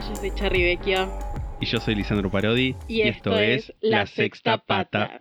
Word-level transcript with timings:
Soy 0.00 0.30
Charry 0.34 0.62
Vecchio 0.62 1.06
Y 1.60 1.66
yo 1.66 1.78
soy 1.78 1.94
Lisandro 1.94 2.30
Parodi. 2.30 2.74
y, 2.88 3.02
esto, 3.02 3.38
es 3.38 3.74
La 3.82 4.06
Sexta 4.06 4.56
Pata. 4.56 5.20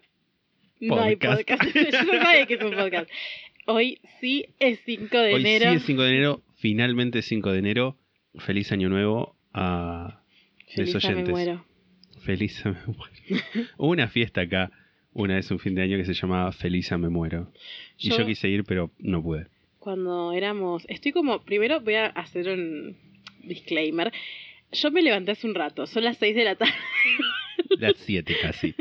No 0.79 0.97
hay 1.01 1.17
Podcast. 1.17 1.61
yo 1.75 1.91
sabía 1.91 2.45
que 2.47 2.53
es 2.53 2.63
un 2.63 2.71
podcast. 2.73 3.09
Hoy 3.67 3.99
sí 4.21 4.45
es 4.59 4.79
5 4.85 5.17
de 5.17 5.33
Hoy 5.33 5.41
enero. 5.41 5.71
sí 5.71 5.75
es 5.77 5.83
5 5.83 6.01
de 6.03 6.09
enero, 6.09 6.41
finalmente 6.55 7.21
5 7.21 7.51
de 7.51 7.59
enero. 7.59 7.97
Feliz 8.39 8.71
año 8.71 8.87
nuevo 8.87 9.35
a 9.53 10.21
los 10.77 10.93
ya 10.93 10.99
me 11.01 11.15
oyentes. 11.15 11.29
muero. 11.31 11.65
Feliz 12.23 12.63
me 12.63 12.71
muero. 12.71 13.43
Hubo 13.77 13.89
una 13.91 14.07
fiesta 14.07 14.39
acá, 14.41 14.71
una 15.11 15.35
vez 15.35 15.51
un 15.51 15.59
fin 15.59 15.75
de 15.75 15.81
año 15.81 15.97
que 15.97 16.05
se 16.05 16.13
llamaba 16.13 16.49
Feliz 16.53 16.89
me 16.93 17.09
muero. 17.09 17.51
Y 17.97 18.09
Yo- 18.11 18.19
yo 18.19 18.25
quise 18.25 18.47
ir, 18.47 18.63
pero 18.63 18.89
no 18.99 19.21
pude. 19.21 19.47
Cuando 19.79 20.31
éramos... 20.31 20.85
Estoy 20.87 21.11
como... 21.11 21.43
Primero 21.43 21.81
voy 21.81 21.95
a 21.95 22.05
hacer 22.07 22.47
un 22.47 22.95
disclaimer. 23.43 24.13
Yo 24.71 24.91
me 24.91 25.01
levanté 25.01 25.31
hace 25.31 25.47
un 25.47 25.55
rato. 25.55 25.85
Son 25.87 26.03
las 26.03 26.17
6 26.17 26.35
de 26.35 26.43
la 26.43 26.55
tarde. 26.55 26.73
Las 27.79 27.93
7 27.97 28.35
casi. 28.41 28.73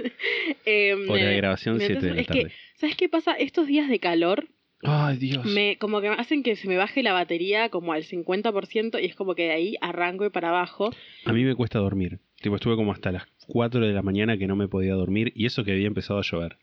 Eh, 0.65 0.95
Hora 1.09 1.25
de 1.27 1.37
grabación, 1.37 1.77
me 1.77 1.87
7 1.87 2.07
de 2.07 2.15
la 2.15 2.21
es 2.23 2.27
que, 2.27 2.41
tarde. 2.43 2.55
¿Sabes 2.77 2.97
qué 2.97 3.09
pasa? 3.09 3.35
Estos 3.35 3.67
días 3.67 3.89
de 3.89 3.99
calor 4.01 4.49
Ay, 4.83 5.17
Dios. 5.19 5.45
me 5.45 5.77
como 5.79 6.01
que 6.01 6.09
hacen 6.09 6.43
que 6.43 6.57
se 6.57 6.67
me 6.67 6.77
baje 6.77 7.03
la 7.03 7.13
batería 7.13 7.69
como 7.69 7.93
al 7.93 8.03
50% 8.05 9.01
y 9.01 9.07
es 9.07 9.15
como 9.15 9.35
que 9.35 9.45
de 9.45 9.53
ahí 9.53 9.77
arranco 9.81 10.25
y 10.27 10.31
para 10.31 10.49
abajo. 10.49 10.91
A 11.25 11.33
mí 11.33 11.45
me 11.45 11.55
cuesta 11.55 11.79
dormir. 11.79 12.19
Tipo, 12.41 12.57
estuve 12.57 12.75
como 12.77 12.93
hasta 12.93 13.13
las 13.13 13.25
4 13.47 13.87
de 13.87 13.93
la 13.93 14.03
mañana 14.03 14.37
que 14.39 14.47
no 14.47 14.57
me 14.57 14.67
podía 14.69 14.95
dormir 14.95 15.33
y 15.37 15.47
eso 15.47 15.63
que 15.65 15.73
había 15.73 15.87
empezado 15.87 16.19
a 16.19 16.23
llover. 16.23 16.57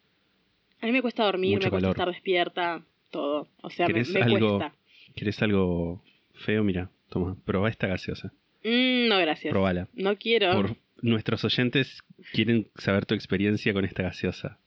A 0.82 0.86
mí 0.88 0.92
me 0.92 1.02
cuesta 1.02 1.24
dormir, 1.24 1.56
Mucho 1.56 1.68
me 1.68 1.72
cuesta 1.72 1.86
calor. 1.88 1.96
estar 1.96 2.12
despierta, 2.14 2.82
todo. 3.12 3.48
O 3.62 3.70
sea, 3.70 3.88
me, 3.88 3.94
¿Querés 3.94 4.10
me 4.10 4.22
algo- 4.22 4.58
cuesta. 4.58 4.76
¿Querés 5.16 5.42
algo 5.42 6.04
feo? 6.34 6.64
Mira, 6.64 6.90
toma, 7.10 7.38
probá 7.46 7.70
esta 7.70 7.88
gaseosa. 7.88 8.34
Mm, 8.64 9.08
no, 9.08 9.20
gracias. 9.20 9.52
Probala. 9.52 9.88
No 9.94 10.18
quiero. 10.18 10.52
Por 10.54 10.76
nuestros 11.02 11.44
oyentes 11.46 12.04
quieren 12.34 12.68
saber 12.76 13.06
tu 13.06 13.14
experiencia 13.14 13.74
con 13.74 13.86
esta 13.86 14.04
gaseosa. 14.04 14.60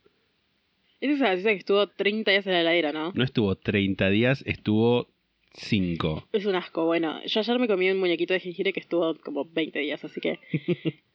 Esa 1.00 1.12
es 1.12 1.20
la 1.20 1.28
gaseosa 1.30 1.50
que 1.50 1.56
estuvo 1.56 1.86
30 1.88 2.30
días 2.30 2.46
en 2.46 2.52
la 2.52 2.60
heladera, 2.60 2.92
¿no? 2.92 3.12
No 3.14 3.24
estuvo 3.24 3.56
30 3.56 4.10
días, 4.10 4.42
estuvo 4.46 5.08
5. 5.54 6.28
Es 6.32 6.46
un 6.46 6.54
asco. 6.54 6.84
Bueno, 6.84 7.20
yo 7.24 7.40
ayer 7.40 7.58
me 7.58 7.68
comí 7.68 7.90
un 7.90 7.98
muñequito 7.98 8.34
de 8.34 8.40
jengibre 8.40 8.72
que 8.72 8.80
estuvo 8.80 9.14
como 9.16 9.44
20 9.44 9.78
días, 9.78 10.04
así 10.04 10.20
que... 10.20 10.38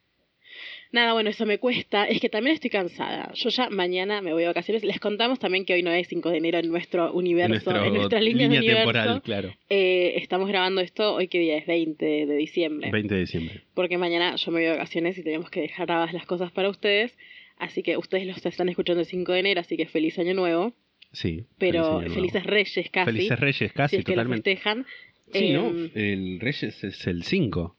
Nada, 0.92 1.14
bueno, 1.14 1.30
eso 1.30 1.46
me 1.46 1.58
cuesta. 1.58 2.06
Es 2.06 2.22
que 2.22 2.30
también 2.30 2.54
estoy 2.56 2.70
cansada. 2.70 3.32
Yo 3.34 3.50
ya 3.50 3.70
mañana 3.70 4.22
me 4.22 4.32
voy 4.32 4.44
de 4.44 4.48
vacaciones. 4.48 4.84
Les 4.84 5.00
contamos 5.00 5.40
también 5.40 5.66
que 5.66 5.74
hoy 5.74 5.84
no 5.84 5.92
es 5.92 6.08
5 6.08 6.30
de 6.30 6.38
enero 6.38 6.60
en 6.60 6.70
nuestro 6.70 7.12
universo, 7.14 7.76
en 7.76 7.94
nuestra 7.94 8.22
línea, 8.22 8.48
de 8.48 8.58
universo. 8.58 8.78
temporal, 8.78 9.22
claro. 9.22 9.54
Eh, 9.70 10.14
estamos 10.18 10.48
grabando 10.48 10.82
esto 10.82 11.16
hoy, 11.16 11.28
que 11.28 11.40
día 11.40 11.58
es? 11.58 11.66
20 11.66 12.06
de 12.26 12.36
diciembre. 12.36 12.92
20 12.92 13.14
de 13.14 13.20
diciembre. 13.20 13.62
Porque 13.74 13.98
mañana 13.98 14.36
yo 14.36 14.52
me 14.52 14.60
voy 14.60 14.66
de 14.66 14.72
vacaciones 14.72 15.18
y 15.18 15.24
tenemos 15.24 15.50
que 15.50 15.62
dejar 15.62 15.88
grabadas 15.88 16.14
las 16.14 16.26
cosas 16.26 16.52
para 16.52 16.70
ustedes. 16.70 17.18
Así 17.58 17.84
que 17.84 17.98
ustedes 17.98 18.26
los 18.26 18.46
están 18.46 18.70
escuchando 18.70 19.02
el 19.02 19.08
5 19.08 19.32
de 19.32 19.40
enero, 19.40 19.62
así 19.62 19.78
que 19.78 19.86
feliz 19.86 20.18
año 20.20 20.34
nuevo. 20.34 20.74
Sí. 21.12 21.46
Pero 21.58 21.84
feliz 21.84 21.88
año 21.88 22.00
nuevo. 22.00 22.14
felices 22.16 22.44
reyes 22.46 22.90
casi. 22.92 23.12
Felices 23.12 23.40
Reyes, 23.40 23.74
casi, 23.74 23.96
si 23.96 24.00
es 24.00 24.06
que 24.06 24.12
totalmente. 24.14 24.56
festejan. 24.56 24.86
Sí, 25.34 25.52
¿no? 25.52 25.68
Em, 25.68 25.90
El 25.96 26.40
Reyes 26.40 26.84
es 26.84 27.08
el 27.08 27.24
5. 27.24 27.76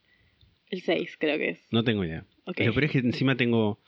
El 0.70 0.82
6 0.82 1.16
creo 1.18 1.38
que 1.38 1.50
es. 1.50 1.66
No 1.70 1.84
tengo 1.84 2.04
idea. 2.04 2.24
Ok. 2.46 2.60
Lo 2.60 2.72
peor 2.72 2.84
es 2.84 2.90
que 2.92 2.98
encima 2.98 3.36
tengo 3.36 3.78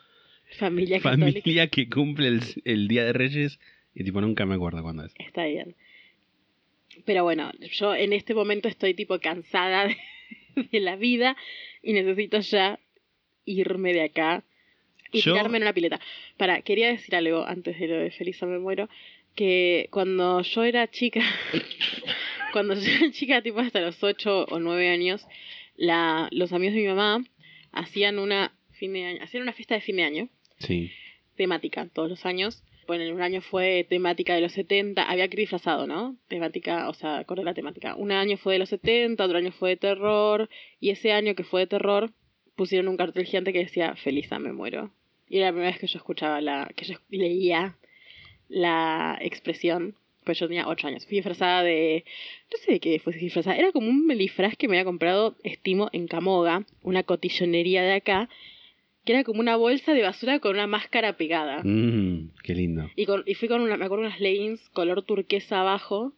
Familia 0.58 1.00
católica. 1.02 1.66
que 1.68 1.88
cumple 1.88 2.28
el, 2.28 2.40
el 2.64 2.88
Día 2.88 3.04
de 3.04 3.12
Reyes 3.12 3.58
y 3.94 4.04
tipo 4.04 4.20
nunca 4.20 4.46
me 4.46 4.54
acuerdo 4.54 4.82
cuándo 4.82 5.04
es. 5.04 5.12
Está 5.18 5.44
bien. 5.46 5.74
Pero 7.04 7.22
bueno, 7.24 7.50
yo 7.72 7.94
en 7.94 8.12
este 8.12 8.34
momento 8.34 8.68
estoy 8.68 8.94
tipo 8.94 9.18
cansada 9.20 9.86
de, 10.56 10.62
de 10.70 10.80
la 10.80 10.96
vida 10.96 11.36
y 11.82 11.92
necesito 11.92 12.40
ya 12.40 12.78
irme 13.44 13.92
de 13.92 14.02
acá 14.02 14.42
y 15.12 15.20
Yo- 15.20 15.32
tirarme 15.32 15.58
en 15.58 15.62
una 15.64 15.72
pileta. 15.72 16.00
Para, 16.36 16.62
quería 16.62 16.88
decir 16.88 17.14
algo 17.14 17.46
antes 17.46 17.78
de 17.78 17.86
lo 17.88 17.96
de 17.98 18.10
Feliz 18.10 18.42
me 18.42 18.58
muero, 18.58 18.88
que 19.34 19.88
cuando 19.90 20.42
yo 20.42 20.64
era 20.64 20.88
chica, 20.90 21.20
cuando 22.52 22.74
yo 22.74 22.90
era 22.90 23.10
chica, 23.12 23.42
tipo 23.42 23.60
hasta 23.60 23.80
los 23.80 24.02
8 24.02 24.46
o 24.50 24.58
9 24.58 24.88
años, 24.88 25.26
la, 25.76 26.28
los 26.32 26.52
amigos 26.52 26.74
de 26.74 26.80
mi 26.82 26.88
mamá 26.88 27.24
hacían 27.78 28.18
una 28.18 28.52
fin 28.72 28.92
de 28.92 29.04
año, 29.04 29.22
hacían 29.22 29.42
una 29.42 29.52
fiesta 29.52 29.74
de 29.74 29.80
fin 29.80 29.96
de 29.96 30.04
año 30.04 30.28
Sí. 30.58 30.90
temática 31.36 31.88
todos 31.92 32.08
los 32.08 32.26
años. 32.26 32.62
Bueno, 32.86 33.14
un 33.14 33.20
año 33.20 33.42
fue 33.42 33.86
temática 33.88 34.34
de 34.34 34.40
los 34.40 34.52
70, 34.52 35.02
había 35.02 35.28
que 35.28 35.34
ir 35.34 35.40
disfrazado, 35.40 35.86
¿no? 35.86 36.16
Temática, 36.28 36.88
o 36.88 36.94
sea, 36.94 37.18
acorde 37.18 37.42
a 37.42 37.44
la 37.44 37.54
temática. 37.54 37.94
Un 37.96 38.12
año 38.12 38.38
fue 38.38 38.54
de 38.54 38.60
los 38.60 38.70
70, 38.70 39.22
otro 39.24 39.36
año 39.38 39.52
fue 39.52 39.70
de 39.70 39.76
terror, 39.76 40.48
y 40.80 40.90
ese 40.90 41.12
año 41.12 41.34
que 41.34 41.44
fue 41.44 41.60
de 41.60 41.66
terror 41.66 42.12
pusieron 42.56 42.88
un 42.88 42.96
cartel 42.96 43.26
gigante 43.26 43.52
que 43.52 43.60
decía 43.60 43.94
Feliz 43.96 44.30
me 44.40 44.52
muero. 44.52 44.90
Y 45.28 45.36
era 45.36 45.46
la 45.46 45.52
primera 45.52 45.70
vez 45.70 45.78
que 45.78 45.86
yo 45.86 45.98
escuchaba 45.98 46.40
la, 46.40 46.70
que 46.74 46.86
yo 46.86 46.94
leía 47.10 47.76
la 48.48 49.18
expresión, 49.20 49.94
pues 50.28 50.38
yo 50.38 50.46
tenía 50.46 50.68
8 50.68 50.86
años. 50.88 51.06
Fui 51.06 51.16
disfrazada 51.16 51.62
de, 51.62 52.04
no 52.52 52.58
sé 52.58 52.72
de 52.72 52.80
qué 52.80 52.98
fue 52.98 53.14
disfrazada, 53.14 53.56
era 53.56 53.72
como 53.72 53.88
un 53.88 54.06
disfraz 54.18 54.56
que 54.58 54.68
me 54.68 54.76
había 54.76 54.84
comprado, 54.84 55.36
estimo, 55.42 55.88
en 55.94 56.06
Camoga, 56.06 56.66
una 56.82 57.02
cotillonería 57.02 57.82
de 57.82 57.94
acá, 57.94 58.28
que 59.06 59.14
era 59.14 59.24
como 59.24 59.40
una 59.40 59.56
bolsa 59.56 59.94
de 59.94 60.02
basura 60.02 60.38
con 60.38 60.52
una 60.52 60.66
máscara 60.66 61.16
pegada. 61.16 61.62
Mm, 61.64 62.32
qué 62.42 62.54
lindo. 62.54 62.90
Y, 62.94 63.06
con, 63.06 63.22
y 63.24 63.34
fui 63.36 63.48
con 63.48 63.62
una, 63.62 63.78
me 63.78 63.86
acuerdo 63.86 64.04
unas 64.04 64.20
leggings 64.20 64.60
color 64.74 65.02
turquesa 65.02 65.60
abajo. 65.60 66.12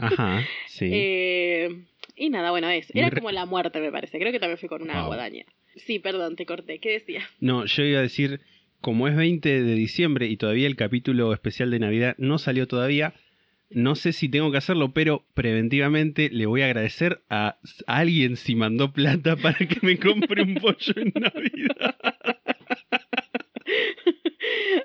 Ajá, 0.00 0.44
sí. 0.68 0.88
Eh, 0.92 1.84
y 2.14 2.30
nada, 2.30 2.52
bueno, 2.52 2.68
es. 2.70 2.94
Era 2.94 3.10
como 3.10 3.32
la 3.32 3.44
muerte, 3.44 3.80
me 3.80 3.90
parece. 3.90 4.20
Creo 4.20 4.30
que 4.30 4.38
también 4.38 4.58
fui 4.58 4.68
con 4.68 4.82
una 4.82 4.98
Wow. 5.00 5.06
guadaña. 5.06 5.44
Sí, 5.74 5.98
perdón, 5.98 6.36
te 6.36 6.46
corté. 6.46 6.78
¿Qué 6.78 6.92
decías? 6.92 7.24
No, 7.40 7.64
yo 7.66 7.82
iba 7.82 7.98
a 7.98 8.02
decir, 8.02 8.40
como 8.80 9.08
es 9.08 9.16
20 9.16 9.62
de 9.62 9.74
diciembre 9.74 10.26
y 10.26 10.36
todavía 10.36 10.66
el 10.66 10.76
capítulo 10.76 11.32
especial 11.32 11.70
de 11.70 11.78
Navidad 11.80 12.14
no 12.18 12.38
salió 12.38 12.66
todavía, 12.68 13.14
no 13.70 13.96
sé 13.96 14.12
si 14.12 14.28
tengo 14.28 14.52
que 14.52 14.58
hacerlo, 14.58 14.92
pero 14.92 15.24
preventivamente 15.34 16.30
le 16.30 16.46
voy 16.46 16.62
a 16.62 16.66
agradecer 16.66 17.20
a, 17.28 17.56
a 17.86 17.96
alguien 17.98 18.36
si 18.36 18.54
mandó 18.54 18.92
plata 18.92 19.34
para 19.42 19.58
que 19.58 19.78
me 19.82 19.98
compre 19.98 20.42
un 20.42 20.54
pollo 20.54 20.94
en 20.96 21.12
Navidad. 21.16 21.96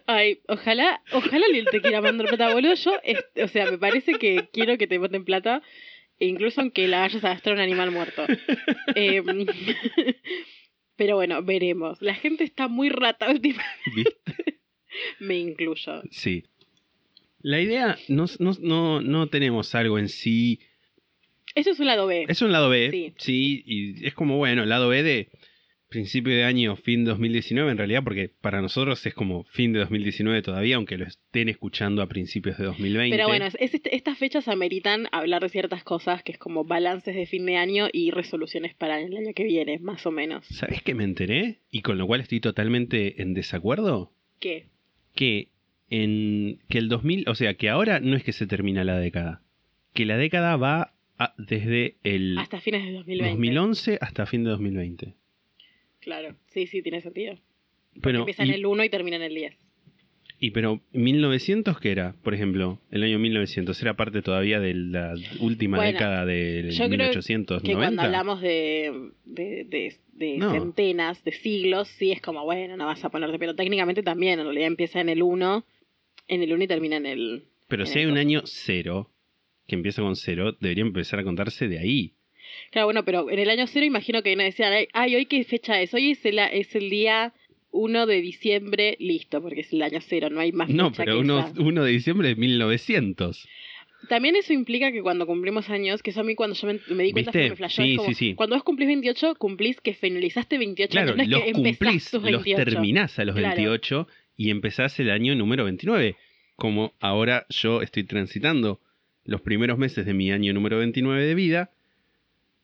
Ay, 0.07 0.39
ojalá, 0.47 1.01
ojalá 1.11 1.45
alguien 1.45 1.65
te 1.71 1.81
quiera 1.81 2.01
mandar 2.01 2.27
plata, 2.27 2.53
boludo. 2.53 2.73
Yo, 2.75 2.93
es- 3.03 3.25
o 3.43 3.47
sea, 3.47 3.69
me 3.69 3.77
parece 3.77 4.13
que 4.15 4.49
quiero 4.51 4.77
que 4.77 4.87
te 4.87 4.97
boten 4.97 5.23
plata, 5.25 5.61
incluso 6.19 6.61
aunque 6.61 6.87
la 6.87 7.01
vayas 7.01 7.23
a 7.23 7.29
gastar 7.29 7.53
en 7.53 7.59
un 7.59 7.63
animal 7.63 7.91
muerto. 7.91 8.25
Em, 8.95 9.45
pero 11.01 11.15
bueno, 11.15 11.41
veremos. 11.41 11.99
La 11.99 12.13
gente 12.13 12.43
está 12.43 12.67
muy 12.67 12.89
rata 12.89 13.27
últimamente. 13.31 14.17
Me 15.19 15.39
incluyo. 15.39 16.03
Sí. 16.11 16.43
La 17.41 17.59
idea, 17.59 17.97
no, 18.07 18.25
no, 18.37 18.51
no, 18.59 19.01
no 19.01 19.25
tenemos 19.27 19.73
algo 19.73 19.97
en 19.97 20.09
sí. 20.09 20.59
Eso 21.55 21.71
es 21.71 21.79
un 21.79 21.87
lado 21.87 22.05
B. 22.05 22.25
Es 22.29 22.43
un 22.43 22.51
lado 22.51 22.69
B, 22.69 22.91
Sí. 22.91 23.13
sí, 23.17 23.63
y 23.65 24.05
es 24.05 24.13
como, 24.13 24.37
bueno, 24.37 24.61
el 24.61 24.69
lado 24.69 24.89
B 24.89 25.01
de 25.01 25.29
principio 25.91 26.33
de 26.33 26.43
año, 26.45 26.75
fin 26.77 27.05
2019, 27.05 27.69
en 27.71 27.77
realidad, 27.77 28.01
porque 28.03 28.31
para 28.41 28.61
nosotros 28.61 29.05
es 29.05 29.13
como 29.13 29.43
fin 29.43 29.73
de 29.73 29.79
2019 29.79 30.41
todavía, 30.41 30.77
aunque 30.77 30.97
lo 30.97 31.05
estén 31.05 31.49
escuchando 31.49 32.01
a 32.01 32.07
principios 32.07 32.57
de 32.57 32.63
2020. 32.65 33.15
Pero 33.15 33.27
bueno, 33.27 33.45
es- 33.45 33.57
es 33.59 33.73
este- 33.75 33.95
estas 33.95 34.17
fechas 34.17 34.47
ameritan 34.47 35.07
hablar 35.11 35.41
de 35.43 35.49
ciertas 35.49 35.83
cosas 35.83 36.23
que 36.23 36.31
es 36.31 36.37
como 36.39 36.63
balances 36.63 37.13
de 37.13 37.25
fin 37.27 37.45
de 37.45 37.57
año 37.57 37.87
y 37.91 38.09
resoluciones 38.11 38.73
para 38.73 38.99
el 38.99 39.15
año 39.15 39.33
que 39.35 39.43
viene, 39.43 39.77
más 39.79 40.05
o 40.07 40.11
menos. 40.11 40.45
¿Sabes 40.47 40.81
qué 40.81 40.95
me 40.95 41.03
enteré? 41.03 41.59
Y 41.69 41.81
con 41.81 41.97
lo 41.97 42.07
cual 42.07 42.21
estoy 42.21 42.39
totalmente 42.39 43.21
en 43.21 43.33
desacuerdo. 43.35 44.11
¿Qué? 44.39 44.65
Que 45.13 45.49
en 45.89 46.59
que 46.69 46.77
el 46.77 46.87
2000, 46.87 47.25
o 47.27 47.35
sea, 47.35 47.53
que 47.55 47.69
ahora 47.69 47.99
no 47.99 48.15
es 48.15 48.23
que 48.23 48.31
se 48.31 48.47
termina 48.47 48.83
la 48.83 48.97
década, 48.97 49.41
que 49.93 50.05
la 50.05 50.17
década 50.17 50.55
va 50.55 50.93
a- 51.19 51.33
desde 51.37 51.97
el 52.03 52.37
Hasta 52.39 52.61
fines 52.61 52.83
de 52.85 52.93
2020. 52.93 53.29
2011 53.35 53.97
hasta 54.01 54.25
fin 54.25 54.43
de 54.45 54.51
2020. 54.51 55.15
Claro, 56.01 56.35
sí, 56.47 56.67
sí, 56.67 56.81
tiene 56.81 57.01
sentido. 57.01 57.37
Empieza 58.03 58.43
en 58.43 58.51
el 58.51 58.65
1 58.65 58.83
y 58.83 58.89
termina 58.89 59.17
en 59.17 59.23
el 59.23 59.35
10. 59.35 59.55
Y 60.39 60.51
pero 60.51 60.81
1900 60.93 61.79
qué 61.79 61.91
era, 61.91 62.15
por 62.23 62.33
ejemplo, 62.33 62.79
el 62.89 63.03
año 63.03 63.19
1900 63.19 63.79
era 63.81 63.95
parte 63.95 64.23
todavía 64.23 64.59
de 64.59 64.73
la 64.73 65.13
última 65.39 65.77
Bueno, 65.77 65.91
década 65.91 66.25
del 66.25 66.71
Yo 66.71 66.85
creo 66.85 66.89
1890. 66.97 67.63
que 67.67 67.73
cuando 67.75 68.01
hablamos 68.01 68.41
de, 68.41 69.11
de, 69.25 69.65
de- 69.65 69.95
de 70.13 70.37
No. 70.37 70.51
centenas, 70.51 71.23
de 71.23 71.31
siglos, 71.31 71.87
sí 71.89 72.11
es 72.11 72.21
como, 72.21 72.43
bueno, 72.43 72.75
no 72.77 72.85
vas 72.87 73.03
a 73.05 73.09
ponerte, 73.09 73.37
pero 73.39 73.55
técnicamente 73.55 74.01
también, 74.03 74.39
en 74.39 74.45
realidad 74.45 74.67
empieza 74.67 74.99
en 75.01 75.09
el 75.09 75.21
1, 75.21 75.63
en 76.27 76.41
el 76.43 76.53
1 76.53 76.63
y 76.63 76.67
termina 76.67 76.97
en 76.97 77.05
el... 77.05 77.43
Pero 77.67 77.83
en 77.83 77.87
si 77.87 77.99
el 77.99 78.05
hay 78.05 78.11
un 78.11 78.17
año 78.17 78.41
cero 78.45 79.11
que 79.67 79.75
empieza 79.75 80.01
con 80.01 80.15
cero, 80.15 80.57
debería 80.59 80.83
empezar 80.83 81.19
a 81.19 81.23
contarse 81.23 81.67
de 81.67 81.77
ahí. 81.79 82.13
Claro, 82.71 82.87
bueno, 82.87 83.03
pero 83.05 83.29
en 83.29 83.39
el 83.39 83.49
año 83.49 83.67
0 83.67 83.85
imagino 83.85 84.21
que 84.23 84.35
no 84.35 84.43
decían, 84.43 84.73
ay, 84.73 84.87
ay, 84.93 85.15
hoy 85.15 85.25
qué 85.25 85.43
fecha 85.43 85.81
es, 85.81 85.93
hoy 85.93 86.11
es 86.11 86.25
el, 86.25 86.39
es 86.39 86.75
el 86.75 86.89
día 86.89 87.33
1 87.71 88.05
de 88.05 88.21
diciembre, 88.21 88.97
listo, 88.99 89.41
porque 89.41 89.61
es 89.61 89.71
el 89.73 89.81
año 89.81 89.99
0, 90.01 90.29
no 90.29 90.39
hay 90.41 90.51
más 90.51 90.69
No, 90.69 90.89
fecha 90.89 91.03
pero 91.03 91.15
que 91.15 91.21
uno, 91.21 91.39
esa. 91.39 91.53
1 91.61 91.83
de 91.83 91.91
diciembre 91.91 92.27
de 92.29 92.35
1900. 92.35 93.47
También 94.09 94.35
eso 94.35 94.51
implica 94.51 94.91
que 94.91 95.01
cuando 95.03 95.27
cumplimos 95.27 95.69
años, 95.69 96.01
que 96.01 96.09
eso 96.09 96.21
a 96.21 96.23
mí 96.23 96.33
cuando 96.33 96.55
yo 96.55 96.67
me, 96.67 96.79
me 96.95 97.03
di 97.03 97.11
cuenta 97.11 97.31
¿Viste? 97.31 97.43
que 97.43 97.49
me 97.51 97.55
flashó, 97.55 97.83
Sí, 97.83 97.91
es 97.91 97.97
como, 97.97 98.09
sí, 98.09 98.15
sí. 98.15 98.33
cuando 98.35 98.55
vos 98.55 98.63
cumplís 98.63 98.87
28, 98.87 99.35
cumplís 99.35 99.79
que 99.79 99.93
finalizaste 99.93 100.57
28 100.57 100.91
Claro, 100.91 101.13
años, 101.13 101.17
no 101.17 101.23
es 101.23 101.29
los 101.29 101.41
que 101.43 101.49
empezás 101.49 101.77
cumplís, 101.77 102.03
tus 102.11 102.21
los 102.23 102.43
28. 102.43 102.65
terminás 102.71 103.19
a 103.19 103.25
los 103.25 103.35
Claro. 103.35 103.55
28 103.55 104.07
y 104.37 104.49
empezás 104.49 104.99
el 104.99 105.11
año 105.11 105.35
número 105.35 105.65
29. 105.65 106.15
Como 106.55 106.93
ahora 106.99 107.45
yo 107.49 107.83
estoy 107.83 108.03
transitando 108.03 108.79
los 109.23 109.41
primeros 109.41 109.77
meses 109.77 110.03
de 110.05 110.13
mi 110.15 110.31
año 110.31 110.51
número 110.51 110.79
29 110.79 111.23
de 111.23 111.35
vida. 111.35 111.69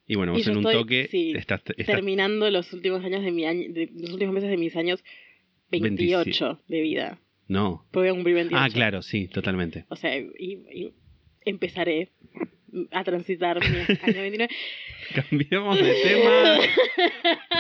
Y 0.07 0.15
bueno, 0.15 0.31
vos 0.33 0.47
en 0.47 0.53
un 0.57 0.57
estoy, 0.59 0.73
toque 0.73 1.07
sí, 1.11 1.33
estás, 1.35 1.61
estás- 1.75 1.85
Terminando 1.85 2.49
los 2.49 2.71
últimos 2.73 3.03
años 3.03 3.23
de 3.23 3.31
mi 3.31 3.45
año, 3.45 3.65
de, 3.73 3.89
los 3.93 4.11
últimos 4.13 4.33
meses 4.33 4.49
de 4.49 4.57
mis 4.57 4.75
años 4.75 5.03
28 5.69 6.61
de 6.67 6.81
vida. 6.81 7.19
No. 7.47 7.85
Porque 7.91 8.09
voy 8.09 8.09
a 8.09 8.13
cumplir 8.13 8.35
28. 8.35 8.61
Ah, 8.63 8.69
claro, 8.73 9.01
sí, 9.01 9.27
totalmente. 9.27 9.85
O 9.89 9.95
sea, 9.95 10.17
y, 10.17 10.25
y 10.39 10.93
empezaré 11.45 12.09
a 12.91 13.03
transitar 13.03 13.59
mi 13.59 13.65
año 13.77 13.85
29. 14.21 14.49
Cambiamos 15.13 15.77
de 15.79 15.93
tema. 16.03 16.57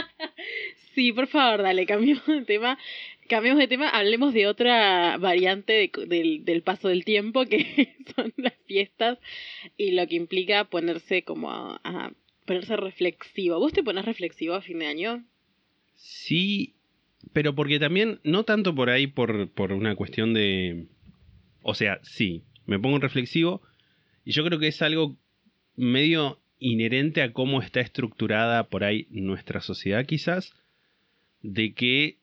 Sí, 0.95 1.11
por 1.13 1.27
favor, 1.27 1.61
dale, 1.61 1.85
cambiemos 1.85 2.25
de 2.25 2.41
tema. 2.43 2.77
Cambiemos 3.29 3.59
de 3.59 3.67
tema, 3.67 3.89
hablemos 3.89 4.33
de 4.33 4.47
otra 4.47 5.17
variante 5.17 5.73
de- 5.73 6.05
del, 6.07 6.43
del 6.43 6.63
paso 6.63 6.87
del 6.87 7.05
tiempo, 7.05 7.45
que 7.45 7.93
son 8.15 8.33
las 8.37 8.53
fiestas 8.65 9.19
y 9.77 9.91
lo 9.91 10.07
que 10.07 10.15
implica 10.15 10.63
ponerse 10.63 11.21
como 11.21 11.51
a, 11.51 11.79
a 11.83 12.11
ponerse 12.47 12.75
reflexivo. 12.75 13.59
¿Vos 13.59 13.73
te 13.73 13.83
pones 13.83 14.05
reflexivo 14.05 14.55
a 14.55 14.61
fin 14.61 14.79
de 14.79 14.87
año? 14.87 15.23
Sí, 15.95 16.75
pero 17.33 17.53
porque 17.53 17.79
también, 17.79 18.19
no 18.23 18.43
tanto 18.43 18.73
por 18.73 18.89
ahí 18.89 19.05
por, 19.05 19.51
por 19.51 19.71
una 19.73 19.95
cuestión 19.95 20.33
de... 20.33 20.87
O 21.61 21.75
sea, 21.75 21.99
sí, 22.01 22.43
me 22.65 22.79
pongo 22.79 22.97
reflexivo 22.99 23.61
y 24.25 24.31
yo 24.31 24.43
creo 24.43 24.59
que 24.59 24.67
es 24.67 24.81
algo 24.81 25.17
medio 25.75 26.39
inherente 26.59 27.21
a 27.21 27.33
cómo 27.33 27.61
está 27.61 27.81
estructurada 27.81 28.69
por 28.69 28.83
ahí 28.83 29.07
nuestra 29.11 29.61
sociedad 29.61 30.05
quizás, 30.05 30.53
de 31.41 31.73
que, 31.73 32.17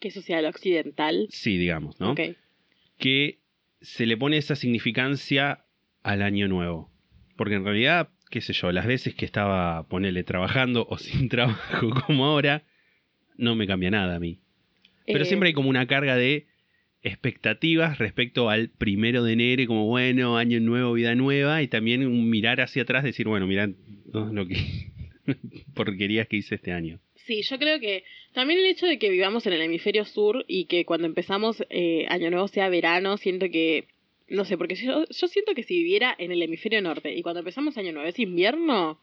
Que 0.00 0.10
social 0.10 0.46
occidental. 0.46 1.26
sí, 1.30 1.58
digamos, 1.58 2.00
¿no? 2.00 2.12
Ok. 2.12 2.20
Que 2.98 3.38
se 3.80 4.06
le 4.06 4.16
pone 4.16 4.38
esa 4.38 4.56
significancia 4.56 5.64
al 6.02 6.22
año 6.22 6.48
nuevo. 6.48 6.90
Porque 7.36 7.54
en 7.56 7.64
realidad, 7.64 8.08
qué 8.30 8.40
sé 8.40 8.52
yo, 8.52 8.72
las 8.72 8.86
veces 8.86 9.14
que 9.14 9.24
estaba, 9.24 9.86
ponele, 9.88 10.24
trabajando 10.24 10.86
o 10.88 10.98
sin 10.98 11.28
trabajo 11.28 11.90
como 12.06 12.26
ahora, 12.26 12.64
no 13.36 13.54
me 13.54 13.66
cambia 13.66 13.90
nada 13.90 14.16
a 14.16 14.20
mí. 14.20 14.38
Pero 15.06 15.22
Eh, 15.22 15.26
siempre 15.26 15.48
hay 15.48 15.52
como 15.52 15.68
una 15.68 15.86
carga 15.86 16.16
de 16.16 16.46
expectativas 17.02 17.98
respecto 17.98 18.50
al 18.50 18.68
primero 18.68 19.22
de 19.22 19.34
enero, 19.34 19.66
como 19.66 19.86
bueno, 19.86 20.36
año 20.36 20.58
nuevo, 20.60 20.92
vida 20.94 21.14
nueva, 21.14 21.62
y 21.62 21.68
también 21.68 22.04
un 22.04 22.28
mirar 22.28 22.60
hacia 22.60 22.82
atrás, 22.82 23.04
decir, 23.04 23.28
bueno, 23.28 23.46
mirá 23.46 23.70
todo 24.12 24.32
lo 24.32 24.46
que 24.46 24.56
porquerías 25.74 26.26
que 26.26 26.36
hice 26.36 26.56
este 26.56 26.72
año. 26.72 27.00
Sí, 27.14 27.42
yo 27.42 27.58
creo 27.58 27.80
que 27.80 28.04
también 28.32 28.60
el 28.60 28.66
hecho 28.66 28.86
de 28.86 28.98
que 28.98 29.10
vivamos 29.10 29.46
en 29.46 29.52
el 29.52 29.60
hemisferio 29.60 30.04
sur 30.04 30.44
y 30.48 30.66
que 30.66 30.84
cuando 30.84 31.06
empezamos 31.06 31.64
eh, 31.70 32.06
Año 32.08 32.30
Nuevo 32.30 32.48
sea 32.48 32.68
verano, 32.68 33.16
siento 33.16 33.46
que, 33.50 33.88
no 34.28 34.44
sé, 34.44 34.58
porque 34.58 34.74
yo, 34.74 35.04
yo 35.08 35.28
siento 35.28 35.54
que 35.54 35.62
si 35.62 35.74
viviera 35.74 36.14
en 36.18 36.32
el 36.32 36.42
hemisferio 36.42 36.82
norte 36.82 37.14
y 37.14 37.22
cuando 37.22 37.40
empezamos 37.40 37.76
Año 37.78 37.92
Nuevo 37.92 38.08
es 38.08 38.18
invierno, 38.18 38.98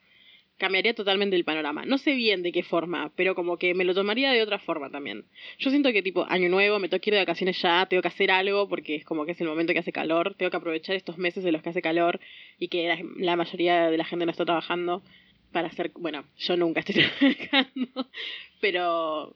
cambiaría 0.57 0.93
totalmente 0.93 1.35
el 1.35 1.43
panorama. 1.43 1.85
No 1.85 1.97
sé 1.97 2.13
bien 2.13 2.43
de 2.43 2.51
qué 2.51 2.63
forma, 2.63 3.11
pero 3.15 3.35
como 3.35 3.57
que 3.57 3.73
me 3.73 3.83
lo 3.83 3.93
tomaría 3.93 4.31
de 4.31 4.41
otra 4.41 4.59
forma 4.59 4.89
también. 4.89 5.25
Yo 5.59 5.69
siento 5.69 5.91
que 5.91 6.03
tipo 6.03 6.25
Año 6.29 6.49
Nuevo, 6.49 6.79
me 6.79 6.89
tengo 6.89 7.01
ir 7.05 7.13
de 7.13 7.19
vacaciones 7.19 7.61
ya, 7.61 7.85
tengo 7.87 8.01
que 8.01 8.07
hacer 8.07 8.31
algo 8.31 8.67
porque 8.67 8.95
es 8.95 9.05
como 9.05 9.25
que 9.25 9.31
es 9.31 9.41
el 9.41 9.47
momento 9.47 9.73
que 9.73 9.79
hace 9.79 9.91
calor, 9.91 10.35
tengo 10.35 10.51
que 10.51 10.57
aprovechar 10.57 10.95
estos 10.95 11.17
meses 11.17 11.43
en 11.45 11.53
los 11.53 11.61
que 11.61 11.69
hace 11.69 11.81
calor 11.81 12.19
y 12.59 12.67
que 12.67 12.87
la, 12.87 12.99
la 13.17 13.35
mayoría 13.35 13.89
de 13.89 13.97
la 13.97 14.05
gente 14.05 14.25
no 14.25 14.31
está 14.31 14.45
trabajando 14.45 15.03
para 15.51 15.67
hacer, 15.67 15.91
bueno, 15.95 16.25
yo 16.37 16.57
nunca 16.57 16.81
estoy 16.81 16.95
trabajando, 17.19 18.09
pero 18.59 19.35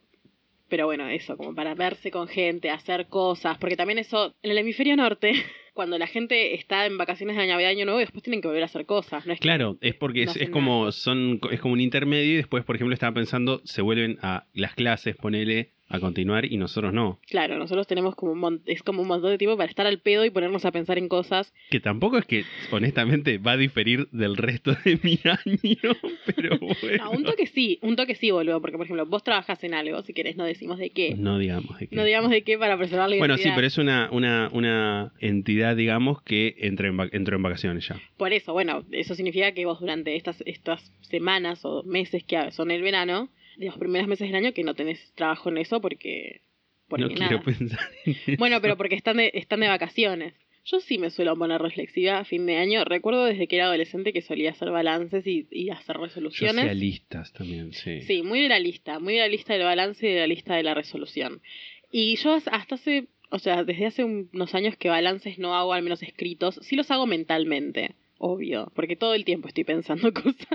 pero 0.70 0.86
bueno, 0.86 1.08
eso, 1.08 1.38
como 1.38 1.56
para 1.56 1.74
verse 1.76 2.12
con 2.12 2.28
gente, 2.28 2.70
hacer 2.70 3.08
cosas, 3.08 3.58
porque 3.58 3.76
también 3.78 4.00
eso, 4.00 4.36
en 4.44 4.52
el 4.52 4.58
hemisferio 4.58 4.96
norte, 4.96 5.32
cuando 5.74 5.98
la 5.98 6.08
gente 6.08 6.56
está 6.56 6.86
en 6.86 6.98
vacaciones 6.98 7.38
de 7.38 7.48
Navidad, 7.48 7.70
Año 7.72 7.86
Nuevo, 7.86 8.00
después 8.00 8.24
tienen 8.24 8.42
que 8.42 8.48
volver 8.48 8.64
a 8.64 8.66
hacer 8.66 8.86
cosas, 8.86 9.26
¿no 9.26 9.34
es 9.34 9.40
que- 9.40 9.44
Claro, 9.44 9.78
es 9.82 9.96
porque 9.96 10.26
no 10.26 10.32
es, 10.32 10.38
es 10.38 10.50
como 10.50 10.92
son 10.92 11.40
es 11.52 11.60
como 11.60 11.74
un 11.74 11.82
intermedio 11.82 12.34
y 12.34 12.38
después, 12.38 12.64
por 12.64 12.76
ejemplo, 12.76 12.94
estaba 12.94 13.14
pensando, 13.14 13.62
se 13.64 13.82
vuelven 13.82 14.18
a 14.22 14.46
las 14.54 14.74
clases, 14.76 15.16
ponele 15.16 15.74
a 15.90 16.00
continuar 16.00 16.46
y 16.46 16.58
nosotros 16.58 16.94
no. 16.94 17.20
Claro, 17.30 17.58
nosotros 17.58 17.88
tenemos 17.88 18.16
como 18.16 18.34
un 18.34 18.62
es 18.66 18.84
como 18.84 19.02
un 19.02 19.08
montón 19.08 19.32
de 19.32 19.38
tiempo 19.38 19.56
para 19.58 19.70
estar 19.70 19.88
al 19.88 20.00
pedo 20.00 20.26
y 20.26 20.30
ponernos 20.30 20.66
a 20.66 20.72
pensar 20.72 20.98
en 20.98 21.08
cosas. 21.08 21.54
Que 21.70 21.80
tampoco 21.80 22.18
es 22.18 22.26
que, 22.26 22.44
honestamente, 22.72 23.38
va 23.38 23.54
a 23.54 23.58
diferir 23.58 24.08
del 24.12 24.36
resto 24.38 24.72
de 24.84 25.00
mi 25.04 25.20
año, 25.24 25.96
pero 26.36 26.58
bueno. 26.60 26.78
No, 27.08 27.12
un 27.12 27.24
toque 27.24 27.48
sí, 27.48 27.80
un 27.82 27.96
toque 27.96 28.16
sí, 28.16 28.32
boludo, 28.32 28.60
porque 28.62 28.78
por 28.78 28.86
ejemplo, 28.86 29.06
vos 29.06 29.24
trabajás 29.24 29.64
en 29.64 29.74
algo, 29.74 30.02
si 30.04 30.14
querés, 30.14 30.36
no 30.36 30.46
decimos 30.46 30.78
de 30.78 30.90
qué. 30.90 31.16
No 31.16 31.38
digamos 31.38 31.78
de 31.80 31.88
qué. 31.88 31.96
No 31.96 32.04
digamos 32.04 32.32
de 32.32 32.42
qué 32.44 32.58
para 32.58 32.78
preservar 32.78 33.10
la 33.10 33.18
Bueno, 33.18 33.36
identidad. 33.36 33.54
sí, 33.54 33.56
pero 33.56 33.68
es 33.68 33.78
una, 33.78 34.10
una, 34.12 34.50
una 34.52 35.14
entidad, 35.20 35.76
digamos, 35.76 36.22
que 36.22 36.56
entra 36.60 36.88
en, 36.88 36.98
entró 37.12 37.36
en 37.38 37.44
vacaciones 37.44 37.88
ya. 37.88 38.00
Por 38.18 38.34
eso, 38.34 38.54
bueno, 38.54 38.84
eso 38.92 39.16
significa 39.16 39.52
que 39.54 39.66
vos 39.66 39.80
durante 39.80 40.16
estas, 40.16 40.42
estas 40.46 40.92
semanas 41.02 41.64
o 41.64 41.84
meses 41.84 42.24
que 42.24 42.52
son 42.52 42.72
el 42.72 42.82
verano, 42.82 43.30
de 43.58 43.66
los 43.68 43.78
primeros 43.78 44.08
meses 44.08 44.28
del 44.28 44.36
año, 44.36 44.54
que 44.54 44.64
no 44.64 44.74
tenés 44.76 45.12
trabajo 45.16 45.50
en 45.50 45.58
eso 45.58 45.82
porque... 45.82 46.42
porque 46.88 47.06
no 47.06 47.16
quiero 47.16 47.44
pensar 47.44 47.80
en 48.06 48.14
eso. 48.14 48.32
Bueno, 48.38 48.62
pero 48.62 48.78
porque 48.78 48.96
están 48.96 49.18
de, 49.18 49.32
están 49.34 49.60
de 49.60 49.68
vacaciones. 49.68 50.34
Yo 50.66 50.80
sí 50.82 50.98
me 50.98 51.10
suelo 51.12 51.34
poner 51.38 51.62
reflexiva 51.62 52.20
a 52.20 52.26
fin 52.26 52.46
de 52.46 52.58
año. 52.58 52.84
Recuerdo 52.84 53.24
desde 53.24 53.48
que 53.48 53.56
era 53.56 53.66
adolescente 53.68 54.12
que 54.12 54.22
solía 54.22 54.52
hacer 54.52 54.70
balances 54.70 55.26
y, 55.26 55.48
y 55.50 55.70
hacer 55.70 55.96
Yo 55.96 56.04
resoluciones. 56.04 56.58
hacía 56.66 56.74
listas 56.74 57.32
también, 57.34 57.72
sí. 57.72 58.02
Sí, 58.02 58.22
muy 58.22 58.42
de 58.42 58.50
la 58.50 58.60
lista, 58.60 59.00
muy 59.00 59.14
de 59.14 59.20
la 59.22 59.28
lista 59.30 59.54
del 59.54 59.64
balance 59.64 60.06
y 60.06 60.14
de 60.14 60.20
la 60.20 60.28
lista 60.28 60.56
de 60.56 60.64
la 60.64 60.74
resolución. 60.74 61.42
Y 61.90 62.18
yo 62.18 62.34
has- 62.34 62.50
hasta 62.50 62.76
hace, 62.76 63.08
o 63.30 63.40
sea, 63.40 63.64
desde 63.64 63.86
hace 63.86 64.04
un- 64.04 64.30
unos 64.34 64.54
años 64.56 64.76
que 64.76 64.90
balances 64.90 65.40
no 65.40 65.56
hago, 65.56 65.72
al 65.72 65.84
menos 65.84 66.04
escritos, 66.04 66.60
sí 66.62 66.76
los 66.76 66.92
hago 66.92 67.06
mentalmente, 67.08 67.96
obvio, 68.18 68.70
porque 68.76 68.98
todo 68.98 69.14
el 69.14 69.24
tiempo 69.24 69.48
estoy 69.48 69.64
pensando 69.64 70.12
cosas. 70.14 70.48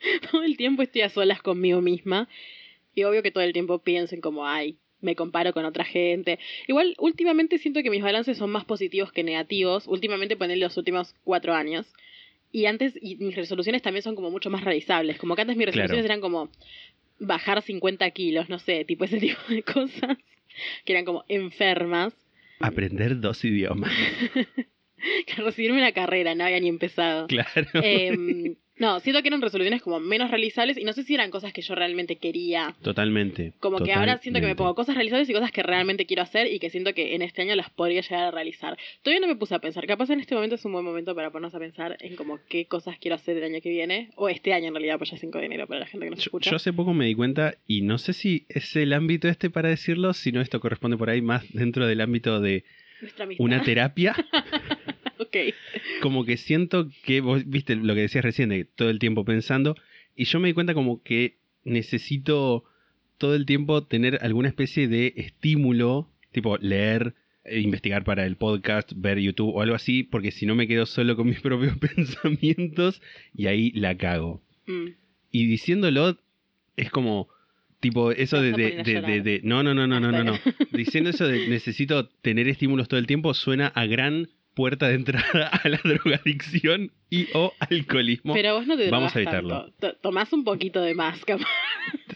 todo 0.30 0.42
el 0.42 0.56
tiempo 0.56 0.82
estoy 0.82 1.02
a 1.02 1.08
solas 1.08 1.42
conmigo 1.42 1.80
misma. 1.80 2.28
Y 2.94 3.04
obvio 3.04 3.22
que 3.22 3.30
todo 3.30 3.44
el 3.44 3.52
tiempo 3.52 3.78
pienso 3.78 4.14
en 4.14 4.20
como, 4.20 4.46
ay, 4.46 4.76
me 5.00 5.14
comparo 5.14 5.52
con 5.52 5.64
otra 5.64 5.84
gente. 5.84 6.38
Igual, 6.66 6.94
últimamente 6.98 7.58
siento 7.58 7.82
que 7.82 7.90
mis 7.90 8.02
balances 8.02 8.36
son 8.36 8.50
más 8.50 8.64
positivos 8.64 9.12
que 9.12 9.22
negativos. 9.22 9.86
Últimamente 9.86 10.36
poner 10.36 10.58
los 10.58 10.76
últimos 10.76 11.14
cuatro 11.24 11.54
años. 11.54 11.86
Y 12.52 12.66
antes, 12.66 12.94
y 13.00 13.16
mis 13.16 13.36
resoluciones 13.36 13.80
también 13.82 14.02
son 14.02 14.16
como 14.16 14.30
mucho 14.30 14.50
más 14.50 14.64
realizables. 14.64 15.18
Como 15.18 15.36
que 15.36 15.42
antes 15.42 15.56
mis 15.56 15.66
Claro. 15.66 15.76
resoluciones 15.76 16.04
eran 16.04 16.20
como 16.20 16.50
bajar 17.20 17.62
50 17.62 18.10
kilos, 18.10 18.48
no 18.48 18.58
sé, 18.58 18.84
tipo 18.84 19.04
ese 19.04 19.18
tipo 19.20 19.40
de 19.48 19.62
cosas. 19.62 20.18
Que 20.84 20.92
eran 20.92 21.04
como 21.04 21.24
enfermas. 21.28 22.12
Aprender 22.58 23.20
dos 23.20 23.44
idiomas. 23.44 23.92
Que 25.26 25.42
recibirme 25.42 25.78
una 25.78 25.92
carrera, 25.92 26.34
no 26.34 26.44
había 26.44 26.60
ni 26.60 26.68
empezado. 26.68 27.26
Claro. 27.26 27.68
Em, 27.74 28.56
no, 28.76 29.00
siento 29.00 29.22
que 29.22 29.28
eran 29.28 29.42
resoluciones 29.42 29.82
como 29.82 30.00
menos 30.00 30.30
realizables 30.30 30.76
y 30.76 30.84
no 30.84 30.92
sé 30.92 31.02
si 31.04 31.14
eran 31.14 31.30
cosas 31.30 31.52
que 31.52 31.62
yo 31.62 31.74
realmente 31.74 32.16
quería. 32.16 32.74
Totalmente. 32.82 33.52
Como 33.60 33.78
que 33.78 33.92
ahora 33.92 34.18
siento 34.18 34.40
que 34.40 34.46
me 34.46 34.56
pongo 34.56 34.74
cosas 34.74 34.94
realizables 34.94 35.28
y 35.28 35.32
cosas 35.32 35.52
que 35.52 35.62
realmente 35.62 36.06
quiero 36.06 36.22
hacer 36.22 36.52
y 36.52 36.58
que 36.58 36.70
siento 36.70 36.94
que 36.94 37.14
en 37.14 37.22
este 37.22 37.42
año 37.42 37.54
las 37.56 37.70
podría 37.70 38.00
llegar 38.00 38.24
a 38.24 38.30
realizar. 38.30 38.76
Todavía 39.02 39.20
no 39.20 39.28
me 39.28 39.36
puse 39.36 39.54
a 39.54 39.58
pensar. 39.58 39.86
Capaz 39.86 40.10
en 40.10 40.20
este 40.20 40.34
momento 40.34 40.54
es 40.54 40.64
un 40.64 40.72
buen 40.72 40.84
momento 40.84 41.14
para 41.14 41.30
ponernos 41.30 41.54
a 41.54 41.58
pensar 41.58 41.96
en 42.00 42.16
como 42.16 42.38
qué 42.48 42.66
cosas 42.66 42.96
quiero 42.98 43.16
hacer 43.16 43.36
el 43.36 43.44
año 43.44 43.60
que 43.60 43.70
viene. 43.70 44.10
O 44.16 44.28
este 44.28 44.52
año 44.52 44.68
en 44.68 44.74
realidad, 44.74 44.98
pues 44.98 45.10
ya 45.10 45.16
es 45.16 45.20
5 45.20 45.38
de 45.38 45.46
enero 45.46 45.66
para 45.66 45.80
la 45.80 45.86
gente 45.86 46.06
que 46.06 46.10
nos 46.10 46.18
Yo, 46.20 46.24
escucha. 46.24 46.50
yo 46.50 46.56
hace 46.56 46.72
poco 46.72 46.94
me 46.94 47.06
di 47.06 47.14
cuenta, 47.14 47.54
y 47.66 47.82
no 47.82 47.98
sé 47.98 48.12
si 48.12 48.46
es 48.48 48.74
el 48.76 48.92
ámbito 48.92 49.28
este 49.28 49.50
para 49.50 49.68
decirlo, 49.68 50.12
sino 50.14 50.40
esto 50.40 50.60
corresponde 50.60 50.96
por 50.96 51.10
ahí 51.10 51.20
más 51.22 51.44
dentro 51.52 51.86
del 51.86 52.00
ámbito 52.00 52.40
de. 52.40 52.64
Una 53.38 53.62
terapia. 53.62 54.14
ok. 55.18 55.36
como 56.00 56.24
que 56.24 56.36
siento 56.36 56.88
que 57.04 57.20
vos 57.20 57.42
viste 57.46 57.76
lo 57.76 57.94
que 57.94 58.02
decías 58.02 58.24
recién 58.24 58.48
de 58.48 58.64
todo 58.64 58.90
el 58.90 58.98
tiempo 58.98 59.24
pensando 59.24 59.76
y 60.16 60.24
yo 60.24 60.40
me 60.40 60.48
di 60.48 60.54
cuenta 60.54 60.74
como 60.74 61.02
que 61.02 61.36
necesito 61.64 62.64
todo 63.18 63.34
el 63.34 63.46
tiempo 63.46 63.84
tener 63.84 64.18
alguna 64.22 64.48
especie 64.48 64.88
de 64.88 65.12
estímulo 65.16 66.08
tipo 66.32 66.56
leer 66.58 67.14
eh, 67.44 67.60
investigar 67.60 68.04
para 68.04 68.26
el 68.26 68.36
podcast, 68.36 68.92
ver 68.94 69.18
YouTube 69.18 69.54
o 69.54 69.62
algo 69.62 69.74
así, 69.74 70.02
porque 70.02 70.30
si 70.30 70.46
no 70.46 70.54
me 70.54 70.68
quedo 70.68 70.86
solo 70.86 71.16
con 71.16 71.26
mis 71.28 71.40
propios 71.40 71.76
pensamientos 71.78 73.02
y 73.34 73.46
ahí 73.46 73.70
la 73.72 73.96
cago. 73.96 74.42
Mm. 74.66 74.88
Y 75.30 75.46
diciéndolo 75.46 76.18
es 76.76 76.90
como 76.90 77.28
tipo 77.80 78.12
eso 78.12 78.40
de, 78.40 79.40
no 79.42 79.62
no 79.62 79.74
no 79.74 79.86
no 79.86 79.98
no 80.00 80.12
no 80.12 80.22
no 80.24 80.38
diciendo 80.72 81.10
eso 81.10 81.26
de 81.26 81.48
necesito 81.48 82.08
tener 82.22 82.46
estímulos 82.48 82.88
todo 82.88 83.00
el 83.00 83.06
tiempo 83.06 83.32
suena 83.34 83.68
a 83.68 83.86
gran 83.86 84.28
puerta 84.54 84.88
de 84.88 84.94
entrada 84.96 85.46
a 85.48 85.68
la 85.68 85.80
drogadicción 85.84 86.92
y 87.08 87.26
o 87.34 87.52
alcoholismo 87.60 88.34
Pero 88.34 88.54
vos 88.54 88.66
no 88.66 88.76
te 88.76 88.90
Vamos 88.90 89.14
a 89.14 89.18
evitarlo. 89.20 89.70
tanto. 89.78 89.98
Tomás 90.02 90.32
un 90.32 90.44
poquito 90.44 90.82
de 90.82 90.94
más, 90.94 91.24
capaz. 91.24 91.46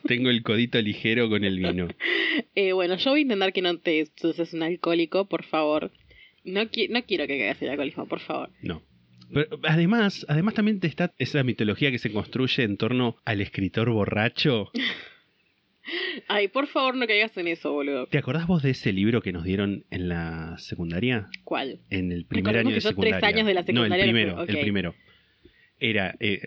tengo 0.07 0.29
el 0.31 0.43
codito 0.43 0.81
ligero 0.83 1.29
con 1.29 1.45
el 1.45 1.59
vino 1.59 1.89
Eh, 2.57 2.73
bueno, 2.73 2.97
yo 2.97 3.11
voy 3.11 3.21
a 3.21 3.23
intentar 3.23 3.53
que 3.53 3.63
no 3.63 3.79
te 3.79 4.07
seas 4.17 4.53
un 4.53 4.63
alcohólico, 4.65 5.29
por 5.29 5.45
favor. 5.45 5.93
No, 6.45 6.63
qui- 6.63 6.89
no 6.91 7.03
quiero 7.05 7.27
que 7.29 7.39
caigas 7.39 7.63
en 7.63 7.67
el 7.69 7.71
alcoholismo, 7.73 8.07
por 8.07 8.21
favor. 8.21 8.51
no 8.63 8.83
pero 9.33 9.59
además 9.65 10.27
además 10.29 10.55
también 10.55 10.79
te 10.81 10.87
está 10.87 11.13
esa 11.19 11.43
mitología 11.43 11.91
que 11.91 11.99
se 11.99 12.13
construye 12.13 12.63
en 12.63 12.77
torno 12.77 13.17
al 13.25 13.41
escritor 13.41 13.89
borracho 13.91 14.71
Ay, 16.29 16.49
por 16.49 16.67
favor, 16.67 16.97
no 16.97 17.07
caigas 17.07 17.37
en 17.37 17.49
eso, 17.49 17.73
boludo. 17.73 18.07
¿te 18.07 18.19
acordás 18.19 18.47
vos 18.47 18.63
de 18.63 18.71
ese 18.71 18.93
libro 18.93 19.21
que 19.23 19.33
nos 19.33 19.45
dieron 19.45 19.85
en 19.91 20.09
la 20.09 20.57
secundaria? 20.59 21.29
¿Cuál? 21.45 21.81
En 21.91 22.13
el 22.13 22.25
primer 22.25 22.57
año 22.57 22.71
de 22.71 22.77
yo 22.77 22.81
tres 22.81 22.91
secundaria. 22.91 23.29
años 23.29 23.47
de 23.47 23.55
la 23.55 23.61
No, 23.61 23.67
secundaria 23.67 24.05
el 24.05 24.11
no 24.11 24.15
primero, 24.15 24.37
fui- 24.47 24.55
el 24.55 24.61
primero. 24.61 24.95
Era 25.81 26.15
eh, 26.21 26.41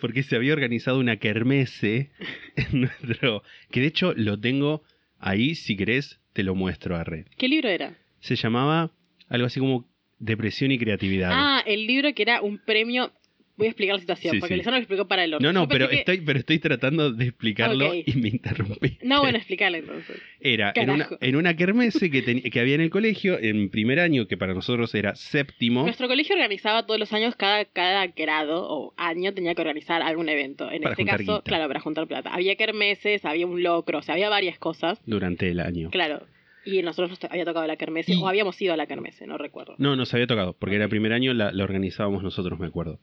porque 0.00 0.22
se 0.22 0.36
había 0.36 0.52
organizado 0.52 0.98
una 0.98 1.16
kermese 1.18 2.10
en 2.56 2.80
nuestro. 2.82 3.42
Que 3.70 3.80
de 3.80 3.86
hecho 3.86 4.12
lo 4.16 4.38
tengo 4.40 4.82
ahí, 5.18 5.54
si 5.54 5.76
querés, 5.76 6.18
te 6.32 6.42
lo 6.42 6.54
muestro 6.54 6.96
a 6.96 7.04
red. 7.04 7.26
¿Qué 7.36 7.48
libro 7.48 7.68
era? 7.68 7.96
Se 8.20 8.36
llamaba 8.36 8.90
algo 9.28 9.46
así 9.46 9.60
como 9.60 9.86
Depresión 10.18 10.70
y 10.72 10.78
Creatividad. 10.78 11.30
Ah, 11.32 11.62
el 11.66 11.86
libro 11.86 12.12
que 12.14 12.22
era 12.22 12.42
un 12.42 12.58
premio. 12.58 13.12
Voy 13.60 13.66
a 13.66 13.70
explicar 13.70 13.94
la 13.96 14.00
situación, 14.00 14.32
Sí, 14.34 14.40
porque 14.40 14.54
sí. 14.54 14.58
Lisandro 14.58 14.78
lo 14.78 14.82
explicó 14.82 15.06
para 15.06 15.22
el 15.24 15.34
otro. 15.34 15.46
no, 15.46 15.52
no, 15.60 15.68
pero 15.68 15.88
que- 15.88 15.96
estoy, 15.96 16.22
pero 16.22 16.38
estoy 16.38 16.58
tratando 16.58 17.12
de 17.12 17.26
explicarlo 17.26 17.94
y 17.94 18.12
me 18.14 18.28
interrumpí. 18.30 18.96
No, 19.02 19.20
bueno, 19.20 19.38
explicarle 19.38 19.78
entonces. 19.78 20.16
Era 20.40 20.72
en 20.74 20.90
una, 20.90 21.08
en 21.20 21.36
una 21.36 21.54
kermese 21.54 22.10
que, 22.10 22.24
teni- 22.24 22.50
que 22.50 22.58
había 22.58 22.74
en 22.74 22.80
el 22.80 22.90
colegio, 22.90 23.38
en 23.38 23.68
primer 23.70 24.00
año, 24.00 24.26
que 24.26 24.36
para 24.36 24.54
nosotros 24.54 24.94
era 24.94 25.14
séptimo. 25.14 25.82
Nuestro 25.84 26.08
colegio 26.08 26.34
organizaba 26.34 26.86
todos 26.86 26.98
los 26.98 27.12
años, 27.12 27.36
cada, 27.36 27.64
cada 27.66 28.06
grado 28.08 28.66
o 28.68 28.94
año 28.96 29.34
tenía 29.34 29.54
que 29.54 29.60
organizar 29.60 30.02
algún 30.02 30.28
evento. 30.28 30.70
En 30.70 30.82
Para 30.82 30.92
este 30.94 31.04
caso, 31.04 31.18
guita. 31.18 31.42
claro, 31.42 31.68
para 31.68 31.80
juntar 31.80 32.06
plata. 32.06 32.32
Había 32.32 32.56
kermeses, 32.56 33.24
había 33.24 33.46
un 33.46 33.62
locro, 33.62 33.98
o 33.98 34.02
sea, 34.02 34.14
había 34.14 34.30
varias 34.30 34.58
cosas. 34.58 34.98
durante 35.06 35.50
el 35.50 35.60
año. 35.60 35.90
Claro. 35.90 36.22
Y 36.64 36.82
nosotros 36.82 37.10
nos 37.10 37.24
había 37.30 37.44
tocado 37.44 37.66
la 37.66 37.76
kermese, 37.76 38.12
Y- 38.12 38.22
o 38.22 38.28
habíamos 38.28 38.60
ido 38.60 38.74
a 38.74 38.76
la 38.76 38.86
kermese, 38.86 39.26
no 39.26 39.38
recuerdo. 39.38 39.74
No, 39.78 39.96
nos 39.96 40.12
había 40.14 40.26
tocado, 40.26 40.54
porque 40.58 40.76
era 40.76 40.88
primer 40.88 41.12
año, 41.12 41.32
la, 41.34 41.52
la 41.52 41.64
organizábamos 41.64 42.22
nosotros, 42.22 42.58
me 42.58 42.66
acuerdo. 42.66 42.98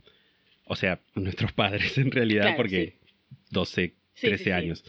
O 0.68 0.76
sea, 0.76 1.00
nuestros 1.16 1.52
padres 1.54 1.98
en 1.98 2.12
realidad, 2.12 2.44
Claro, 2.44 2.58
porque 2.58 2.96
12, 3.52 3.94
Sí, 4.14 4.22
13 4.28 4.38
sí, 4.38 4.44
sí. 4.46 4.52
años. 4.52 4.84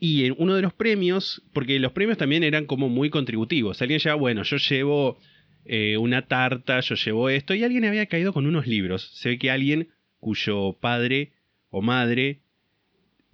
Y 0.00 0.24
en 0.26 0.34
uno 0.38 0.54
de 0.54 0.62
los 0.62 0.74
premios, 0.74 1.42
porque 1.52 1.78
los 1.78 1.92
premios 1.92 2.18
también 2.18 2.42
eran 2.42 2.66
como 2.66 2.88
muy 2.88 3.08
contributivos. 3.10 3.80
Alguien 3.80 4.00
lleva, 4.00 4.16
bueno, 4.16 4.42
yo 4.42 4.56
llevo 4.56 5.18
eh, 5.64 5.96
una 5.96 6.26
tarta, 6.26 6.80
yo 6.80 6.94
llevo 6.96 7.30
esto, 7.30 7.54
y 7.54 7.64
alguien 7.64 7.84
había 7.84 8.06
caído 8.06 8.32
con 8.32 8.46
unos 8.46 8.66
libros. 8.66 9.10
Se 9.14 9.30
ve 9.30 9.38
que 9.38 9.50
alguien 9.50 9.88
cuyo 10.20 10.74
padre 10.80 11.32
o 11.70 11.80
madre 11.80 12.40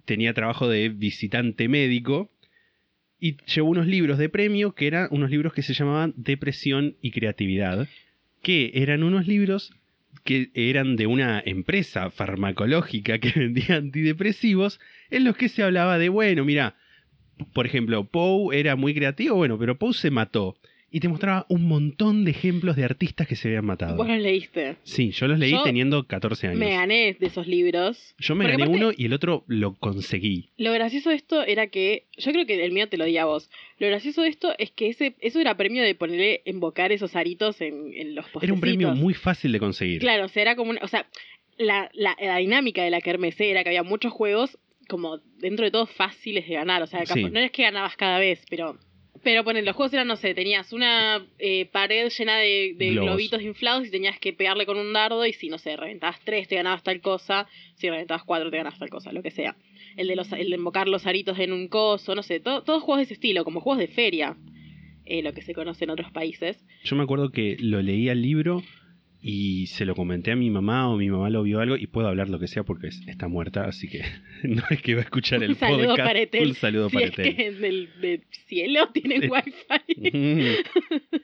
tenía 0.05 0.33
trabajo 0.33 0.69
de 0.69 0.89
visitante 0.89 1.67
médico 1.67 2.31
y 3.19 3.37
llevó 3.53 3.69
unos 3.69 3.87
libros 3.87 4.17
de 4.17 4.29
premio 4.29 4.73
que 4.73 4.87
eran 4.87 5.07
unos 5.11 5.29
libros 5.29 5.53
que 5.53 5.61
se 5.61 5.73
llamaban 5.73 6.13
Depresión 6.17 6.95
y 7.01 7.11
Creatividad, 7.11 7.87
que 8.41 8.71
eran 8.75 9.03
unos 9.03 9.27
libros 9.27 9.73
que 10.23 10.51
eran 10.53 10.95
de 10.95 11.07
una 11.07 11.41
empresa 11.45 12.09
farmacológica 12.11 13.19
que 13.19 13.31
vendía 13.39 13.75
antidepresivos, 13.75 14.79
en 15.09 15.23
los 15.23 15.35
que 15.35 15.49
se 15.49 15.63
hablaba 15.63 15.97
de, 15.97 16.09
bueno, 16.09 16.45
mira, 16.45 16.75
por 17.53 17.65
ejemplo, 17.65 18.05
Poe 18.05 18.59
era 18.59 18.75
muy 18.75 18.93
creativo, 18.93 19.35
bueno, 19.35 19.57
pero 19.57 19.77
Poe 19.77 19.93
se 19.93 20.11
mató. 20.11 20.55
Y 20.93 20.99
te 20.99 21.07
mostraba 21.07 21.45
un 21.47 21.69
montón 21.69 22.25
de 22.25 22.31
ejemplos 22.31 22.75
de 22.75 22.83
artistas 22.83 23.25
que 23.25 23.37
se 23.37 23.47
habían 23.47 23.65
matado. 23.65 23.95
Vos 23.95 24.07
los 24.09 24.19
leíste. 24.19 24.75
Sí, 24.83 25.11
yo 25.11 25.27
los 25.27 25.39
leí 25.39 25.51
Yo 25.51 25.63
teniendo 25.63 26.05
14 26.05 26.47
años. 26.47 26.59
Me 26.59 26.71
gané 26.73 27.15
de 27.17 27.27
esos 27.27 27.47
libros. 27.47 28.13
Yo 28.19 28.35
me 28.35 28.43
Porque 28.43 28.57
gané 28.57 28.75
uno 28.77 28.91
y 28.95 29.05
el 29.05 29.13
otro 29.13 29.45
lo 29.47 29.73
conseguí. 29.75 30.49
Lo 30.57 30.73
gracioso 30.73 31.09
de 31.11 31.15
esto 31.15 31.43
era 31.43 31.67
que. 31.67 32.07
Yo 32.17 32.33
creo 32.33 32.45
que 32.45 32.63
el 32.65 32.73
mío 32.73 32.89
te 32.89 32.97
lo 32.97 33.05
di 33.05 33.17
a 33.17 33.23
vos. 33.25 33.49
Lo 33.79 33.87
gracioso 33.87 34.21
de 34.23 34.27
esto 34.27 34.53
es 34.57 34.71
que 34.71 34.89
ese 34.89 35.15
eso 35.21 35.39
era 35.39 35.55
premio 35.55 35.81
de 35.81 35.95
ponerle, 35.95 36.41
invocar 36.45 36.91
esos 36.91 37.15
aritos 37.15 37.61
en, 37.61 37.93
en 37.93 38.13
los 38.13 38.25
postecitos. 38.25 38.43
Era 38.43 38.53
un 38.53 38.59
premio 38.59 38.91
muy 38.93 39.13
fácil 39.13 39.53
de 39.53 39.59
conseguir. 39.59 39.99
Claro, 40.01 40.25
o 40.25 40.27
sea, 40.27 40.41
era 40.41 40.55
como 40.57 40.71
una. 40.71 40.81
O 40.83 40.87
sea, 40.89 41.07
la, 41.57 41.89
la, 41.93 42.17
la 42.19 42.37
dinámica 42.37 42.83
de 42.83 42.89
la 42.89 42.99
kermesse 42.99 43.49
era 43.49 43.63
que 43.63 43.69
había 43.69 43.83
muchos 43.83 44.11
juegos, 44.11 44.57
como 44.89 45.19
dentro 45.37 45.63
de 45.63 45.71
todo 45.71 45.85
fáciles 45.85 46.45
de 46.49 46.55
ganar. 46.55 46.81
O 46.81 46.87
sea, 46.87 47.05
Sí. 47.05 47.23
no 47.29 47.39
es 47.39 47.51
que 47.51 47.63
ganabas 47.63 47.95
cada 47.95 48.19
vez, 48.19 48.43
pero. 48.49 48.77
Pero 49.23 49.43
ponen, 49.43 49.65
los 49.65 49.75
juegos 49.75 49.93
eran, 49.93 50.07
no 50.07 50.15
sé, 50.15 50.33
tenías 50.33 50.73
una 50.73 51.23
eh, 51.37 51.65
pared 51.71 52.09
llena 52.09 52.37
de, 52.37 52.73
de 52.75 52.91
Globos. 52.91 53.07
globitos 53.09 53.41
inflados 53.43 53.85
y 53.87 53.91
tenías 53.91 54.17
que 54.19 54.33
pegarle 54.33 54.65
con 54.65 54.77
un 54.77 54.93
dardo 54.93 55.23
y 55.25 55.33
si, 55.33 55.47
no 55.49 55.57
sé, 55.59 55.75
reventabas 55.75 56.19
tres 56.23 56.47
te 56.47 56.55
ganabas 56.55 56.81
tal 56.81 57.01
cosa, 57.01 57.47
si 57.75 57.87
reventabas 57.89 58.23
cuatro 58.23 58.49
te 58.49 58.57
ganabas 58.57 58.79
tal 58.79 58.89
cosa, 58.89 59.11
lo 59.11 59.21
que 59.21 59.29
sea. 59.29 59.55
El 59.95 60.07
de, 60.07 60.15
los, 60.15 60.31
el 60.31 60.49
de 60.49 60.55
invocar 60.55 60.87
los 60.87 61.05
aritos 61.05 61.37
en 61.37 61.51
un 61.53 61.67
coso, 61.67 62.15
no 62.15 62.23
sé, 62.23 62.39
to- 62.39 62.63
todos 62.63 62.81
juegos 62.81 62.99
de 62.99 63.03
ese 63.03 63.13
estilo, 63.15 63.43
como 63.43 63.59
juegos 63.61 63.79
de 63.79 63.89
feria, 63.89 64.37
eh, 65.05 65.21
lo 65.21 65.33
que 65.33 65.41
se 65.43 65.53
conoce 65.53 65.83
en 65.83 65.91
otros 65.91 66.11
países. 66.11 66.57
Yo 66.83 66.95
me 66.95 67.03
acuerdo 67.03 67.31
que 67.31 67.57
lo 67.59 67.81
leí 67.81 68.09
al 68.09 68.21
libro 68.21 68.63
y 69.23 69.67
se 69.67 69.85
lo 69.85 69.93
comenté 69.95 70.31
a 70.31 70.35
mi 70.35 70.49
mamá 70.49 70.89
o 70.89 70.97
mi 70.97 71.09
mamá 71.09 71.29
lo 71.29 71.43
vio 71.43 71.59
algo 71.59 71.75
y 71.77 71.85
puedo 71.87 72.07
hablar 72.07 72.27
lo 72.29 72.39
que 72.39 72.47
sea 72.47 72.63
porque 72.63 72.87
es- 72.87 73.01
está 73.07 73.27
muerta, 73.27 73.65
así 73.65 73.87
que 73.87 74.01
no 74.43 74.63
es 74.69 74.81
que 74.81 74.95
va 74.95 75.01
a 75.01 75.03
escuchar 75.03 75.43
el 75.43 75.51
un 75.51 75.55
saludo 75.57 75.87
podcast. 75.89 76.07
para 76.07 76.19
Etel. 76.21 76.47
Un 76.49 76.55
saludo 76.55 76.89
si 76.89 76.93
para 76.95 77.05
es 77.07 77.11
Etel. 77.19 77.35
que 77.35 77.47
en 77.47 77.63
el 77.65 78.23
cielo 78.47 78.89
tienen 78.93 79.29
wifi. 79.31 79.53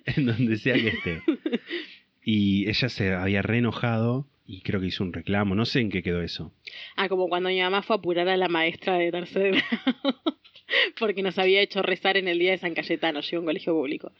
en 0.05 0.25
donde 0.25 0.57
sea 0.57 0.75
que 0.75 0.87
esté. 0.89 1.21
Y 2.23 2.69
ella 2.69 2.89
se 2.89 3.13
había 3.13 3.41
re 3.41 3.59
enojado 3.59 4.27
y 4.45 4.61
creo 4.61 4.79
que 4.79 4.87
hizo 4.87 5.03
un 5.03 5.13
reclamo. 5.13 5.55
No 5.55 5.65
sé 5.65 5.79
en 5.79 5.89
qué 5.89 6.03
quedó 6.03 6.21
eso. 6.21 6.53
Ah, 6.95 7.09
como 7.09 7.27
cuando 7.29 7.49
mi 7.49 7.59
mamá 7.61 7.81
fue 7.81 7.95
a 7.95 7.99
apurar 7.99 8.27
a 8.29 8.37
la 8.37 8.47
maestra 8.47 8.97
de 8.97 9.11
tercer 9.11 9.51
grado. 9.51 10.21
Porque 10.99 11.23
nos 11.23 11.37
había 11.39 11.61
hecho 11.61 11.81
rezar 11.81 12.17
en 12.17 12.27
el 12.27 12.39
día 12.39 12.51
de 12.51 12.57
San 12.57 12.73
Cayetano, 12.73 13.21
llegó 13.21 13.37
a 13.37 13.39
un 13.39 13.45
colegio 13.45 13.73
público. 13.73 14.11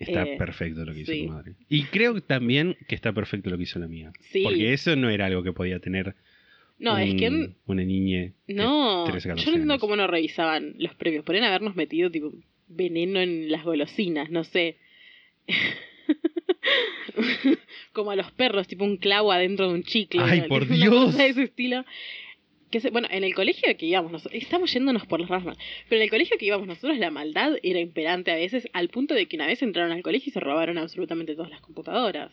Está 0.00 0.24
Eh, 0.24 0.36
perfecto 0.38 0.84
lo 0.84 0.92
que 0.92 1.00
hizo 1.00 1.12
sí. 1.12 1.26
tu 1.26 1.32
madre. 1.32 1.54
Y 1.68 1.84
creo 1.84 2.20
también 2.22 2.76
que 2.88 2.94
está 2.96 3.12
perfecto 3.12 3.50
lo 3.50 3.56
que 3.58 3.64
hizo 3.64 3.78
la 3.78 3.86
mía. 3.86 4.10
Sí. 4.32 4.42
Porque 4.42 4.72
eso 4.72 4.96
no 4.96 5.10
era 5.10 5.26
algo 5.26 5.42
que 5.44 5.52
podía 5.52 5.78
tener 5.78 6.16
No, 6.78 6.94
un- 6.94 7.00
es 7.00 7.14
que 7.14 7.50
una 7.66 7.84
niña. 7.84 8.32
No, 8.48 9.04
de 9.04 9.12
13, 9.12 9.28
yo 9.28 9.34
14 9.34 9.50
no 9.50 9.56
entiendo 9.56 9.78
cómo 9.78 9.96
no 9.96 10.06
revisaban 10.06 10.74
los 10.78 10.94
premios. 10.94 11.24
Podrían 11.24 11.44
habernos 11.44 11.76
metido 11.76 12.10
tipo 12.10 12.32
veneno 12.66 13.20
en 13.20 13.50
las 13.52 13.62
golosinas, 13.62 14.30
no 14.30 14.42
sé. 14.44 14.78
como 17.92 18.10
a 18.12 18.16
los 18.16 18.30
perros, 18.32 18.66
tipo 18.68 18.84
un 18.84 18.96
clavo 18.96 19.32
adentro 19.32 19.68
de 19.68 19.74
un 19.74 19.82
chicle. 19.82 20.20
¡Ay, 20.22 20.42
¿no? 20.42 20.48
por 20.48 20.66
Dios! 20.68 21.16
de 21.16 21.28
ese 21.28 21.42
estilo. 21.44 21.84
Que 22.70 22.80
se- 22.80 22.90
bueno, 22.90 23.08
en 23.10 23.24
el 23.24 23.34
colegio 23.34 23.76
que 23.76 23.86
íbamos 23.86 24.12
nosotros, 24.12 24.40
estamos 24.40 24.72
yéndonos 24.72 25.06
por 25.06 25.20
las 25.20 25.28
ramas, 25.28 25.58
pero 25.88 25.98
en 26.00 26.04
el 26.04 26.10
colegio 26.10 26.36
que 26.38 26.46
íbamos 26.46 26.66
nosotros 26.68 26.96
la 26.98 27.10
maldad 27.10 27.54
era 27.62 27.80
imperante 27.80 28.30
a 28.30 28.36
veces, 28.36 28.68
al 28.72 28.88
punto 28.88 29.14
de 29.14 29.26
que 29.26 29.36
una 29.36 29.46
vez 29.46 29.60
entraron 29.62 29.92
al 29.92 30.02
colegio 30.02 30.30
y 30.30 30.32
se 30.32 30.40
robaron 30.40 30.78
absolutamente 30.78 31.34
todas 31.34 31.50
las 31.50 31.60
computadoras. 31.60 32.32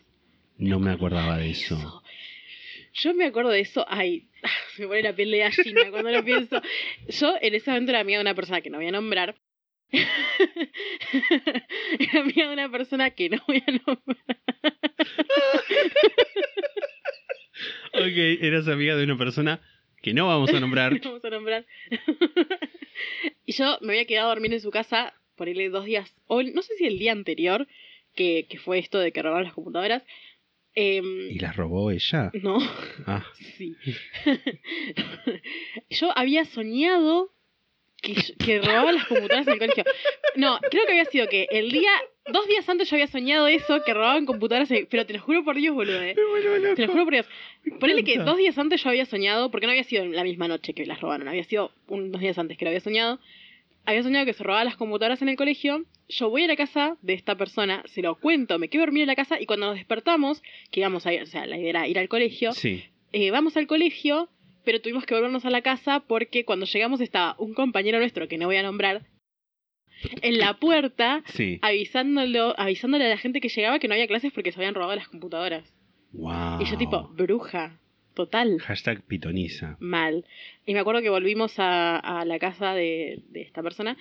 No 0.56 0.78
me 0.80 0.90
acordaba 0.92 1.36
de 1.38 1.50
eso. 1.50 1.74
Eso. 1.76 2.02
Yo 2.94 3.14
me 3.14 3.26
acuerdo 3.26 3.50
de 3.50 3.60
eso, 3.60 3.84
ay, 3.88 4.28
se 4.76 4.82
me 4.82 4.88
pone 4.88 5.02
la 5.02 5.14
piel 5.14 5.30
de 5.30 5.38
gallina 5.38 5.90
cuando 5.90 6.10
lo 6.10 6.24
pienso. 6.24 6.60
Yo 7.08 7.34
en 7.40 7.54
ese 7.54 7.70
momento 7.70 7.90
era 7.90 8.00
amiga 8.00 8.18
de 8.18 8.22
una 8.22 8.34
persona 8.34 8.60
que 8.60 8.70
no 8.70 8.78
voy 8.78 8.86
a 8.86 8.92
nombrar. 8.92 9.36
era 9.92 10.08
amiga 12.20 12.46
de 12.48 12.52
una 12.52 12.70
persona 12.70 13.10
que 13.10 13.28
no 13.28 13.38
voy 13.46 13.62
a 13.66 13.70
nombrar. 13.72 14.38
Ok, 17.94 18.16
eras 18.42 18.68
amiga 18.68 18.96
de 18.96 19.04
una 19.04 19.18
persona 19.18 19.60
que 20.02 20.14
no 20.14 20.26
vamos 20.26 20.52
a 20.52 20.60
nombrar. 20.60 20.92
No 21.02 21.10
vamos 21.10 21.24
a 21.24 21.30
nombrar. 21.30 21.66
y 23.46 23.52
yo 23.52 23.78
me 23.80 23.92
había 23.92 24.04
quedado 24.06 24.26
a 24.30 24.34
dormir 24.34 24.52
en 24.52 24.60
su 24.60 24.70
casa, 24.70 25.14
por 25.36 25.48
él 25.48 25.70
dos 25.70 25.84
días, 25.84 26.14
o 26.26 26.42
no 26.42 26.62
sé 26.62 26.74
si 26.76 26.86
el 26.86 26.98
día 26.98 27.12
anterior, 27.12 27.66
que, 28.14 28.46
que 28.48 28.58
fue 28.58 28.78
esto 28.78 28.98
de 28.98 29.12
que 29.12 29.22
robaron 29.22 29.44
las 29.44 29.54
computadoras. 29.54 30.02
Em, 30.74 31.30
¿Y 31.30 31.38
las 31.38 31.56
robó 31.56 31.90
ella? 31.90 32.30
no. 32.42 32.58
Ah, 33.06 33.24
Sí. 33.56 33.76
Yo 35.90 36.16
había 36.16 36.44
soñado 36.44 37.32
que, 38.00 38.14
que 38.38 38.60
robaba 38.60 38.92
las 38.92 39.06
computadoras 39.06 39.46
en 39.46 39.52
el 39.54 39.58
colegio. 39.58 39.84
No, 40.36 40.58
creo 40.70 40.84
que 40.86 40.92
había 40.92 41.04
sido 41.06 41.28
que 41.28 41.48
el 41.50 41.70
día, 41.70 41.90
dos 42.32 42.46
días 42.46 42.68
antes 42.68 42.88
yo 42.90 42.96
había 42.96 43.06
soñado 43.06 43.46
eso, 43.48 43.82
que 43.84 43.94
robaban 43.94 44.26
computadoras, 44.26 44.68
pero 44.90 45.06
te 45.06 45.12
lo 45.14 45.20
juro 45.20 45.44
por 45.44 45.56
Dios, 45.56 45.74
boludo. 45.74 46.00
eh. 46.02 46.14
Te 46.76 46.82
lo 46.86 46.92
juro 46.92 47.04
por 47.04 47.12
Dios. 47.14 47.26
Ponele 47.80 48.04
que 48.04 48.18
dos 48.18 48.36
días 48.36 48.56
antes 48.58 48.82
yo 48.82 48.90
había 48.90 49.06
soñado, 49.06 49.50
porque 49.50 49.66
no 49.66 49.72
había 49.72 49.84
sido 49.84 50.04
la 50.06 50.24
misma 50.24 50.48
noche 50.48 50.72
que 50.74 50.86
las 50.86 51.00
robaron, 51.00 51.28
había 51.28 51.44
sido 51.44 51.72
unos 51.88 52.20
días 52.20 52.38
antes 52.38 52.56
que 52.56 52.64
lo 52.64 52.70
había 52.70 52.80
soñado. 52.80 53.18
Había 53.84 54.02
soñado 54.02 54.26
que 54.26 54.34
se 54.34 54.42
robaban 54.44 54.66
las 54.66 54.76
computadoras 54.76 55.22
en 55.22 55.28
el 55.30 55.36
colegio 55.36 55.84
yo 56.10 56.30
voy 56.30 56.42
a 56.42 56.46
la 56.46 56.56
casa 56.56 56.96
de 57.02 57.12
esta 57.12 57.36
persona, 57.36 57.82
se 57.86 58.00
lo 58.00 58.14
cuento, 58.14 58.58
me 58.58 58.68
quedo 58.68 58.80
dormir 58.80 59.02
en 59.02 59.08
la 59.08 59.14
casa 59.14 59.38
y 59.38 59.44
cuando 59.44 59.66
nos 59.66 59.76
despertamos, 59.76 60.42
que 60.70 60.80
íbamos 60.80 61.06
a 61.06 61.12
ir, 61.12 61.20
o 61.22 61.26
sea, 61.26 61.44
la 61.44 61.58
idea 61.58 61.68
era 61.68 61.86
ir 61.88 61.98
al 61.98 62.08
colegio, 62.08 62.52
Sí. 62.52 62.82
eh, 63.12 63.30
vamos 63.30 63.58
al 63.58 63.66
colegio, 63.66 64.30
pero 64.64 64.80
tuvimos 64.80 65.04
que 65.04 65.14
volvernos 65.14 65.44
a 65.44 65.50
la 65.50 65.60
casa 65.60 66.00
porque 66.00 66.46
cuando 66.46 66.64
llegamos 66.64 67.02
estaba 67.02 67.34
un 67.38 67.52
compañero 67.52 67.98
nuestro, 67.98 68.26
que 68.26 68.38
no 68.38 68.46
voy 68.46 68.56
a 68.56 68.62
nombrar, 68.62 69.02
en 70.22 70.38
la 70.38 70.54
puerta 70.54 71.22
Sí. 71.26 71.58
avisándolo, 71.62 72.54
avisándole 72.58 73.06
a 73.06 73.08
la 73.08 73.16
gente 73.18 73.40
que 73.40 73.48
llegaba 73.48 73.78
que 73.78 73.88
no 73.88 73.94
había 73.94 74.06
clases 74.06 74.32
porque 74.32 74.52
se 74.52 74.58
habían 74.60 74.74
robado 74.74 74.94
las 74.96 75.08
computadoras. 75.08 75.72
Wow. 76.12 76.60
Y 76.60 76.64
yo 76.64 76.76
tipo, 76.78 77.08
bruja, 77.14 77.78
total, 78.14 78.58
Hashtag 78.60 79.02
pitoniza. 79.02 79.76
mal. 79.80 80.24
Y 80.66 80.74
me 80.74 80.80
acuerdo 80.80 81.02
que 81.02 81.10
volvimos 81.10 81.58
a, 81.58 81.98
a 81.98 82.24
la 82.24 82.38
casa 82.38 82.74
de, 82.74 83.22
de 83.28 83.42
esta 83.42 83.62
persona 83.62 83.96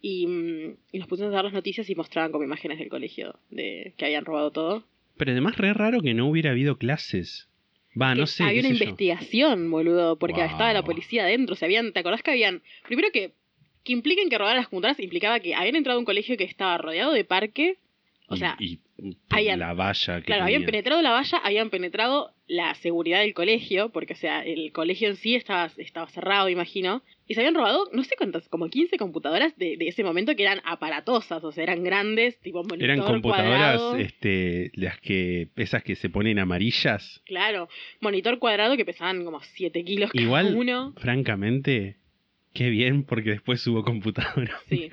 y, 0.00 0.26
mm, 0.26 0.76
y 0.92 0.98
nos 0.98 1.08
pusimos 1.08 1.30
a 1.32 1.36
dar 1.36 1.44
las 1.44 1.52
noticias 1.54 1.88
y 1.88 1.94
mostraban 1.94 2.32
como 2.32 2.44
imágenes 2.44 2.78
del 2.78 2.88
colegio 2.88 3.38
de 3.50 3.94
que 3.96 4.04
habían 4.04 4.24
robado 4.24 4.50
todo. 4.50 4.84
Pero 5.16 5.30
además 5.32 5.56
re 5.56 5.72
raro 5.74 6.00
que 6.00 6.14
no 6.14 6.26
hubiera 6.28 6.50
habido 6.50 6.78
clases. 6.78 7.48
Va, 8.00 8.14
no 8.14 8.26
sé. 8.26 8.42
había 8.42 8.60
una 8.60 8.70
yo. 8.70 8.74
investigación, 8.84 9.70
boludo, 9.70 10.18
porque 10.18 10.40
Wow. 10.40 10.50
estaba 10.50 10.72
la 10.72 10.82
policía 10.82 11.24
adentro. 11.24 11.52
O 11.52 11.56
sea, 11.56 11.66
habían, 11.66 11.92
¿te 11.92 12.00
acordás 12.00 12.22
que 12.22 12.30
habían. 12.30 12.62
Primero 12.86 13.08
que. 13.12 13.32
Que 13.84 13.92
impliquen 13.92 14.28
que 14.30 14.38
robaran 14.38 14.58
las 14.58 14.68
computadoras 14.68 15.00
implicaba 15.00 15.40
que 15.40 15.54
habían 15.54 15.76
entrado 15.76 15.96
a 15.96 16.00
un 16.00 16.04
colegio 16.06 16.36
que 16.36 16.44
estaba 16.44 16.78
rodeado 16.78 17.12
de 17.12 17.24
parque. 17.24 17.76
O 18.28 18.36
sea, 18.36 18.56
y, 18.58 18.78
y 18.98 19.16
habían- 19.28 19.58
la 19.58 19.74
valla 19.74 20.20
que 20.20 20.26
claro, 20.26 20.44
habían 20.44 20.64
penetrado 20.64 21.02
la 21.02 21.10
valla, 21.10 21.36
habían 21.44 21.68
penetrado 21.68 22.32
la 22.46 22.74
seguridad 22.76 23.20
del 23.20 23.34
colegio, 23.34 23.90
porque, 23.90 24.14
o 24.14 24.16
sea, 24.16 24.42
el 24.42 24.72
colegio 24.72 25.08
en 25.10 25.16
sí 25.16 25.34
estaba, 25.34 25.70
estaba 25.76 26.06
cerrado, 26.08 26.48
imagino. 26.48 27.02
Y 27.28 27.34
se 27.34 27.40
habían 27.40 27.54
robado, 27.54 27.90
no 27.92 28.04
sé 28.04 28.14
cuántas, 28.16 28.48
como 28.48 28.68
15 28.70 28.96
computadoras 28.96 29.54
de, 29.58 29.76
de 29.76 29.88
ese 29.88 30.02
momento 30.02 30.34
que 30.34 30.44
eran 30.44 30.60
aparatosas, 30.64 31.44
o 31.44 31.52
sea, 31.52 31.62
eran 31.62 31.84
grandes, 31.84 32.38
tipo 32.40 32.62
monitor 32.62 32.84
Eran 32.84 33.00
computadoras, 33.02 33.78
cuadrado. 33.80 33.96
este, 33.96 34.70
las 34.74 34.98
que, 35.00 35.48
esas 35.56 35.82
que 35.82 35.94
se 35.96 36.08
ponen 36.08 36.38
amarillas. 36.38 37.20
Claro, 37.26 37.68
monitor 38.00 38.38
cuadrado 38.38 38.76
que 38.78 38.84
pesaban 38.86 39.24
como 39.26 39.42
7 39.42 39.84
kilos 39.84 40.10
cada 40.10 40.22
Igual, 40.24 40.54
uno. 40.56 40.94
francamente, 40.96 41.96
qué 42.52 42.70
bien, 42.70 43.04
porque 43.04 43.30
después 43.30 43.66
hubo 43.66 43.82
computadora. 43.84 44.52
Sí. 44.68 44.90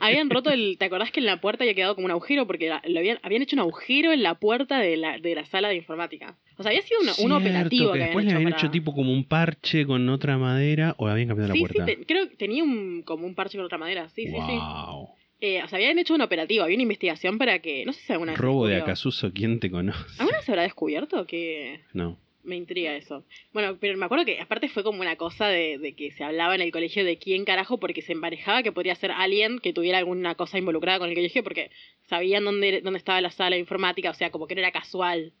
Habían 0.00 0.30
roto 0.30 0.50
el. 0.50 0.76
¿Te 0.78 0.84
acordás 0.86 1.10
que 1.10 1.20
en 1.20 1.26
la 1.26 1.40
puerta 1.40 1.64
había 1.64 1.74
quedado 1.74 1.94
como 1.94 2.04
un 2.06 2.10
agujero? 2.10 2.46
Porque 2.46 2.68
la- 2.68 2.82
lo 2.86 2.98
habían, 2.98 3.18
habían 3.22 3.42
hecho 3.42 3.56
un 3.56 3.60
agujero 3.60 4.12
en 4.12 4.22
la 4.22 4.34
puerta 4.36 4.78
de 4.78 4.96
la, 4.96 5.18
de 5.18 5.34
la 5.34 5.44
sala 5.46 5.68
de 5.68 5.76
informática. 5.76 6.36
O 6.58 6.62
sea, 6.62 6.70
había 6.70 6.82
sido 6.82 7.00
una- 7.00 7.10
un 7.12 7.16
Cierto, 7.16 7.36
operativo 7.36 7.92
que 7.92 7.98
que, 7.98 8.04
después 8.04 8.24
le 8.24 8.32
habían 8.32 8.50
para- 8.50 8.56
hecho 8.62 8.70
tipo 8.70 8.94
como 8.94 9.12
un 9.12 9.24
parche 9.24 9.86
con 9.86 10.08
otra 10.08 10.38
madera 10.38 10.94
o 10.98 11.06
habían 11.08 11.28
cambiado 11.28 11.52
Sí, 11.52 11.60
la 11.60 11.68
puerta. 11.68 11.86
sí, 11.86 11.96
te- 11.96 12.06
creo 12.06 12.28
que 12.28 12.36
tenía 12.36 12.64
un, 12.64 13.02
como 13.02 13.26
un 13.26 13.34
parche 13.34 13.58
con 13.58 13.64
otra 13.66 13.78
madera. 13.78 14.08
Sí, 14.10 14.26
sí, 14.26 14.32
sí. 14.32 14.36
wow. 14.36 15.08
Eh, 15.44 15.60
o 15.60 15.66
sea, 15.66 15.78
habían 15.78 15.98
hecho 15.98 16.14
un 16.14 16.20
operativo, 16.20 16.62
había 16.62 16.76
una 16.76 16.84
investigación 16.84 17.36
para 17.36 17.58
que. 17.58 17.84
No 17.84 17.92
sé 17.92 18.00
si 18.00 18.12
alguna 18.12 18.30
vez. 18.32 18.40
Robo 18.40 18.68
de. 18.68 18.76
Acasuso, 18.76 19.32
¿quién 19.32 19.58
te 19.58 19.72
conoce? 19.72 19.98
¿Alguna 20.20 20.38
vez 20.38 20.44
se 20.46 20.52
habrá 20.52 20.62
descubierto? 20.62 21.26
Que. 21.26 21.80
No. 21.92 22.16
Me 22.44 22.56
intriga 22.56 22.94
eso. 22.96 23.24
Bueno, 23.52 23.76
pero 23.80 23.96
me 23.96 24.04
acuerdo 24.04 24.24
que 24.24 24.40
aparte 24.40 24.68
fue 24.68 24.82
como 24.82 25.00
una 25.00 25.16
cosa 25.16 25.46
de, 25.46 25.78
de 25.78 25.94
que 25.94 26.10
se 26.10 26.24
hablaba 26.24 26.54
en 26.54 26.60
el 26.60 26.72
colegio 26.72 27.04
de 27.04 27.16
quién 27.18 27.44
carajo, 27.44 27.78
porque 27.78 28.02
se 28.02 28.12
emparejaba 28.12 28.62
que 28.62 28.72
podría 28.72 28.94
ser 28.96 29.12
alguien 29.12 29.58
que 29.60 29.72
tuviera 29.72 29.98
alguna 29.98 30.34
cosa 30.34 30.58
involucrada 30.58 30.98
con 30.98 31.08
el 31.08 31.14
colegio, 31.14 31.44
porque 31.44 31.70
sabían 32.08 32.44
dónde, 32.44 32.80
dónde 32.80 32.98
estaba 32.98 33.20
la 33.20 33.30
sala 33.30 33.54
de 33.56 33.60
informática, 33.60 34.10
o 34.10 34.14
sea, 34.14 34.30
como 34.30 34.46
que 34.46 34.54
no 34.54 34.60
era 34.60 34.72
casual 34.72 35.32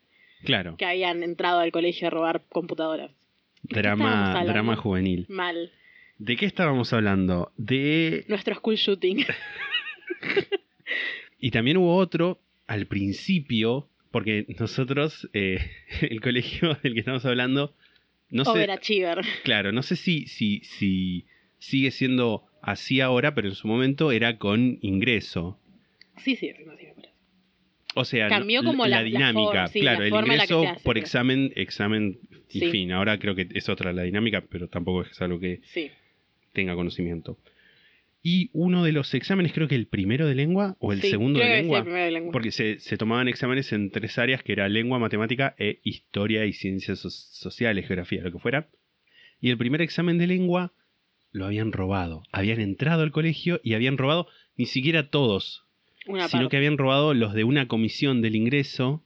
Claro, 0.44 0.76
que 0.76 0.84
habían 0.84 1.22
entrado 1.22 1.60
al 1.60 1.72
colegio 1.72 2.06
a 2.06 2.10
robar 2.10 2.42
computadoras. 2.48 3.10
drama, 3.62 4.44
drama 4.44 4.76
juvenil. 4.76 5.26
Mal. 5.28 5.72
¿De 6.18 6.36
qué 6.36 6.46
estábamos 6.46 6.92
hablando? 6.92 7.52
De... 7.56 8.24
Nuestro 8.28 8.54
school 8.54 8.76
shooting. 8.76 9.24
Y 11.44 11.50
también 11.50 11.76
hubo 11.76 11.96
otro 11.96 12.38
al 12.68 12.86
principio, 12.86 13.88
porque 14.12 14.46
nosotros, 14.58 15.28
eh, 15.32 15.58
el 16.02 16.20
colegio 16.20 16.74
del 16.82 16.94
que 16.94 17.00
estamos 17.00 17.24
hablando, 17.24 17.74
no 18.30 18.44
sé, 18.44 18.66
claro, 19.42 19.72
no 19.72 19.82
sé 19.82 19.96
si, 19.96 20.26
si, 20.26 20.60
si 20.60 21.24
sigue 21.58 21.90
siendo 21.90 22.44
así 22.62 23.00
ahora, 23.00 23.34
pero 23.34 23.48
en 23.48 23.54
su 23.54 23.66
momento 23.66 24.12
era 24.12 24.38
con 24.38 24.78
ingreso. 24.82 25.58
Sí, 26.18 26.36
sí, 26.36 26.52
sí, 26.56 26.64
sí. 26.78 26.86
O 27.94 28.04
sea, 28.06 28.28
Cambió 28.28 28.62
no- 28.62 28.70
como 28.70 28.86
la- 28.86 28.98
la 28.98 29.02
dinámica, 29.02 29.66
sí, 29.66 29.80
claro, 29.80 30.00
la 30.00 30.06
el 30.06 30.14
ingreso 30.14 30.62
hace, 30.62 30.82
por 30.82 30.94
pero- 30.94 31.04
examen, 31.04 31.52
examen 31.56 32.18
y 32.50 32.60
fin. 32.70 32.92
Ahora 32.92 33.18
creo 33.18 33.34
que 33.34 33.48
es 33.52 33.68
otra 33.68 33.92
la 33.92 34.02
dinámica, 34.02 34.42
pero 34.48 34.68
tampoco 34.68 35.02
es 35.02 35.20
algo 35.20 35.38
que 35.40 35.60
tenga 36.52 36.74
conocimiento. 36.74 37.38
Y 38.24 38.50
uno 38.52 38.84
de 38.84 38.92
los 38.92 39.12
exámenes, 39.14 39.52
creo 39.52 39.66
que 39.66 39.74
el 39.74 39.86
primero 39.88 40.26
de 40.28 40.34
lengua 40.36 40.76
o 40.78 40.92
el 40.92 41.00
Sí, 41.02 41.10
segundo 41.10 41.40
creo 41.40 41.50
de 41.50 41.54
que 41.54 41.58
sí, 41.58 41.62
lengua, 41.62 41.78
el 41.78 41.84
primero 41.84 42.04
de 42.04 42.10
lengua. 42.12 42.32
porque 42.32 42.52
se, 42.52 42.78
se 42.78 42.96
tomaban 42.96 43.26
exámenes 43.28 43.72
en 43.72 43.90
tres 43.90 44.16
áreas, 44.18 44.42
que 44.44 44.52
era 44.52 44.68
lengua, 44.68 44.98
matemática 45.00 45.54
e 45.58 45.80
historia 45.82 46.46
y 46.46 46.52
ciencias 46.52 47.00
so- 47.00 47.10
sociales, 47.10 47.86
geografía, 47.86 48.22
lo 48.22 48.30
que 48.30 48.38
fuera. 48.38 48.68
Y 49.40 49.50
el 49.50 49.58
primer 49.58 49.82
examen 49.82 50.18
de 50.18 50.28
lengua 50.28 50.72
lo 51.32 51.46
habían 51.46 51.72
robado. 51.72 52.22
Habían 52.30 52.60
entrado 52.60 53.02
al 53.02 53.10
colegio 53.10 53.60
y 53.64 53.74
habían 53.74 53.98
robado 53.98 54.28
ni 54.56 54.66
siquiera 54.66 55.10
todos, 55.10 55.64
Una 56.06 56.28
sino 56.28 56.42
parte. 56.42 56.50
que 56.52 56.56
habían 56.58 56.78
robado 56.78 57.14
los 57.14 57.34
de 57.34 57.42
una 57.42 57.66
comisión 57.66 58.22
del 58.22 58.36
ingreso. 58.36 59.02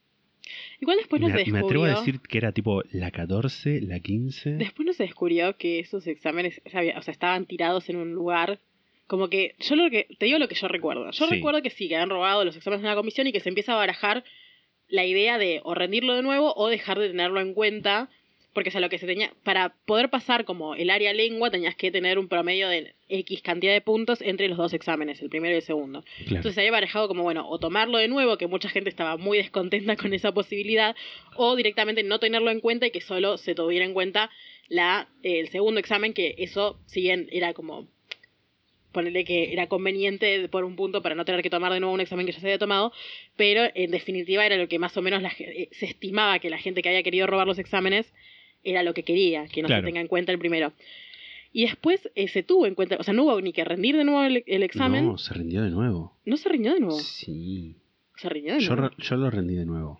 Igual 0.80 0.98
después 0.98 1.22
no 1.22 1.28
me, 1.28 1.42
se 1.44 1.50
me 1.50 1.60
atrevo 1.60 1.84
a 1.84 1.88
decir 1.88 2.20
que 2.20 2.36
era 2.38 2.52
tipo 2.52 2.82
la 2.92 3.10
14, 3.10 3.80
la 3.80 3.98
15. 4.00 4.50
Después 4.56 4.84
no 4.86 4.92
se 4.92 5.04
descubrió 5.04 5.56
que 5.56 5.78
esos 5.80 6.06
exámenes 6.06 6.60
o 6.66 6.68
sea, 6.70 6.82
estaban 7.12 7.46
tirados 7.46 7.88
en 7.88 7.96
un 7.96 8.12
lugar. 8.12 8.60
Como 9.06 9.28
que, 9.28 9.54
yo 9.60 9.76
lo 9.76 9.88
que, 9.90 10.08
te 10.18 10.26
digo 10.26 10.38
lo 10.38 10.48
que 10.48 10.54
yo 10.56 10.68
recuerdo. 10.68 11.10
Yo 11.10 11.26
Sí. 11.26 11.34
recuerdo 11.34 11.62
que 11.62 11.70
sí, 11.70 11.88
que 11.88 11.94
habían 11.96 12.10
robado 12.10 12.44
los 12.44 12.56
exámenes 12.56 12.82
de 12.82 12.88
una 12.88 12.96
comisión 12.96 13.26
y 13.26 13.32
que 13.32 13.40
se 13.40 13.48
empieza 13.48 13.72
a 13.72 13.76
barajar 13.76 14.24
la 14.88 15.04
idea 15.04 15.38
de 15.38 15.60
o 15.64 15.74
rendirlo 15.74 16.14
de 16.14 16.22
nuevo 16.22 16.52
o 16.56 16.68
dejar 16.68 16.98
de 16.98 17.08
tenerlo 17.08 17.40
en 17.40 17.54
cuenta. 17.54 18.08
Porque, 18.52 18.70
lo 18.80 18.88
que 18.88 18.96
se 18.96 19.06
tenía, 19.06 19.34
para 19.44 19.74
poder 19.84 20.08
pasar 20.08 20.46
como 20.46 20.74
el 20.74 20.88
área 20.88 21.12
lengua 21.12 21.50
tenías 21.50 21.76
que 21.76 21.90
tener 21.90 22.18
un 22.18 22.26
promedio 22.26 22.70
de 22.70 22.94
X 23.06 23.42
cantidad 23.42 23.74
de 23.74 23.82
puntos 23.82 24.22
entre 24.22 24.48
los 24.48 24.56
dos 24.56 24.72
exámenes, 24.72 25.20
el 25.20 25.28
primero 25.28 25.52
y 25.52 25.58
el 25.58 25.62
segundo. 25.62 26.00
Claro. 26.00 26.36
Entonces 26.36 26.54
se 26.54 26.60
había 26.62 26.70
barajado 26.72 27.06
como, 27.06 27.22
bueno, 27.22 27.46
o 27.46 27.58
tomarlo 27.58 27.98
de 27.98 28.08
nuevo, 28.08 28.38
que 28.38 28.46
mucha 28.46 28.70
gente 28.70 28.88
estaba 28.88 29.18
muy 29.18 29.36
descontenta 29.36 29.96
con 29.96 30.14
esa 30.14 30.32
posibilidad, 30.32 30.96
o 31.36 31.54
directamente 31.54 32.02
no 32.02 32.18
tenerlo 32.18 32.50
en 32.50 32.60
cuenta 32.60 32.86
y 32.86 32.90
que 32.92 33.02
solo 33.02 33.36
se 33.36 33.54
tuviera 33.54 33.84
en 33.84 33.92
cuenta 33.92 34.30
la, 34.68 35.06
el 35.22 35.50
segundo 35.50 35.78
examen, 35.78 36.14
que 36.14 36.34
eso, 36.38 36.80
si 36.86 37.02
bien 37.02 37.28
era 37.32 37.52
como, 37.52 37.86
ponerle 38.96 39.24
que 39.24 39.52
era 39.52 39.68
conveniente 39.68 40.48
por 40.48 40.64
un 40.64 40.74
punto 40.74 41.02
para 41.02 41.14
no 41.14 41.24
tener 41.24 41.42
que 41.42 41.50
tomar 41.50 41.72
de 41.72 41.78
nuevo 41.80 41.94
un 41.94 42.00
examen 42.00 42.26
que 42.26 42.32
ya 42.32 42.40
se 42.40 42.46
había 42.46 42.58
tomado, 42.58 42.92
pero 43.36 43.62
en 43.74 43.90
definitiva 43.92 44.44
era 44.44 44.56
lo 44.56 44.66
que 44.68 44.78
más 44.80 44.96
o 44.96 45.02
menos 45.02 45.22
la, 45.22 45.30
eh, 45.38 45.68
se 45.72 45.86
estimaba 45.86 46.38
que 46.40 46.50
la 46.50 46.58
gente 46.58 46.82
que 46.82 46.88
había 46.88 47.02
querido 47.04 47.26
robar 47.28 47.46
los 47.46 47.58
exámenes 47.58 48.12
era 48.64 48.82
lo 48.82 48.92
que 48.94 49.04
quería, 49.04 49.46
que 49.46 49.62
no 49.62 49.68
Claro. 49.68 49.82
se 49.82 49.86
tenga 49.86 50.00
en 50.00 50.08
cuenta 50.08 50.32
el 50.32 50.38
primero. 50.40 50.72
Y 51.52 51.62
después 51.66 52.10
eh, 52.16 52.28
se 52.28 52.42
tuvo 52.42 52.66
en 52.66 52.74
cuenta, 52.74 52.96
o 52.98 53.02
sea, 53.02 53.14
no 53.14 53.22
hubo 53.24 53.40
ni 53.40 53.52
que 53.52 53.64
rendir 53.64 53.96
de 53.96 54.04
nuevo 54.04 54.22
el, 54.24 54.42
el 54.46 54.62
examen. 54.62 55.06
No, 55.06 55.16
se 55.18 55.32
rindió 55.34 55.62
de 55.62 55.70
nuevo. 55.70 56.16
¿No 56.24 56.36
se 56.36 56.48
rindió 56.48 56.74
de 56.74 56.80
nuevo? 56.80 56.98
Sí. 56.98 57.76
¿Se 58.16 58.28
rindió 58.28 58.54
de 58.56 58.60
nuevo? 58.66 58.90
yo 58.98 59.16
lo 59.16 59.30
rendí 59.30 59.54
de 59.54 59.64
nuevo. 59.66 59.98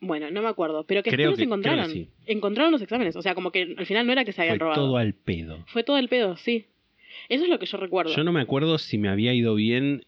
Bueno, 0.00 0.30
no 0.30 0.42
me 0.42 0.48
acuerdo. 0.48 0.84
Pero 0.84 1.02
que 1.02 1.10
Creo 1.10 1.30
después 1.30 1.38
que- 1.38 1.46
los 1.50 1.60
creo 1.60 1.74
que 1.74 1.80
encontraron. 1.80 1.90
sí. 1.92 2.08
Encontraron 2.26 2.72
los 2.72 2.82
exámenes. 2.82 3.16
O 3.16 3.22
sea, 3.22 3.34
como 3.34 3.50
que 3.50 3.74
al 3.78 3.86
final 3.86 4.06
no 4.06 4.12
era 4.12 4.24
que 4.24 4.32
se 4.32 4.42
habían 4.42 4.58
Fue 4.58 4.64
robado. 4.66 4.82
todo 4.86 4.96
al 4.96 5.14
pedo. 5.14 5.64
Fue 5.68 5.82
todo 5.84 5.98
el 5.98 6.08
pedo, 6.08 6.36
sí. 6.36 6.66
Eso 7.28 7.44
es 7.44 7.50
lo 7.50 7.58
que 7.58 7.66
yo 7.66 7.76
recuerdo. 7.78 8.14
Yo 8.14 8.24
no 8.24 8.32
me 8.32 8.40
acuerdo 8.40 8.78
si 8.78 8.98
me 8.98 9.08
había 9.08 9.32
ido 9.34 9.54
bien, 9.54 10.04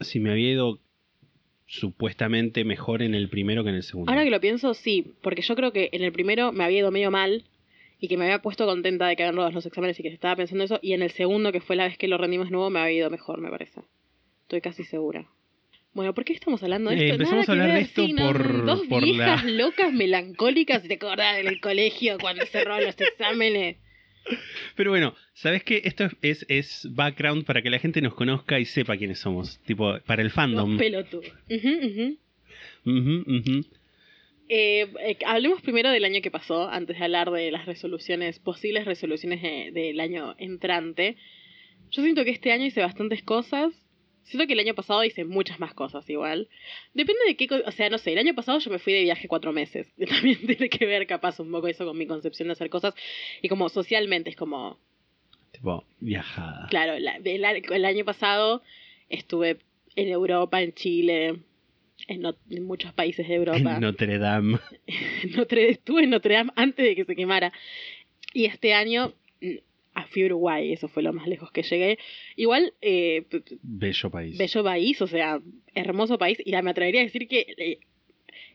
si 0.00 0.20
me 0.20 0.30
había 0.30 0.50
ido 0.52 0.78
supuestamente 1.66 2.64
mejor 2.64 3.02
en 3.02 3.14
el 3.14 3.28
primero 3.28 3.64
que 3.64 3.70
en 3.70 3.76
el 3.76 3.82
segundo. 3.82 4.10
Ahora 4.10 4.24
que 4.24 4.30
lo 4.30 4.40
pienso, 4.40 4.74
sí. 4.74 5.14
Porque 5.22 5.42
yo 5.42 5.54
creo 5.56 5.72
que 5.72 5.88
en 5.92 6.02
el 6.02 6.12
primero 6.12 6.52
me 6.52 6.64
había 6.64 6.78
ido 6.80 6.90
medio 6.90 7.10
mal. 7.10 7.44
Y 7.98 8.08
que 8.08 8.18
me 8.18 8.26
había 8.26 8.42
puesto 8.42 8.66
contenta 8.66 9.06
de 9.08 9.16
que 9.16 9.22
habían 9.22 9.36
robado 9.36 9.52
los 9.52 9.64
exámenes 9.64 9.98
y 9.98 10.02
que 10.02 10.10
estaba 10.10 10.36
pensando 10.36 10.64
eso. 10.64 10.78
Y 10.82 10.92
en 10.92 11.02
el 11.02 11.12
segundo, 11.12 11.50
que 11.50 11.62
fue 11.62 11.76
la 11.76 11.84
vez 11.84 11.96
que 11.96 12.08
lo 12.08 12.18
rendimos 12.18 12.50
nuevo, 12.50 12.68
me 12.68 12.78
había 12.78 12.98
ido 12.98 13.10
mejor, 13.10 13.40
me 13.40 13.48
parece. 13.48 13.80
Estoy 14.42 14.60
casi 14.60 14.84
segura. 14.84 15.26
Bueno, 15.94 16.12
¿por 16.12 16.26
qué 16.26 16.34
estamos 16.34 16.62
hablando 16.62 16.90
de 16.90 16.96
Eh, 16.96 17.02
esto? 17.04 17.14
empezamos 17.14 17.48
Nada 17.48 17.58
a 17.58 17.64
hablar 17.64 17.78
de 17.78 17.84
esto 17.84 18.06
por- 18.18 18.66
dos 18.66 18.86
por 18.86 19.02
viejas 19.02 19.44
la- 19.44 19.50
locas 19.64 19.92
melancólicas, 19.94 20.82
te 20.86 20.92
acordás 20.94 21.42
del 21.42 21.58
colegio 21.58 22.18
cuando 22.20 22.44
roban 22.64 22.84
los 22.84 23.00
exámenes. 23.00 23.78
Pero 24.74 24.90
bueno, 24.90 25.14
¿sabes 25.34 25.62
qué? 25.64 25.82
Esto 25.84 26.08
es, 26.22 26.44
es, 26.48 26.86
background 26.94 27.44
para 27.44 27.62
que 27.62 27.70
la 27.70 27.78
gente 27.78 28.00
nos 28.00 28.14
conozca 28.14 28.58
y 28.58 28.64
sepa 28.64 28.96
quiénes 28.96 29.18
somos. 29.20 29.58
Tipo, 29.64 29.98
para 30.06 30.22
el 30.22 30.30
fandom. 30.30 30.76
Ujú. 32.84 33.64
Eh, 34.48 34.86
eh, 35.00 35.18
hablemos 35.26 35.60
primero 35.62 35.90
del 35.90 36.04
año 36.04 36.20
que 36.22 36.30
pasó, 36.30 36.68
antes 36.68 36.98
de 36.98 37.04
hablar 37.04 37.30
de 37.30 37.50
las 37.50 37.66
resoluciones, 37.66 38.38
posibles 38.38 38.84
resoluciones 38.84 39.42
de- 39.42 39.70
del 39.72 39.98
año 40.00 40.34
entrante. 40.38 41.16
Yo 41.90 42.02
siento 42.02 42.24
que 42.24 42.30
este 42.30 42.52
año 42.52 42.66
hice 42.66 42.80
bastantes 42.80 43.22
cosas. 43.22 43.72
Siento 44.26 44.46
que 44.46 44.52
el 44.52 44.60
año 44.60 44.74
pasado 44.74 45.02
hice 45.04 45.24
muchas 45.24 45.58
más 45.60 45.72
cosas 45.74 46.08
igual. 46.10 46.48
Depende 46.94 47.20
de 47.26 47.36
qué... 47.36 47.48
O 47.64 47.70
sea, 47.72 47.88
no 47.90 47.98
sé, 47.98 48.12
el 48.12 48.18
año 48.18 48.34
pasado 48.34 48.58
yo 48.58 48.70
me 48.70 48.78
fui 48.78 48.92
de 48.92 49.02
viaje 49.02 49.28
cuatro 49.28 49.52
meses. 49.52 49.86
También 50.08 50.38
tiene 50.46 50.68
que 50.68 50.84
ver 50.84 51.06
capaz 51.06 51.40
un 51.40 51.50
poco 51.50 51.68
eso 51.68 51.84
con 51.86 51.96
mi 51.96 52.06
concepción 52.06 52.48
de 52.48 52.52
hacer 52.52 52.68
cosas. 52.70 52.94
Y 53.42 53.48
como 53.48 53.68
socialmente 53.68 54.30
es 54.30 54.36
como... 54.36 54.78
Tipo, 55.52 55.84
viajada. 56.00 56.66
Claro, 56.68 56.98
la- 56.98 57.16
el, 57.16 57.44
el 57.72 57.84
año 57.84 58.04
pasado 58.04 58.62
Estuve 59.08 59.58
en 59.94 60.08
Europa, 60.08 60.60
en 60.60 60.74
Chile, 60.74 61.36
en, 62.08 62.20
no- 62.20 62.34
en 62.50 62.64
muchos 62.64 62.92
países 62.92 63.26
de 63.28 63.34
Europa. 63.36 63.58
En 63.76 63.80
Notre 63.80 64.18
Dame. 64.18 64.58
Notre- 65.36 65.70
estuve 65.70 66.02
en 66.04 66.10
Notre 66.10 66.34
Dame 66.34 66.50
antes 66.56 66.84
de 66.84 66.94
que 66.96 67.04
se 67.04 67.14
quemara. 67.16 67.52
Y 68.34 68.44
este 68.46 68.74
año 68.74 69.14
mm, 69.40 69.54
a 69.96 70.06
fui 70.06 70.22
a 70.22 70.26
Uruguay, 70.26 70.72
eso 70.72 70.88
fue 70.88 71.02
lo 71.02 71.12
más 71.14 71.26
lejos 71.26 71.50
que 71.50 71.62
llegué. 71.62 71.98
Igual, 72.36 72.74
eh, 72.82 73.24
Bello 73.62 74.10
país. 74.10 74.36
bello 74.36 74.62
país, 74.62 75.00
o 75.00 75.06
sea, 75.06 75.40
hermoso 75.74 76.18
país. 76.18 76.38
Y 76.44 76.52
me 76.52 76.70
atrevería 76.70 77.00
a 77.00 77.04
decir 77.04 77.26
que 77.26 77.46
eh, 77.56 77.78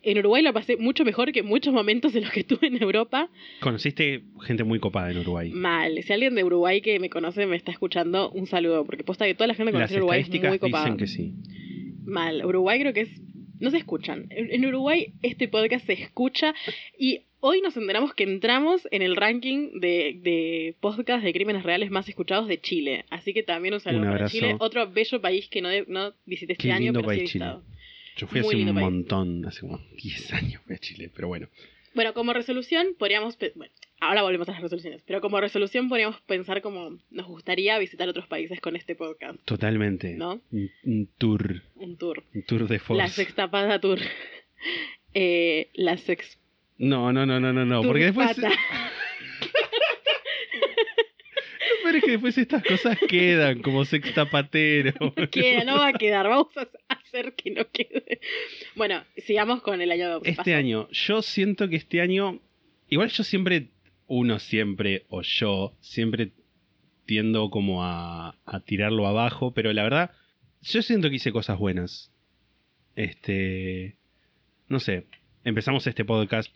en 0.04 0.19
Uruguay 0.19 0.43
lo 0.43 0.54
pasé 0.54 0.77
mucho 0.77 1.04
mejor 1.04 1.32
que 1.32 1.41
muchos 1.41 1.73
momentos 1.73 2.13
en 2.15 2.21
los 2.21 2.32
que 2.32 2.41
estuve 2.41 2.67
en 2.67 2.82
Europa. 2.82 3.27
Conociste 3.60 4.21
gente 4.41 4.63
muy 4.63 4.80
copada 4.80 5.10
en 5.10 5.17
Uruguay. 5.17 5.49
Mal. 5.51 6.04
Si 6.04 6.13
alguien 6.13 6.36
de 6.36 6.43
Uruguay 6.43 6.82
que 6.82 6.99
me 6.99 7.10
conoce 7.10 7.47
me 7.47 7.56
está 7.56 7.71
escuchando, 7.71 8.30
un 8.30 8.45
saludo. 8.45 8.86
Porque 8.86 9.04
posta 9.04 9.25
que 9.25 9.34
toda 9.34 9.47
la 9.47 9.56
gente 9.56 9.71
que 9.71 9.77
conoce 9.77 9.97
Uruguay 9.97 10.21
es 10.21 10.30
muy 10.30 10.60
copada. 10.60 10.86
dicen 10.86 10.97
que 10.97 11.08
sí. 11.08 11.34
Mal. 12.06 12.45
Uruguay 12.45 12.80
creo 12.80 12.93
que 12.93 13.01
es. 13.01 13.21
No 13.60 13.71
se 13.71 13.77
escuchan. 13.77 14.27
En 14.30 14.63
Uruguay 14.65 15.13
este 15.21 15.47
podcast 15.47 15.86
se 15.86 15.93
escucha 15.93 16.54
y 16.97 17.25
hoy 17.41 17.62
nos 17.62 17.75
enteramos 17.75 18.13
que 18.13 18.23
entramos 18.23 18.88
en 18.91 19.01
el 19.01 19.15
ranking 19.15 19.80
de, 19.80 20.17
de 20.21 20.75
podcast 20.80 21.23
de 21.23 21.34
crímenes 21.34 21.63
reales 21.63 21.91
más 21.91 22.08
escuchados 22.08 22.47
de 22.47 22.62
Chile. 22.62 23.06
Así 23.10 23.34
que 23.34 23.43
también 23.43 23.73
un 23.73 23.80
saludo 23.82 24.04
Un 24.04 24.12
para. 24.12 24.27
Chile. 24.30 24.56
Otro 24.60 24.89
bello 24.89 25.19
país 25.21 25.47
que 25.49 25.62
no, 25.62 25.69
no 25.88 26.13
visité 26.25 26.54
este 26.54 26.67
Qué 26.69 26.71
año, 26.71 26.93
pero 26.93 27.10
sí 27.10 27.15
he 27.15 27.17
país 27.17 27.32
Chile. 27.32 27.45
visitado. 27.45 27.63
Yo 28.17 28.27
fui 28.27 28.41
Muy 28.41 28.47
hace 28.56 28.69
un 28.69 28.75
país. 28.75 28.84
montón, 28.86 29.45
hace 29.45 29.60
como 29.62 29.80
10 30.01 30.34
años 30.34 30.62
fui 30.65 30.75
a 30.75 30.80
Chile, 30.80 31.12
pero 31.13 31.27
bueno. 31.27 31.47
Bueno, 31.93 32.13
como 32.13 32.32
resolución 32.34 32.95
podríamos... 32.97 33.38
Bueno, 33.56 33.73
ahora 33.99 34.21
volvemos 34.21 34.47
a 34.47 34.54
las 34.54 34.62
resoluciones. 34.62 35.01
Pero 35.06 35.19
como 35.19 35.41
resolución 35.41 35.89
podríamos 35.89 36.21
pensar 36.21 36.62
como 36.62 36.97
nos 37.10 37.27
gustaría 37.27 37.77
visitar 37.80 38.08
otros 38.08 38.27
países 38.27 38.62
con 38.62 38.75
este 38.77 38.95
podcast. 38.95 39.39
Totalmente. 39.45 40.13
¿No? 40.15 40.39
Un, 40.51 40.69
un 40.84 41.10
tour. 41.17 41.63
Un 41.75 41.97
tour. 41.97 42.23
Un 42.34 42.43
tour 42.43 42.67
de 42.67 42.75
La 42.75 42.80
force. 42.80 43.08
sextapada 43.10 43.80
tour. 43.82 43.99
Eh, 45.13 45.69
la 45.73 45.97
sex 45.97 46.39
No, 46.82 47.13
no, 47.13 47.28
no, 47.28 47.39
no, 47.39 47.54
no, 47.54 47.63
no. 47.63 47.84
Porque 47.84 48.06
después. 48.06 48.36
Pero 51.84 51.98
es 51.98 52.04
que 52.04 52.12
después 52.12 52.38
estas 52.39 52.63
cosas 52.63 52.98
quedan 53.08 53.62
como 53.62 53.86
sextapatero. 53.86 55.13
queda, 55.32 55.63
no 55.63 55.78
va 55.78 55.89
a 55.89 55.94
quedar, 55.94 56.28
vamos 56.28 56.48
a 56.58 56.67
hacer 56.88 57.36
que 57.36 57.52
no 57.52 57.70
quede. 57.70 58.20
Bueno, 58.76 59.04
sigamos 59.17 59.62
con 59.62 59.80
el 59.80 59.91
año 59.91 60.22
Este 60.24 60.56
año, 60.56 60.88
yo 60.89 61.22
siento 61.22 61.70
que 61.70 61.76
este 61.76 62.02
año. 62.02 62.39
Igual 62.89 63.10
yo 63.10 63.24
siempre. 63.24 63.67
Uno 64.08 64.39
siempre, 64.39 65.06
o 65.08 65.22
yo, 65.22 65.78
siempre 65.80 66.32
tiendo 67.06 67.50
como 67.52 67.84
a, 67.86 68.36
a 68.46 68.60
tirarlo 68.60 69.08
abajo, 69.08 69.54
pero 69.54 69.72
la 69.72 69.84
verdad, 69.84 70.12
yo 70.62 70.82
siento 70.82 71.10
que 71.10 71.17
hice 71.17 71.32
cosas 71.32 71.60
buenas. 71.60 72.12
Este. 72.96 73.98
No 74.67 74.80
sé, 74.80 75.06
empezamos 75.44 75.86
este 75.86 76.06
podcast. 76.06 76.52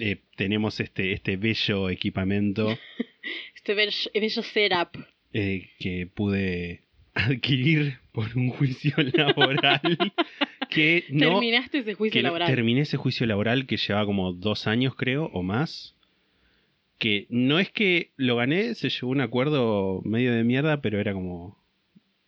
Eh, 0.00 0.22
tenemos 0.36 0.80
este, 0.80 1.12
este 1.12 1.36
bello 1.36 1.88
equipamiento 1.90 2.76
Este 3.54 3.74
bello, 3.74 3.92
bello 4.14 4.42
setup. 4.42 4.88
eh, 5.32 5.68
que 5.78 6.06
pude 6.06 6.82
adquirir 7.14 7.98
por 8.12 8.36
un 8.36 8.50
juicio 8.50 8.94
laboral 9.14 9.80
que 10.70 11.04
no 11.10 11.30
Terminaste 11.40 11.78
ese 11.78 11.94
juicio 11.94 12.22
no- 12.22 12.28
laboral. 12.28 12.48
terminé 12.48 12.80
ese 12.82 12.96
juicio 12.96 13.26
laboral 13.26 13.66
que 13.66 13.76
llevaba 13.76 14.06
como 14.06 14.32
dos 14.32 14.66
años 14.66 14.94
creo 14.96 15.26
o 15.32 15.42
más 15.42 15.96
que 16.98 17.26
no 17.30 17.58
es 17.58 17.70
que 17.70 18.12
lo 18.16 18.36
gané 18.36 18.74
se 18.74 18.88
llevó 18.90 19.08
un 19.12 19.20
acuerdo 19.20 20.02
medio 20.04 20.32
de 20.34 20.44
mierda 20.44 20.80
pero 20.82 21.00
era 21.00 21.12
como 21.12 21.58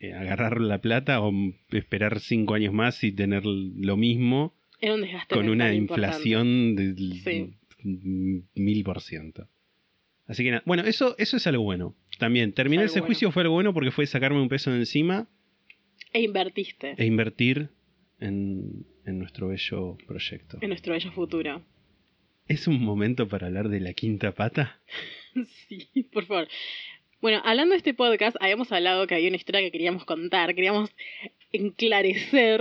eh, 0.00 0.12
agarrar 0.14 0.60
la 0.60 0.78
plata 0.80 1.20
o 1.20 1.32
esperar 1.70 2.20
cinco 2.20 2.54
años 2.54 2.72
más 2.74 3.02
y 3.04 3.12
tener 3.12 3.44
lo 3.46 3.96
mismo 3.96 4.54
Era 4.80 4.94
un 4.94 5.02
desgaste 5.02 5.34
con 5.34 5.48
una 5.48 5.72
importante. 5.72 6.16
inflación 6.16 6.74
del 6.76 7.20
Sí. 7.22 7.54
Mil 7.84 8.84
por 8.84 9.00
ciento. 9.00 9.48
Así 10.26 10.44
que 10.44 10.50
nada, 10.52 10.62
bueno, 10.66 10.84
eso, 10.84 11.14
eso 11.18 11.36
es 11.36 11.46
algo 11.46 11.64
bueno. 11.64 11.94
También, 12.18 12.52
terminar 12.52 12.84
ese 12.86 13.00
bueno. 13.00 13.06
juicio 13.06 13.32
fue 13.32 13.42
algo 13.42 13.54
bueno 13.54 13.74
porque 13.74 13.90
fue 13.90 14.06
sacarme 14.06 14.40
un 14.40 14.48
peso 14.48 14.70
de 14.70 14.78
encima 14.78 15.28
E 16.12 16.20
invertiste 16.22 16.94
e 16.96 17.04
invertir 17.06 17.70
en, 18.20 18.86
en 19.04 19.18
nuestro 19.18 19.48
bello 19.48 19.96
proyecto. 20.06 20.58
en 20.60 20.68
nuestro 20.68 20.92
bello 20.92 21.10
futuro. 21.12 21.62
¿Es 22.46 22.66
un 22.66 22.82
momento 22.82 23.28
para 23.28 23.46
hablar 23.48 23.68
de 23.68 23.80
la 23.80 23.92
quinta 23.94 24.32
pata? 24.32 24.80
Sí, 25.68 25.88
por 26.12 26.26
favor. 26.26 26.46
Bueno, 27.22 27.40
hablando 27.44 27.70
de 27.70 27.76
este 27.76 27.94
podcast, 27.94 28.36
habíamos 28.40 28.72
hablado 28.72 29.06
que 29.06 29.14
había 29.14 29.28
una 29.28 29.36
historia 29.36 29.60
que 29.60 29.70
queríamos 29.70 30.04
contar, 30.04 30.56
queríamos 30.56 30.90
enclarecer. 31.52 32.60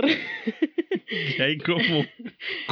Que 1.36 1.42
hay 1.42 1.58
como 1.58 2.06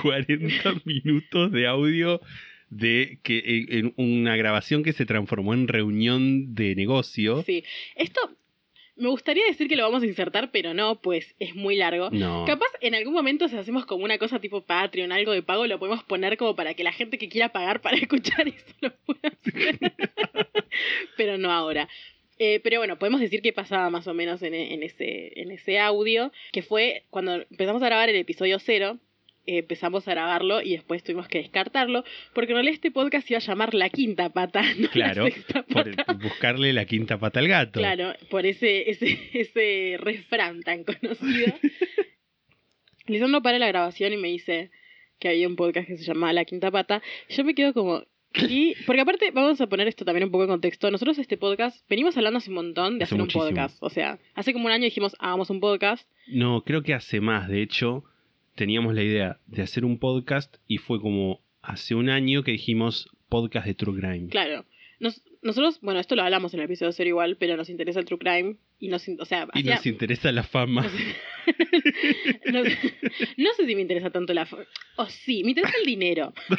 40 0.00 0.82
minutos 0.84 1.50
de 1.50 1.66
audio 1.66 2.20
de 2.68 3.18
que 3.24 3.42
en 3.44 3.86
en 3.86 3.94
una 3.96 4.36
grabación 4.36 4.84
que 4.84 4.92
se 4.92 5.04
transformó 5.04 5.52
en 5.52 5.66
reunión 5.66 6.54
de 6.54 6.76
negocio. 6.76 7.42
Sí, 7.42 7.64
esto 7.96 8.20
me 9.00 9.08
gustaría 9.08 9.44
decir 9.46 9.68
que 9.68 9.76
lo 9.76 9.82
vamos 9.82 10.02
a 10.02 10.06
insertar, 10.06 10.50
pero 10.52 10.74
no, 10.74 11.00
pues 11.00 11.34
es 11.38 11.54
muy 11.54 11.76
largo. 11.76 12.10
No. 12.10 12.44
Capaz 12.46 12.68
en 12.80 12.94
algún 12.94 13.14
momento 13.14 13.48
si 13.48 13.56
hacemos 13.56 13.86
como 13.86 14.04
una 14.04 14.18
cosa 14.18 14.40
tipo 14.40 14.60
Patreon, 14.60 15.10
algo 15.10 15.32
de 15.32 15.42
pago, 15.42 15.66
lo 15.66 15.78
podemos 15.78 16.04
poner 16.04 16.36
como 16.36 16.54
para 16.54 16.74
que 16.74 16.84
la 16.84 16.92
gente 16.92 17.18
que 17.18 17.28
quiera 17.28 17.50
pagar 17.50 17.80
para 17.80 17.96
escuchar 17.96 18.46
esto 18.48 18.72
lo 18.80 18.92
pueda 19.06 19.28
hacer. 19.28 19.78
pero 21.16 21.38
no 21.38 21.50
ahora. 21.50 21.88
Eh, 22.38 22.60
pero 22.62 22.78
bueno, 22.78 22.98
podemos 22.98 23.20
decir 23.20 23.42
qué 23.42 23.52
pasaba 23.52 23.90
más 23.90 24.06
o 24.06 24.14
menos 24.14 24.42
en, 24.42 24.54
en 24.54 24.82
ese, 24.82 25.40
en 25.40 25.50
ese 25.50 25.78
audio, 25.78 26.32
que 26.52 26.62
fue 26.62 27.04
cuando 27.10 27.34
empezamos 27.34 27.82
a 27.82 27.86
grabar 27.86 28.08
el 28.08 28.16
episodio 28.16 28.58
cero, 28.58 28.98
empezamos 29.58 30.06
a 30.08 30.12
grabarlo 30.12 30.62
y 30.62 30.72
después 30.72 31.02
tuvimos 31.02 31.28
que 31.28 31.38
descartarlo, 31.38 32.04
porque 32.34 32.52
en 32.52 32.56
realidad 32.56 32.74
este 32.74 32.90
podcast 32.90 33.30
iba 33.30 33.38
a 33.38 33.42
llamar 33.42 33.74
La 33.74 33.88
Quinta 33.88 34.28
Pata, 34.30 34.62
no 34.78 34.88
Claro, 34.90 35.24
La 35.24 35.30
Sexta 35.30 35.62
por 35.64 36.16
buscarle 36.22 36.72
la 36.72 36.84
quinta 36.84 37.18
pata 37.18 37.40
al 37.40 37.48
gato. 37.48 37.80
Claro, 37.80 38.14
por 38.30 38.46
ese, 38.46 38.90
ese, 38.90 39.18
ese 39.32 39.96
refrán 39.98 40.62
tan 40.62 40.84
conocido. 40.84 41.54
Lisandro 43.06 43.42
para 43.42 43.58
la 43.58 43.68
grabación 43.68 44.12
y 44.12 44.16
me 44.16 44.28
dice 44.28 44.70
que 45.18 45.28
había 45.28 45.48
un 45.48 45.56
podcast 45.56 45.86
que 45.86 45.96
se 45.96 46.04
llamaba 46.04 46.32
La 46.32 46.44
Quinta 46.44 46.70
Pata. 46.70 47.02
Yo 47.28 47.44
me 47.44 47.54
quedo 47.54 47.72
como. 47.74 48.04
¿qué? 48.32 48.74
Porque 48.86 49.00
aparte, 49.00 49.30
vamos 49.32 49.60
a 49.60 49.66
poner 49.66 49.88
esto 49.88 50.04
también 50.04 50.24
un 50.24 50.30
poco 50.30 50.44
en 50.44 50.50
contexto. 50.50 50.90
Nosotros 50.90 51.18
este 51.18 51.36
podcast, 51.36 51.84
venimos 51.88 52.16
hablando 52.16 52.38
hace 52.38 52.50
un 52.50 52.54
montón 52.56 52.98
de 52.98 53.04
Hace 53.04 53.14
hacer 53.14 53.20
muchísimo. 53.20 53.44
un 53.44 53.50
podcast. 53.50 53.78
O 53.82 53.90
sea, 53.90 54.18
hace 54.34 54.52
como 54.52 54.66
un 54.66 54.72
año 54.72 54.84
dijimos, 54.84 55.16
hagamos 55.18 55.50
un 55.50 55.60
podcast. 55.60 56.08
No, 56.28 56.62
creo 56.62 56.82
que 56.82 56.94
hace 56.94 57.20
más. 57.20 57.48
De 57.48 57.62
hecho, 57.62 58.04
teníamos 58.54 58.94
la 58.94 59.02
idea 59.02 59.38
de 59.46 59.62
hacer 59.62 59.84
un 59.84 59.98
podcast 59.98 60.56
y 60.66 60.78
fue 60.78 61.00
como 61.00 61.40
hace 61.62 61.94
un 61.94 62.08
año 62.10 62.42
que 62.42 62.52
dijimos 62.52 63.08
podcast 63.28 63.66
de 63.66 63.74
True 63.74 64.00
Crime. 64.00 64.28
Claro. 64.28 64.64
Nos- 64.98 65.22
nosotros, 65.42 65.80
bueno, 65.80 66.00
esto 66.00 66.16
lo 66.16 66.22
hablamos 66.22 66.52
en 66.52 66.60
el 66.60 66.66
episodio 66.66 66.92
cero 66.92 67.08
igual, 67.08 67.36
pero 67.38 67.56
nos 67.56 67.70
interesa 67.70 67.98
el 68.00 68.04
true 68.04 68.18
crime. 68.18 68.56
Y 68.78 68.88
nos, 68.88 69.06
o 69.18 69.24
sea, 69.24 69.46
Y 69.54 69.62
nos 69.62 69.86
interesa 69.86 70.30
la 70.32 70.42
fama. 70.42 70.82
no, 72.52 72.64
sé, 72.64 72.78
no 73.38 73.50
sé 73.56 73.66
si 73.66 73.74
me 73.74 73.80
interesa 73.82 74.10
tanto 74.10 74.34
la... 74.34 74.44
fa- 74.46 74.58
O 74.96 75.06
sí, 75.06 75.42
me 75.44 75.50
interesa 75.50 75.74
el 75.78 75.86
dinero. 75.86 76.32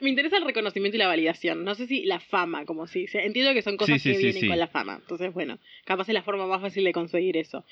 me 0.00 0.10
interesa 0.10 0.36
el 0.38 0.44
reconocimiento 0.44 0.96
y 0.96 0.98
la 0.98 1.08
validación. 1.08 1.64
No 1.64 1.74
sé 1.74 1.86
si 1.86 2.04
la 2.04 2.20
fama, 2.20 2.64
como 2.64 2.86
si... 2.86 3.04
o 3.04 3.08
sea, 3.08 3.24
entiendo 3.24 3.52
que 3.54 3.62
son 3.62 3.76
cosas 3.76 4.00
Sí, 4.00 4.00
sí, 4.00 4.10
que 4.12 4.18
sí, 4.18 4.24
vienen 4.32 4.48
con 4.50 4.58
la 4.58 4.68
fama. 4.68 4.98
Entonces, 5.00 5.32
bueno, 5.32 5.58
capaz 5.84 6.08
es 6.08 6.14
la 6.14 6.22
forma 6.22 6.46
más 6.46 6.60
fácil 6.60 6.84
de 6.84 6.92
conseguir 6.92 7.36
eso. 7.36 7.64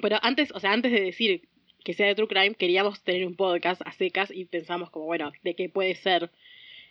Pero 0.00 0.18
antes, 0.22 0.52
o 0.52 0.60
sea, 0.60 0.72
antes 0.72 0.92
de 0.92 1.00
decir 1.00 1.42
que 1.84 1.94
sea 1.94 2.06
de 2.06 2.14
True 2.14 2.28
Crime, 2.28 2.54
queríamos 2.54 3.02
tener 3.02 3.26
un 3.26 3.36
podcast 3.36 3.80
a 3.84 3.92
secas 3.92 4.30
y 4.30 4.44
pensamos 4.44 4.90
como, 4.90 5.06
bueno, 5.06 5.32
¿de 5.44 5.54
qué 5.54 5.68
puede 5.68 5.94
ser? 5.94 6.30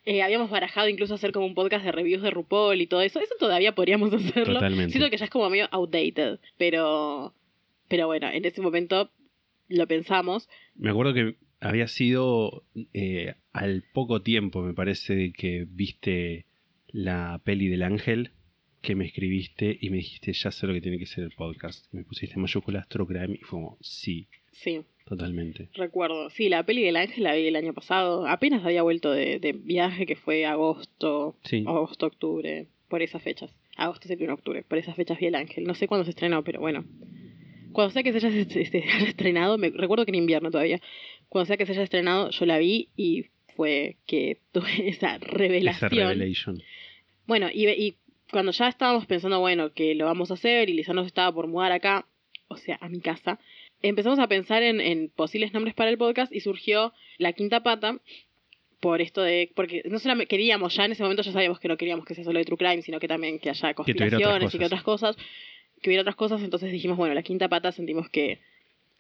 Eh, 0.06 0.22
habíamos 0.22 0.50
barajado 0.50 0.88
incluso 0.88 1.16
hacer 1.16 1.32
como 1.32 1.48
un 1.48 1.56
podcast 1.56 1.84
de 1.84 1.92
reviews 1.92 2.22
de 2.22 2.30
RuPaul 2.30 2.80
y 2.80 2.88
todo 2.88 3.02
eso. 3.02 3.20
Eso 3.20 3.36
todavía 3.40 3.74
podríamos 3.74 4.14
hacerlo. 4.14 4.54
Totalmente. 4.56 4.92
Siento 4.92 5.10
que 5.10 5.18
ya 5.18 5.26
es 5.26 5.32
como 5.32 5.50
medio 5.50 5.68
outdated, 5.72 6.40
pero, 6.58 7.34
pero 7.88 8.08
bueno, 8.08 8.30
en 8.32 8.46
ese 8.46 8.62
momento 8.62 9.10
lo 9.68 9.88
pensamos. 9.88 10.48
Me 10.76 10.92
acuerdo 10.92 11.14
que 11.14 11.36
había 11.60 11.88
sido 11.88 12.64
eh, 12.94 13.34
al 13.52 13.84
poco 13.94 14.22
tiempo, 14.22 14.62
me 14.62 14.74
parece, 14.74 15.34
que 15.34 15.66
viste 15.68 16.46
la 16.88 17.42
peli 17.44 17.68
del 17.68 17.84
ángel 17.84 18.32
que 18.86 18.96
me 18.96 19.06
escribiste 19.06 19.78
y 19.82 19.90
me 19.90 19.98
dijiste, 19.98 20.32
ya 20.34 20.52
sé 20.52 20.68
lo 20.68 20.74
que 20.74 20.82
tiene 20.82 20.98
que 21.00 21.06
ser 21.06 21.24
el 21.24 21.32
podcast. 21.32 21.86
Me 21.92 22.04
pusiste 22.04 22.38
mayúsculas 22.38 22.88
True 22.88 23.08
Crime 23.08 23.34
y 23.36 23.38
fue 23.40 23.60
como, 23.60 23.78
sí, 23.82 24.28
Sí, 24.52 24.82
totalmente. 25.06 25.68
recuerdo. 25.74 26.30
Sí, 26.30 26.48
la 26.50 26.64
peli 26.64 26.84
del 26.84 26.96
ángel 26.96 27.24
la 27.26 27.34
vi 27.36 27.48
el 27.48 27.56
año 27.58 27.74
pasado. 27.74 28.26
Apenas 28.28 28.64
había 28.64 28.84
vuelto 28.84 29.12
de, 29.12 29.40
de 29.40 29.52
viaje 29.54 30.06
que 30.06 30.16
fue 30.16 30.46
agosto, 30.46 31.36
Sí. 31.44 31.64
agosto, 31.68 32.06
octubre, 32.06 32.68
por 32.88 33.02
esas 33.02 33.22
fechas. 33.22 33.52
Agosto, 33.76 34.08
septiembre, 34.08 34.34
octubre, 34.36 34.64
por 34.64 34.78
esas 34.78 34.96
fechas 34.96 35.20
vi 35.20 35.26
el 35.26 35.36
ángel. 35.36 35.66
No 35.66 35.76
sé 35.76 35.88
cuándo 35.88 36.06
se 36.06 36.12
estrenó, 36.12 36.44
pero 36.44 36.62
bueno. 36.62 36.86
Cuando 37.74 37.92
sea 37.92 38.04
que 38.04 38.14
se 38.14 38.26
haya, 38.26 38.30
haya 38.98 39.08
estrenado, 39.10 39.58
me 39.58 39.70
recuerdo 39.72 40.06
que 40.06 40.12
en 40.12 40.16
invierno 40.16 40.50
todavía. 40.52 40.80
Cuando 41.28 41.48
sea 41.48 41.58
que 41.58 41.66
se 41.66 41.74
haya 41.74 41.84
estrenado, 41.84 42.30
yo 42.30 42.46
la 42.46 42.58
vi 42.60 42.88
y 42.96 43.26
fue 43.58 43.98
que 44.08 44.38
tuve 44.54 44.88
esa 44.90 45.16
Esa 45.16 45.18
revelación. 45.18 45.90
revelation. 45.92 46.62
Bueno, 47.28 47.50
y, 47.54 47.68
y 47.68 47.96
cuando 48.36 48.52
ya 48.52 48.68
estábamos 48.68 49.06
pensando, 49.06 49.40
bueno, 49.40 49.72
que 49.72 49.96
lo 49.96 50.04
vamos 50.06 50.30
a 50.30 50.34
hacer 50.34 50.70
y 50.70 50.74
Lisandro 50.74 51.04
se 51.06 51.08
estaba 51.08 51.32
por 51.34 51.48
mudar 51.48 51.72
acá, 51.72 52.06
o 52.50 52.58
sea, 52.58 52.78
a 52.82 52.90
mi 52.90 53.00
casa, 53.00 53.40
empezamos 53.82 54.20
a 54.20 54.28
pensar 54.28 54.62
en, 54.62 54.82
en 54.82 55.08
posibles 55.10 55.54
nombres 55.54 55.74
para 55.74 55.90
el 55.90 55.98
podcast 55.98 56.34
y 56.34 56.42
surgió 56.42 56.92
La 57.18 57.32
Quinta 57.32 57.64
Pata, 57.64 57.98
por 58.82 59.00
esto 59.00 59.22
de, 59.22 59.52
porque 59.56 59.84
no 59.86 60.00
solamente 60.00 60.28
queríamos, 60.28 60.76
ya 60.76 60.84
en 60.84 60.92
ese 60.92 61.02
momento 61.02 61.22
ya 61.24 61.32
sabíamos 61.32 61.60
que 61.62 61.70
no 61.70 61.78
queríamos 61.78 62.06
que 62.06 62.14
sea 62.14 62.26
solo 62.26 62.40
de 62.40 62.46
True 62.46 62.58
Crime, 62.58 62.82
sino 62.82 63.00
que 63.00 63.08
también 63.08 63.40
que 63.40 63.50
haya 63.50 63.74
conspiraciones 63.74 64.54
y 64.54 64.60
que 64.60 64.66
otras 64.66 64.84
cosas, 64.84 65.16
que 65.82 65.90
hubiera 65.90 66.02
otras 66.02 66.16
cosas, 66.18 66.44
entonces 66.44 66.72
dijimos, 66.74 66.98
bueno, 66.98 67.14
La 67.16 67.24
Quinta 67.24 67.48
Pata 67.48 67.72
sentimos 67.72 68.10
que 68.10 68.40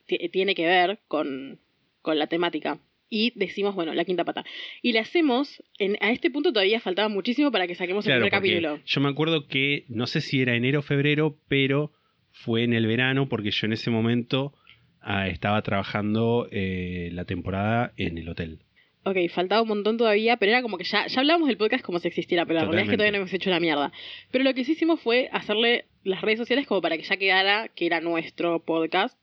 ti- 0.05 0.29
tiene 0.29 0.55
que 0.55 0.65
ver 0.65 0.99
con, 1.09 1.59
con 2.01 2.17
la 2.17 2.27
temática. 2.27 2.79
Y 3.09 3.33
decimos, 3.35 3.75
bueno, 3.75 3.93
la 3.93 4.03
quinta 4.03 4.23
pata. 4.25 4.43
Y 4.81 4.93
le 4.93 4.99
hacemos, 4.99 5.63
en, 5.77 5.95
a 6.01 6.11
este 6.11 6.31
punto 6.31 6.51
todavía 6.51 6.79
faltaba 6.79 7.07
muchísimo 7.07 7.51
para 7.51 7.67
que 7.67 7.75
saquemos 7.75 8.03
Claro, 8.05 8.25
el 8.25 8.29
primer 8.29 8.41
capítulo. 8.41 8.79
yo 8.85 9.01
me 9.01 9.09
acuerdo 9.09 9.47
que, 9.47 9.85
no 9.89 10.07
sé 10.07 10.21
si 10.21 10.41
era 10.41 10.55
enero 10.55 10.79
o 10.79 10.81
febrero, 10.81 11.37
pero 11.47 11.91
fue 12.31 12.63
en 12.63 12.73
el 12.73 12.87
verano, 12.87 13.29
porque 13.29 13.51
yo 13.51 13.67
en 13.67 13.73
ese 13.73 13.91
momento 13.91 14.53
ah, 15.01 15.27
estaba 15.27 15.61
trabajando 15.61 16.47
eh, 16.51 17.09
la 17.13 17.25
temporada 17.25 17.93
en 17.97 18.17
el 18.17 18.27
hotel. 18.27 18.59
Ok, 19.03 19.17
faltaba 19.29 19.61
un 19.61 19.67
montón 19.67 19.97
todavía, 19.97 20.37
pero 20.37 20.51
era 20.51 20.63
como 20.63 20.79
que 20.79 20.83
ya, 20.83 21.05
ya 21.05 21.19
hablábamos 21.19 21.47
del 21.47 21.57
podcast 21.57 21.83
como 21.85 21.99
si 21.99 22.07
existiera, 22.07 22.43
pero 22.45 22.55
la 22.55 22.65
realidad 22.65 22.85
es 22.85 22.89
que 22.89 22.97
Totalmente. 22.97 22.97
todavía 22.97 23.11
no 23.11 23.17
hemos 23.23 23.33
hecho 23.33 23.49
la 23.51 23.59
mierda. 23.59 23.91
Pero 24.31 24.43
lo 24.43 24.53
que 24.55 24.63
sí 24.65 24.71
hicimos 24.71 24.99
fue 24.99 25.29
hacerle 25.31 25.85
las 26.03 26.21
redes 26.21 26.39
sociales 26.39 26.65
como 26.65 26.81
para 26.81 26.97
que 26.97 27.03
ya 27.03 27.17
quedara 27.17 27.67
que 27.67 27.85
era 27.85 28.01
nuestro 28.01 28.59
podcast. 28.65 29.15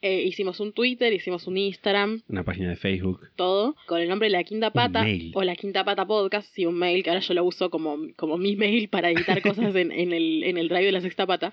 Eh, 0.00 0.22
hicimos 0.22 0.60
un 0.60 0.72
Twitter, 0.72 1.12
hicimos 1.12 1.48
un 1.48 1.56
Instagram, 1.56 2.22
Una 2.28 2.44
página 2.44 2.68
de 2.68 2.76
Facebook. 2.76 3.30
todo, 3.34 3.74
con 3.86 4.00
el 4.00 4.08
nombre 4.08 4.26
de 4.28 4.32
La 4.32 4.44
Quinta 4.44 4.70
Pata 4.70 5.04
o 5.34 5.42
La 5.42 5.56
Quinta 5.56 5.82
Pata 5.84 6.06
Podcast, 6.06 6.48
sí, 6.54 6.66
un 6.66 6.76
mail 6.76 7.02
que 7.02 7.10
ahora 7.10 7.20
yo 7.20 7.34
lo 7.34 7.44
uso 7.44 7.68
como, 7.68 7.98
como 8.16 8.38
mi 8.38 8.54
mail 8.54 8.88
para 8.88 9.10
editar 9.10 9.42
cosas 9.42 9.74
en, 9.74 9.90
en 9.90 10.12
el, 10.12 10.44
en 10.44 10.56
el 10.56 10.68
drive 10.68 10.84
de 10.86 10.92
La 10.92 11.00
Sexta 11.00 11.26
Pata. 11.26 11.52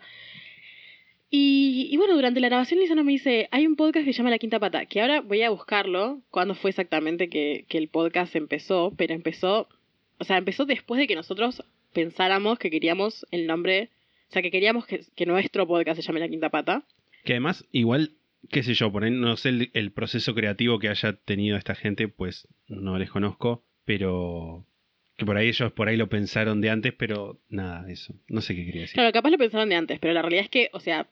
Y, 1.32 1.88
y 1.92 1.98
bueno, 1.98 2.14
durante 2.16 2.40
la 2.40 2.48
grabación 2.50 2.80
Lisandro 2.80 3.04
me 3.04 3.12
dice, 3.14 3.50
hay 3.52 3.66
un 3.66 3.76
podcast 3.76 4.06
que 4.06 4.14
se 4.14 4.18
llama 4.18 4.30
La 4.30 4.38
Quinta 4.38 4.60
Pata, 4.60 4.86
que 4.86 5.02
ahora 5.02 5.22
voy 5.22 5.42
a 5.42 5.50
buscarlo, 5.50 6.22
cuándo 6.30 6.54
fue 6.56 6.70
exactamente 6.70 7.30
que, 7.30 7.66
que 7.68 7.78
el 7.78 7.88
podcast 7.88 8.36
empezó, 8.36 8.94
pero 8.96 9.14
empezó, 9.14 9.68
o 10.20 10.24
sea, 10.24 10.38
empezó 10.38 10.66
después 10.66 11.00
de 11.00 11.08
que 11.08 11.16
nosotros 11.16 11.64
pensáramos 11.94 12.60
que 12.60 12.70
queríamos 12.70 13.26
el 13.32 13.48
nombre, 13.48 13.90
o 14.30 14.34
sea, 14.34 14.42
que 14.44 14.52
queríamos 14.52 14.86
que, 14.86 15.02
que 15.16 15.26
nuestro 15.26 15.66
podcast 15.68 16.00
se 16.00 16.06
llame 16.06 16.20
La 16.20 16.30
Quinta 16.30 16.50
Pata. 16.50 16.84
Que 17.24 17.34
además, 17.34 17.66
igual, 17.72 18.12
qué 18.50 18.64
sé 18.64 18.74
yo, 18.74 18.92
por 18.92 19.04
ahí 19.04 19.12
no 19.12 19.36
sé 19.38 19.50
el, 19.50 19.72
el 19.74 19.92
proceso 19.92 20.36
creativo 20.36 20.80
que 20.80 20.90
haya 20.90 21.14
tenido 21.14 21.58
esta 21.58 21.76
gente, 21.76 22.08
pues 22.08 22.48
no 22.68 22.98
les 22.98 23.10
conozco, 23.10 23.64
pero 23.86 24.66
que 25.18 25.26
por 25.26 25.38
ahí 25.38 25.48
ellos 25.48 25.72
por 25.72 25.88
ahí 25.88 25.98
lo 25.98 26.10
pensaron 26.10 26.62
de 26.62 26.70
antes, 26.70 26.94
pero 26.94 27.40
nada, 27.50 27.90
eso. 27.90 28.14
No 28.28 28.42
sé 28.42 28.56
qué 28.56 28.66
quería 28.66 28.82
decir. 28.82 28.96
Claro, 28.96 29.12
capaz 29.14 29.30
lo 29.30 29.38
pensaron 29.38 29.70
de 29.70 29.76
antes, 29.76 30.00
pero 30.00 30.14
la 30.14 30.22
realidad 30.22 30.44
es 30.44 30.50
que, 30.50 30.70
o 30.74 30.80
sea, 30.80 31.08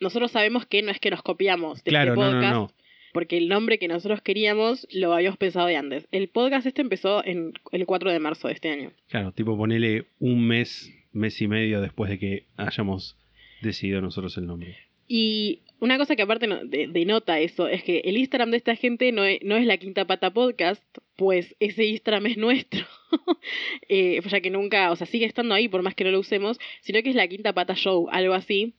nosotros 0.00 0.30
sabemos 0.32 0.66
que 0.66 0.82
no 0.82 0.90
es 0.90 0.98
que 0.98 1.10
nos 1.10 1.22
copiamos 1.22 1.84
de 1.84 1.90
Claro, 1.90 2.14
este 2.14 2.24
no, 2.24 2.40
no, 2.40 2.50
no. 2.50 2.72
porque 3.12 3.36
el 3.36 3.48
nombre 3.48 3.78
que 3.78 3.88
nosotros 3.88 4.22
queríamos 4.22 4.86
lo 4.90 5.12
habíamos 5.12 5.38
pensado 5.38 5.66
de 5.66 5.76
antes. 5.76 6.08
El 6.10 6.28
podcast 6.28 6.66
este 6.66 6.80
empezó 6.80 7.24
en 7.24 7.52
el 7.70 7.86
4 7.86 8.10
de 8.10 8.18
marzo 8.18 8.48
de 8.48 8.54
este 8.54 8.70
año. 8.70 8.92
Claro, 9.08 9.32
tipo 9.32 9.56
ponele 9.56 10.06
un 10.18 10.46
mes, 10.46 10.90
mes 11.12 11.40
y 11.40 11.48
medio 11.48 11.80
después 11.82 12.10
de 12.10 12.18
que 12.18 12.46
hayamos 12.56 13.18
decidido 13.60 14.00
nosotros 14.00 14.36
el 14.38 14.46
nombre. 14.46 14.76
Y 15.06 15.60
una 15.82 15.98
cosa 15.98 16.14
que 16.14 16.22
aparte 16.22 16.46
no- 16.46 16.64
de- 16.64 16.86
denota 16.86 17.40
eso 17.40 17.66
es 17.66 17.82
que 17.82 17.98
el 18.04 18.16
Instagram 18.16 18.52
de 18.52 18.56
esta 18.56 18.76
gente 18.76 19.10
no 19.10 19.24
es, 19.24 19.40
no 19.42 19.56
es 19.56 19.66
la 19.66 19.76
Quinta 19.78 20.04
Pata 20.06 20.32
Podcast, 20.32 20.82
pues 21.16 21.56
ese 21.58 21.84
Instagram 21.84 22.26
es 22.26 22.36
nuestro. 22.36 22.86
eh, 23.88 24.20
ya 24.24 24.40
que 24.40 24.50
nunca, 24.50 24.92
o 24.92 24.96
sea, 24.96 25.08
sigue 25.08 25.26
estando 25.26 25.54
ahí 25.54 25.68
por 25.68 25.82
más 25.82 25.96
que 25.96 26.04
no 26.04 26.12
lo 26.12 26.20
usemos, 26.20 26.58
sino 26.82 27.02
que 27.02 27.10
es 27.10 27.16
la 27.16 27.26
Quinta 27.26 27.52
Pata 27.52 27.74
Show, 27.74 28.08
algo 28.12 28.34
así. 28.34 28.74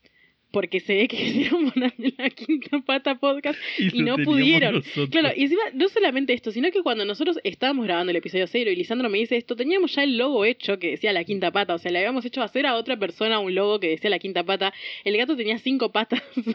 Porque 0.54 0.80
se 0.80 0.94
ve 0.96 1.08
que 1.08 1.18
quisieron 1.26 1.72
ponerle 1.72 2.14
la 2.18 2.30
Quinta 2.30 2.80
Pata 2.86 3.16
Podcast 3.16 3.60
y 3.92 4.04
no 4.04 4.18
pudieron. 4.20 4.76
nosotros. 4.76 5.10
Claro, 5.10 5.30
y 5.36 5.42
encima, 5.44 5.64
no 5.74 5.90
solamente 5.90 6.32
esto, 6.34 6.52
sino 6.52 6.72
que 6.72 6.82
cuando 6.84 7.04
nosotros 7.06 7.40
estábamos 7.44 7.86
grabando 7.86 8.12
el 8.12 8.18
episodio 8.18 8.46
cero 8.48 8.70
y 8.70 8.76
Lisandro 8.76 9.10
me 9.10 9.18
dice 9.18 9.36
esto, 9.36 9.56
teníamos 9.56 9.96
ya 9.96 10.04
el 10.04 10.16
logo 10.18 10.46
hecho 10.46 10.78
que 10.80 10.92
decía 10.92 11.12
la 11.12 11.24
quinta 11.24 11.50
pata, 11.52 11.74
o 11.74 11.80
sea, 11.80 11.92
le 11.92 11.98
habíamos 11.98 12.24
hecho 12.26 12.42
hacer 12.44 12.66
a 12.68 12.76
otra 12.76 12.98
persona 12.98 13.40
un 13.40 13.54
logo 13.56 13.80
que 13.80 13.88
decía 13.90 14.10
la 14.12 14.20
quinta 14.20 14.44
pata. 14.44 14.72
El 15.04 15.18
gato 15.18 15.36
tenía 15.36 15.58
cinco 15.58 15.92
patas. 15.92 16.22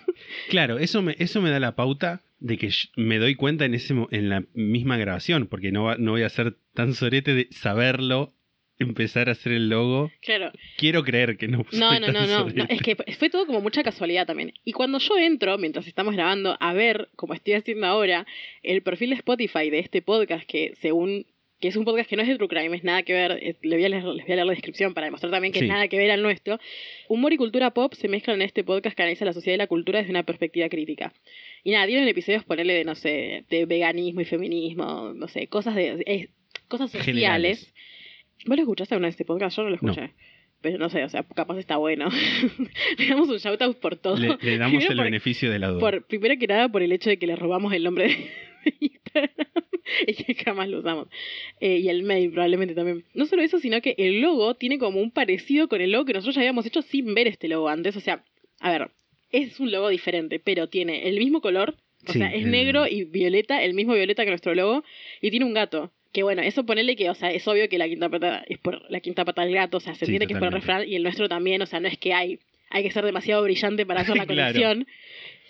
Claro, 0.49 0.79
eso 0.79 1.03
me, 1.03 1.17
eso 1.19 1.41
me 1.43 1.51
da 1.51 1.59
la 1.61 1.75
pauta 1.75 2.23
de 2.41 2.57
que 2.57 2.71
me 2.97 3.19
doy 3.19 3.35
cuenta 3.35 3.65
en, 3.65 3.75
ese, 3.75 3.95
en 4.13 4.29
la 4.29 4.45
misma 4.55 4.97
grabación, 4.97 5.47
porque 5.49 5.73
no, 5.73 5.85
va- 5.85 5.97
no 5.99 6.13
voy 6.13 6.23
a 6.23 6.29
ser 6.29 6.57
tan 6.75 6.95
sorete 6.95 7.35
de 7.35 7.49
saberlo, 7.51 8.33
empezar 8.79 9.29
a 9.29 9.33
hacer 9.33 9.53
el 9.53 9.69
logo. 9.69 10.11
claro. 10.21 10.53
Quiero 10.77 11.03
creer 11.05 11.37
que 11.37 11.49
no. 11.49 11.65
No, 11.73 11.99
no, 12.01 12.13
no, 12.13 12.27
no, 12.27 12.49
no, 12.51 12.65
Es 12.69 12.81
que 12.83 12.97
fue 13.19 13.31
todo 13.31 13.47
como 13.47 13.61
mucha 13.61 13.83
casualidad 13.83 14.27
también. 14.27 14.53
Y 14.65 14.73
cuando 14.73 14.99
yo 14.99 15.17
entro, 15.19 15.59
mientras 15.59 15.87
estamos 15.87 16.15
grabando, 16.15 16.57
a 16.61 16.73
ver, 16.73 17.09
como 17.17 17.35
estoy 17.35 17.55
haciendo 17.55 17.87
ahora, 17.87 18.27
el 18.63 18.83
perfil 18.83 19.11
de 19.11 19.17
Spotify 19.17 19.71
de 19.71 19.81
este 19.81 20.03
podcast, 20.03 20.45
que 20.49 20.75
según 20.81 21.27
que 21.61 21.67
es 21.67 21.75
un 21.77 21.85
podcast 21.85 22.09
que 22.09 22.15
no 22.15 22.23
es 22.23 22.29
de 22.29 22.37
True 22.37 22.47
Crime, 22.47 22.77
es 22.77 22.85
nada 22.85 23.03
que 23.03 23.13
ver, 23.13 23.33
es- 23.43 23.57
le 23.63 23.75
voy 23.75 23.85
a 23.85 23.89
leer, 23.89 24.05
les 24.05 24.25
voy 24.25 24.33
a 24.33 24.37
leer 24.37 24.47
la 24.47 24.53
descripción 24.53 24.95
para 24.95 25.07
demostrar 25.07 25.33
también 25.33 25.53
que 25.53 25.59
Sí. 25.59 25.65
es 25.65 25.69
nada 25.69 25.89
que 25.89 25.97
ver 25.99 26.13
al 26.13 26.23
nuestro. 26.23 26.61
Humor 27.09 27.33
y 27.33 27.37
cultura 27.37 27.73
pop 27.75 27.95
se 27.95 28.07
mezclan 28.07 28.37
en 28.37 28.43
este 28.43 28.63
podcast 28.63 28.95
que 28.97 29.03
analiza 29.03 29.25
la 29.25 29.33
sociedad 29.33 29.57
y 29.57 29.59
la 29.59 29.67
cultura 29.67 29.99
desde 29.99 30.13
una 30.13 30.23
perspectiva 30.23 30.69
crítica. 30.69 31.13
Y 31.65 31.73
nada, 31.73 31.85
tienen 31.89 32.07
episodios, 32.07 32.45
ponerle 32.45 32.75
de, 32.75 32.85
no 32.85 32.95
sé, 32.95 33.43
de 33.51 33.67
veganismo 33.67 34.21
y 34.21 34.25
feminismo, 34.25 35.13
no 35.17 35.27
sé, 35.27 35.49
cosas 35.49 35.75
de 35.75 36.05
eh, 36.07 36.29
cosas 36.69 36.93
sociales. 36.93 37.07
Generales. 37.07 37.75
¿Vos 38.47 38.57
lo 38.57 38.63
escuchaste 38.63 38.95
alguna 38.95 39.09
vez 39.09 39.15
este 39.15 39.25
podcast? 39.25 39.57
Yo 39.57 39.63
no 39.65 39.71
lo 39.71 39.79
No. 39.81 39.93
escuché. 39.93 40.13
Pero 40.61 40.79
no 40.79 40.89
sé, 40.91 41.05
o 41.05 41.09
sea, 41.09 41.23
capaz 41.23 41.57
está 41.59 41.77
bueno. 41.77 42.09
le 42.99 43.07
damos 43.09 43.29
un 43.29 43.37
shoutout 43.39 43.79
por 43.79 43.97
todo. 43.97 44.17
Le, 44.17 44.29
le 44.41 44.59
damos 44.59 44.73
Primero 44.73 44.91
el 44.93 44.97
por- 44.99 45.05
beneficio 45.05 45.51
de 45.53 45.59
la 45.61 45.69
duda. 45.69 45.81
por, 45.81 46.07
primero 46.07 46.35
que 46.39 46.47
nada 46.49 46.69
por 46.69 46.83
el 46.83 46.91
hecho 46.93 47.11
de 47.11 47.19
que 47.19 47.27
le 47.29 47.37
robamos 47.37 47.73
el 47.73 47.85
nombre 47.85 48.09
de 48.09 48.75
Instagram 48.81 49.31
y 50.07 50.15
que 50.15 50.35
jamás 50.35 50.69
lo 50.69 50.81
usamos. 50.81 51.09
Eh, 51.61 51.79
y 51.79 51.89
el 51.89 52.03
mail 52.03 52.33
probablemente 52.33 52.75
también. 52.75 53.05
No 53.15 53.27
solo 53.27 53.43
eso, 53.43 53.61
sino 53.61 53.81
que 53.81 53.95
el 53.99 54.21
logo 54.21 54.55
tiene 54.57 54.79
como 54.79 55.01
un 55.01 55.13
parecido 55.13 55.69
con 55.69 55.81
el 55.81 55.93
logo 55.93 56.07
que 56.07 56.13
nosotros 56.15 56.35
ya 56.35 56.41
habíamos 56.41 56.67
hecho 56.67 56.83
sin 56.83 57.15
ver 57.15 57.29
este 57.29 57.47
logo 57.47 57.69
antes. 57.69 57.97
O 57.97 58.01
sea, 58.01 58.25
a 58.61 58.71
ver, 58.73 58.91
es 59.31 59.61
un 59.61 59.71
logo 59.71 59.89
diferente, 59.91 60.41
pero 60.41 60.69
tiene 60.69 61.09
el 61.09 61.19
mismo 61.19 61.41
color. 61.41 61.77
O 62.09 62.13
Sí, 62.13 62.19
sea, 62.19 62.29
es 62.35 62.45
el- 62.45 62.51
negro 62.51 62.87
y 62.89 63.05
violeta, 63.05 63.63
el 63.63 63.75
mismo 63.75 63.95
violeta 63.95 64.25
que 64.25 64.31
nuestro 64.31 64.55
logo. 64.57 64.83
Y 65.23 65.31
tiene 65.31 65.47
un 65.47 65.55
gato. 65.55 65.93
Que 66.19 66.25
bueno, 66.25 66.43
eso 66.43 66.67
ponerle 66.67 66.97
que, 66.97 67.09
o 67.11 67.15
sea, 67.15 67.31
es 67.31 67.47
obvio 67.47 67.69
que 67.69 67.79
la 67.79 67.87
quinta 67.89 68.09
pata 68.09 68.43
es 68.49 68.59
por 68.59 68.83
la 68.91 68.99
quinta 68.99 69.25
pata 69.25 69.43
del 69.43 69.55
gato, 69.55 69.77
o 69.77 69.81
sea, 69.81 69.95
se 69.95 70.05
Sí, 70.05 70.11
entiende 70.11 70.27
que 70.27 70.33
es 70.33 70.39
por 70.41 70.49
el 70.49 70.53
refrán 70.53 70.83
y 70.89 70.97
el 70.97 71.05
nuestro 71.05 71.29
también, 71.29 71.63
o 71.63 71.67
sea, 71.67 71.79
no 71.79 71.87
es 71.87 71.97
que 71.97 72.13
hay, 72.13 72.41
hay 72.71 72.83
que 72.83 72.91
ser 72.91 73.05
demasiado 73.05 73.41
brillante 73.45 73.87
para 73.87 74.01
hacer 74.01 74.17
la 74.17 74.27
Claro. 74.27 74.53
conexión. 74.53 74.87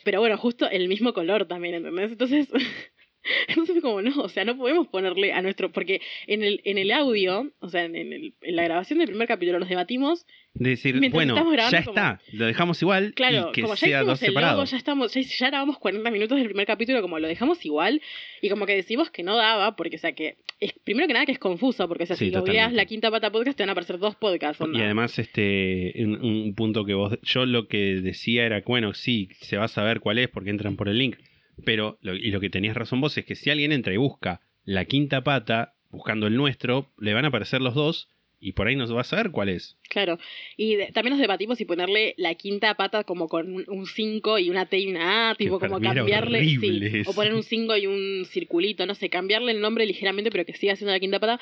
Pero 0.05 0.21
bueno, 0.21 0.37
justo 0.37 0.69
el 0.69 0.87
mismo 0.89 1.15
color 1.15 1.47
también, 1.49 1.77
¿entendés? 1.77 2.13
Entonces, 2.13 2.49
entonces 3.49 3.75
fue 3.75 3.83
como, 3.83 4.03
no, 4.03 4.21
o 4.23 4.29
sea, 4.29 4.45
no 4.45 4.57
podemos 4.57 4.87
ponerle 4.89 5.33
a 5.33 5.43
nuestro, 5.43 5.71
porque 5.71 6.01
en 6.27 6.43
el, 6.43 6.61
en 6.65 6.79
el 6.79 6.91
audio, 6.93 7.51
o 7.61 7.69
sea, 7.69 7.85
en, 7.85 7.97
el- 7.97 8.35
en 8.43 8.57
la 8.57 8.65
grabación 8.65 8.99
del 8.99 9.09
primer 9.09 9.29
capítulo 9.29 9.59
nos 9.59 9.69
debatimos, 9.69 10.27
De 10.55 10.71
decir, 10.71 10.99
bueno, 11.11 11.35
ya 11.37 11.41
como- 11.43 11.55
está, 11.93 12.21
lo 12.33 12.47
dejamos 12.47 12.81
igual 12.83 13.13
claro, 13.15 13.49
y 13.51 13.53
que 13.53 13.63
como 13.63 13.75
ya 13.75 13.87
sea 13.87 14.03
dos 14.03 14.23
hicimos 14.23 14.43
el 14.43 14.49
logo, 14.51 14.65
ya 14.65 14.77
estamos, 14.77 15.15
ya, 15.15 15.21
ya 15.21 15.47
grabamos 15.49 15.79
40 15.79 16.11
minutos 16.11 16.39
del 16.39 16.47
primer 16.49 16.67
capítulo, 16.67 17.01
como 17.03 17.19
lo 17.19 17.29
dejamos 17.29 17.65
igual, 17.65 18.01
y 18.43 18.49
como 18.49 18.67
que 18.67 18.75
decimos 18.75 19.11
que 19.11 19.23
no 19.23 19.37
daba, 19.37 19.77
porque, 19.77 19.97
o 19.97 19.99
sea, 20.01 20.13
que, 20.13 20.37
es, 20.61 20.73
primero 20.85 21.07
que 21.07 21.13
nada 21.13 21.27
que 21.27 21.33
es 21.33 21.39
confuso, 21.39 21.87
porque, 21.87 22.05
o 22.05 22.07
sea, 22.07 22.17
Sí, 22.17 22.31
si 22.31 22.37
googleas 22.37 22.73
la 22.73 22.85
quinta 22.87 23.11
pata 23.11 23.31
podcast, 23.31 23.57
te 23.57 23.63
van 23.63 23.69
a 23.69 23.73
aparecer 23.73 23.99
dos 23.99 24.17
podcasts. 24.17 24.65
Y 24.73 24.81
además, 24.81 25.17
este, 25.19 25.93
un, 25.99 26.17
un 26.25 26.55
punto 26.55 26.85
que 26.85 26.95
vos, 26.95 27.17
yo 27.23 27.47
lo 27.47 27.69
que 27.69 28.01
decía 28.01 28.45
era, 28.45 28.63
bueno, 28.67 28.93
sí, 28.95 29.29
se 29.41 29.57
va 29.57 29.65
a 29.67 29.69
saber 29.69 30.01
cuál 30.01 30.19
es 30.19 30.29
porque 30.29 30.51
entran 30.51 30.77
por 30.77 30.89
el 30.89 30.99
link, 30.99 31.17
pero, 31.65 31.99
lo- 32.03 32.15
y 32.15 32.31
lo 32.31 32.41
que 32.41 32.51
tenías 32.51 32.77
razón 32.77 33.01
vos 33.01 33.17
es 33.19 33.25
que 33.25 33.35
si 33.35 33.51
alguien 33.51 33.73
entra 33.73 33.93
y 33.93 33.97
busca 33.97 34.41
la 34.65 34.85
quinta 34.85 35.23
pata, 35.23 35.75
buscando 35.91 36.27
el 36.27 36.37
nuestro, 36.37 36.93
le 36.99 37.15
van 37.15 37.25
a 37.25 37.29
aparecer 37.29 37.61
los 37.63 37.75
dos 37.75 38.09
y 38.41 38.53
por 38.53 38.67
ahí 38.69 38.77
no 38.77 38.87
va 38.95 39.01
a 39.01 39.05
saber 39.05 39.31
cuál 39.31 39.49
es. 39.49 39.77
Claro, 39.89 40.19
y 40.57 40.77
de- 40.77 40.87
también 40.93 41.13
nos 41.13 41.21
debatimos 41.21 41.59
si 41.59 41.65
ponerle 41.65 42.15
la 42.19 42.35
quinta 42.35 42.75
pata 42.75 43.05
como 43.05 43.29
con 43.29 43.65
un 43.69 43.87
5 43.87 44.39
y 44.39 44.51
una 44.51 44.67
T 44.67 44.79
y 44.79 44.87
una 44.89 45.31
A, 45.31 45.35
tipo 45.35 45.59
como 45.59 45.81
cambiarle, 45.81 46.45
sí, 46.45 47.03
o 47.07 47.15
poner 47.15 47.35
un 47.35 47.43
5 47.43 47.77
y 47.77 47.87
un 47.87 48.25
circulito, 48.27 48.85
no 48.87 48.95
sé, 48.95 49.09
cambiarle 49.11 49.53
el 49.53 49.61
nombre 49.61 49.87
ligeramente 49.87 50.31
pero 50.31 50.45
que 50.45 50.53
siga 50.55 50.77
siendo 50.77 50.93
la 50.93 51.01
quinta 51.01 51.19
pata. 51.19 51.41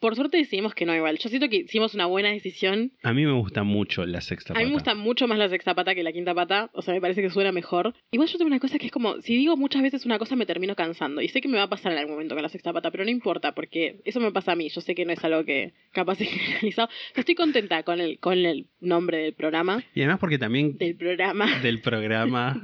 Por 0.00 0.14
suerte 0.14 0.36
decidimos 0.36 0.74
que 0.74 0.86
no 0.86 0.94
igual. 0.94 1.18
Yo 1.18 1.28
siento 1.28 1.48
que 1.48 1.56
hicimos 1.56 1.94
una 1.94 2.06
buena 2.06 2.30
decisión. 2.30 2.92
A 3.02 3.12
mí 3.12 3.24
me 3.26 3.32
gusta 3.32 3.62
mucho 3.64 4.06
la 4.06 4.20
sexta 4.20 4.52
A 4.52 4.54
pata. 4.54 4.60
mí 4.64 4.66
me 4.70 4.74
gusta 4.74 4.94
mucho 4.94 5.26
más 5.26 5.38
la 5.38 5.48
sexta 5.48 5.74
pata 5.74 5.94
que 5.94 6.02
la 6.02 6.12
quinta 6.12 6.34
pata, 6.34 6.70
o 6.72 6.82
sea, 6.82 6.94
me 6.94 7.00
parece 7.00 7.20
que 7.22 7.30
suena 7.30 7.52
mejor. 7.52 7.94
Igual 8.12 8.28
yo 8.28 8.38
tengo 8.38 8.46
una 8.48 8.60
cosa 8.60 8.78
que 8.78 8.86
es 8.86 8.92
como, 8.92 9.20
si 9.22 9.36
digo 9.36 9.56
muchas 9.56 9.82
veces 9.82 10.06
una 10.06 10.18
cosa 10.18 10.36
me 10.36 10.46
termino 10.46 10.74
cansando, 10.76 11.20
y 11.20 11.28
sé 11.28 11.40
que 11.40 11.48
me 11.48 11.56
va 11.58 11.64
a 11.64 11.68
pasar 11.68 11.92
en 11.92 11.98
algún 11.98 12.14
momento 12.14 12.34
con 12.34 12.42
la 12.42 12.48
sexta 12.48 12.72
pata, 12.72 12.90
pero 12.90 13.04
no 13.04 13.10
importa, 13.10 13.54
porque 13.54 14.00
eso 14.04 14.20
me 14.20 14.30
pasa 14.32 14.52
a 14.52 14.56
mí, 14.56 14.68
yo 14.68 14.80
sé 14.80 14.94
que 14.94 15.04
no 15.04 15.12
es 15.12 15.22
algo 15.24 15.44
que 15.44 15.72
capaz 15.92 16.20
es 16.20 16.28
generalizado. 16.38 16.88
Estoy 17.14 17.34
contenta 17.34 17.82
con 17.82 18.00
el, 18.00 18.18
con 18.18 18.38
el 18.38 18.66
nombre 18.80 19.18
del 19.18 19.34
programa, 19.34 19.82
Y 19.94 20.00
además 20.00 20.20
porque 20.20 20.38
también 20.38 20.76
del 20.78 20.96
programa. 20.96 21.60
del 21.60 21.80
programa. 21.80 22.62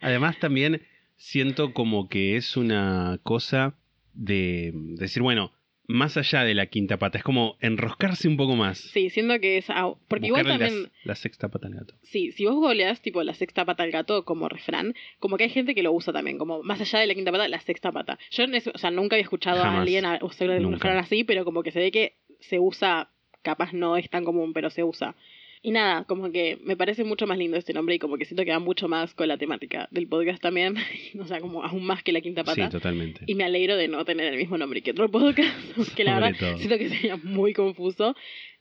Además 0.00 0.38
también 0.38 0.82
siento 1.16 1.72
como 1.72 2.08
que 2.08 2.36
es 2.36 2.56
una 2.56 3.18
cosa 3.22 3.74
de 4.14 4.72
decir, 4.74 5.22
bueno, 5.22 5.52
más 5.88 6.16
allá 6.16 6.42
de 6.42 6.54
la 6.54 6.66
quinta 6.66 6.96
pata, 6.96 7.18
es 7.18 7.24
como 7.24 7.56
enroscarse 7.60 8.28
un 8.28 8.36
poco 8.36 8.56
más. 8.56 8.78
Sí, 8.78 9.10
siento 9.10 9.38
que 9.40 9.58
es... 9.58 9.66
Porque 10.08 10.26
igual 10.26 10.46
también... 10.46 10.90
la 11.04 11.14
sexta 11.14 11.48
pata 11.48 11.68
al 11.68 11.74
gato. 11.74 11.94
Sí, 12.02 12.32
si 12.32 12.44
vos 12.44 12.56
goleás 12.56 13.00
tipo 13.02 13.22
la 13.22 13.34
sexta 13.34 13.64
pata 13.64 13.82
al 13.82 13.90
gato 13.90 14.24
como 14.24 14.48
refrán, 14.48 14.94
como 15.18 15.36
que 15.36 15.44
hay 15.44 15.50
gente 15.50 15.74
que 15.74 15.82
lo 15.82 15.92
usa 15.92 16.12
también, 16.12 16.38
como 16.38 16.62
más 16.62 16.80
allá 16.80 16.98
de 16.98 17.06
la 17.06 17.14
quinta 17.14 17.30
pata, 17.30 17.48
la 17.48 17.60
sexta 17.60 17.92
pata. 17.92 18.18
Yo 18.30 18.44
o 18.74 18.78
sea, 18.78 18.90
nunca 18.90 19.16
había 19.16 19.24
escuchado 19.24 19.62
a 19.62 19.80
alguien 19.80 20.04
usar 20.22 20.50
un 20.50 20.72
refrán 20.72 20.98
así, 20.98 21.24
pero 21.24 21.44
como 21.44 21.62
que 21.62 21.70
se 21.70 21.78
ve 21.78 21.90
que 21.92 22.16
se 22.40 22.58
usa, 22.58 23.10
capaz 23.42 23.72
no 23.72 23.96
es 23.96 24.08
tan 24.10 24.24
común, 24.24 24.52
pero 24.52 24.70
se 24.70 24.82
usa. 24.84 25.14
Y 25.62 25.72
nada, 25.72 26.04
como 26.04 26.30
que 26.30 26.58
me 26.62 26.76
parece 26.76 27.02
mucho 27.02 27.26
más 27.26 27.38
lindo 27.38 27.56
este 27.56 27.72
nombre 27.72 27.94
y 27.96 27.98
como 27.98 28.18
que 28.18 28.24
siento 28.24 28.44
que 28.44 28.52
va 28.52 28.58
mucho 28.60 28.86
más 28.88 29.14
con 29.14 29.26
la 29.26 29.36
temática 29.36 29.88
del 29.90 30.06
podcast 30.06 30.40
también, 30.40 30.76
o 31.20 31.24
sea, 31.26 31.40
como 31.40 31.64
aún 31.64 31.84
más 31.84 32.02
que 32.04 32.12
la 32.12 32.20
quinta 32.20 32.44
pata. 32.44 32.66
Sí, 32.66 32.70
totalmente. 32.70 33.22
Y 33.26 33.34
me 33.34 33.44
alegro 33.44 33.76
de 33.76 33.88
no 33.88 34.04
tener 34.04 34.32
el 34.32 34.38
mismo 34.38 34.58
nombre 34.58 34.80
que 34.82 34.92
otro 34.92 35.10
podcast, 35.10 35.56
que 35.96 36.04
la 36.04 36.14
Sobre 36.14 36.24
verdad 36.26 36.38
todo. 36.38 36.58
siento 36.58 36.78
que 36.78 36.88
sería 36.88 37.16
muy 37.16 37.52
confuso. 37.52 38.14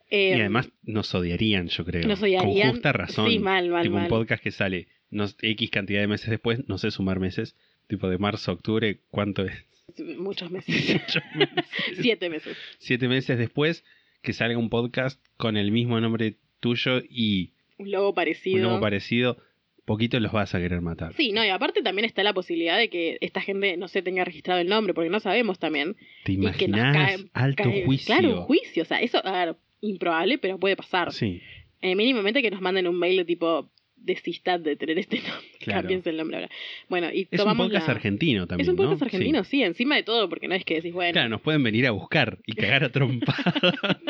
Y 0.09 0.15
Eh, 0.15 0.33
además 0.35 0.69
nos 0.83 1.13
odiarían, 1.13 1.67
yo 1.67 1.83
creo. 1.85 2.07
Nos 2.07 2.21
odiarían. 2.23 2.67
Con 2.69 2.71
justa 2.71 2.91
razón. 2.93 3.29
Sí, 3.29 3.39
mal, 3.39 3.69
mal, 3.69 3.83
Tipo 3.83 3.95
mal. 3.95 4.03
un 4.03 4.09
podcast 4.09 4.41
que 4.43 4.51
sale 4.51 4.87
X 5.41 5.69
cantidad 5.71 6.01
de 6.01 6.07
meses 6.07 6.29
después, 6.29 6.67
no 6.67 6.77
sé 6.77 6.91
sumar 6.91 7.19
meses, 7.19 7.55
tipo 7.87 8.07
de 8.09 8.17
marzo 8.17 8.51
octubre, 8.51 8.99
¿cuánto 9.11 9.43
es? 9.45 9.53
Muchos 10.17 10.51
meses. 10.51 10.75
Muchos 11.01 11.23
meses. 11.35 11.65
Siete 12.01 12.29
meses. 12.29 12.57
Siete 12.79 13.07
meses 13.07 13.37
después 13.37 13.83
que 14.21 14.33
salga 14.33 14.57
un 14.57 14.69
podcast 14.69 15.23
con 15.37 15.57
el 15.57 15.71
mismo 15.71 15.99
nombre 15.99 16.35
tuyo 16.59 17.01
y 17.09 17.53
Un 17.77 17.91
logo 17.91 18.13
parecido. 18.13 18.57
un 18.57 18.63
logo 18.63 18.79
parecido, 18.81 19.37
poquito 19.85 20.19
los 20.19 20.31
vas 20.31 20.55
a 20.55 20.59
querer 20.59 20.81
matar. 20.81 21.13
Sí, 21.13 21.31
no, 21.31 21.45
y 21.45 21.49
aparte 21.49 21.81
también 21.83 22.05
está 22.05 22.23
la 22.23 22.33
posibilidad 22.33 22.77
de 22.77 22.89
que 22.89 23.17
esta 23.21 23.41
gente 23.41 23.77
no 23.77 23.87
se 23.87 24.01
tenga 24.01 24.25
registrado 24.25 24.59
el 24.59 24.67
nombre, 24.67 24.93
porque 24.93 25.09
no 25.11 25.19
sabemos 25.19 25.59
también. 25.59 25.95
¿Te 26.23 26.31
y 26.33 26.37
que 26.37 26.41
nos 26.67 26.79
imaginas? 26.79 26.95
cae- 27.21 27.29
Alto 27.33 27.63
cae- 27.63 27.85
juicio. 27.85 28.15
Claro, 28.15 28.39
un 28.39 28.45
juicio. 28.45 28.81
O 28.83 28.85
sea, 28.85 28.99
eso, 29.01 29.23
a 29.25 29.45
ver, 29.45 29.55
improbable, 29.81 30.37
pero 30.39 30.59
puede 30.59 30.75
pasar. 30.75 31.11
Sí, 31.11 31.41
Eh, 31.81 31.93
mínimamente 31.95 32.41
que 32.41 32.49
nos 32.49 32.61
manden 32.61 32.87
un 32.87 32.97
mail 32.97 33.17
de 33.17 33.25
tipo, 33.25 33.69
desistad 33.97 34.59
de 34.59 34.75
tener 34.75 34.99
este 34.99 35.17
nombre. 35.17 35.45
Claro. 35.65 35.81
Cámbiense 35.81 36.09
el 36.11 36.17
nombre 36.17 36.37
ahora. 36.37 36.49
Bueno, 36.89 37.09
y 37.11 37.27
es 37.31 37.39
un 37.41 37.57
podcast 37.57 37.87
la- 37.87 37.93
argentino 37.95 38.45
también. 38.45 38.65
Es 38.65 38.69
un 38.69 38.75
podcast 38.75 39.01
¿no? 39.01 39.05
argentino, 39.05 39.43
Sí. 39.43 39.49
sí. 39.57 39.63
encima 39.63 39.95
de 39.95 40.03
todo, 40.03 40.29
porque 40.29 40.47
no 40.47 40.53
es 40.53 40.63
que 40.63 40.75
decís, 40.75 40.93
bueno, 40.93 41.13
Claro, 41.13 41.29
nos 41.29 41.41
pueden 41.41 41.63
venir 41.63 41.87
a 41.87 41.91
buscar 41.91 42.37
y 42.45 42.53
cagar 42.53 42.83
a 42.83 42.89
trompada 42.91 43.53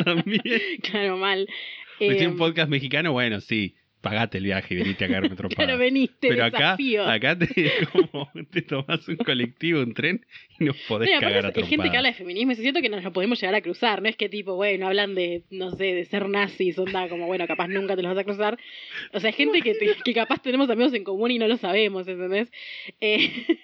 también. 0.03 0.41
claro, 0.81 1.17
mal. 1.17 1.47
Eh, 2.01 2.27
un 2.27 2.35
podcast 2.35 2.69
mexicano, 2.69 3.13
bueno, 3.13 3.39
sí, 3.39 3.75
pagate 4.05 4.37
el 4.37 4.43
viaje 4.43 4.75
y 4.75 4.77
venite 4.77 5.05
a 5.05 5.07
cagarme 5.07 5.29
trompada. 5.35 5.65
Claro, 5.65 5.79
veniste, 5.79 6.27
Pero 6.29 6.45
acá, 6.45 6.57
desafío. 6.77 7.03
acá 7.05 7.37
te, 7.39 7.47
como, 7.91 8.29
te 8.51 8.61
tomás 8.61 9.07
un 9.07 9.15
colectivo, 9.17 9.79
un 9.81 9.93
tren 9.95 10.23
y 10.59 10.65
nos 10.65 10.77
podés 10.87 11.09
aparte 11.09 11.25
cagar 11.25 11.45
a 11.47 11.49
es- 11.49 11.57
es 11.57 11.67
gente 11.67 11.89
que 11.89 11.97
habla 11.97 12.09
de 12.09 12.15
feminismo 12.15 12.51
y 12.51 12.55
siento 12.55 12.81
que 12.81 12.89
nos 12.89 13.03
lo 13.03 13.11
podemos 13.11 13.41
llegar 13.41 13.55
a 13.55 13.61
cruzar. 13.61 14.01
No 14.03 14.07
es 14.09 14.15
que 14.15 14.29
tipo, 14.29 14.55
bueno, 14.55 14.85
hablan 14.87 15.15
de, 15.15 15.41
no 15.49 15.71
sé, 15.71 15.85
de 15.95 16.05
ser 16.05 16.29
nazis, 16.29 16.77
onda, 16.77 17.09
como, 17.09 17.25
bueno, 17.25 17.47
capaz 17.47 17.67
nunca 17.67 17.95
te 17.95 18.03
los 18.03 18.13
vas 18.13 18.21
a 18.21 18.23
cruzar. 18.25 18.59
O 19.13 19.19
sea, 19.19 19.31
gente 19.31 19.61
que, 19.63 19.73
te- 19.73 19.95
que 20.05 20.13
capaz 20.13 20.41
tenemos 20.43 20.69
amigos 20.69 20.93
en 20.93 21.03
común 21.03 21.31
y 21.31 21.39
no 21.39 21.47
lo 21.47 21.57
sabemos, 21.57 22.07
¿entendés? 22.07 22.51
Eh, 23.01 23.31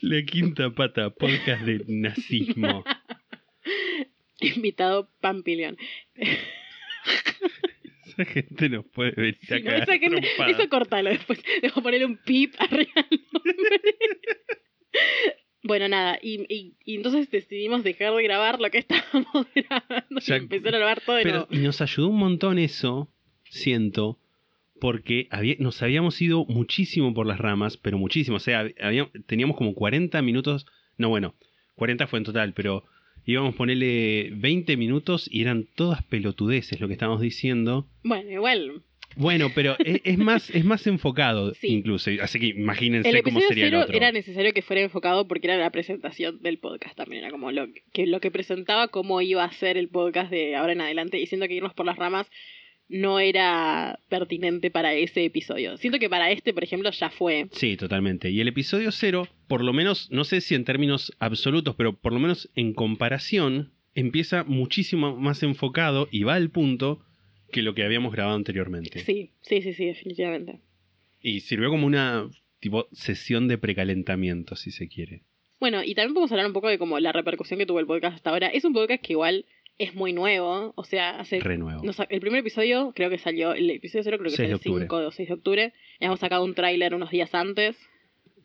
La 0.00 0.22
quinta 0.24 0.70
pata, 0.70 1.10
podcast 1.10 1.62
de 1.64 1.82
nazismo. 1.88 2.84
invitado 4.40 5.08
Pampilion. 5.20 5.76
Esa 8.16 8.24
gente 8.24 8.68
nos 8.68 8.84
puede 8.86 9.10
venir 9.12 9.38
a 9.42 9.46
Sí, 9.46 9.54
no, 9.62 9.64
cagar 9.64 9.82
esa 9.82 9.92
a 9.92 9.98
gente- 9.98 10.30
eso 10.50 10.68
cortalo 10.68 11.10
después. 11.10 11.42
Dejo 11.62 11.82
poner 11.82 12.04
un 12.06 12.16
pip 12.18 12.54
arriba. 12.58 13.06
Bueno, 15.62 15.88
nada, 15.88 16.18
y, 16.20 16.44
y, 16.54 16.76
y 16.84 16.96
entonces 16.96 17.30
decidimos 17.30 17.82
dejar 17.84 18.12
de 18.14 18.22
grabar 18.22 18.60
lo 18.60 18.70
que 18.70 18.78
estábamos 18.78 19.46
grabando 19.54 20.20
Ya- 20.20 20.36
y 20.36 20.38
empezar 20.40 20.74
a 20.74 20.78
grabar 20.78 21.00
todo 21.00 21.16
de 21.16 21.22
Pero 21.22 21.36
nuevo. 21.38 21.54
y 21.54 21.58
nos 21.58 21.80
ayudó 21.80 22.08
un 22.08 22.18
montón 22.18 22.58
eso, 22.58 23.10
siento, 23.48 24.18
porque 24.78 25.26
había- 25.30 25.56
nos 25.60 25.80
habíamos 25.82 26.20
ido 26.20 26.44
muchísimo 26.44 27.14
por 27.14 27.26
las 27.26 27.38
ramas, 27.38 27.78
pero 27.78 27.96
muchísimo. 27.96 28.36
O 28.36 28.40
sea, 28.40 28.68
había- 28.78 29.10
teníamos 29.26 29.56
como 29.56 29.74
40 29.74 30.20
minutos, 30.20 30.66
no 30.98 31.08
bueno, 31.08 31.34
40 31.76 32.06
fue 32.08 32.18
en 32.18 32.24
total, 32.26 32.52
pero 32.52 32.84
íbamos 33.26 33.54
a 33.54 33.56
ponerle 33.56 34.30
20 34.34 34.76
minutos 34.76 35.28
y 35.32 35.42
eran 35.42 35.66
todas 35.74 36.02
pelotudeces 36.04 36.80
lo 36.80 36.86
que 36.88 36.94
estábamos 36.94 37.20
diciendo. 37.20 37.86
Bueno, 38.02 38.30
igual, 38.30 38.82
Bueno, 39.16 39.50
pero 39.54 39.76
es, 39.78 40.00
es 40.04 40.18
más, 40.18 40.50
es 40.50 40.64
más 40.64 40.86
enfocado 40.86 41.54
Sí. 41.60 41.68
incluso, 41.68 42.10
así 42.20 42.38
que 42.40 42.46
imagínense 42.48 43.08
El 43.10 43.22
cómo 43.22 43.40
sería 43.40 43.66
el 43.66 43.70
cero 43.70 43.82
otro. 43.84 43.96
era 43.96 44.10
necesario 44.12 44.52
que 44.52 44.62
fuera 44.62 44.82
enfocado 44.82 45.26
porque 45.28 45.46
era 45.46 45.56
la 45.56 45.70
presentación 45.70 46.40
del 46.42 46.58
podcast 46.58 46.96
también. 46.96 47.22
Era 47.22 47.30
como 47.30 47.50
lo 47.52 47.66
que, 47.92 48.06
lo 48.06 48.20
que 48.20 48.30
presentaba 48.30 48.88
cómo 48.88 49.20
iba 49.20 49.44
a 49.44 49.52
ser 49.52 49.76
el 49.76 49.88
podcast 49.88 50.30
de 50.30 50.56
ahora 50.56 50.72
en 50.72 50.80
adelante. 50.80 51.20
Y 51.20 51.26
siento 51.26 51.46
que 51.48 51.54
irnos 51.54 51.74
por 51.74 51.86
las 51.86 51.96
ramas 51.96 52.28
no 52.88 53.18
era 53.18 53.98
pertinente 54.08 54.70
para 54.70 54.94
ese 54.94 55.24
episodio. 55.24 55.76
Siento 55.76 55.98
que 55.98 56.10
para 56.10 56.30
este, 56.30 56.52
por 56.52 56.64
ejemplo, 56.64 56.90
ya 56.90 57.10
fue. 57.10 57.48
Sí, 57.52 57.76
totalmente. 57.76 58.30
Y 58.30 58.40
el 58.40 58.48
episodio 58.48 58.92
cero, 58.92 59.28
por 59.48 59.62
lo 59.62 59.72
menos, 59.72 60.10
no 60.10 60.24
sé 60.24 60.40
si 60.40 60.54
en 60.54 60.64
términos 60.64 61.12
absolutos, 61.18 61.74
pero 61.76 61.94
por 61.94 62.12
lo 62.12 62.20
menos 62.20 62.50
en 62.54 62.74
comparación, 62.74 63.72
empieza 63.94 64.44
muchísimo 64.44 65.16
más 65.16 65.42
enfocado 65.42 66.08
y 66.10 66.24
va 66.24 66.34
al 66.34 66.50
punto 66.50 67.04
que 67.50 67.62
lo 67.62 67.74
que 67.74 67.84
habíamos 67.84 68.12
grabado 68.12 68.36
anteriormente. 68.36 68.98
Sí, 69.00 69.30
sí, 69.42 69.62
sí, 69.62 69.72
sí, 69.74 69.86
definitivamente. 69.86 70.60
Y 71.20 71.40
sirvió 71.40 71.70
como 71.70 71.86
una 71.86 72.28
tipo 72.60 72.88
sesión 72.92 73.48
de 73.48 73.58
precalentamiento, 73.58 74.56
si 74.56 74.70
se 74.70 74.88
quiere. 74.88 75.22
Bueno, 75.60 75.82
y 75.82 75.94
también 75.94 76.14
podemos 76.14 76.32
hablar 76.32 76.46
un 76.46 76.52
poco 76.52 76.68
de 76.68 76.78
como 76.78 76.98
la 76.98 77.12
repercusión 77.12 77.58
que 77.58 77.66
tuvo 77.66 77.80
el 77.80 77.86
podcast 77.86 78.16
hasta 78.16 78.30
ahora. 78.30 78.48
Es 78.48 78.64
un 78.64 78.72
podcast 78.72 79.02
que 79.02 79.12
igual 79.12 79.46
es 79.78 79.94
muy 79.94 80.12
nuevo. 80.12 80.72
O 80.76 80.84
sea, 80.84 81.18
hace 81.20 81.40
Re 81.40 81.58
nuevo. 81.58 81.82
No 81.84 81.92
sa- 81.92 82.06
el 82.08 82.20
primer 82.20 82.40
episodio 82.40 82.92
creo 82.94 83.10
que 83.10 83.18
salió, 83.18 83.52
el 83.54 83.70
episodio 83.70 84.04
cero 84.04 84.18
creo 84.18 84.30
que 84.30 84.36
6 84.36 84.38
fue 84.38 84.46
de 84.46 84.50
el 84.52 84.56
octubre. 84.56 84.84
5 84.84 84.96
o 84.96 85.10
6 85.10 85.28
de 85.28 85.34
octubre. 85.34 85.72
Hemos 86.00 86.20
sacado 86.20 86.44
un 86.44 86.54
tráiler 86.54 86.94
unos 86.94 87.10
días 87.10 87.34
antes. 87.34 87.76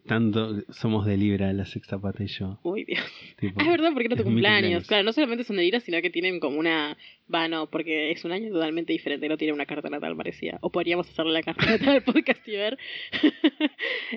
Tanto 0.07 0.55
somos 0.71 1.05
de 1.05 1.17
Libra, 1.17 1.53
la 1.53 1.65
sexta 1.65 1.99
pata 1.99 2.23
y 2.23 2.27
yo. 2.27 2.57
Uy, 2.63 2.83
Dios. 2.85 3.03
Tipo, 3.37 3.59
Ah, 3.59 3.63
es 3.65 3.69
verdad, 3.69 3.89
porque 3.93 4.07
era 4.07 4.15
tu 4.15 4.23
cumpleaños. 4.23 4.61
cumpleaños. 4.61 4.87
Claro, 4.87 5.03
no 5.03 5.13
solamente 5.13 5.43
son 5.43 5.57
de 5.57 5.63
Libra, 5.63 5.81
sino 5.81 6.01
que 6.01 6.09
tienen 6.09 6.39
como 6.39 6.57
una... 6.57 6.97
Va, 7.31 7.47
no, 7.47 7.69
porque 7.69 8.09
es 8.09 8.25
un 8.25 8.31
año 8.31 8.51
totalmente 8.51 8.91
diferente, 8.91 9.29
no 9.29 9.37
tiene 9.37 9.53
una 9.53 9.67
carta 9.67 9.87
natal 9.89 10.15
parecida. 10.17 10.57
O 10.61 10.71
podríamos 10.71 11.07
hacerle 11.09 11.33
la 11.33 11.43
carta 11.43 11.63
natal 11.69 11.89
al 11.89 12.01
podcast 12.03 12.47
y 12.47 12.51
ver. 12.51 12.79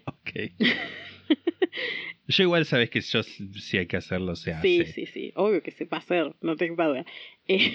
Ok. 0.07 0.31
yo 2.28 2.44
igual 2.44 2.64
sabes 2.64 2.90
que 2.90 3.00
yo 3.00 3.22
si 3.22 3.78
hay 3.78 3.87
que 3.87 3.96
hacerlo, 3.96 4.37
se 4.37 4.52
hace. 4.52 4.85
sí, 4.87 4.92
sí, 4.92 5.06
sí. 5.06 5.32
Obvio 5.37 5.62
que 5.62 5.70
se 5.70 5.85
va 5.85 5.98
a 5.98 6.00
hacer, 6.00 6.35
no 6.40 6.56
te 6.56 6.68
duda. 6.68 7.04
Eh, 7.48 7.72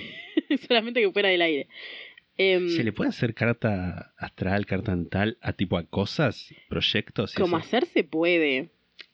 solamente 0.68 1.02
que 1.02 1.12
fuera 1.12 1.30
del 1.30 1.42
aire. 1.42 1.68
Em, 2.38 2.70
¿Se 2.70 2.84
le 2.84 2.94
puede 2.94 3.10
hacer 3.10 3.34
carta 3.34 4.14
astral, 4.18 4.66
carta 4.66 4.96
natal 4.96 5.38
a 5.42 5.54
tipo 5.54 5.78
a 5.78 5.84
cosas, 5.86 6.54
proyectos? 6.70 7.34
y 7.34 7.42
como 7.42 7.58
eso? 7.58 7.66
hacer 7.66 7.86
se 7.88 8.04
puede. 8.04 8.70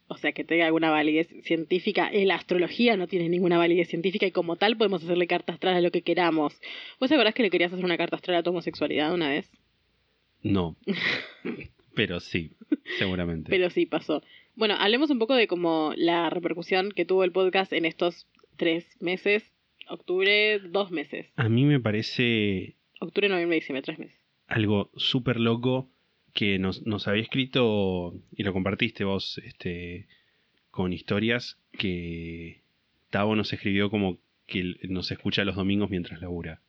O 0.07 0.17
sea, 0.17 0.33
que 0.33 0.43
tenga 0.43 0.65
alguna 0.65 0.91
validez 0.91 1.29
científica. 1.43 2.09
Eh, 2.11 2.25
La 2.25 2.35
astrología 2.35 2.97
no 2.97 3.07
tiene 3.07 3.29
ninguna 3.29 3.57
validez 3.57 3.87
científica 3.87 4.25
y 4.27 4.31
como 4.31 4.57
tal 4.57 4.75
podemos 4.77 5.03
hacerle 5.03 5.25
carta 5.27 5.53
astral 5.53 5.75
a 5.75 5.81
lo 5.81 5.91
que 5.91 6.01
queramos. 6.01 6.53
¿Vos 6.99 7.09
te 7.09 7.15
acordás 7.15 7.33
que 7.33 7.41
le 7.43 7.49
querías 7.49 7.71
hacer 7.71 7.85
una 7.85 7.97
carta 7.97 8.17
astral 8.17 8.37
a 8.37 8.43
tu 8.43 8.49
homosexualidad 8.49 9.13
una 9.13 9.29
vez? 9.29 9.49
No. 10.41 10.75
Pero 11.95 12.19
sí, 12.19 12.51
seguramente. 12.97 13.49
Pero 13.49 13.69
sí 13.69 13.85
pasó. 13.85 14.23
Bueno, 14.55 14.75
hablemos 14.77 15.09
un 15.09 15.19
poco 15.19 15.35
de 15.35 15.47
como 15.47 15.93
la 15.95 16.29
repercusión 16.29 16.91
que 16.91 17.05
tuvo 17.05 17.23
el 17.23 17.31
podcast 17.31 17.73
en 17.73 17.85
estos 17.85 18.27
tres 18.57 18.85
meses. 18.99 19.51
Octubre, 19.89 20.59
dos 20.59 20.91
meses. 20.91 21.27
A 21.35 21.49
mí 21.49 21.65
me 21.65 21.79
parece 21.79 22.75
Octubre, 22.99 23.27
noviembre, 23.27 23.55
diciembre, 23.55 23.81
tres 23.81 23.99
meses. 23.99 24.17
algo 24.47 24.89
súper 24.95 25.39
loco 25.39 25.89
que 26.33 26.57
nos, 26.57 26.85
nos 26.85 27.07
había 27.07 27.21
escrito 27.21 28.15
y 28.35 28.43
lo 28.43 28.53
compartiste 28.53 29.03
vos 29.03 29.39
este, 29.43 30.07
con 30.71 30.93
historias 30.93 31.57
que 31.77 32.61
Tavo 33.09 33.35
nos 33.35 33.51
escribió 33.53 33.89
como 33.89 34.17
que 34.47 34.75
nos 34.83 35.11
escucha 35.11 35.43
los 35.43 35.55
domingos 35.55 35.89
mientras 35.89 36.21
labura. 36.21 36.61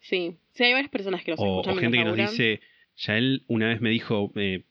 Sí, 0.00 0.36
sí, 0.52 0.64
hay 0.64 0.72
varias 0.72 0.90
personas 0.90 1.22
que 1.24 1.30
los 1.32 1.40
O, 1.40 1.60
escuchan 1.60 1.78
o 1.78 1.80
gente 1.80 1.98
que 1.98 2.04
nos 2.04 2.16
dice, 2.16 2.60
ya 2.96 3.16
él 3.18 3.44
una 3.48 3.68
vez 3.68 3.80
me 3.80 3.90
dijo, 3.90 4.32
eh, 4.36 4.62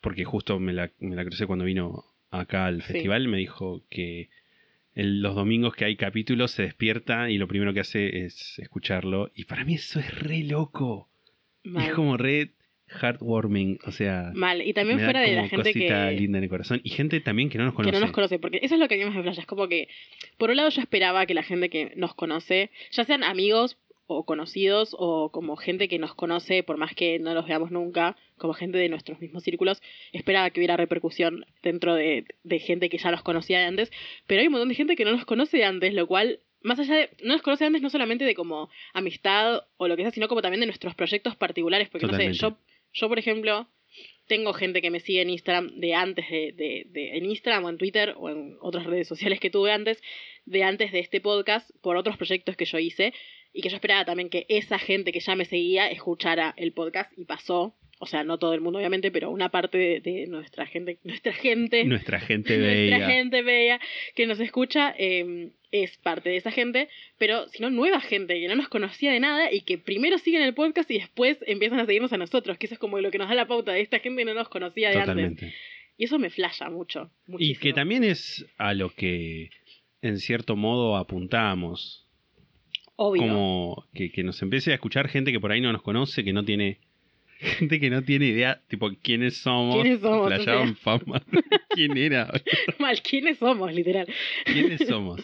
porque 0.00 0.24
justo 0.24 0.58
me 0.60 0.72
la, 0.72 0.90
me 1.00 1.16
la 1.16 1.24
crucé 1.24 1.46
cuando 1.46 1.64
vino 1.64 2.04
acá 2.30 2.66
al 2.66 2.82
Sí. 2.82 2.92
festival, 2.92 3.28
me 3.28 3.38
dijo 3.38 3.82
que 3.90 4.28
el- 4.94 5.20
los 5.22 5.34
domingos 5.34 5.74
que 5.74 5.84
hay 5.84 5.96
capítulos 5.96 6.50
se 6.52 6.62
despierta 6.62 7.30
y 7.30 7.38
lo 7.38 7.48
primero 7.48 7.72
que 7.74 7.80
hace 7.80 8.24
es 8.24 8.58
escucharlo. 8.58 9.30
Y 9.34 9.44
para 9.44 9.64
mí 9.64 9.74
eso 9.74 9.98
es 10.00 10.18
re 10.20 10.42
loco. 10.44 11.08
Mal. 11.66 11.86
es 11.86 11.92
como 11.94 12.16
re 12.18 12.50
heartwarming, 13.00 13.78
o 13.86 13.90
sea... 13.90 14.32
Mal. 14.34 14.60
Y 14.62 14.72
también 14.74 14.96
me 14.96 15.02
da 15.02 15.08
fuera 15.08 15.20
de 15.20 15.34
la 15.34 15.48
gente 15.48 15.72
cosita 15.72 16.10
que... 16.10 16.16
linda 16.16 16.38
en 16.38 16.44
el 16.44 16.50
corazón. 16.50 16.80
Y 16.84 16.90
gente 16.90 17.20
también 17.20 17.48
que 17.48 17.58
no 17.58 17.64
nos 17.64 17.72
que 17.72 17.76
conoce. 17.76 17.92
no 17.92 18.00
nos 18.00 18.12
conoce, 18.12 18.38
porque 18.38 18.60
eso 18.62 18.74
es 18.74 18.80
lo 18.80 18.88
que 18.88 19.02
a 19.02 19.08
mí 19.10 19.22
me 19.22 19.30
es 19.30 19.46
como 19.46 19.68
que, 19.68 19.88
por 20.36 20.50
un 20.50 20.56
lado 20.56 20.68
yo 20.68 20.80
esperaba 20.82 21.24
que 21.26 21.34
la 21.34 21.42
gente 21.42 21.70
que 21.70 21.92
nos 21.96 22.14
conoce, 22.14 22.70
ya 22.92 23.04
sean 23.04 23.24
amigos 23.24 23.78
o 24.06 24.24
conocidos 24.24 24.94
o 24.98 25.30
como 25.32 25.56
gente 25.56 25.88
que 25.88 25.98
nos 25.98 26.14
conoce, 26.14 26.62
por 26.62 26.76
más 26.76 26.94
que 26.94 27.18
no 27.18 27.32
los 27.34 27.46
veamos 27.46 27.70
nunca, 27.70 28.16
como 28.36 28.52
gente 28.52 28.76
de 28.78 28.88
nuestros 28.88 29.20
mismos 29.20 29.42
círculos, 29.44 29.82
esperaba 30.12 30.50
que 30.50 30.60
hubiera 30.60 30.76
repercusión 30.76 31.46
dentro 31.62 31.94
de, 31.94 32.24
de 32.42 32.58
gente 32.58 32.88
que 32.90 32.98
ya 32.98 33.10
los 33.10 33.22
conocía 33.22 33.60
de 33.60 33.64
antes, 33.66 33.90
pero 34.26 34.40
hay 34.40 34.46
un 34.48 34.52
montón 34.52 34.68
de 34.68 34.74
gente 34.74 34.96
que 34.96 35.04
no 35.04 35.12
los 35.12 35.24
conoce 35.24 35.56
de 35.58 35.64
antes, 35.64 35.94
lo 35.94 36.06
cual 36.06 36.40
más 36.62 36.78
allá 36.78 36.94
de, 36.96 37.10
no 37.22 37.34
nos 37.34 37.42
conoce 37.42 37.64
antes 37.64 37.82
no 37.82 37.90
solamente 37.90 38.24
de 38.24 38.34
como 38.34 38.70
amistad 38.94 39.62
o 39.76 39.88
lo 39.88 39.96
que 39.96 40.02
sea, 40.02 40.10
sino 40.10 40.28
como 40.28 40.42
también 40.42 40.60
de 40.60 40.66
nuestros 40.66 40.94
proyectos 40.94 41.36
particulares, 41.36 41.88
porque 41.90 42.06
no 42.06 42.12
sé, 42.18 42.24
yo, 42.38 42.56
yo 42.92 43.08
por 43.08 43.18
ejemplo, 43.18 43.68
tengo 44.26 44.52
gente 44.54 44.80
que 44.82 44.90
me 44.90 45.00
sigue 45.00 45.20
en 45.22 45.30
Instagram 45.30 45.68
de 45.76 45.94
antes 45.94 46.28
de, 46.30 46.52
de, 46.52 46.86
de- 46.88 47.16
en 47.18 47.26
Instagram 47.26 47.64
o 47.64 47.68
en 47.70 47.78
Twitter 47.78 48.14
o 48.16 48.30
en 48.30 48.56
otras 48.60 48.86
redes 48.86 49.06
sociales 49.08 49.40
que 49.40 49.50
tuve 49.50 49.72
antes, 49.72 50.02
de 50.46 50.62
antes 50.64 50.90
de 50.92 51.00
este 51.00 51.20
podcast, 51.20 51.70
por 51.82 51.96
otros 51.96 52.16
proyectos 52.16 52.56
que 52.56 52.64
yo 52.64 52.78
hice, 52.78 53.12
y 53.54 53.62
que 53.62 53.70
yo 53.70 53.76
esperaba 53.76 54.04
también 54.04 54.28
que 54.28 54.44
esa 54.48 54.78
gente 54.78 55.12
que 55.12 55.20
ya 55.20 55.36
me 55.36 55.44
seguía 55.44 55.88
escuchara 55.88 56.52
el 56.58 56.72
podcast 56.72 57.16
y 57.16 57.24
pasó. 57.24 57.74
O 58.00 58.06
sea, 58.06 58.24
no 58.24 58.38
todo 58.38 58.52
el 58.52 58.60
mundo, 58.60 58.80
obviamente, 58.80 59.12
pero 59.12 59.30
una 59.30 59.50
parte 59.50 59.78
de, 59.78 60.00
de 60.00 60.26
nuestra 60.26 60.66
gente, 60.66 60.98
nuestra 61.04 61.32
gente, 61.32 61.84
Nuestra 61.84 62.18
gente 62.18 62.58
nuestra 62.58 62.98
bella. 62.98 63.06
gente 63.06 63.42
bella 63.42 63.80
que 64.16 64.26
nos 64.26 64.40
escucha 64.40 64.92
eh, 64.98 65.52
es 65.70 65.96
parte 65.98 66.30
de 66.30 66.36
esa 66.36 66.50
gente, 66.50 66.88
pero 67.18 67.48
si 67.48 67.62
no, 67.62 67.70
nueva 67.70 68.00
gente 68.00 68.38
que 68.40 68.48
no 68.48 68.56
nos 68.56 68.68
conocía 68.68 69.12
de 69.12 69.20
nada 69.20 69.52
y 69.52 69.60
que 69.60 69.78
primero 69.78 70.18
siguen 70.18 70.42
el 70.42 70.54
podcast 70.54 70.90
y 70.90 70.98
después 70.98 71.38
empiezan 71.46 71.78
a 71.78 71.86
seguirnos 71.86 72.12
a 72.12 72.18
nosotros, 72.18 72.58
que 72.58 72.66
eso 72.66 72.74
es 72.74 72.80
como 72.80 72.98
lo 72.98 73.12
que 73.12 73.18
nos 73.18 73.28
da 73.28 73.36
la 73.36 73.46
pauta 73.46 73.72
de 73.72 73.80
esta 73.80 74.00
gente 74.00 74.22
que 74.22 74.26
no 74.26 74.34
nos 74.34 74.48
conocía 74.48 74.90
de 74.90 74.96
antes. 74.96 75.08
Totalmente. 75.08 75.54
Y 75.96 76.04
eso 76.04 76.18
me 76.18 76.30
flasha 76.30 76.70
mucho. 76.70 77.10
Y 77.38 77.54
que 77.54 77.72
también 77.72 78.02
es 78.02 78.44
a 78.58 78.74
lo 78.74 78.90
que 78.90 79.50
en 80.02 80.18
cierto 80.18 80.56
modo 80.56 80.96
apuntamos. 80.96 82.03
Obvio. 82.96 83.22
Como 83.22 83.86
que, 83.94 84.10
que 84.10 84.22
nos 84.22 84.40
empiece 84.42 84.72
a 84.72 84.74
escuchar 84.74 85.08
gente 85.08 85.32
que 85.32 85.40
por 85.40 85.52
ahí 85.52 85.60
no 85.60 85.72
nos 85.72 85.82
conoce, 85.82 86.24
que 86.24 86.32
no 86.32 86.44
tiene. 86.44 86.78
Gente 87.58 87.80
que 87.80 87.90
no 87.90 88.02
tiene 88.02 88.26
idea, 88.26 88.62
tipo, 88.68 88.90
quiénes 89.02 89.38
somos. 89.38 89.82
¿Quiénes 89.82 90.00
somos? 90.00 90.28
Flasheaban 90.28 90.70
O 90.70 90.74
fama. 90.76 91.22
¿Quién 91.70 91.96
era? 91.98 92.32
Mal, 92.78 93.02
¿quiénes 93.02 93.38
somos, 93.38 93.74
literal? 93.74 94.06
¿Quiénes 94.44 94.86
somos? 94.86 95.20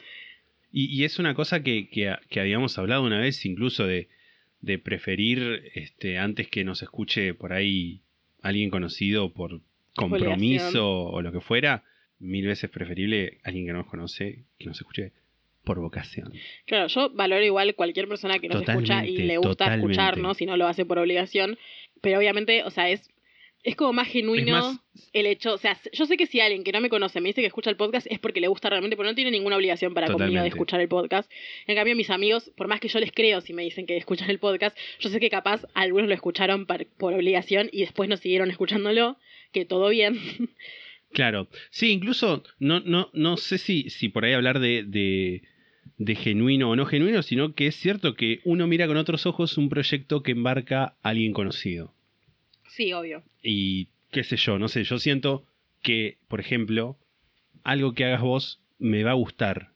Y, 0.72 0.86
y 0.86 1.04
es 1.04 1.18
una 1.18 1.34
cosa 1.34 1.62
que, 1.62 1.88
que, 1.88 2.14
que 2.28 2.40
habíamos 2.40 2.76
hablado 2.78 3.04
una 3.04 3.20
vez, 3.20 3.46
incluso 3.46 3.86
de, 3.86 4.08
de 4.60 4.78
preferir 4.78 5.70
este, 5.74 6.18
antes 6.18 6.48
que 6.48 6.64
nos 6.64 6.82
escuche 6.82 7.34
por 7.34 7.52
ahí 7.52 8.02
alguien 8.42 8.70
conocido 8.70 9.32
por 9.32 9.60
compromiso 9.94 11.04
o 11.04 11.22
lo 11.22 11.32
que 11.32 11.40
fuera, 11.40 11.84
mil 12.18 12.46
veces 12.46 12.70
preferible 12.70 13.38
alguien 13.42 13.66
que 13.66 13.72
no 13.72 13.78
nos 13.78 13.88
conoce 13.88 14.44
que 14.58 14.66
nos 14.66 14.78
escuche 14.78 15.12
por 15.64 15.78
vocación. 15.80 16.32
Claro, 16.66 16.86
yo 16.88 17.10
valoro 17.10 17.44
igual 17.44 17.74
cualquier 17.74 18.08
persona 18.08 18.38
que 18.38 18.48
nos 18.48 18.62
escucha 18.62 19.04
y 19.04 19.14
Totalmente, 19.14 19.24
le 19.24 19.36
gusta 19.36 19.50
totalmente. 19.50 19.92
escucharnos 19.92 20.40
y 20.42 20.46
no 20.46 20.56
lo 20.56 20.66
hace 20.66 20.84
por 20.84 20.98
obligación, 20.98 21.58
pero 22.00 22.18
obviamente, 22.18 22.62
o 22.64 22.70
sea, 22.70 22.88
es, 22.90 23.08
es 23.62 23.76
como 23.76 23.92
más 23.92 24.08
genuino 24.08 24.52
más- 24.52 24.80
el 25.12 25.26
hecho, 25.26 25.52
o 25.52 25.58
sea, 25.58 25.78
yo 25.92 26.06
sé 26.06 26.16
que 26.16 26.26
si 26.26 26.40
alguien 26.40 26.64
que 26.64 26.72
no 26.72 26.80
me 26.80 26.88
conoce 26.88 27.20
me 27.20 27.28
dice 27.28 27.42
que 27.42 27.46
escucha 27.46 27.68
el 27.68 27.76
podcast 27.76 28.06
es 28.10 28.18
porque 28.18 28.40
le 28.40 28.48
gusta 28.48 28.70
realmente, 28.70 28.96
pero 28.96 29.08
no 29.08 29.14
tiene 29.14 29.30
ninguna 29.30 29.56
obligación 29.56 29.92
para 29.92 30.06
conmigo 30.06 30.24
de 30.24 30.28
Totalmente. 30.30 30.48
escuchar 30.56 30.80
el 30.80 30.88
podcast. 30.88 31.30
En 31.66 31.76
cambio, 31.76 31.94
mis 31.94 32.08
amigos, 32.08 32.50
por 32.56 32.68
más 32.68 32.80
que 32.80 32.88
yo 32.88 32.98
les 33.00 33.12
creo 33.12 33.42
si 33.42 33.52
me 33.52 33.62
dicen 33.62 33.84
que 33.86 33.98
escuchan 33.98 34.30
el 34.30 34.38
podcast, 34.38 34.76
yo 34.98 35.10
sé 35.10 35.20
que 35.20 35.28
capaz 35.28 35.66
algunos 35.74 36.08
lo 36.08 36.14
escucharon 36.14 36.66
por 36.66 37.12
obligación 37.14 37.68
y 37.70 37.80
después 37.80 38.08
no 38.08 38.16
siguieron 38.16 38.50
escuchándolo, 38.50 39.18
que 39.52 39.66
todo 39.66 39.90
bien. 39.90 40.18
Claro, 41.12 41.48
sí, 41.70 41.90
incluso 41.90 42.44
no, 42.58 42.80
no, 42.80 43.10
no 43.12 43.36
sé 43.36 43.58
si, 43.58 43.90
si 43.90 44.08
por 44.08 44.24
ahí 44.24 44.32
hablar 44.32 44.60
de, 44.60 44.84
de, 44.84 45.42
de 45.98 46.14
genuino 46.14 46.70
o 46.70 46.76
no 46.76 46.86
genuino, 46.86 47.22
sino 47.22 47.54
que 47.54 47.66
es 47.66 47.74
cierto 47.76 48.14
que 48.14 48.40
uno 48.44 48.66
mira 48.66 48.86
con 48.86 48.96
otros 48.96 49.26
ojos 49.26 49.58
un 49.58 49.68
proyecto 49.68 50.22
que 50.22 50.32
embarca 50.32 50.84
a 50.84 50.96
alguien 51.02 51.32
conocido. 51.32 51.92
sí, 52.68 52.92
obvio. 52.92 53.22
Y 53.42 53.88
qué 54.12 54.22
sé 54.24 54.36
yo, 54.36 54.58
no 54.58 54.68
sé, 54.68 54.84
yo 54.84 54.98
siento 54.98 55.44
que, 55.82 56.18
por 56.28 56.40
ejemplo, 56.40 56.96
algo 57.64 57.94
que 57.94 58.04
hagas 58.04 58.20
vos 58.20 58.60
me 58.78 59.02
va 59.02 59.10
a 59.10 59.14
gustar, 59.14 59.70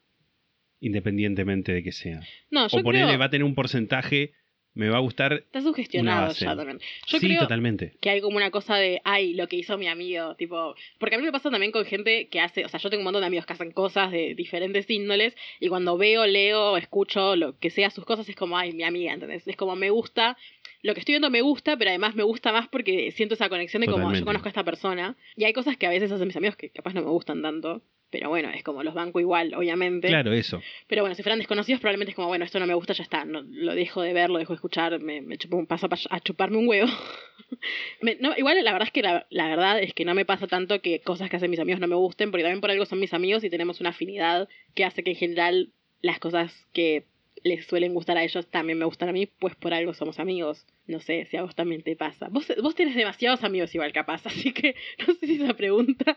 independientemente 0.80 1.72
de 1.72 1.82
que 1.82 1.93
sea. 1.93 2.20
No, 2.51 2.68
yo 2.68 2.78
o 2.78 2.82
ponerle 2.82 3.09
creo... 3.09 3.18
va 3.18 3.24
a 3.26 3.30
tener 3.30 3.45
un 3.45 3.55
porcentaje, 3.55 4.32
me 4.74 4.88
va 4.88 4.98
a 4.98 5.00
gustar. 5.00 5.32
Está 5.32 5.60
sugestionado 5.62 6.32
ya 6.32 6.56
también. 6.56 6.80
Yo 7.06 7.18
sí, 7.18 7.26
creo 7.26 7.40
totalmente. 7.40 7.96
que 8.00 8.10
hay 8.10 8.20
como 8.20 8.36
una 8.36 8.50
cosa 8.50 8.76
de, 8.76 9.00
ay, 9.04 9.34
lo 9.34 9.48
que 9.48 9.56
hizo 9.56 9.78
mi 9.78 9.86
amigo, 9.86 10.34
tipo, 10.34 10.74
porque 10.98 11.14
a 11.14 11.18
mí 11.18 11.24
me 11.24 11.32
pasa 11.32 11.50
también 11.50 11.72
con 11.72 11.84
gente 11.84 12.28
que 12.28 12.40
hace, 12.40 12.64
o 12.64 12.68
sea, 12.68 12.80
yo 12.80 12.90
tengo 12.90 13.00
un 13.00 13.04
montón 13.04 13.22
de 13.22 13.28
amigos 13.28 13.46
que 13.46 13.52
hacen 13.52 13.70
cosas 13.70 14.10
de 14.10 14.34
diferentes 14.34 14.90
índoles 14.90 15.36
y 15.60 15.68
cuando 15.68 15.96
veo, 15.96 16.26
leo, 16.26 16.76
escucho 16.76 17.36
lo 17.36 17.58
que 17.58 17.70
sea 17.70 17.90
sus 17.90 18.04
cosas 18.04 18.28
es 18.28 18.36
como, 18.36 18.58
ay, 18.58 18.72
mi 18.72 18.82
amiga, 18.82 19.12
¿entendés? 19.12 19.46
Es 19.46 19.56
como 19.56 19.76
me 19.76 19.90
gusta, 19.90 20.36
lo 20.82 20.92
que 20.94 21.00
estoy 21.00 21.14
viendo 21.14 21.30
me 21.30 21.40
gusta, 21.40 21.76
pero 21.76 21.90
además 21.90 22.14
me 22.14 22.24
gusta 22.24 22.52
más 22.52 22.68
porque 22.68 23.12
siento 23.12 23.34
esa 23.34 23.48
conexión 23.48 23.80
de 23.80 23.88
como 23.88 24.12
yo 24.12 24.24
conozco 24.24 24.48
a 24.48 24.50
esta 24.50 24.64
persona 24.64 25.16
y 25.36 25.44
hay 25.44 25.52
cosas 25.52 25.76
que 25.76 25.86
a 25.86 25.90
veces 25.90 26.10
hacen 26.10 26.26
mis 26.26 26.36
amigos 26.36 26.56
que 26.56 26.70
capaz 26.70 26.94
no 26.94 27.02
me 27.02 27.10
gustan 27.10 27.42
tanto. 27.42 27.82
Pero 28.14 28.28
bueno, 28.28 28.48
es 28.50 28.62
como 28.62 28.84
los 28.84 28.94
banco 28.94 29.18
igual, 29.18 29.54
obviamente. 29.54 30.06
Claro, 30.06 30.32
eso. 30.32 30.62
Pero 30.86 31.02
bueno, 31.02 31.16
si 31.16 31.24
fueran 31.24 31.40
desconocidos, 31.40 31.80
probablemente 31.80 32.10
es 32.10 32.14
como, 32.14 32.28
bueno, 32.28 32.44
esto 32.44 32.60
no 32.60 32.66
me 32.68 32.74
gusta, 32.74 32.92
ya 32.92 33.02
está. 33.02 33.24
No, 33.24 33.42
lo 33.42 33.74
dejo 33.74 34.02
de 34.02 34.12
ver, 34.12 34.30
lo 34.30 34.38
dejo 34.38 34.52
de 34.52 34.54
escuchar, 34.54 35.00
me, 35.00 35.20
me 35.20 35.36
chupo 35.36 35.56
un 35.56 35.66
paso 35.66 35.88
pa- 35.88 35.98
a 36.10 36.20
chuparme 36.20 36.56
un 36.58 36.68
huevo. 36.68 36.86
Me- 38.00 38.16
no, 38.20 38.32
igual 38.36 38.62
la 38.62 38.72
verdad 38.72 38.86
es 38.86 38.92
que 38.92 39.02
la, 39.02 39.26
la 39.30 39.48
verdad 39.48 39.80
es 39.82 39.94
que 39.94 40.04
no 40.04 40.14
me 40.14 40.24
pasa 40.24 40.46
tanto 40.46 40.80
que 40.80 41.00
cosas 41.00 41.28
que 41.28 41.36
hacen 41.36 41.50
mis 41.50 41.58
amigos 41.58 41.80
no 41.80 41.88
me 41.88 41.96
gusten, 41.96 42.30
porque 42.30 42.44
también 42.44 42.60
por 42.60 42.70
algo 42.70 42.86
son 42.86 43.00
mis 43.00 43.12
amigos 43.14 43.42
y 43.42 43.50
tenemos 43.50 43.80
una 43.80 43.90
afinidad 43.90 44.48
que 44.76 44.84
hace 44.84 45.02
que 45.02 45.10
en 45.10 45.16
general 45.16 45.70
las 46.00 46.20
cosas 46.20 46.54
que 46.72 47.06
les 47.42 47.66
suelen 47.66 47.94
gustar 47.94 48.16
a 48.16 48.22
ellos 48.22 48.46
también 48.46 48.78
me 48.78 48.84
gustan 48.84 49.08
a 49.08 49.12
mí, 49.12 49.26
pues 49.26 49.56
por 49.56 49.74
algo 49.74 49.92
somos 49.92 50.20
amigos. 50.20 50.64
No 50.86 51.00
sé 51.00 51.26
si 51.26 51.36
a 51.36 51.42
vos 51.42 51.56
también 51.56 51.82
te 51.82 51.96
pasa. 51.96 52.28
Vos, 52.30 52.46
vos 52.62 52.74
tenés 52.76 52.94
demasiados 52.94 53.42
amigos 53.42 53.74
igual 53.74 53.92
capaz, 53.92 54.24
así 54.26 54.52
que 54.52 54.76
no 55.04 55.14
sé 55.14 55.26
si 55.26 55.42
esa 55.42 55.54
pregunta... 55.54 56.16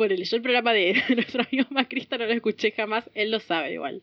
Por 0.00 0.12
el, 0.12 0.24
yo 0.24 0.36
el 0.36 0.42
programa 0.42 0.72
de 0.72 0.94
nuestro 1.14 1.42
amigo 1.46 1.66
Macrista 1.70 2.16
no 2.16 2.24
lo 2.24 2.32
escuché 2.32 2.70
jamás, 2.70 3.10
él 3.14 3.30
lo 3.30 3.38
sabe 3.38 3.74
igual. 3.74 4.02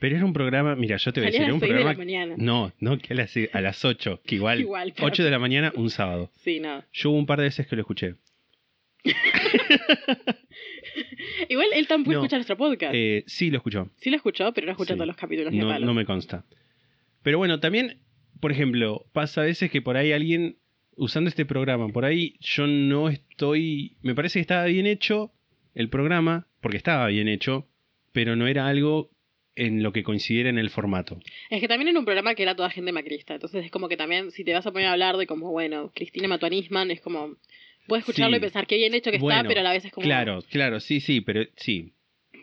Pero 0.00 0.16
era 0.16 0.24
un 0.24 0.32
programa, 0.32 0.74
mira, 0.74 0.96
yo 0.96 1.12
te 1.12 1.20
voy 1.20 1.28
a 1.28 1.30
decir, 1.30 1.44
era 1.44 1.54
un 1.54 1.60
de 1.60 1.68
la 1.68 1.94
programa. 1.94 2.34
No, 2.36 2.72
no, 2.80 2.98
que 2.98 3.12
a 3.12 3.16
las, 3.16 3.32
a 3.52 3.60
las 3.60 3.84
8, 3.84 4.22
que 4.26 4.34
igual. 4.34 4.58
Igual, 4.66 4.92
pero- 4.96 5.06
8 5.06 5.22
de 5.22 5.30
la 5.30 5.38
mañana, 5.38 5.72
un 5.76 5.88
sábado. 5.90 6.30
Sí, 6.42 6.58
no. 6.58 6.82
Yo 6.92 7.10
hubo 7.10 7.18
un 7.18 7.26
par 7.26 7.38
de 7.38 7.44
veces 7.44 7.66
que 7.68 7.76
lo 7.76 7.82
escuché. 7.82 8.16
Igual 11.48 11.68
él 11.74 11.86
tampoco 11.86 12.12
No, 12.12 12.18
escucha 12.20 12.36
nuestro 12.36 12.56
podcast. 12.56 12.92
Eh, 12.94 13.24
sí, 13.26 13.50
lo 13.50 13.58
escuchó. 13.58 13.88
sí 13.96 14.10
lo 14.10 14.16
escuchó, 14.16 14.52
pero 14.52 14.66
no 14.66 14.72
escucha 14.72 14.94
sí. 14.94 14.98
todos 14.98 15.06
los 15.06 15.16
capítulos 15.16 15.52
a 15.52 15.56
No, 15.56 15.68
palos. 15.68 15.86
no 15.86 15.94
me 15.94 16.04
consta. 16.04 16.44
Pero 17.22 17.38
bueno, 17.38 17.60
también, 17.60 17.98
por 18.40 18.52
ejemplo, 18.52 19.06
pasa 19.12 19.42
a 19.42 19.44
veces 19.44 19.70
que 19.70 19.80
por 19.82 19.96
ahí 19.96 20.12
alguien, 20.12 20.56
usando 21.00 21.28
este 21.28 21.46
programa, 21.46 21.88
por 21.88 22.04
ahí 22.04 22.36
yo 22.40 22.66
no 22.66 23.08
estoy. 23.08 23.96
Me 24.02 24.14
parece 24.14 24.34
que 24.38 24.42
estaba 24.42 24.64
bien 24.66 24.86
hecho 24.86 25.32
el 25.74 25.88
programa, 25.88 26.46
porque 26.60 26.76
estaba 26.76 27.06
bien 27.08 27.26
hecho, 27.28 27.66
pero 28.12 28.36
no 28.36 28.46
era 28.46 28.66
algo 28.68 29.10
en 29.56 29.82
lo 29.82 29.92
que 29.92 30.02
coincidiera 30.02 30.48
en 30.50 30.58
el 30.58 30.70
formato. 30.70 31.18
Es 31.50 31.60
que 31.60 31.68
también 31.68 31.88
era 31.88 31.98
un 31.98 32.04
programa 32.04 32.34
que 32.34 32.42
era 32.42 32.54
toda 32.54 32.70
gente 32.70 32.92
macrista. 32.92 33.34
Entonces 33.34 33.64
es 33.64 33.70
como 33.70 33.88
que 33.88 33.96
también, 33.96 34.30
si 34.30 34.44
te 34.44 34.52
vas 34.52 34.66
a 34.66 34.72
poner 34.72 34.88
a 34.88 34.92
hablar 34.92 35.16
de 35.16 35.26
como, 35.26 35.50
bueno, 35.50 35.90
Cristina 35.94 36.28
mató 36.28 36.46
a 36.46 36.50
Nisman, 36.50 36.90
es 36.90 37.00
como. 37.00 37.36
Puedes 37.88 38.02
escucharlo 38.02 38.36
Sí. 38.36 38.38
y 38.38 38.40
pensar 38.42 38.66
qué 38.66 38.76
bien 38.76 38.94
hecho 38.94 39.10
que 39.10 39.16
está, 39.16 39.42
pero 39.42 39.60
a 39.60 39.64
la 39.64 39.72
vez 39.72 39.84
es 39.84 39.92
como. 39.92 40.04
Claro, 40.04 40.40
claro, 40.50 40.80
sí, 40.80 41.00
sí, 41.00 41.20
pero 41.22 41.44
sí. 41.56 41.92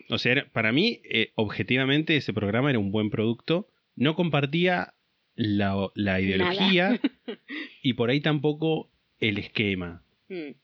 O 0.10 0.18
sea, 0.18 0.46
para 0.52 0.72
mí, 0.72 1.00
eh, 1.10 1.32
objetivamente, 1.36 2.16
ese 2.18 2.34
programa 2.34 2.70
era 2.70 2.80
un 2.80 2.92
buen 2.92 3.10
producto. 3.10 3.68
No 3.96 4.16
compartía 4.16 4.94
la, 5.38 5.90
la 5.94 6.20
ideología 6.20 7.00
y 7.84 7.94
por 7.94 8.10
ahí 8.10 8.20
tampoco 8.20 8.90
el 9.20 9.38
esquema. 9.38 10.04
Mm. 10.28 10.56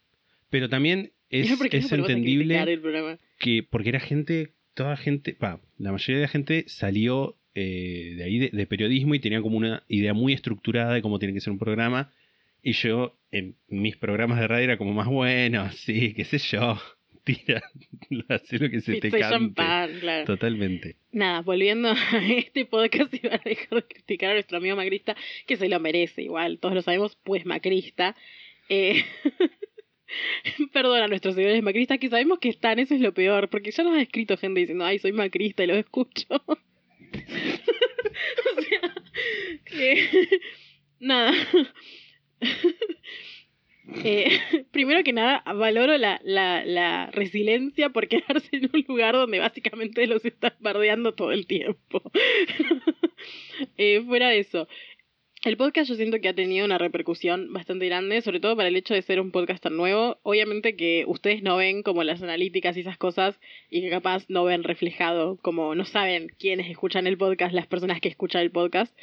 Pero 0.49 0.67
también 0.67 1.11
es, 1.29 1.51
¿Por 1.57 1.69
qué 1.69 1.77
es 1.77 1.91
entendible 1.91 2.79
que, 3.39 3.63
porque 3.63 3.89
era 3.89 3.99
gente, 3.99 4.51
toda 4.73 4.97
gente, 4.97 5.33
pa, 5.33 5.61
la 5.77 5.91
mayoría 5.91 6.17
de 6.17 6.21
la 6.23 6.27
gente 6.27 6.65
salió 6.67 7.37
eh, 7.55 8.15
de 8.17 8.23
ahí 8.23 8.39
de, 8.39 8.49
de 8.51 8.67
periodismo 8.67 9.15
y 9.15 9.19
tenía 9.19 9.41
como 9.41 9.57
una 9.57 9.83
idea 9.87 10.13
muy 10.13 10.33
estructurada 10.33 10.93
de 10.93 11.01
cómo 11.01 11.19
tiene 11.19 11.33
que 11.33 11.41
ser 11.41 11.53
un 11.53 11.59
programa. 11.59 12.11
Y 12.61 12.73
yo, 12.73 13.19
en 13.31 13.55
mis 13.67 13.97
programas 13.97 14.39
de 14.39 14.47
radio, 14.47 14.63
era 14.63 14.77
como 14.77 14.93
más 14.93 15.07
bueno, 15.07 15.71
sí, 15.71 16.13
qué 16.13 16.23
sé 16.23 16.37
yo, 16.37 16.79
tira, 17.23 17.63
hace 18.29 18.59
lo 18.59 18.69
que 18.69 18.81
se 18.81 18.93
te 18.93 19.01
Pizza 19.01 19.17
y 19.17 19.21
cante. 19.21 19.35
champán, 19.35 19.99
claro. 19.99 20.25
Totalmente. 20.25 20.97
Nada, 21.11 21.41
volviendo 21.41 21.89
a 21.89 21.95
este 22.29 22.65
podcast 22.65 23.13
y 23.13 23.27
a 23.27 23.41
dejar 23.43 23.69
de 23.69 23.83
criticar 23.83 24.31
a 24.31 24.33
nuestro 24.33 24.57
amigo 24.57 24.75
macrista, 24.75 25.15
que 25.47 25.57
se 25.57 25.69
lo 25.69 25.79
merece 25.79 26.23
igual, 26.23 26.59
todos 26.59 26.75
lo 26.75 26.81
sabemos, 26.81 27.17
pues 27.23 27.45
macrista. 27.45 28.15
Eh, 28.69 29.03
Perdón 30.73 31.01
a 31.01 31.07
nuestros 31.07 31.35
seguidores 31.35 31.63
macristas 31.63 31.97
que 31.97 32.09
sabemos 32.09 32.39
que 32.39 32.49
están, 32.49 32.79
eso 32.79 32.93
es 32.93 33.01
lo 33.01 33.13
peor, 33.13 33.49
porque 33.49 33.71
ya 33.71 33.83
nos 33.83 33.97
ha 33.97 34.01
escrito 34.01 34.37
gente 34.37 34.59
diciendo, 34.59 34.85
ay, 34.85 34.99
soy 34.99 35.11
macrista 35.11 35.63
y 35.63 35.67
los 35.67 35.77
escucho. 35.77 36.27
o 36.47 36.57
sea, 38.61 38.95
que... 39.65 40.29
Nada. 40.99 41.33
Eh, 44.03 44.39
primero 44.71 45.03
que 45.03 45.13
nada, 45.13 45.43
valoro 45.53 45.97
la, 45.97 46.19
la, 46.23 46.63
la 46.65 47.07
resiliencia 47.11 47.89
por 47.89 48.07
quedarse 48.07 48.49
en 48.51 48.69
un 48.73 48.85
lugar 48.87 49.15
donde 49.15 49.39
básicamente 49.39 50.07
los 50.07 50.23
estás 50.25 50.53
bardeando 50.59 51.13
todo 51.13 51.31
el 51.31 51.47
tiempo. 51.47 52.01
Eh, 53.77 54.03
fuera 54.05 54.27
de 54.27 54.39
eso, 54.39 54.67
el 55.45 55.57
podcast 55.57 55.89
yo 55.89 55.95
siento 55.95 56.21
que 56.21 56.29
ha 56.29 56.33
tenido 56.33 56.63
una 56.65 56.77
repercusión 56.77 57.51
bastante 57.51 57.85
grande, 57.87 58.21
sobre 58.21 58.39
todo 58.39 58.55
para 58.55 58.69
el 58.69 58.77
hecho 58.77 58.93
de 58.93 59.01
ser 59.01 59.19
un 59.19 59.31
podcast 59.31 59.61
tan 59.61 59.75
nuevo. 59.75 60.17
Obviamente 60.23 60.77
que 60.77 61.03
ustedes 61.05 61.43
no 61.43 61.57
ven 61.57 61.83
como 61.83 62.03
las 62.03 62.23
analíticas 62.23 62.77
y 62.77 62.79
esas 62.79 62.97
cosas 62.97 63.37
y 63.69 63.81
que 63.81 63.89
capaz 63.89 64.23
no 64.29 64.45
ven 64.45 64.63
reflejado, 64.63 65.37
como 65.41 65.75
no 65.75 65.83
saben 65.83 66.29
quiénes 66.39 66.69
escuchan 66.69 67.07
el 67.07 67.17
podcast, 67.17 67.53
las 67.53 67.67
personas 67.67 67.99
que 67.99 68.07
escuchan 68.07 68.41
el 68.41 68.51
podcast. 68.51 68.97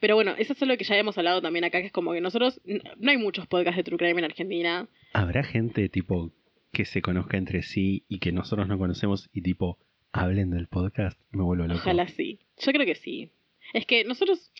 Pero 0.00 0.14
bueno, 0.14 0.34
eso 0.38 0.52
es 0.52 0.60
lo 0.62 0.76
que 0.76 0.84
ya 0.84 0.96
hemos 0.96 1.18
hablado 1.18 1.42
también 1.42 1.64
acá, 1.64 1.80
que 1.80 1.86
es 1.86 1.92
como 1.92 2.12
que 2.12 2.20
nosotros, 2.20 2.60
no 2.64 3.10
hay 3.10 3.16
muchos 3.16 3.46
podcasts 3.46 3.76
de 3.76 3.82
True 3.82 3.98
Crime 3.98 4.18
en 4.20 4.24
Argentina. 4.24 4.88
¿Habrá 5.12 5.42
gente 5.42 5.88
tipo 5.88 6.32
que 6.72 6.84
se 6.84 7.02
conozca 7.02 7.36
entre 7.36 7.62
sí 7.62 8.04
y 8.08 8.18
que 8.20 8.30
nosotros 8.30 8.68
no 8.68 8.78
conocemos 8.78 9.28
y 9.32 9.42
tipo 9.42 9.78
hablen 10.12 10.50
del 10.50 10.68
podcast? 10.68 11.20
Me 11.32 11.42
vuelvo 11.42 11.64
loco. 11.66 11.80
Ojalá 11.80 12.06
sí. 12.08 12.38
Yo 12.58 12.72
creo 12.72 12.86
que 12.86 12.94
sí. 12.94 13.32
Es 13.74 13.86
que 13.86 14.04
nosotros, 14.04 14.52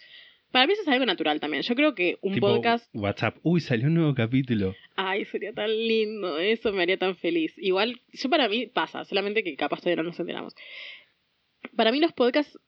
para 0.50 0.66
mí 0.66 0.72
eso 0.72 0.82
es 0.82 0.88
algo 0.88 1.06
natural 1.06 1.38
también. 1.38 1.62
Yo 1.62 1.74
creo 1.76 1.94
que 1.94 2.18
un 2.20 2.34
Tipo, 2.34 2.48
podcast... 2.48 2.90
WhatsApp. 2.92 3.36
Uy, 3.42 3.60
salió 3.60 3.86
un 3.86 3.94
nuevo 3.94 4.14
capítulo. 4.14 4.74
Ay, 4.96 5.24
sería 5.26 5.52
tan 5.52 5.70
lindo, 5.70 6.38
eso 6.38 6.72
me 6.72 6.82
haría 6.82 6.98
tan 6.98 7.14
feliz. 7.16 7.54
Igual, 7.58 8.00
yo 8.12 8.28
para 8.28 8.48
mí 8.48 8.66
pasa, 8.66 9.04
solamente 9.04 9.44
que 9.44 9.54
capaz 9.54 9.78
todavía 9.80 10.02
no 10.02 10.08
nos 10.08 10.18
enteramos. 10.18 10.54
Para 11.76 11.92
mí 11.92 12.00
los 12.00 12.12
podcasts, 12.12 12.58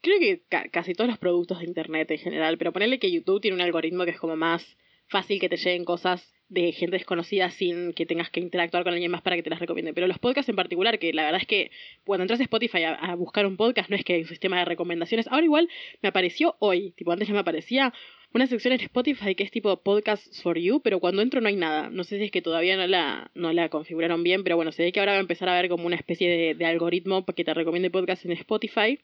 creo 0.00 0.18
que 0.18 0.42
ca- 0.48 0.68
casi 0.68 0.94
todos 0.94 1.08
los 1.10 1.18
productos 1.18 1.58
de 1.60 1.66
internet 1.66 2.10
en 2.10 2.18
general, 2.18 2.58
pero 2.58 2.72
ponerle 2.72 2.98
que 2.98 3.10
YouTube 3.10 3.40
tiene 3.40 3.54
un 3.54 3.60
algoritmo 3.60 4.04
que 4.04 4.12
es 4.12 4.18
como 4.18 4.36
más 4.36 4.76
fácil 5.06 5.40
que 5.40 5.48
te 5.48 5.56
lleguen 5.56 5.84
cosas 5.84 6.34
de 6.50 6.72
gente 6.72 6.96
desconocida 6.96 7.50
sin 7.50 7.92
que 7.92 8.06
tengas 8.06 8.30
que 8.30 8.40
interactuar 8.40 8.82
con 8.82 8.92
alguien 8.94 9.10
más 9.10 9.20
para 9.22 9.36
que 9.36 9.42
te 9.42 9.50
las 9.50 9.58
recomiende. 9.60 9.92
Pero 9.92 10.06
los 10.06 10.18
podcasts 10.18 10.48
en 10.48 10.56
particular, 10.56 10.98
que 10.98 11.12
la 11.12 11.24
verdad 11.24 11.40
es 11.42 11.46
que 11.46 11.70
cuando 12.04 12.22
entras 12.24 12.40
a 12.40 12.44
Spotify 12.44 12.84
a, 12.84 12.94
a 12.94 13.14
buscar 13.16 13.44
un 13.46 13.56
podcast, 13.58 13.90
no 13.90 13.96
es 13.96 14.04
que 14.04 14.14
hay 14.14 14.22
un 14.22 14.28
sistema 14.28 14.58
de 14.58 14.64
recomendaciones. 14.64 15.26
Ahora 15.28 15.44
igual 15.44 15.68
me 16.02 16.08
apareció 16.08 16.56
hoy, 16.58 16.92
tipo 16.92 17.12
antes 17.12 17.28
no 17.28 17.34
me 17.34 17.40
aparecía 17.40 17.92
una 18.32 18.46
sección 18.46 18.72
en 18.74 18.80
Spotify 18.80 19.34
que 19.34 19.44
es 19.44 19.50
tipo 19.50 19.74
Podcasts 19.82 20.42
for 20.42 20.58
You, 20.58 20.80
pero 20.82 21.00
cuando 21.00 21.20
entro 21.22 21.40
no 21.42 21.48
hay 21.48 21.56
nada. 21.56 21.90
No 21.90 22.04
sé 22.04 22.18
si 22.18 22.24
es 22.24 22.30
que 22.30 22.42
todavía 22.42 22.76
no 22.78 22.86
la, 22.86 23.30
no 23.34 23.52
la 23.52 23.68
configuraron 23.68 24.22
bien, 24.22 24.42
pero 24.42 24.56
bueno, 24.56 24.72
se 24.72 24.82
ve 24.82 24.92
que 24.92 25.00
ahora 25.00 25.12
va 25.12 25.18
a 25.18 25.22
empezar 25.22 25.48
a 25.50 25.58
haber 25.58 25.68
como 25.70 25.86
una 25.86 25.96
especie 25.96 26.28
de, 26.30 26.54
de 26.54 26.64
algoritmo 26.66 27.24
que 27.26 27.44
te 27.44 27.52
recomiende 27.54 27.90
podcasts 27.90 28.24
en 28.24 28.32
Spotify. 28.32 28.98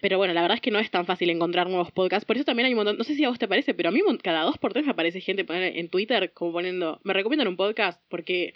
Pero 0.00 0.18
bueno, 0.18 0.34
la 0.34 0.42
verdad 0.42 0.56
es 0.56 0.60
que 0.60 0.70
no 0.70 0.78
es 0.78 0.90
tan 0.90 1.06
fácil 1.06 1.30
encontrar 1.30 1.68
nuevos 1.68 1.90
podcasts. 1.90 2.26
Por 2.26 2.36
eso 2.36 2.44
también 2.44 2.66
hay 2.66 2.72
un 2.72 2.78
montón. 2.78 2.98
No 2.98 3.04
sé 3.04 3.14
si 3.14 3.24
a 3.24 3.28
vos 3.28 3.38
te 3.38 3.48
parece, 3.48 3.74
pero 3.74 3.88
a 3.88 3.92
mí 3.92 4.00
cada 4.22 4.42
dos 4.42 4.58
por 4.58 4.72
tres 4.72 4.84
me 4.84 4.92
aparece 4.92 5.20
gente 5.20 5.44
poner 5.44 5.76
en 5.76 5.88
Twitter 5.88 6.32
como 6.32 6.52
poniendo. 6.52 7.00
Me 7.02 7.12
recomiendan 7.12 7.48
un 7.48 7.56
podcast 7.56 8.00
porque 8.08 8.54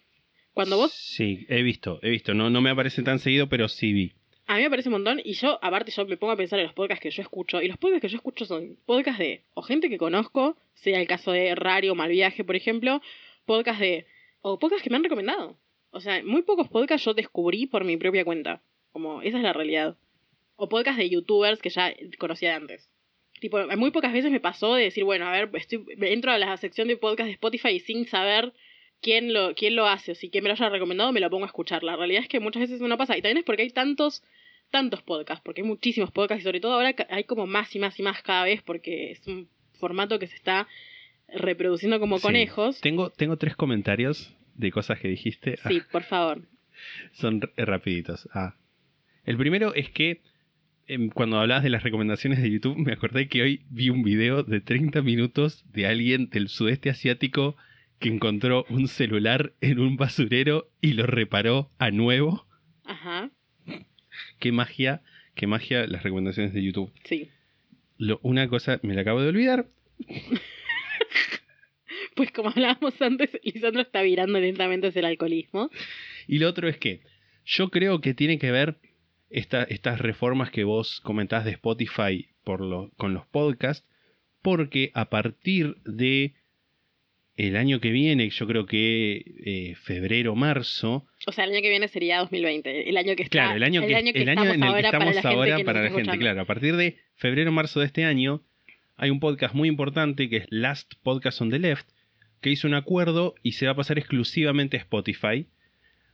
cuando 0.52 0.76
vos. 0.76 0.92
Sí, 0.92 1.46
he 1.48 1.62
visto, 1.62 1.98
he 2.02 2.10
visto. 2.10 2.34
No, 2.34 2.50
no 2.50 2.60
me 2.60 2.70
aparece 2.70 3.02
tan 3.02 3.18
seguido, 3.18 3.48
pero 3.48 3.68
sí 3.68 3.92
vi. 3.92 4.12
A 4.46 4.56
mí 4.56 4.62
me 4.62 4.70
parece 4.70 4.88
un 4.88 4.94
montón. 4.94 5.20
Y 5.24 5.34
yo, 5.34 5.58
aparte, 5.62 5.92
yo 5.92 6.04
me 6.06 6.16
pongo 6.16 6.32
a 6.32 6.36
pensar 6.36 6.58
en 6.58 6.66
los 6.66 6.74
podcasts 6.74 7.02
que 7.02 7.10
yo 7.10 7.22
escucho. 7.22 7.62
Y 7.62 7.68
los 7.68 7.78
podcasts 7.78 8.02
que 8.02 8.08
yo 8.08 8.16
escucho 8.16 8.44
son 8.44 8.76
podcasts 8.84 9.20
de. 9.20 9.44
O 9.54 9.62
gente 9.62 9.88
que 9.88 9.96
conozco, 9.96 10.56
sea 10.74 11.00
el 11.00 11.06
caso 11.06 11.32
de 11.32 11.54
Radio 11.54 11.94
Mal 11.94 12.10
Viaje, 12.10 12.44
por 12.44 12.56
ejemplo. 12.56 13.00
Podcasts 13.46 13.80
de. 13.80 14.06
O 14.42 14.58
podcasts 14.58 14.82
que 14.82 14.90
me 14.90 14.96
han 14.96 15.04
recomendado. 15.04 15.56
O 15.92 16.00
sea, 16.00 16.22
muy 16.24 16.42
pocos 16.42 16.68
podcasts 16.68 17.04
yo 17.04 17.14
descubrí 17.14 17.66
por 17.66 17.84
mi 17.84 17.96
propia 17.96 18.24
cuenta. 18.24 18.60
Como, 18.92 19.22
esa 19.22 19.36
es 19.36 19.42
la 19.42 19.52
realidad. 19.52 19.96
O 20.62 20.68
podcasts 20.68 20.98
de 20.98 21.08
youtubers 21.08 21.60
que 21.60 21.70
ya 21.70 21.92
conocía 22.18 22.50
de 22.50 22.54
antes. 22.56 22.90
Tipo, 23.40 23.58
muy 23.78 23.90
pocas 23.90 24.12
veces 24.12 24.30
me 24.30 24.40
pasó 24.40 24.74
de 24.74 24.84
decir, 24.84 25.04
bueno, 25.04 25.26
a 25.26 25.32
ver, 25.32 25.48
estoy, 25.54 25.82
entro 26.02 26.30
a 26.32 26.38
la 26.38 26.54
sección 26.58 26.88
de 26.88 26.96
podcast 26.98 27.26
de 27.28 27.32
Spotify 27.32 27.70
y 27.70 27.80
sin 27.80 28.06
saber 28.06 28.52
quién 29.00 29.32
lo, 29.32 29.54
quién 29.54 29.74
lo 29.76 29.86
hace 29.86 30.12
o 30.12 30.14
si 30.14 30.28
quién 30.28 30.44
me 30.44 30.48
lo 30.48 30.54
haya 30.54 30.68
recomendado, 30.68 31.12
me 31.12 31.20
lo 31.20 31.30
pongo 31.30 31.44
a 31.44 31.46
escuchar. 31.46 31.82
La 31.82 31.96
realidad 31.96 32.22
es 32.22 32.28
que 32.28 32.40
muchas 32.40 32.60
veces 32.60 32.76
eso 32.76 32.88
no 32.88 32.98
pasa. 32.98 33.16
Y 33.16 33.22
también 33.22 33.38
es 33.38 33.44
porque 33.44 33.62
hay 33.62 33.70
tantos, 33.70 34.22
tantos 34.70 35.00
podcasts, 35.02 35.42
porque 35.42 35.62
hay 35.62 35.66
muchísimos 35.66 36.10
podcasts 36.10 36.42
y 36.42 36.44
sobre 36.44 36.60
todo 36.60 36.74
ahora 36.74 36.94
hay 37.08 37.24
como 37.24 37.46
más 37.46 37.74
y 37.74 37.78
más 37.78 37.98
y 37.98 38.02
más 38.02 38.20
cada 38.22 38.44
vez 38.44 38.60
porque 38.62 39.12
es 39.12 39.26
un 39.26 39.48
formato 39.78 40.18
que 40.18 40.26
se 40.26 40.36
está 40.36 40.68
reproduciendo 41.28 41.98
como 42.00 42.18
Sí. 42.18 42.22
conejos. 42.22 42.80
Tengo, 42.82 43.08
tengo 43.10 43.38
tres 43.38 43.56
comentarios 43.56 44.36
de 44.54 44.70
cosas 44.70 45.00
que 45.00 45.08
dijiste. 45.08 45.56
Ah, 45.64 45.68
Sí, 45.68 45.80
por 45.90 46.02
favor. 46.02 46.42
son 47.12 47.40
r- 47.56 47.64
rapiditos. 47.64 48.28
Ah. 48.34 48.54
El 49.24 49.36
primero 49.38 49.74
es 49.74 49.88
que 49.90 50.20
cuando 51.14 51.38
hablabas 51.38 51.62
de 51.62 51.70
las 51.70 51.82
recomendaciones 51.82 52.40
de 52.42 52.50
YouTube, 52.50 52.76
me 52.76 52.92
acordé 52.92 53.28
que 53.28 53.42
hoy 53.42 53.62
vi 53.70 53.90
un 53.90 54.02
video 54.02 54.42
de 54.42 54.60
30 54.60 55.02
minutos 55.02 55.64
de 55.72 55.86
alguien 55.86 56.28
del 56.30 56.48
sudeste 56.48 56.90
asiático 56.90 57.56
que 57.98 58.08
encontró 58.08 58.64
un 58.70 58.88
celular 58.88 59.52
en 59.60 59.78
un 59.78 59.96
basurero 59.96 60.68
y 60.80 60.94
lo 60.94 61.06
reparó 61.06 61.70
a 61.78 61.90
nuevo. 61.90 62.46
Ajá, 62.84 63.30
Qué 64.38 64.52
magia, 64.52 65.02
qué 65.34 65.46
magia 65.46 65.86
las 65.86 66.02
recomendaciones 66.02 66.52
de 66.52 66.62
YouTube. 66.62 66.92
sí. 67.04 67.28
Lo- 67.98 68.18
una 68.22 68.48
cosa 68.48 68.80
me 68.82 68.94
la 68.94 69.02
acabo 69.02 69.20
de 69.20 69.28
olvidar. 69.28 69.66
Pues 72.14 72.32
como 72.32 72.50
hablábamos 72.50 73.00
antes, 73.00 73.30
Lisandro 73.44 73.82
está 73.82 74.02
virando 74.02 74.38
lentamente 74.40 74.88
hacia 74.88 75.00
el 75.00 75.06
alcoholismo. 75.06 75.70
Y 76.26 76.38
lo 76.38 76.48
otro 76.48 76.68
es 76.68 76.76
que 76.76 77.00
yo 77.44 77.70
creo 77.70 78.00
que 78.00 78.14
tiene 78.14 78.38
que 78.38 78.50
ver 78.50 78.76
esta- 79.30 79.62
estas 79.64 80.00
reformas 80.00 80.50
que 80.50 80.64
vos 80.64 81.00
comentás 81.00 81.44
de 81.44 81.52
Spotify 81.52 82.28
por 82.44 82.60
lo- 82.60 82.90
con 82.96 83.14
los 83.14 83.26
podcasts, 83.26 83.86
porque 84.42 84.90
a 84.94 85.08
partir 85.10 85.76
de 85.84 86.34
el 87.36 87.56
año 87.56 87.80
que 87.80 87.90
viene, 87.90 88.28
yo 88.28 88.46
creo 88.46 88.66
que 88.66 89.24
eh, 89.46 89.74
febrero, 89.76 90.34
marzo, 90.34 91.06
O 91.26 91.32
sea, 91.32 91.44
el 91.44 91.52
año 91.52 91.62
que 91.62 91.70
viene 91.70 91.88
sería 91.88 92.18
2020. 92.18 92.88
El 92.88 92.96
año 92.98 93.16
que 93.16 93.22
está. 93.22 93.30
claro, 93.30 93.56
el 93.56 93.62
año, 93.62 93.80
que, 93.80 93.86
el 93.86 93.94
año 93.94 94.12
estamos 94.14 94.46
en 94.48 94.54
el 94.54 94.60
que 94.60 94.66
ahora 94.66 94.80
estamos 94.88 94.92
para 94.92 95.14
la 95.14 95.22
gente 95.22 95.28
ahora 95.36 95.56
que 95.56 95.64
para 95.64 95.82
la 95.82 95.90
gente, 95.90 96.18
claro, 96.18 96.40
a 96.40 96.44
partir 96.44 96.76
de 96.76 96.98
febrero, 97.14 97.50
marzo 97.52 97.80
de 97.80 97.86
este 97.86 98.04
año, 98.04 98.42
hay 98.96 99.08
un 99.10 99.20
podcast 99.20 99.54
muy 99.54 99.68
importante 99.68 100.28
que 100.28 100.38
es 100.38 100.46
Last 100.50 100.94
Podcast 101.02 101.40
on 101.40 101.48
the 101.50 101.58
Left, 101.58 101.88
que 102.42 102.50
hizo 102.50 102.66
un 102.68 102.74
acuerdo 102.74 103.34
y 103.42 103.52
se 103.52 103.64
va 103.66 103.72
a 103.72 103.76
pasar 103.76 103.98
exclusivamente 103.98 104.76
a 104.76 104.80
Spotify. 104.80 105.46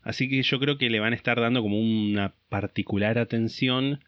Así 0.06 0.28
que 0.28 0.40
yo 0.42 0.58
creo 0.60 0.78
que 0.78 0.88
le 0.88 1.00
van 1.00 1.12
a 1.12 1.16
estar 1.16 1.40
dando 1.40 1.60
como 1.62 1.78
una 1.80 2.32
particular 2.48 3.18
atención 3.18 4.00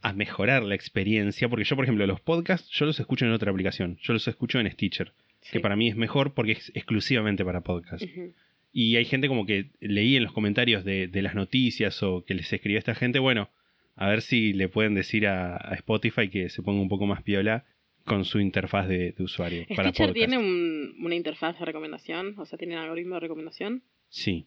a 0.00 0.12
mejorar 0.12 0.62
la 0.64 0.74
experiencia. 0.74 1.48
Porque 1.48 1.64
yo, 1.64 1.76
por 1.76 1.84
ejemplo, 1.84 2.06
los 2.06 2.20
podcasts, 2.20 2.68
yo 2.70 2.86
los 2.86 2.98
escucho 2.98 3.26
en 3.26 3.32
otra 3.32 3.50
aplicación. 3.50 3.98
Yo 4.02 4.12
los 4.14 4.26
escucho 4.28 4.58
en 4.58 4.70
Stitcher. 4.70 5.12
Que 5.52 5.60
para 5.60 5.76
mí 5.76 5.88
es 5.88 5.96
mejor 5.96 6.32
porque 6.34 6.52
es 6.52 6.72
exclusivamente 6.74 7.44
para 7.44 7.60
podcast. 7.60 8.02
Ujú. 8.02 8.32
Y 8.72 8.96
hay 8.96 9.04
gente 9.04 9.28
como 9.28 9.46
que 9.46 9.70
leí 9.80 10.16
en 10.16 10.22
los 10.24 10.32
comentarios 10.32 10.84
de, 10.84 11.06
de 11.06 11.22
las 11.22 11.34
noticias 11.34 12.02
o 12.02 12.24
que 12.24 12.34
les 12.34 12.52
escribió 12.52 12.78
esta 12.78 12.94
gente, 12.94 13.18
bueno, 13.20 13.48
a 13.94 14.08
ver 14.08 14.22
si 14.22 14.52
le 14.54 14.68
pueden 14.68 14.94
decir 14.94 15.26
a, 15.26 15.56
a 15.56 15.74
Spotify 15.74 16.28
que 16.28 16.48
se 16.50 16.62
ponga 16.62 16.80
un 16.82 16.88
poco 16.88 17.06
más 17.06 17.22
piola 17.22 17.64
con 18.04 18.24
su 18.24 18.40
interfaz 18.40 18.88
de, 18.88 19.12
de 19.12 19.22
usuario 19.22 19.64
para 19.76 19.88
Stitcher 19.90 20.08
podcast. 20.08 20.14
tiene 20.30 20.38
un- 20.38 20.94
una 21.04 21.14
interfaz 21.14 21.58
de 21.58 21.64
recomendación, 21.64 22.34
o 22.38 22.44
sea, 22.44 22.58
tiene 22.58 22.74
un 22.76 22.82
algoritmo 22.82 23.14
de 23.14 23.20
recomendación. 23.20 23.82
Sí. 24.08 24.46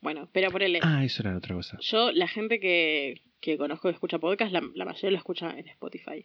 Bueno, 0.00 0.28
pero 0.32 0.50
por 0.50 0.62
el. 0.62 0.78
Ah, 0.82 1.04
eso 1.04 1.22
era 1.22 1.36
otra 1.36 1.54
cosa. 1.54 1.78
Yo, 1.80 2.10
la 2.12 2.26
gente 2.28 2.58
que, 2.60 3.20
que 3.40 3.58
conozco 3.58 3.88
que 3.88 3.94
escucha 3.94 4.18
podcast, 4.18 4.52
la, 4.52 4.62
la 4.74 4.84
mayoría 4.84 5.10
lo 5.10 5.16
escucha 5.18 5.50
en 5.58 5.68
Spotify. 5.68 6.24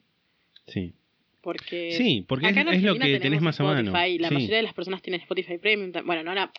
Sí. 0.67 0.93
Porque. 1.41 1.91
Sí, 1.91 2.26
porque 2.28 2.47
es, 2.47 2.51
acá 2.53 2.61
en 2.61 2.69
es 2.69 2.84
lo 2.84 2.95
que 2.97 3.19
tenés 3.19 3.41
más 3.41 3.59
a 3.59 3.63
mano. 3.63 3.91
Spotify, 3.91 4.17
La 4.19 4.30
Sí. 4.30 4.34
mayoría 4.36 4.57
de 4.57 4.63
las 4.63 4.73
personas 4.73 5.01
tienen 5.01 5.21
Spotify 5.21 5.57
Premium. 5.57 5.91
Bueno, 6.05 6.23
no 6.23 6.34
la. 6.34 6.51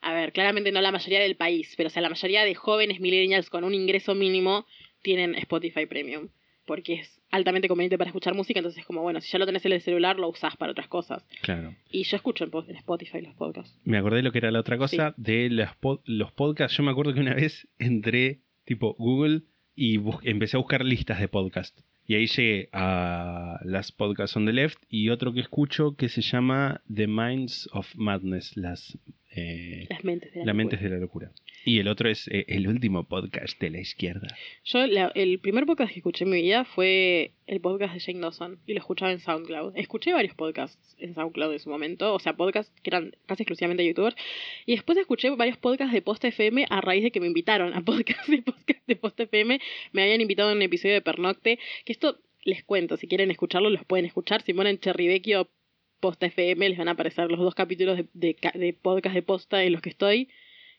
A 0.00 0.12
ver, 0.14 0.32
claramente 0.32 0.70
no 0.70 0.80
la 0.80 0.92
mayoría 0.92 1.18
del 1.20 1.34
país, 1.36 1.74
pero 1.76 1.88
o 1.88 1.90
sea, 1.90 2.02
la 2.02 2.08
mayoría 2.08 2.44
de 2.44 2.54
jóvenes 2.54 3.00
millennials 3.00 3.50
con 3.50 3.64
un 3.64 3.74
ingreso 3.74 4.14
mínimo 4.14 4.64
tienen 5.02 5.34
Spotify 5.34 5.86
Premium. 5.86 6.28
Porque 6.66 6.94
es 6.94 7.17
altamente 7.30 7.68
conveniente 7.68 7.98
para 7.98 8.08
escuchar 8.08 8.34
música, 8.34 8.58
entonces 8.60 8.80
es 8.80 8.86
como, 8.86 9.02
bueno, 9.02 9.20
si 9.20 9.30
ya 9.30 9.38
lo 9.38 9.46
tenés 9.46 9.64
en 9.66 9.72
el 9.72 9.80
celular, 9.80 10.18
lo 10.18 10.28
usás 10.28 10.56
para 10.56 10.72
otras 10.72 10.88
cosas. 10.88 11.24
Claro. 11.42 11.74
Y 11.90 12.04
yo 12.04 12.16
escucho 12.16 12.44
en, 12.44 12.50
po- 12.50 12.64
en 12.66 12.76
Spotify 12.76 13.20
los 13.20 13.34
podcasts. 13.34 13.78
Me 13.84 13.98
acordé 13.98 14.22
lo 14.22 14.32
que 14.32 14.38
era 14.38 14.50
la 14.50 14.60
otra 14.60 14.78
cosa 14.78 15.14
de 15.16 15.50
los, 15.50 15.68
pod- 15.80 16.00
los 16.06 16.32
podcasts. 16.32 16.76
Yo 16.76 16.82
me 16.82 16.90
acuerdo 16.90 17.12
que 17.14 17.20
una 17.20 17.34
vez 17.34 17.68
entré 17.78 18.40
tipo 18.64 18.94
Google 18.98 19.42
y 19.76 20.00
empecé 20.24 20.56
a 20.56 20.60
buscar 20.60 20.84
listas 20.84 21.20
de 21.20 21.28
podcast. 21.28 21.78
Y 22.06 22.14
ahí 22.14 22.26
llegué 22.26 22.70
a 22.72 23.60
las 23.64 23.92
podcasts 23.92 24.34
on 24.36 24.46
the 24.46 24.52
left 24.54 24.78
y 24.88 25.10
otro 25.10 25.34
que 25.34 25.40
escucho 25.40 25.94
que 25.94 26.08
se 26.08 26.22
llama 26.22 26.80
The 26.92 27.06
Minds 27.06 27.68
of 27.72 27.86
Madness, 27.96 28.56
las, 28.56 28.96
eh, 29.30 29.86
Las 29.90 30.04
mentes 30.04 30.32
de 30.32 30.44
la 30.44 30.54
mentes 30.54 30.80
de 30.80 30.88
la 30.88 30.98
locura. 30.98 31.30
Y 31.64 31.78
el 31.80 31.88
otro 31.88 32.08
es 32.08 32.28
eh, 32.28 32.44
el 32.48 32.66
último 32.68 33.04
podcast 33.04 33.60
de 33.60 33.70
la 33.70 33.80
izquierda. 33.80 34.28
Yo, 34.64 34.86
la- 34.86 35.12
el 35.14 35.38
primer 35.40 35.66
podcast 35.66 35.92
que 35.92 35.98
escuché 35.98 36.24
en 36.24 36.30
mi 36.30 36.40
vida 36.42 36.64
fue 36.64 37.32
el 37.46 37.60
podcast 37.60 37.94
de 37.94 38.00
Jane 38.00 38.20
Dawson 38.20 38.58
y 38.66 38.72
lo 38.72 38.78
escuchaba 38.80 39.12
en 39.12 39.20
SoundCloud. 39.20 39.72
Escuché 39.76 40.12
varios 40.12 40.34
podcasts 40.34 40.96
en 40.98 41.14
SoundCloud 41.14 41.52
en 41.52 41.58
su 41.58 41.68
momento, 41.70 42.14
o 42.14 42.18
sea, 42.20 42.34
podcasts 42.34 42.72
que 42.82 42.90
eran 42.90 43.12
casi 43.26 43.42
exclusivamente 43.42 43.82
de 43.82 43.88
youtubers. 43.88 44.16
Y 44.66 44.72
después 44.76 44.96
escuché 44.98 45.30
varios 45.30 45.58
podcasts 45.58 45.92
de 45.92 46.00
Posta 46.02 46.28
FM 46.28 46.66
a 46.70 46.80
raíz 46.80 47.02
de 47.02 47.10
que 47.10 47.20
me 47.20 47.26
invitaron 47.26 47.74
a 47.74 47.80
podcasts 47.84 48.30
de, 48.30 48.42
podcast 48.42 48.86
de 48.86 48.96
Posta 48.96 49.22
FM. 49.24 49.60
Me 49.92 50.02
habían 50.02 50.20
invitado 50.20 50.50
a 50.50 50.52
un 50.54 50.62
episodio 50.62 50.94
de 50.94 51.02
Pernocte, 51.02 51.58
que 51.84 51.92
esto 51.92 52.18
les 52.44 52.64
cuento, 52.64 52.96
si 52.96 53.08
quieren 53.08 53.30
escucharlo, 53.30 53.68
los 53.68 53.84
pueden 53.84 54.06
escuchar. 54.06 54.40
Si 54.42 54.54
ponen 54.54 54.78
Posta 56.00 56.26
FM 56.26 56.68
les 56.68 56.78
van 56.78 56.88
a 56.88 56.92
aparecer 56.92 57.30
los 57.30 57.40
dos 57.40 57.54
capítulos 57.54 57.96
de, 57.96 58.06
de, 58.14 58.36
de 58.54 58.72
podcast 58.72 59.14
de 59.14 59.22
Posta 59.22 59.62
en 59.64 59.72
los 59.72 59.82
que 59.82 59.90
estoy, 59.90 60.28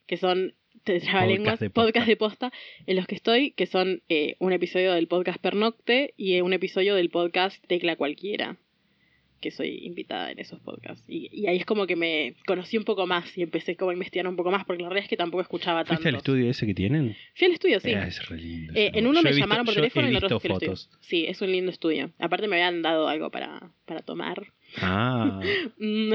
que 0.07 0.17
son 0.17 0.53
Podcast 0.86 1.59
de 1.61 1.70
Posta. 1.70 1.70
podcast 1.86 2.07
de 2.07 2.15
Posta, 2.15 2.51
en 2.88 2.95
los 2.95 3.05
que 3.05 3.15
estoy, 3.15 3.51
que 3.51 3.65
son 3.65 4.01
eh, 4.09 4.36
un 4.39 4.53
episodio 4.53 4.93
del 4.93 5.07
podcast 5.07 5.39
Pernocte 5.41 6.13
y 6.17 6.36
eh, 6.36 6.41
un 6.41 6.53
episodio 6.53 6.95
del 6.95 7.09
podcast 7.09 7.63
Tecla 7.67 7.95
Cualquiera, 7.97 8.55
que 9.41 9.51
soy 9.51 9.80
invitada 9.86 10.32
en 10.32 10.39
esos 10.39 10.59
podcasts. 10.61 11.03
Y, 11.07 11.30
y 11.34 11.47
ahí 11.47 11.57
es 11.57 11.65
como 11.65 11.86
que 11.86 11.95
me 11.95 12.36
conocí 12.47 12.78
un 12.78 12.86
poco 12.86 13.07
más 13.07 13.38
y 13.38 13.41
empecé 13.41 13.76
como 13.76 13.91
a 13.91 13.93
investigar 13.93 14.28
un 14.28 14.36
poco 14.38 14.51
más, 14.51 14.63
porque 14.65 14.84
la 14.84 14.89
realidad 14.89 15.05
es 15.05 15.09
que 15.09 15.17
tampoco 15.17 15.41
escuchaba 15.41 15.80
tanto. 15.84 15.95
¿Fuiste 15.95 16.09
al 16.09 16.15
estudio 16.15 16.49
ese 16.49 16.65
que 16.65 16.74
tienen? 16.74 17.15
Fui 17.36 17.47
al 17.47 17.53
estudio, 17.53 17.80
sí. 17.82 17.91
Ah, 17.93 18.07
es 18.07 18.28
re 18.30 18.38
lindo. 18.38 18.74
Eh, 18.76 18.91
en 18.93 19.05
uno 19.05 19.15
Yo 19.20 19.24
me 19.24 19.30
visto- 19.32 19.43
llamaron 19.43 19.65
por 19.65 19.76
teléfono 19.76 20.07
y 20.07 20.15
en 20.15 20.24
otro 20.24 20.39
fotos. 20.39 20.89
Sí, 21.01 21.26
es 21.28 21.41
un 21.41 21.51
lindo 21.51 21.72
estudio. 21.72 22.11
Aparte 22.20 22.47
me 22.47 22.55
habían 22.55 22.82
dado 22.82 23.07
algo 23.09 23.30
para, 23.32 23.72
para 23.86 24.01
tomar. 24.01 24.47
Ah, 24.78 25.39
Mm, 25.78 26.13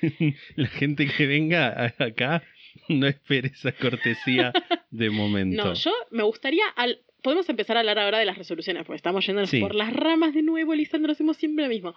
la 0.56 0.66
gente 0.68 1.06
que 1.08 1.26
venga 1.26 1.94
acá 1.98 2.42
no 2.88 3.06
espere 3.06 3.48
esa 3.48 3.72
cortesía 3.72 4.52
de 4.90 5.10
momento. 5.10 5.64
no, 5.64 5.74
yo 5.74 5.92
me 6.10 6.22
gustaría... 6.22 6.64
Al... 6.76 7.00
Podemos 7.22 7.48
empezar 7.48 7.76
a 7.76 7.80
hablar 7.80 7.98
ahora 7.98 8.18
de 8.20 8.24
las 8.24 8.38
resoluciones, 8.38 8.84
porque 8.84 8.96
estamos 8.98 9.26
yéndonos 9.26 9.50
Sí. 9.50 9.58
por 9.60 9.74
las 9.74 9.92
ramas 9.92 10.32
de 10.34 10.42
nuevo, 10.42 10.74
Lisandro, 10.74 11.10
hacemos 11.12 11.36
siempre 11.36 11.64
lo 11.64 11.68
mismo. 11.70 11.94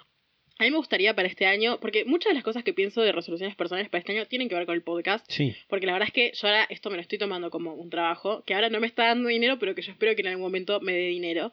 A 0.58 0.64
mí 0.64 0.72
me 0.72 0.78
gustaría 0.78 1.16
para 1.16 1.28
este 1.28 1.46
año, 1.46 1.80
porque 1.80 2.04
muchas 2.06 2.32
de 2.32 2.34
las 2.34 2.44
cosas 2.44 2.64
que 2.64 2.74
pienso 2.74 3.02
de 3.02 3.12
resoluciones 3.12 3.56
personales 3.56 3.90
para 3.90 4.00
este 4.00 4.12
año 4.14 4.26
tienen 4.26 4.50
que 4.50 4.56
ver 4.56 4.66
con 4.66 4.76
el 4.76 4.82
podcast, 4.82 5.26
Sí, 5.30 5.56
porque 5.70 5.86
la 5.86 5.94
verdad 5.94 6.08
es 6.08 6.14
que 6.14 6.32
yo 6.34 6.48
ahora 6.48 6.66
esto 6.70 6.90
me 6.90 6.96
lo 6.96 7.02
estoy 7.02 7.18
tomando 7.20 7.50
como 7.52 7.74
un 7.76 7.90
trabajo, 7.90 8.44
que 8.46 8.56
ahora 8.56 8.70
no 8.70 8.80
me 8.80 8.88
está 8.88 9.06
dando 9.06 9.30
dinero, 9.30 9.60
pero 9.60 9.76
que 9.76 9.82
yo 9.84 9.92
espero 9.92 10.16
que 10.16 10.22
en 10.22 10.28
algún 10.30 10.42
momento 10.44 10.80
me 10.82 10.94
dé 10.94 11.08
dinero, 11.08 11.52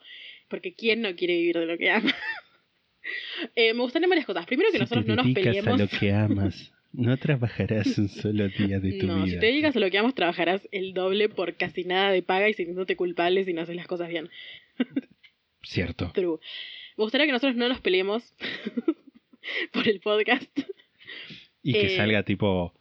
porque 0.49 0.73
¿quién 0.73 1.01
no 1.01 1.15
quiere 1.15 1.35
vivir 1.37 1.57
de 1.59 1.65
lo 1.67 1.77
que 1.77 1.89
ama? 1.91 2.13
Eh, 3.55 3.73
me 3.73 3.81
gustarían 3.81 4.09
varias 4.09 4.25
cosas. 4.25 4.45
Primero 4.45 4.69
que 4.71 4.77
si 4.77 4.81
nosotros 4.81 5.05
te 5.05 5.15
no 5.15 5.23
nos 5.23 5.33
peleemos. 5.33 5.73
a 5.73 5.77
lo 5.83 5.87
que 5.87 6.11
amas, 6.13 6.73
no 6.93 7.17
trabajarás 7.17 7.97
un 7.97 8.09
solo 8.09 8.47
día 8.49 8.79
de 8.79 8.93
tu 8.99 9.07
no, 9.07 9.23
vida. 9.23 9.35
si 9.35 9.39
te 9.39 9.45
dedicas 9.47 9.75
a 9.75 9.79
lo 9.79 9.89
que 9.91 9.97
amas, 9.97 10.15
trabajarás 10.15 10.67
el 10.71 10.93
doble 10.93 11.29
por 11.29 11.55
casi 11.55 11.83
nada 11.83 12.11
de 12.11 12.21
paga 12.23 12.49
y 12.49 12.53
sintiéndote 12.53 12.95
culpable 12.95 13.43
si 13.45 13.53
no 13.53 13.61
haces 13.61 13.75
las 13.75 13.87
cosas 13.87 14.09
bien. 14.09 14.29
Cierto. 15.63 16.11
True. 16.13 16.39
Me 16.97 17.03
gustaría 17.03 17.25
que 17.27 17.31
nosotros 17.33 17.55
no 17.55 17.67
nos 17.69 17.81
peleemos 17.81 18.33
por 19.71 19.87
el 19.87 19.99
podcast. 19.99 20.49
Y 21.63 21.73
que 21.73 21.93
Eh, 21.93 21.97
salga 21.97 22.23
tipo 22.23 22.73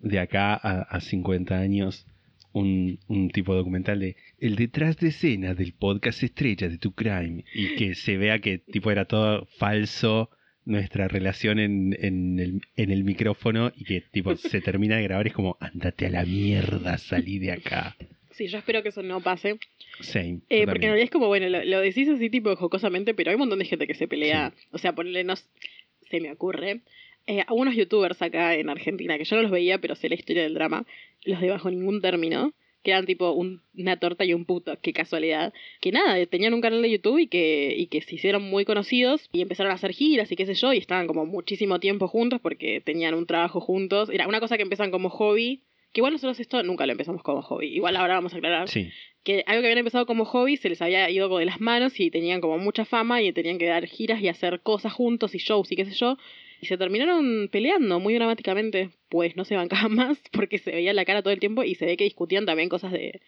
de 0.00 0.18
acá 0.18 0.54
a, 0.54 0.82
a 0.82 1.00
50 1.00 1.56
años 1.58 2.06
un, 2.54 3.00
un 3.08 3.30
tipo 3.30 3.54
documental 3.54 4.00
de 4.00 4.16
el 4.38 4.56
detrás 4.56 4.96
de 4.96 5.08
escena 5.08 5.54
del 5.54 5.72
podcast 5.74 6.22
estrella 6.22 6.68
de 6.68 6.78
Tu 6.78 6.92
Crime 6.92 7.44
y 7.52 7.74
que 7.74 7.94
se 7.94 8.16
vea 8.16 8.38
que 8.38 8.58
tipo 8.58 8.90
era 8.90 9.04
todo 9.04 9.46
falso 9.58 10.30
nuestra 10.64 11.08
relación 11.08 11.58
en, 11.58 11.96
en, 12.00 12.38
el, 12.38 12.62
en 12.76 12.90
el 12.90 13.04
micrófono 13.04 13.72
y 13.76 13.84
que 13.84 14.00
tipo 14.00 14.34
se 14.36 14.60
termina 14.60 14.96
de 14.96 15.02
grabar 15.02 15.26
es 15.26 15.34
como 15.34 15.58
andate 15.60 16.06
a 16.06 16.10
la 16.10 16.24
mierda, 16.24 16.96
salí 16.96 17.38
de 17.38 17.52
acá. 17.52 17.96
Sí, 18.30 18.46
yo 18.46 18.58
espero 18.58 18.82
que 18.82 18.88
eso 18.88 19.02
no 19.02 19.20
pase. 19.20 19.58
Same. 20.00 20.40
Eh, 20.48 20.64
porque 20.66 20.86
en 20.86 20.92
realidad 20.92 21.04
es 21.04 21.10
como, 21.10 21.26
bueno, 21.26 21.48
lo, 21.48 21.64
lo 21.64 21.80
decís 21.80 22.08
así 22.08 22.30
tipo 22.30 22.54
jocosamente, 22.56 23.14
pero 23.14 23.30
hay 23.30 23.34
un 23.34 23.40
montón 23.40 23.60
de 23.60 23.64
gente 23.64 23.86
que 23.86 23.94
se 23.94 24.08
pelea. 24.08 24.52
O 24.72 24.78
sea, 24.78 24.92
ponerle, 24.92 25.22
no, 25.22 25.34
se 25.36 26.20
me 26.20 26.32
ocurre. 26.32 26.80
Eh, 27.26 27.42
a 27.46 27.54
unos 27.54 27.74
youtubers 27.74 28.20
acá 28.20 28.54
en 28.54 28.68
Argentina, 28.68 29.16
que 29.16 29.24
yo 29.24 29.36
no 29.36 29.42
los 29.42 29.50
veía, 29.50 29.78
pero 29.78 29.94
sé 29.94 30.10
la 30.10 30.14
historia 30.14 30.42
del 30.42 30.52
drama, 30.52 30.84
los 31.24 31.40
de 31.40 31.50
bajo 31.50 31.70
ningún 31.70 32.00
término, 32.00 32.52
que 32.82 32.90
eran 32.90 33.06
tipo 33.06 33.30
un- 33.32 33.62
una 33.76 33.98
torta 33.98 34.24
y 34.26 34.34
un 34.34 34.44
puto, 34.44 34.76
qué 34.82 34.92
casualidad. 34.92 35.54
Que 35.80 35.90
nada, 35.90 36.24
tenían 36.26 36.52
un 36.54 36.60
canal 36.60 36.82
de 36.82 36.90
YouTube 36.90 37.18
y 37.18 37.26
que, 37.28 37.74
y 37.76 37.86
que 37.86 38.02
se 38.02 38.14
hicieron 38.16 38.42
muy 38.42 38.64
conocidos 38.66 39.28
y 39.32 39.40
empezaron 39.40 39.72
a 39.72 39.76
hacer 39.76 39.92
giras 39.92 40.30
y 40.30 40.36
qué 40.36 40.44
sé 40.44 40.54
yo, 40.54 40.72
y 40.72 40.78
estaban 40.78 41.06
como 41.06 41.24
muchísimo 41.24 41.80
tiempo 41.80 42.08
juntos 42.08 42.40
porque 42.42 42.82
tenían 42.84 43.14
un 43.14 43.26
trabajo 43.26 43.60
juntos. 43.60 44.10
Era 44.10 44.28
una 44.28 44.38
cosa 44.40 44.56
que 44.56 44.62
empiezan 44.64 44.90
como 44.90 45.08
hobby. 45.08 45.62
Que 45.94 46.00
igual 46.00 46.12
nosotros 46.12 46.40
esto 46.40 46.60
nunca 46.64 46.86
lo 46.86 46.92
empezamos 46.92 47.22
como 47.22 47.40
hobby. 47.40 47.68
Igual 47.68 47.96
ahora 47.96 48.14
vamos 48.14 48.34
a 48.34 48.38
aclarar 48.38 48.68
Sí, 48.68 48.90
que 49.22 49.44
algo 49.46 49.62
que 49.62 49.68
habían 49.68 49.78
empezado 49.78 50.06
como 50.06 50.24
hobby 50.24 50.56
se 50.56 50.68
les 50.68 50.82
había 50.82 51.08
ido 51.08 51.38
de 51.38 51.44
las 51.46 51.60
manos 51.60 52.00
y 52.00 52.10
tenían 52.10 52.40
como 52.40 52.58
mucha 52.58 52.84
fama 52.84 53.22
y 53.22 53.32
tenían 53.32 53.58
que 53.58 53.66
dar 53.66 53.86
giras 53.86 54.20
y 54.20 54.26
hacer 54.26 54.60
cosas 54.60 54.92
juntos 54.92 55.36
y 55.36 55.38
shows 55.38 55.70
y 55.70 55.76
qué 55.76 55.84
sé 55.84 55.92
yo. 55.94 56.18
Y 56.64 56.66
se 56.66 56.78
terminaron 56.78 57.50
peleando 57.52 58.00
muy 58.00 58.14
dramáticamente, 58.14 58.88
pues 59.10 59.36
no 59.36 59.44
se 59.44 59.54
bancaban 59.54 59.92
más 59.94 60.18
porque 60.32 60.56
se 60.56 60.70
veía 60.70 60.94
la 60.94 61.04
cara 61.04 61.20
todo 61.20 61.34
el 61.34 61.38
tiempo 61.38 61.62
y 61.62 61.74
se 61.74 61.84
ve 61.84 61.98
que 61.98 62.04
discutían 62.04 62.46
también 62.46 62.70
cosas 62.70 62.90
de 62.90 63.20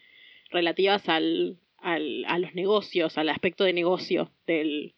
relativas 0.50 1.06
al, 1.10 1.58
al, 1.76 2.24
a 2.28 2.38
los 2.38 2.54
negocios, 2.54 3.18
al 3.18 3.28
aspecto 3.28 3.64
de 3.64 3.74
negocio 3.74 4.32
del, 4.46 4.94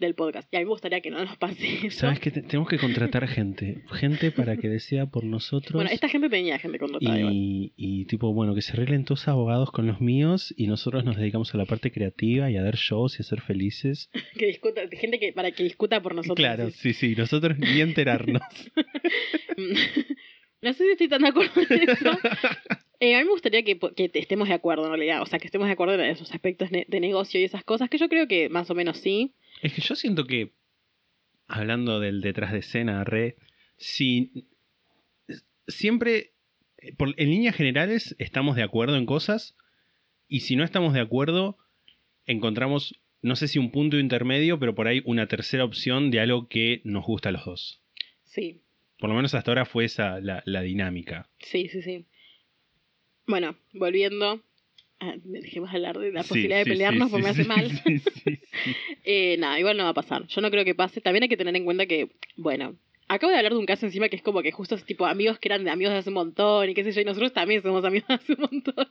del 0.00 0.14
podcast. 0.14 0.52
Y 0.52 0.56
a 0.56 0.60
mí 0.60 0.64
me 0.64 0.70
gustaría 0.70 1.00
que 1.00 1.10
no 1.10 1.24
nos 1.24 1.36
pase 1.36 1.86
eso. 1.86 2.00
sabes 2.00 2.18
que 2.18 2.30
tenemos 2.30 2.68
que 2.68 2.78
contratar 2.78 3.28
gente, 3.28 3.82
gente 3.92 4.30
para 4.32 4.56
que 4.56 4.68
decida 4.68 5.06
por 5.06 5.24
nosotros. 5.24 5.74
Bueno, 5.74 5.90
esta 5.90 6.08
gente 6.08 6.28
tenía 6.28 6.58
gente 6.58 6.78
contratada 6.78 7.18
igual. 7.18 7.32
Y, 7.34 7.72
y 7.76 8.06
tipo, 8.06 8.32
bueno, 8.32 8.54
que 8.54 8.62
se 8.62 8.72
arreglen 8.72 9.04
todos 9.04 9.28
abogados 9.28 9.70
con 9.70 9.86
los 9.86 10.00
míos 10.00 10.52
y 10.56 10.66
nosotros 10.66 11.04
nos 11.04 11.16
dedicamos 11.16 11.54
a 11.54 11.58
la 11.58 11.66
parte 11.66 11.92
creativa 11.92 12.50
y 12.50 12.56
a 12.56 12.62
dar 12.62 12.76
shows 12.76 13.18
y 13.18 13.22
a 13.22 13.24
ser 13.24 13.40
felices. 13.40 14.10
Que 14.40 14.46
discuta, 14.46 14.80
gente 14.90 15.18
que, 15.18 15.32
para 15.32 15.50
que 15.50 15.62
discuta 15.62 16.00
por 16.00 16.14
nosotros. 16.14 16.36
claro, 16.36 16.70
sí. 16.70 16.94
sí, 16.94 17.14
sí, 17.14 17.14
nosotros 17.14 17.58
ni 17.58 17.80
enterarnos. 17.80 18.42
No 20.62 20.74
sé 20.74 20.84
si 20.84 20.90
estoy 20.90 21.08
tan 21.08 21.22
de 21.22 21.28
acuerdo 21.28 21.62
en 21.70 21.88
eso. 21.88 22.10
Eh, 23.00 23.14
a 23.14 23.20
mí 23.20 23.24
me 23.24 23.30
gustaría 23.30 23.62
que, 23.62 23.78
que 23.78 24.10
estemos 24.12 24.48
de 24.48 24.52
acuerdo 24.54 24.84
en 24.84 24.90
realidad, 24.90 25.22
o 25.22 25.26
sea, 25.26 25.38
que 25.38 25.46
estemos 25.46 25.66
de 25.66 25.72
acuerdo 25.72 25.94
en 25.94 26.00
esos 26.02 26.30
aspectos 26.32 26.68
de 26.70 27.00
negocio 27.00 27.40
y 27.40 27.44
esas 27.44 27.64
cosas, 27.64 27.88
que 27.88 27.96
yo 27.96 28.10
creo 28.10 28.28
que 28.28 28.50
más 28.50 28.70
o 28.70 28.74
menos 28.74 28.98
sí. 28.98 29.32
Es 29.62 29.72
que 29.72 29.80
yo 29.80 29.94
siento 29.94 30.26
que, 30.26 30.52
hablando 31.46 32.00
del 32.00 32.20
detrás 32.20 32.52
de 32.52 32.58
escena, 32.58 33.04
re, 33.04 33.36
si 33.76 34.46
siempre, 35.66 36.32
eh, 36.78 36.94
por, 36.96 37.14
en 37.16 37.30
líneas 37.30 37.56
generales, 37.56 38.14
estamos 38.18 38.56
de 38.56 38.62
acuerdo 38.62 38.96
en 38.96 39.06
cosas 39.06 39.56
y 40.28 40.40
si 40.40 40.56
no 40.56 40.64
estamos 40.64 40.92
de 40.94 41.00
acuerdo, 41.00 41.58
encontramos, 42.26 43.00
no 43.22 43.36
sé 43.36 43.48
si 43.48 43.58
un 43.58 43.70
punto 43.70 43.98
intermedio, 43.98 44.58
pero 44.58 44.74
por 44.74 44.86
ahí 44.88 45.02
una 45.04 45.26
tercera 45.26 45.64
opción 45.64 46.10
de 46.10 46.20
algo 46.20 46.48
que 46.48 46.80
nos 46.84 47.04
gusta 47.04 47.30
a 47.30 47.32
los 47.32 47.44
dos. 47.44 47.82
Sí, 48.24 48.62
Por 48.98 49.10
lo 49.10 49.16
menos 49.16 49.34
hasta 49.34 49.50
ahora 49.50 49.64
fue 49.64 49.84
esa 49.86 50.20
la, 50.20 50.42
la 50.46 50.62
dinámica. 50.62 51.28
sí, 51.40 51.68
sí, 51.68 51.82
sí. 51.82 52.06
Bueno, 53.26 53.56
volviendo, 53.72 54.42
dejemos 55.24 55.70
de 55.70 55.76
hablar 55.76 55.98
de 55.98 56.12
la 56.12 56.22
Sí, 56.22 56.28
posibilidad 56.28 56.58
de 56.58 56.64
sí, 56.64 56.70
pelearnos 56.70 57.08
sí, 57.08 57.12
porque 57.12 57.24
me 57.24 57.30
hace 57.30 57.44
mal. 57.44 57.70
sí, 57.84 57.98
sí, 57.98 58.10
sí. 58.24 58.38
Eh, 59.04 59.36
nada, 59.38 59.58
igual 59.58 59.76
no 59.76 59.84
va 59.84 59.90
a 59.90 59.94
pasar. 59.94 60.26
Yo 60.26 60.40
no 60.40 60.50
creo 60.50 60.64
que 60.64 60.74
pase. 60.74 61.00
También 61.00 61.22
hay 61.22 61.28
que 61.28 61.36
tener 61.36 61.56
en 61.56 61.64
cuenta 61.64 61.86
que, 61.86 62.10
bueno, 62.36 62.76
acabo 63.08 63.30
de 63.32 63.38
hablar 63.38 63.52
de 63.52 63.58
un 63.58 63.66
caso 63.66 63.86
encima 63.86 64.08
que 64.08 64.16
es 64.16 64.22
como 64.22 64.42
que 64.42 64.52
justo 64.52 64.74
es 64.74 64.84
tipo 64.84 65.06
amigos 65.06 65.38
que 65.38 65.48
eran 65.48 65.64
de 65.64 65.70
amigos 65.70 65.92
de 65.92 65.98
hace 65.98 66.10
un 66.10 66.14
montón 66.14 66.68
y 66.68 66.74
qué 66.74 66.84
sé 66.84 66.92
yo, 66.92 67.00
y 67.00 67.04
nosotros 67.04 67.32
también 67.32 67.62
somos 67.62 67.84
amigos 67.84 68.06
de 68.08 68.14
hace 68.14 68.32
un 68.34 68.40
montón. 68.50 68.88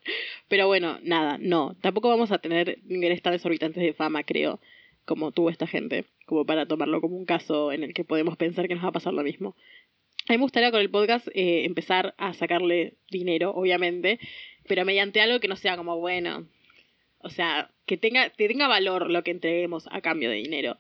Pero 0.47 0.68
bueno, 0.68 0.99
nada, 1.03 1.38
no. 1.39 1.76
Tampoco 1.82 2.10
vamos 2.10 2.32
a 2.32 2.39
tener 2.39 2.80
niveles 2.86 3.22
tan 3.22 3.34
exorbitantes 3.34 3.82
de 3.82 3.93
fama, 3.93 4.24
creo, 4.24 4.60
como 5.05 5.32
tuvo 5.32 5.49
esta 5.51 5.68
gente, 5.68 6.05
como 6.26 6.45
para 6.45 6.66
tomarlo 6.66 6.99
como 7.01 7.16
un 7.16 7.26
caso 7.26 7.72
en 7.72 7.84
el 7.84 7.93
que 7.93 8.03
podemos 8.03 8.36
pensar 8.36 8.68
que 8.68 8.76
nos 8.76 8.84
va 8.84 8.89
a 8.89 8.93
pasar 8.93 9.14
lo 9.14 9.24
mismo. 9.24 9.55
A 10.28 10.34
mí 10.34 10.38
me 10.38 10.43
gustaría 10.43 10.70
con 10.72 10.82
el 10.82 10.89
podcast 10.89 11.28
eh, 11.34 11.66
empezar 11.66 12.14
a 12.18 12.34
sacarle 12.34 12.95
dinero, 13.10 13.51
obviamente, 13.51 14.20
pero 14.70 14.86
mediante 14.86 15.20
algo 15.20 15.39
que 15.39 15.47
no 15.47 15.55
sea 15.55 15.76
como, 15.78 15.97
bueno, 15.97 16.45
o 17.17 17.30
sea, 17.32 17.72
que 17.88 17.97
tenga, 17.97 18.30
que 18.30 18.47
tenga 18.47 18.67
valor 18.67 19.09
lo 19.09 19.24
que 19.24 19.32
entreguemos 19.32 19.88
a 19.91 19.99
cambio 19.99 20.30
de 20.30 20.36
dinero. 20.36 20.78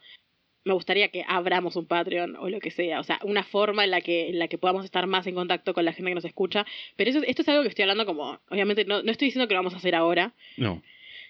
Me 0.63 0.73
gustaría 0.73 1.07
que 1.07 1.25
abramos 1.27 1.75
un 1.75 1.87
Patreon 1.87 2.35
o 2.35 2.49
lo 2.49 2.59
que 2.59 2.69
sea, 2.69 2.99
o 2.99 3.03
sea, 3.03 3.19
una 3.23 3.43
forma 3.43 3.83
en 3.83 3.89
la 3.89 4.01
que, 4.01 4.29
en 4.29 4.37
la 4.37 4.47
que 4.47 4.59
podamos 4.59 4.85
estar 4.85 5.07
más 5.07 5.25
en 5.25 5.33
contacto 5.33 5.73
con 5.73 5.85
la 5.85 5.93
gente 5.93 6.11
que 6.11 6.15
nos 6.15 6.25
escucha. 6.25 6.67
Pero 6.97 7.09
eso, 7.09 7.21
esto 7.25 7.41
es 7.41 7.49
algo 7.49 7.63
que 7.63 7.69
estoy 7.69 7.81
hablando 7.81 8.05
como, 8.05 8.39
obviamente 8.51 8.85
no, 8.85 9.01
no 9.01 9.11
estoy 9.11 9.29
diciendo 9.29 9.47
que 9.47 9.55
lo 9.55 9.59
vamos 9.59 9.73
a 9.73 9.77
hacer 9.77 9.95
ahora, 9.95 10.33
No, 10.55 10.83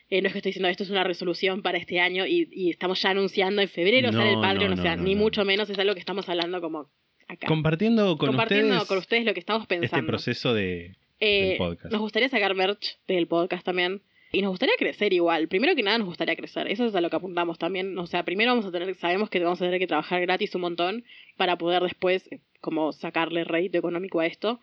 eh, 0.10 0.22
no 0.22 0.28
es 0.28 0.34
que 0.34 0.40
estoy 0.40 0.50
diciendo 0.50 0.68
esto 0.68 0.84
es 0.84 0.90
una 0.90 1.06
resolución 1.06 1.62
para 1.62 1.78
este 1.78 2.02
año 2.02 2.28
y, 2.28 2.50
y 2.52 2.72
estamos 2.72 3.02
ya 3.02 3.12
anunciando 3.12 3.62
en 3.62 3.70
febrero 3.70 4.12
sale 4.12 4.32
el 4.32 4.36
No, 4.36 4.42
Patreon, 4.42 4.72
no, 4.76 4.82
o 4.82 4.84
sea, 4.84 4.98
no, 4.98 5.04
ni 5.04 5.16
no. 5.16 5.22
mucho 5.22 5.46
menos 5.46 5.70
es 5.70 5.80
algo 5.80 5.94
que 5.94 6.02
estamos 6.02 6.28
hablando 6.28 6.60
como 6.60 6.90
acá. 7.30 7.48
compartiendo 7.48 8.18
con 8.18 8.28
Compartiendo 8.30 8.74
ustedes, 8.74 8.88
con 8.90 8.98
ustedes 8.98 9.24
lo 9.26 9.34
que 9.34 9.40
estamos 9.40 9.66
pensando. 9.68 9.96
este 9.98 10.08
proceso 10.08 10.54
de... 10.54 10.96
Eh, 11.20 11.56
podcast. 11.58 11.92
Nos 11.92 12.02
gustaría 12.02 12.30
sacar 12.30 12.56
merch 12.56 12.98
del 13.08 13.28
podcast 13.28 13.66
también. 13.66 14.02
Y 14.32 14.42
nos 14.42 14.52
gustaría 14.52 14.76
crecer 14.78 15.12
igual. 15.12 15.48
Primero 15.48 15.76
que 15.76 15.82
nada 15.82 15.98
nos 15.98 16.08
gustaría 16.08 16.36
crecer. 16.36 16.68
Eso 16.68 16.86
es 16.86 16.94
a 16.94 17.02
lo 17.02 17.10
que 17.10 17.16
apuntamos 17.16 17.58
también. 17.58 17.98
O 17.98 18.06
sea, 18.06 18.24
primero 18.24 18.52
vamos 18.52 18.66
a 18.66 18.72
tener, 18.72 18.94
sabemos 18.96 19.30
que 19.30 19.40
vamos 19.40 19.60
a 19.62 19.66
tener 19.66 19.80
que 19.80 19.88
trabajar 19.88 20.22
gratis 20.22 20.54
un 20.54 20.62
montón 20.62 21.04
para 21.36 21.58
poder 21.58 21.82
después 21.82 22.32
eh, 22.32 22.40
como 22.62 22.92
sacarle 22.92 23.44
rédito 23.44 23.80
económico 23.80 24.20
a 24.20 24.28
esto. 24.28 24.60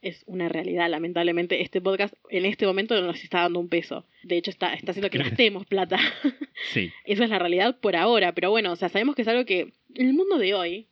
Es 0.00 0.24
una 0.26 0.48
realidad, 0.48 0.88
lamentablemente. 0.88 1.60
Este 1.60 1.82
podcast 1.82 2.14
en 2.30 2.46
este 2.46 2.66
momento 2.66 2.98
no 2.98 3.06
nos 3.06 3.22
está 3.22 3.42
dando 3.42 3.60
un 3.60 3.68
peso. 3.68 4.06
De 4.22 4.38
hecho, 4.38 4.50
está, 4.50 4.72
está 4.72 4.92
haciendo 4.92 5.10
que 5.10 5.18
gastemos 5.22 5.66
plata. 5.66 5.98
Sí, 6.72 6.90
Esa 7.04 7.24
es 7.24 7.30
la 7.30 7.38
realidad 7.38 7.78
por 7.78 7.96
ahora, 7.96 8.32
pero 8.32 8.50
bueno, 8.50 8.72
o 8.72 8.76
sea, 8.76 8.88
sabemos 8.88 9.14
que 9.14 9.22
es 9.22 9.28
algo 9.28 9.44
que 9.44 9.72
en 9.94 10.06
el 10.06 10.14
mundo 10.14 10.38
de 10.38 10.54
hoy, 10.54 10.86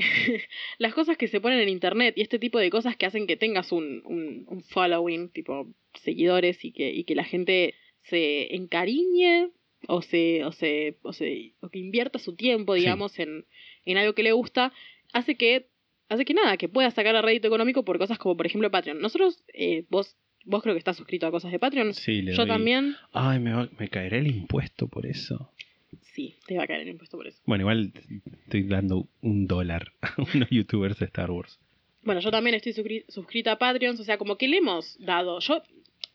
las 0.78 0.94
cosas 0.94 1.16
que 1.16 1.28
se 1.28 1.40
ponen 1.40 1.60
en 1.60 1.68
internet 1.68 2.14
y 2.16 2.22
este 2.22 2.38
tipo 2.38 2.58
de 2.58 2.70
cosas 2.70 2.96
que 2.96 3.06
hacen 3.06 3.26
que 3.26 3.36
tengas 3.36 3.72
un, 3.72 4.02
un, 4.04 4.44
un 4.48 4.62
following, 4.62 5.28
tipo 5.30 5.68
seguidores 5.94 6.64
y 6.64 6.72
que, 6.72 6.90
y 6.92 7.04
que 7.04 7.14
la 7.14 7.24
gente 7.24 7.74
se 8.02 8.54
encariñe 8.54 9.50
o 9.88 10.02
se, 10.02 10.44
o 10.44 10.52
se, 10.52 10.98
o 11.02 11.12
se, 11.12 11.54
o 11.60 11.68
que 11.68 11.78
invierta 11.78 12.18
su 12.18 12.34
tiempo, 12.36 12.74
Sí. 12.74 12.80
digamos, 12.80 13.18
en, 13.18 13.46
en 13.84 13.96
algo 13.96 14.14
que 14.14 14.22
le 14.22 14.32
gusta, 14.32 14.72
hace 15.12 15.36
que, 15.36 15.68
hace 16.08 16.24
que 16.24 16.34
nada, 16.34 16.56
que 16.56 16.68
pueda 16.68 16.90
sacar 16.90 17.16
a 17.16 17.22
rédito 17.22 17.48
económico 17.48 17.84
por 17.84 17.98
cosas 17.98 18.18
como, 18.18 18.36
por 18.36 18.46
ejemplo, 18.46 18.70
Patreon. 18.70 19.00
Nosotros, 19.00 19.42
eh, 19.54 19.84
vos, 19.88 20.16
vos 20.44 20.62
creo 20.62 20.74
que 20.74 20.78
estás 20.80 20.96
suscrito 20.96 21.26
a 21.26 21.30
cosas 21.30 21.50
de 21.52 21.58
Patreon. 21.58 21.94
Sí, 21.94 22.20
le 22.22 22.32
Yo 22.32 22.38
doy- 22.42 22.48
también. 22.48 22.94
Ay, 23.12 23.38
me, 23.40 23.52
va- 23.52 23.70
me 23.78 23.88
caerá 23.88 24.18
el 24.18 24.26
impuesto 24.26 24.86
por 24.88 25.06
eso. 25.06 25.50
Sí, 26.14 26.34
te 26.46 26.56
va 26.56 26.64
a 26.64 26.66
caer 26.66 26.80
el 26.82 26.88
impuesto 26.88 27.16
por 27.16 27.26
eso. 27.26 27.40
Bueno, 27.46 27.62
igual 27.62 27.92
estoy 28.44 28.62
dando 28.64 29.06
un 29.22 29.46
dólar 29.46 29.92
a 30.02 30.14
unos 30.34 30.48
youtubers 30.50 30.98
de 30.98 31.06
Star 31.06 31.30
Wars. 31.30 31.58
Bueno, 32.02 32.20
yo 32.20 32.30
también 32.30 32.54
estoy 32.56 32.72
suscri- 32.72 33.04
suscrita 33.08 33.52
a 33.52 33.58
Patreon, 33.58 33.94
o 34.00 34.04
sea, 34.04 34.18
como 34.18 34.36
que 34.36 34.48
le 34.48 34.58
hemos 34.58 34.96
dado. 34.98 35.38
Yo 35.40 35.62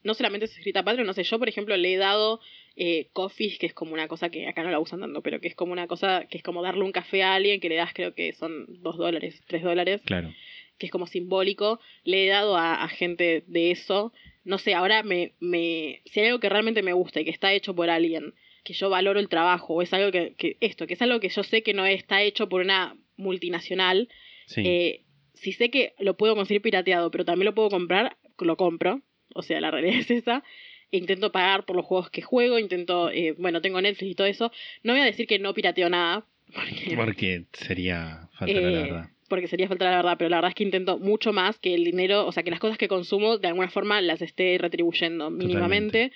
no 0.03 0.13
solamente 0.13 0.47
suscrita 0.47 0.79
a 0.79 0.83
Patreon, 0.83 1.07
no 1.07 1.13
sé, 1.13 1.23
yo 1.23 1.39
por 1.39 1.47
ejemplo 1.49 1.75
le 1.77 1.93
he 1.93 1.97
dado 1.97 2.39
eh, 2.75 3.07
coffees, 3.13 3.57
que 3.57 3.67
es 3.67 3.73
como 3.73 3.93
una 3.93 4.07
cosa 4.07 4.29
que 4.29 4.47
acá 4.47 4.63
no 4.63 4.69
la 4.71 4.79
usan 4.79 4.99
tanto, 4.99 5.21
pero 5.21 5.39
que 5.39 5.47
es 5.47 5.55
como 5.55 5.71
una 5.71 5.87
cosa 5.87 6.25
que 6.29 6.37
es 6.37 6.43
como 6.43 6.61
darle 6.61 6.83
un 6.83 6.91
café 6.91 7.23
a 7.23 7.35
alguien 7.35 7.59
que 7.59 7.69
le 7.69 7.75
das, 7.75 7.93
creo 7.93 8.13
que 8.13 8.33
son 8.33 8.65
dos 8.81 8.97
dólares, 8.97 9.41
tres 9.47 9.63
dólares, 9.63 10.01
Claro. 10.05 10.33
que 10.77 10.87
es 10.87 10.91
como 10.91 11.07
simbólico. 11.07 11.79
Le 12.03 12.25
he 12.25 12.29
dado 12.29 12.57
a, 12.57 12.83
a 12.83 12.87
gente 12.89 13.43
de 13.47 13.71
eso. 13.71 14.11
No 14.43 14.57
sé, 14.59 14.73
ahora 14.75 15.01
me, 15.03 15.33
me. 15.39 16.01
Si 16.05 16.19
hay 16.19 16.27
algo 16.27 16.39
que 16.39 16.49
realmente 16.49 16.83
me 16.83 16.93
gusta 16.93 17.21
y 17.21 17.25
que 17.25 17.31
está 17.31 17.53
hecho 17.53 17.73
por 17.75 17.89
alguien, 17.89 18.33
que 18.65 18.73
yo 18.73 18.89
valoro 18.89 19.21
el 19.21 19.29
trabajo, 19.29 19.75
o 19.75 19.81
es 19.81 19.93
algo 19.93 20.11
que, 20.11 20.33
que 20.37 20.57
esto, 20.59 20.85
que 20.87 20.95
es 20.95 21.01
algo 21.01 21.21
que 21.21 21.29
yo 21.29 21.43
sé 21.43 21.63
que 21.63 21.73
no 21.73 21.85
está 21.85 22.21
hecho 22.21 22.49
por 22.49 22.59
una 22.61 22.97
multinacional, 23.15 24.09
Sí. 24.47 24.61
eh, 24.65 25.01
si 25.33 25.51
sé 25.53 25.69
que 25.69 25.93
lo 25.99 26.15
puedo 26.17 26.35
conseguir 26.35 26.61
pirateado, 26.61 27.09
pero 27.11 27.25
también 27.25 27.45
lo 27.45 27.55
puedo 27.55 27.69
comprar, 27.69 28.17
lo 28.39 28.57
compro. 28.57 29.01
O 29.33 29.41
sea, 29.41 29.59
la 29.61 29.71
realidad 29.71 29.95
es 29.99 30.11
esa. 30.11 30.43
E 30.91 30.97
Intento 30.97 31.31
pagar 31.31 31.65
por 31.65 31.75
los 31.75 31.85
juegos 31.85 32.09
que 32.09 32.21
juego, 32.21 32.59
intento, 32.59 33.09
eh, 33.09 33.33
bueno, 33.37 33.61
tengo 33.61 33.81
Netflix 33.81 34.11
y 34.11 34.15
todo 34.15 34.27
eso. 34.27 34.51
No 34.83 34.93
voy 34.93 35.01
a 35.01 35.05
decir 35.05 35.25
que 35.27 35.39
no 35.39 35.53
pirateo 35.53 35.89
nada, 35.89 36.25
porque, 36.53 36.95
Porque 36.95 37.45
sería 37.53 38.29
falta 38.37 38.53
la 38.53 38.59
eh, 38.59 38.83
verdad. 38.83 39.09
porque 39.27 39.47
sería 39.47 39.67
faltar 39.67 39.89
la 39.91 39.97
verdad, 39.97 40.15
pero 40.17 40.29
la 40.29 40.37
verdad 40.37 40.49
es 40.49 40.55
que 40.55 40.63
intento 40.63 40.97
mucho 40.99 41.33
más 41.33 41.57
que 41.59 41.73
el 41.73 41.83
dinero, 41.83 42.25
o 42.27 42.31
sea, 42.31 42.43
que 42.43 42.51
las 42.51 42.59
cosas 42.59 42.77
que 42.77 42.87
consumo 42.87 43.37
de 43.39 43.47
alguna 43.47 43.69
forma 43.69 43.99
las 44.01 44.21
esté 44.21 44.57
retribuyendo 44.59 45.31
mínimamente, 45.31 46.11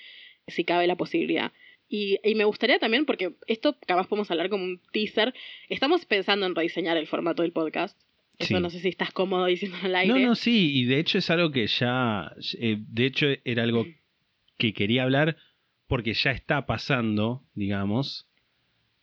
si 0.46 0.64
cabe 0.64 0.86
la 0.86 0.96
posibilidad. 0.96 1.52
Y, 1.92 2.18
y 2.22 2.36
me 2.36 2.44
gustaría 2.44 2.78
también, 2.78 3.04
porque 3.04 3.34
esto 3.48 3.76
capaz 3.84 4.06
podemos 4.06 4.30
hablar 4.30 4.48
como 4.48 4.62
un 4.64 4.80
teaser, 4.92 5.34
estamos 5.68 6.06
pensando 6.06 6.46
en 6.46 6.54
rediseñar 6.54 6.96
el 6.96 7.08
formato 7.08 7.42
del 7.42 7.50
podcast. 7.52 7.98
Eso 8.38 8.56
Sí. 8.56 8.62
no 8.62 8.70
sé 8.70 8.78
si 8.80 8.88
estás 8.88 9.10
cómodo 9.12 9.44
diciéndolo 9.46 9.84
al 9.84 9.96
aire. 9.96 10.14
No, 10.14 10.28
no, 10.28 10.34
sí, 10.36 10.70
y 10.78 10.84
de 10.84 10.98
hecho 11.00 11.18
es 11.18 11.28
algo 11.30 11.50
que 11.50 11.66
ya, 11.66 12.32
eh, 12.58 12.76
de 12.78 13.04
hecho 13.06 13.26
era 13.44 13.64
algo 13.64 13.86
que 14.56 14.72
quería 14.72 15.02
hablar 15.02 15.36
porque 15.88 16.14
ya 16.14 16.30
está 16.30 16.64
pasando, 16.64 17.42
digamos, 17.54 18.28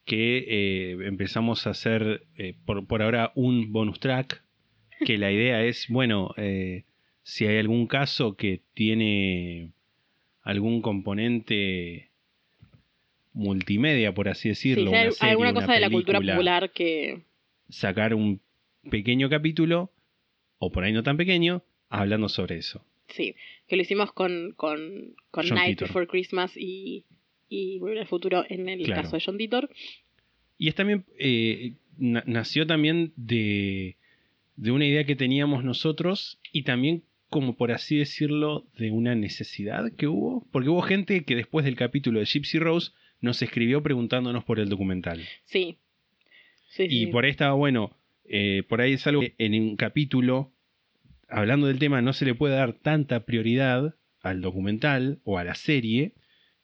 que 0.06 0.46
eh, 0.48 0.98
empezamos 1.06 1.68
a 1.68 1.72
hacer 1.72 2.26
eh, 2.38 2.56
por, 2.66 2.88
por 2.88 3.02
ahora 3.04 3.34
un 3.36 3.74
bonus 3.74 4.00
track, 4.00 4.42
que 5.06 5.18
la 5.18 5.32
idea 5.32 5.64
es, 5.66 5.88
bueno, 5.90 6.34
eh, 6.38 6.86
si 7.24 7.46
hay 7.46 7.58
algún 7.58 7.86
caso 7.88 8.38
que 8.38 8.62
tiene 8.74 9.72
algún 10.42 10.82
componente 10.82 12.07
multimedia, 13.38 14.14
por 14.14 14.28
así 14.30 14.44
Sí, 14.44 14.50
decirlo, 14.50 14.92
una 14.92 15.12
serie, 15.12 15.32
alguna 15.32 15.52
una 15.52 15.62
cosa 15.62 15.74
de 15.74 15.80
la 15.80 15.90
cultura 15.90 16.20
popular 16.20 16.72
que... 16.72 17.22
sacar 17.70 18.14
un 18.14 18.42
pequeño 18.90 19.30
capítulo, 19.30 19.92
o 20.58 20.72
por 20.72 20.84
ahí 20.84 20.92
no 20.94 21.04
tan 21.04 21.18
pequeño, 21.18 21.64
hablando 21.90 22.30
sobre 22.30 22.58
eso. 22.58 22.84
Sí, 23.10 23.36
que 23.68 23.76
lo 23.76 23.82
hicimos 23.84 24.12
con, 24.12 24.54
con, 24.56 25.16
con 25.32 25.48
Night 25.50 25.78
Titor. 25.78 25.88
Before 25.90 26.08
Christmas 26.08 26.52
y, 26.58 27.06
y 27.48 27.78
Volver 27.80 28.00
al 28.00 28.08
Futuro 28.08 28.44
en 28.50 28.68
el 28.68 28.84
Claro. 28.84 29.04
caso 29.04 29.16
de 29.18 29.24
John 29.26 29.38
Titor. 29.38 29.70
Y 30.58 30.68
es 30.68 30.76
también, 30.76 31.06
eh, 31.20 31.74
na- 31.98 32.24
nació 32.26 32.66
también 32.66 33.14
de, 33.16 33.96
de 34.56 34.72
una 34.72 34.86
idea 34.86 35.04
que 35.06 35.16
teníamos 35.16 35.64
nosotros 35.64 36.40
y 36.52 36.64
también, 36.64 37.04
como 37.30 37.56
por 37.56 37.72
así 37.72 37.98
decirlo, 37.98 38.66
de 38.78 38.92
una 38.92 39.16
necesidad 39.16 39.92
que 39.96 40.08
hubo. 40.08 40.46
Porque 40.52 40.70
hubo 40.70 40.82
gente 40.82 41.24
que 41.24 41.36
después 41.36 41.64
del 41.66 41.76
capítulo 41.76 42.20
de 42.20 42.26
Gypsy 42.26 42.58
Rose 42.60 42.92
nos 43.22 43.42
escribió 43.42 43.82
preguntándonos 43.82 44.44
por 44.44 44.60
el 44.60 44.70
documental. 44.70 45.24
Sí. 45.46 45.78
Sí, 46.70 46.84
Y 46.84 47.06
sí. 47.06 47.08
por 47.08 47.26
ahí 47.26 47.32
estaba 47.32 47.54
bueno, 47.54 47.98
eh, 48.26 48.64
por 48.68 48.82
ahí 48.82 48.94
es 48.94 49.08
algo 49.08 49.22
que 49.22 49.36
en 49.38 49.54
un 49.54 49.76
capítulo, 49.78 50.52
hablando 51.30 51.68
del 51.68 51.80
tema, 51.80 52.02
no 52.02 52.14
se 52.14 52.26
le 52.26 52.36
puede 52.36 52.56
dar 52.56 52.74
tanta 52.74 53.26
prioridad 53.26 53.96
al 54.22 54.42
documental 54.42 55.20
o 55.24 55.38
a 55.38 55.44
la 55.44 55.56
serie, 55.56 56.14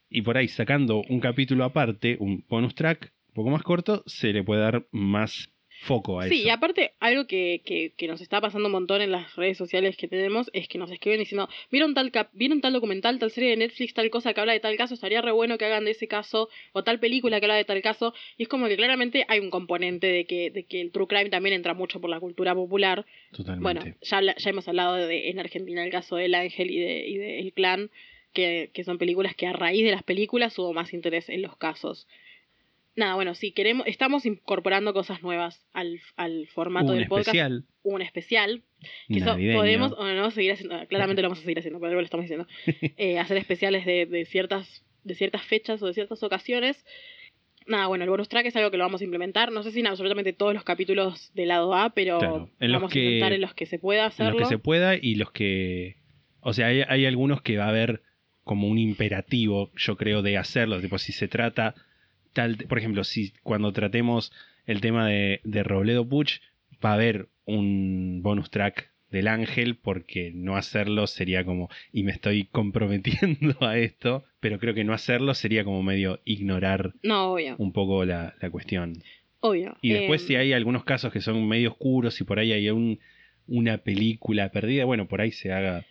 y 0.09 0.21
por 0.21 0.37
ahí 0.37 0.47
sacando 0.47 1.01
un 1.09 1.19
capítulo 1.19 1.63
aparte, 1.63 2.17
un 2.19 2.45
bonus 2.47 2.75
track 2.75 3.13
un 3.29 3.33
poco 3.33 3.49
más 3.49 3.63
corto, 3.63 4.03
se 4.05 4.31
le 4.33 4.43
puede 4.43 4.61
dar 4.61 4.85
más 4.91 5.49
foco 5.83 6.19
a 6.19 6.27
Sí, 6.27 6.39
eso. 6.39 6.47
y 6.47 6.49
aparte, 6.49 6.93
algo 6.99 7.27
que, 7.27 7.61
que, 7.65 7.93
que 7.95 8.07
nos 8.07 8.21
está 8.21 8.41
pasando 8.41 8.67
un 8.67 8.71
montón 8.71 9.01
en 9.01 9.11
las 9.11 9.35
redes 9.35 9.57
sociales 9.57 9.97
que 9.97 10.07
tenemos 10.07 10.49
es 10.53 10.67
que 10.67 10.77
nos 10.77 10.89
escriben 10.91 11.19
diciendo, 11.19 11.49
¿vieron 11.71 11.93
tal, 11.93 12.11
cap 12.11 12.29
¿vieron 12.33 12.61
tal 12.61 12.73
documental, 12.73 13.19
tal 13.19 13.31
serie 13.31 13.51
de 13.51 13.57
Netflix, 13.57 13.93
tal 13.93 14.09
cosa 14.09 14.33
que 14.33 14.41
habla 14.41 14.53
de 14.53 14.59
tal 14.59 14.75
caso? 14.77 14.93
Estaría 14.93 15.21
re 15.21 15.31
bueno 15.31 15.57
que 15.57 15.65
hagan 15.65 15.85
de 15.85 15.91
ese 15.91 16.07
caso, 16.07 16.49
o 16.71 16.83
tal 16.83 16.99
película 16.99 17.39
que 17.39 17.45
habla 17.45 17.55
de 17.55 17.65
tal 17.65 17.81
caso. 17.81 18.13
Y 18.37 18.43
es 18.43 18.49
como 18.49 18.67
que 18.67 18.75
claramente 18.75 19.25
hay 19.27 19.39
un 19.39 19.49
componente 19.49 20.07
de 20.07 20.25
que, 20.25 20.49
de 20.49 20.63
que 20.63 20.81
el 20.81 20.91
true 20.91 21.07
crime 21.07 21.29
también 21.29 21.55
entra 21.55 21.73
mucho 21.73 21.99
por 22.01 22.09
la 22.09 22.19
cultura 22.19 22.55
popular. 22.55 23.05
Totalmente. 23.31 23.61
Bueno, 23.61 23.97
ya, 24.01 24.21
ya 24.21 24.49
hemos 24.49 24.67
hablado 24.67 24.95
de, 24.95 25.29
en 25.29 25.39
Argentina 25.39 25.83
el 25.83 25.91
caso 25.91 26.15
del 26.15 26.35
Ángel 26.35 26.71
y 26.71 26.79
de, 26.79 27.07
y 27.07 27.17
de 27.17 27.39
El 27.39 27.53
Clan, 27.53 27.89
que, 28.33 28.71
que 28.73 28.83
son 28.83 28.97
películas 28.97 29.35
que 29.35 29.45
a 29.45 29.53
raíz 29.53 29.83
de 29.83 29.91
las 29.91 30.03
películas 30.03 30.57
hubo 30.57 30.73
más 30.73 30.93
interés 30.93 31.29
en 31.29 31.41
los 31.41 31.55
casos. 31.57 32.07
Nada, 32.95 33.15
bueno, 33.15 33.33
sí, 33.33 33.51
queremos, 33.51 33.87
estamos 33.87 34.25
incorporando 34.25 34.93
cosas 34.93 35.23
nuevas 35.23 35.65
al, 35.73 35.99
al 36.15 36.47
formato 36.47 36.91
un 36.91 36.99
del 36.99 37.07
podcast. 37.07 37.27
especial 37.29 37.63
Un 37.81 38.01
especial. 38.03 38.61
Que 39.07 39.17
eso 39.19 39.35
podemos 39.55 39.93
o 39.93 40.05
no 40.13 40.29
seguir 40.31 40.51
haciendo, 40.51 40.87
claramente 40.87 41.21
lo 41.21 41.29
vamos 41.29 41.39
a 41.39 41.41
seguir 41.41 41.57
haciendo, 41.59 41.83
algo 41.83 41.99
lo 41.99 42.05
estamos 42.05 42.23
diciendo. 42.25 42.47
Eh, 42.97 43.17
hacer 43.17 43.37
especiales 43.37 43.85
de, 43.85 44.05
de 44.05 44.25
ciertas, 44.25 44.83
de 45.03 45.15
ciertas 45.15 45.41
fechas 45.43 45.81
o 45.81 45.87
de 45.87 45.93
ciertas 45.93 46.21
ocasiones. 46.21 46.85
Nada, 47.65 47.87
bueno, 47.87 48.03
el 48.03 48.09
bonus 48.09 48.27
track 48.29 48.45
es 48.47 48.55
algo 48.57 48.69
que 48.71 48.77
lo 48.77 48.83
vamos 48.83 49.01
a 49.01 49.05
implementar. 49.05 49.51
No 49.51 49.63
sé 49.63 49.71
si 49.71 49.79
en 49.79 49.87
absolutamente 49.87 50.33
todos 50.33 50.53
los 50.53 50.63
capítulos 50.65 51.31
del 51.33 51.47
lado 51.47 51.73
A, 51.73 51.91
pero 51.95 52.19
Claro, 52.19 52.49
en 52.59 52.71
vamos 52.73 52.91
que- 52.91 52.99
a 52.99 53.03
intentar 53.03 53.33
en 53.33 53.41
los 53.41 53.53
que 53.53 53.65
se 53.65 53.79
pueda 53.79 54.01
en 54.01 54.07
hacerlo. 54.07 54.39
los 54.39 54.49
que 54.49 54.55
se 54.55 54.59
pueda 54.59 54.95
y 54.95 55.15
los 55.15 55.31
que... 55.31 55.95
O 56.41 56.51
sea, 56.53 56.67
hay, 56.67 56.81
hay 56.87 57.05
algunos 57.05 57.41
que 57.41 57.57
va 57.57 57.65
a 57.65 57.69
haber 57.69 58.01
como 58.43 58.67
un 58.67 58.77
imperativo, 58.77 59.71
yo 59.77 59.95
creo, 59.95 60.21
de 60.21 60.37
hacerlo. 60.37 60.81
Tipo, 60.81 60.97
si 60.97 61.13
se 61.13 61.29
trata 61.29 61.73
tal... 62.33 62.57
Por 62.57 62.77
ejemplo, 62.77 63.03
si 63.03 63.33
cuando 63.43 63.71
tratemos 63.71 64.31
el 64.65 64.81
tema 64.81 65.07
de, 65.07 65.41
de 65.43 65.63
Robledo 65.63 66.07
Puch, 66.07 66.39
va 66.83 66.91
a 66.91 66.95
haber 66.95 67.29
un 67.45 68.21
bonus 68.23 68.49
track 68.49 68.91
del 69.09 69.27
ángel, 69.27 69.75
porque 69.75 70.31
no 70.33 70.55
hacerlo 70.57 71.05
sería 71.07 71.45
como... 71.45 71.69
Y 71.91 72.03
me 72.03 72.11
estoy 72.11 72.45
comprometiendo 72.51 73.55
a 73.61 73.77
esto, 73.77 74.23
pero 74.39 74.59
creo 74.59 74.73
que 74.73 74.83
no 74.83 74.93
hacerlo 74.93 75.33
sería 75.33 75.63
como 75.63 75.83
medio 75.83 76.19
ignorar 76.25 76.93
No, 77.03 77.33
obvio. 77.33 77.55
un 77.59 77.71
poco 77.73 78.05
la, 78.05 78.33
la 78.41 78.49
cuestión. 78.49 79.03
Obvio. 79.39 79.77
Y 79.81 79.91
después 79.91 80.23
Eh, 80.23 80.27
si 80.27 80.35
hay 80.35 80.53
algunos 80.53 80.83
casos 80.83 81.13
que 81.13 81.21
son 81.21 81.47
medio 81.47 81.71
oscuros 81.71 82.19
y 82.21 82.23
por 82.23 82.39
ahí 82.39 82.53
hay 82.53 82.69
un, 82.69 82.99
una 83.45 83.77
película 83.77 84.49
perdida, 84.49 84.85
bueno, 84.85 85.07
por 85.07 85.21
ahí 85.21 85.31
se 85.31 85.51
haga... 85.51 85.85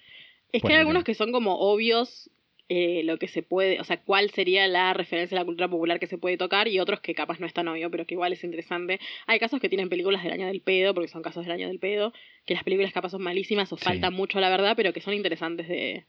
Es 0.53 0.63
que 0.63 0.73
hay 0.73 0.81
algunos 0.81 1.05
que 1.05 1.15
son 1.15 1.33
como 1.33 1.59
obvios 1.59 2.31
eh, 2.75 3.03
lo 3.05 3.19
que 3.19 3.29
se 3.29 3.43
puede, 3.43 3.79
o 3.81 3.85
sea, 3.85 3.99
cuál 3.99 4.31
sería 4.31 4.67
la 4.67 4.95
referencia 4.95 5.37
a 5.37 5.41
la 5.41 5.45
cultura 5.45 5.69
popular 5.69 6.01
que 6.01 6.07
se 6.07 6.17
puede 6.17 6.39
tocar 6.39 6.69
y 6.69 6.79
otros 6.81 7.01
que 7.01 7.15
capaz 7.15 7.39
no 7.39 7.47
es 7.47 7.53
tan 7.53 7.69
obvio, 7.69 7.91
pero 7.91 8.07
que 8.07 8.15
igual 8.15 8.33
es 8.33 8.45
interesante. 8.45 8.99
Hay 9.27 9.39
casos 9.39 9.61
que 9.61 9.69
tienen 9.69 9.91
películas 9.91 10.23
del 10.23 10.33
año 10.33 10.47
del 10.47 10.63
pedo, 10.63 10.95
porque 10.95 11.09
son 11.09 11.21
casos 11.21 11.45
del 11.45 11.53
año 11.53 11.69
del 11.69 11.79
pedo, 11.79 12.15
que 12.47 12.55
las 12.55 12.65
películas 12.65 12.93
capaz 12.95 13.11
son 13.11 13.23
malísimas 13.23 13.71
o 13.73 13.77
Sí. 13.77 13.85
faltan 13.85 14.15
mucho 14.15 14.39
a 14.39 14.41
la 14.41 14.49
verdad, 14.49 14.73
pero 14.75 14.95
que 14.95 15.03
son 15.03 15.13
interesantes 15.13 15.69
de, 15.69 16.05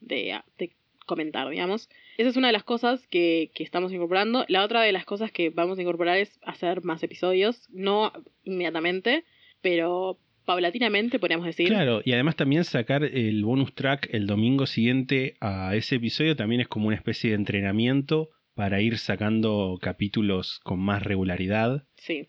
de, 0.00 0.40
de 0.58 0.70
comentar, 1.06 1.48
digamos. 1.48 1.88
Esa 2.18 2.28
es 2.30 2.36
una 2.36 2.48
de 2.48 2.52
las 2.52 2.62
cosas 2.64 3.06
que, 3.08 3.50
que 3.54 3.64
estamos 3.64 3.92
incorporando. 3.92 4.44
La 4.48 4.64
otra 4.64 4.82
de 4.82 4.92
las 4.92 5.04
cosas 5.04 5.32
que 5.32 5.50
vamos 5.50 5.76
a 5.78 5.82
incorporar 5.82 6.18
es 6.18 6.38
hacer 6.42 6.84
más 6.84 7.02
episodios, 7.02 7.68
no 7.70 8.12
inmediatamente, 8.44 9.24
pero 9.60 10.18
paulatinamente, 10.46 11.18
podríamos 11.18 11.46
decir. 11.46 11.68
Claro, 11.68 12.00
y 12.04 12.12
además 12.12 12.36
también 12.36 12.64
sacar 12.64 13.04
el 13.04 13.44
bonus 13.44 13.74
track 13.74 14.08
el 14.12 14.26
domingo 14.26 14.66
siguiente 14.66 15.36
a 15.40 15.74
ese 15.76 15.96
episodio 15.96 16.36
también 16.36 16.62
es 16.62 16.68
como 16.68 16.86
una 16.86 16.96
especie 16.96 17.30
de 17.30 17.36
entrenamiento 17.36 18.30
para 18.54 18.80
ir 18.80 18.96
sacando 18.96 19.78
capítulos 19.82 20.60
con 20.62 20.78
más 20.78 21.02
regularidad. 21.02 21.84
Sí. 21.96 22.26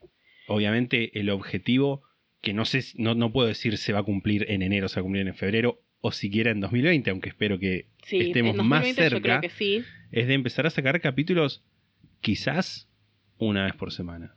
Obviamente 0.48 1.18
el 1.20 1.30
objetivo, 1.30 2.02
que 2.42 2.54
no 2.54 2.66
sé, 2.66 2.84
no, 2.96 3.16
no 3.16 3.32
puedo 3.32 3.48
decir 3.48 3.78
se 3.78 3.94
va 3.94 4.00
a 4.00 4.04
cumplir 4.04 4.46
en 4.52 4.62
enero, 4.62 4.90
se 4.90 4.96
va 5.00 5.02
a 5.02 5.04
cumplir 5.04 5.26
en 5.26 5.36
febrero 5.36 5.82
o 6.02 6.12
siquiera 6.12 6.52
en 6.52 6.60
2020, 6.60 7.10
aunque 7.10 7.30
espero 7.30 7.60
que 7.60 7.88
Sí, 8.04 8.20
estemos 8.20 8.52
en 8.52 8.58
2020 8.58 9.02
más 9.02 9.12
yo 9.12 9.22
creo 9.22 9.36
cerca, 9.36 9.42
que 9.42 9.50
sí. 9.50 9.84
es 10.12 10.28
de 10.28 10.34
empezar 10.34 10.68
a 10.68 10.70
sacar 10.70 11.00
capítulos 11.02 11.64
quizás 12.22 12.90
una 13.38 13.66
vez 13.66 13.74
por 13.76 13.92
semana. 13.92 14.34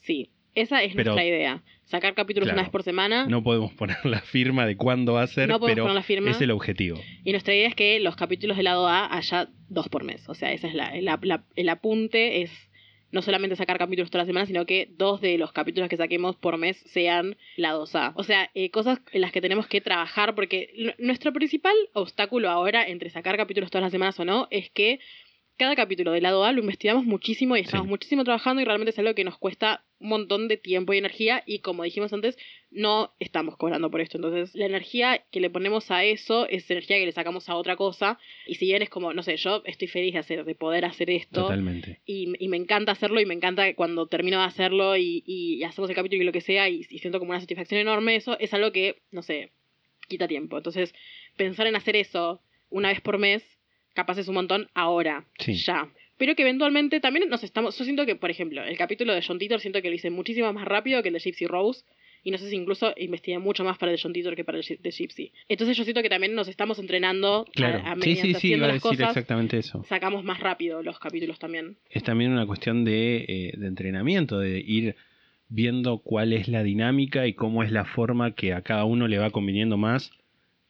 Sí, 0.00 0.30
esa 0.54 0.82
es 0.82 0.94
Pero- 0.94 1.12
nuestra 1.12 1.24
idea. 1.28 1.62
Sacar 1.84 2.14
capítulos 2.14 2.46
Claro. 2.46 2.56
una 2.58 2.62
vez 2.62 2.70
por 2.70 2.82
semana. 2.84 3.26
No 3.26 3.42
podemos 3.42 3.72
poner 3.74 3.96
la 4.04 4.20
firma 4.20 4.64
de 4.64 4.76
cuándo 4.76 5.14
va 5.14 5.22
a 5.22 5.26
ser, 5.26 5.48
No 5.48 5.58
podemos 5.58 5.74
pero 5.74 5.84
poner 5.84 5.94
la 5.96 6.02
firma. 6.02 6.30
es 6.30 6.40
el 6.40 6.52
objetivo. 6.52 7.00
Y 7.24 7.32
nuestra 7.32 7.52
idea 7.54 7.66
es 7.68 7.74
que 7.74 7.98
los 8.00 8.14
capítulos 8.14 8.56
del 8.56 8.64
lado 8.64 8.86
A 8.86 9.12
haya 9.16 9.48
dos 9.68 9.88
por 9.88 10.04
mes. 10.04 10.28
O 10.28 10.34
sea, 10.34 10.52
ese 10.52 10.68
es 10.68 10.74
la, 10.74 10.86
el, 10.96 11.04
la- 11.06 11.44
el 11.56 11.68
apunte, 11.68 12.42
es 12.42 12.52
no 13.12 13.22
solamente 13.22 13.56
sacar 13.56 13.76
capítulos 13.76 14.08
toda 14.08 14.22
la 14.22 14.26
semana, 14.26 14.46
sino 14.46 14.66
que 14.66 14.86
dos 14.96 15.20
de 15.20 15.36
los 15.36 15.50
capítulos 15.50 15.88
que 15.88 15.96
saquemos 15.96 16.36
por 16.36 16.58
mes 16.58 16.76
sean 16.86 17.36
la 17.56 17.74
2A. 17.74 18.12
O 18.14 18.22
sea, 18.22 18.50
eh, 18.54 18.70
cosas 18.70 19.00
en 19.10 19.20
las 19.22 19.32
que 19.32 19.40
tenemos 19.40 19.66
que 19.66 19.80
trabajar, 19.80 20.36
porque 20.36 20.94
nuestro 21.00 21.32
principal 21.32 21.74
obstáculo 21.92 22.48
ahora 22.50 22.86
entre 22.86 23.10
sacar 23.10 23.36
capítulos 23.36 23.68
todas 23.68 23.82
las 23.82 23.90
semanas 23.90 24.20
o 24.20 24.24
no 24.24 24.46
es 24.52 24.70
que 24.70 25.00
cada 25.60 25.76
capítulo 25.76 26.12
del 26.12 26.22
lado 26.22 26.42
A 26.44 26.52
lo 26.52 26.60
investigamos 26.62 27.04
muchísimo 27.04 27.54
y 27.54 27.60
estamos 27.60 27.84
Sí. 27.84 27.90
muchísimo 27.90 28.24
trabajando 28.24 28.62
y 28.62 28.64
realmente 28.64 28.90
es 28.92 28.98
algo 28.98 29.14
que 29.14 29.24
nos 29.24 29.36
cuesta 29.36 29.84
un 29.98 30.08
montón 30.08 30.48
de 30.48 30.56
tiempo 30.56 30.94
y 30.94 30.98
energía 30.98 31.42
y 31.44 31.58
como 31.58 31.82
dijimos 31.82 32.10
antes, 32.14 32.38
no 32.70 33.12
estamos 33.20 33.58
cobrando 33.58 33.90
por 33.90 34.00
esto. 34.00 34.16
Entonces, 34.16 34.54
la 34.54 34.64
energía 34.64 35.22
que 35.30 35.40
le 35.40 35.50
ponemos 35.50 35.90
a 35.90 36.02
eso 36.04 36.48
es 36.48 36.70
energía 36.70 36.96
que 36.98 37.04
le 37.04 37.12
sacamos 37.12 37.50
a 37.50 37.56
otra 37.56 37.76
cosa 37.76 38.18
y 38.46 38.54
si 38.54 38.64
bien 38.64 38.80
es 38.80 38.88
como, 38.88 39.12
no 39.12 39.22
sé, 39.22 39.36
yo 39.36 39.62
estoy 39.66 39.88
feliz 39.88 40.14
de 40.14 40.20
hacer, 40.20 40.44
de 40.46 40.54
poder 40.54 40.86
hacer 40.86 41.10
esto 41.10 41.42
Totalmente. 41.42 42.00
y, 42.06 42.32
y 42.42 42.48
me 42.48 42.56
encanta 42.56 42.92
hacerlo 42.92 43.20
y 43.20 43.26
me 43.26 43.34
encanta 43.34 43.74
cuando 43.74 44.06
termino 44.06 44.38
de 44.38 44.44
hacerlo 44.46 44.96
y, 44.96 45.22
y 45.26 45.62
hacemos 45.64 45.90
el 45.90 45.96
capítulo 45.96 46.22
y 46.22 46.24
lo 46.26 46.32
que 46.32 46.40
sea 46.40 46.70
y, 46.70 46.86
y 46.88 46.98
siento 47.00 47.18
como 47.18 47.32
una 47.32 47.40
satisfacción 47.40 47.80
enorme, 47.82 48.16
eso 48.16 48.38
es 48.40 48.54
algo 48.54 48.72
que, 48.72 49.02
no 49.10 49.20
sé, 49.22 49.52
quita 50.08 50.26
tiempo. 50.26 50.56
Entonces, 50.56 50.94
pensar 51.36 51.66
en 51.66 51.76
hacer 51.76 51.96
eso 51.96 52.40
una 52.70 52.88
vez 52.88 53.02
por 53.02 53.18
mes, 53.18 53.44
capaz 53.94 54.18
es 54.18 54.28
un 54.28 54.34
montón 54.34 54.68
ahora, 54.74 55.24
Sí. 55.38 55.54
ya. 55.54 55.88
Pero 56.16 56.34
que 56.34 56.42
eventualmente 56.42 57.00
también 57.00 57.28
nos 57.30 57.42
estamos, 57.44 57.78
yo 57.78 57.84
siento 57.84 58.04
que, 58.04 58.14
por 58.14 58.30
ejemplo, 58.30 58.62
el 58.62 58.76
capítulo 58.76 59.14
de 59.14 59.22
John 59.26 59.38
Titor 59.38 59.60
siento 59.60 59.80
que 59.80 59.88
lo 59.88 59.94
hice 59.94 60.10
muchísimo 60.10 60.52
más 60.52 60.66
rápido 60.66 61.02
que 61.02 61.08
el 61.08 61.14
de 61.14 61.20
Gypsy 61.20 61.46
Rose. 61.46 61.84
Y 62.22 62.30
no 62.30 62.36
sé 62.36 62.50
si 62.50 62.56
incluso 62.56 62.92
investigué 62.98 63.38
mucho 63.38 63.64
más 63.64 63.78
para 63.78 63.90
el 63.92 63.96
de 63.96 64.02
John 64.02 64.12
Titor 64.12 64.36
que 64.36 64.44
para 64.44 64.58
el 64.58 64.64
de 64.78 64.90
Gypsy. 64.90 65.32
Entonces 65.48 65.74
yo 65.78 65.84
siento 65.84 66.02
que 66.02 66.10
también 66.10 66.34
nos 66.34 66.48
estamos 66.48 66.78
entrenando 66.78 67.46
a- 67.48 67.50
Claro. 67.52 67.78
a, 67.78 67.94
sí, 67.94 68.00
mediante 68.00 68.20
sí, 68.20 68.28
sí, 68.28 68.34
haciendo 68.36 68.56
iba 68.66 68.66
a 68.66 68.72
decir 68.74 68.82
cosas, 68.90 69.08
exactamente 69.08 69.56
eso. 69.56 69.82
sacamos 69.88 70.22
más 70.22 70.38
rápido 70.40 70.82
los 70.82 70.98
capítulos 70.98 71.38
también. 71.38 71.78
Es 71.88 72.02
también 72.02 72.32
una 72.32 72.46
cuestión 72.46 72.84
de, 72.84 73.24
eh, 73.26 73.52
de 73.56 73.66
entrenamiento, 73.66 74.38
de 74.38 74.58
ir 74.60 74.96
viendo 75.48 75.98
cuál 75.98 76.34
es 76.34 76.46
la 76.48 76.62
dinámica 76.62 77.26
y 77.26 77.32
cómo 77.32 77.62
es 77.62 77.72
la 77.72 77.86
forma 77.86 78.34
que 78.34 78.52
a 78.52 78.60
cada 78.60 78.84
uno 78.84 79.08
le 79.08 79.16
va 79.16 79.30
conviniendo 79.30 79.78
más 79.78 80.12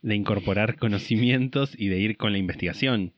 de 0.03 0.15
incorporar 0.15 0.79
conocimientos 0.79 1.79
y 1.79 1.89
de 1.89 1.99
ir 1.99 2.17
con 2.17 2.33
la 2.33 2.39
investigación. 2.39 3.13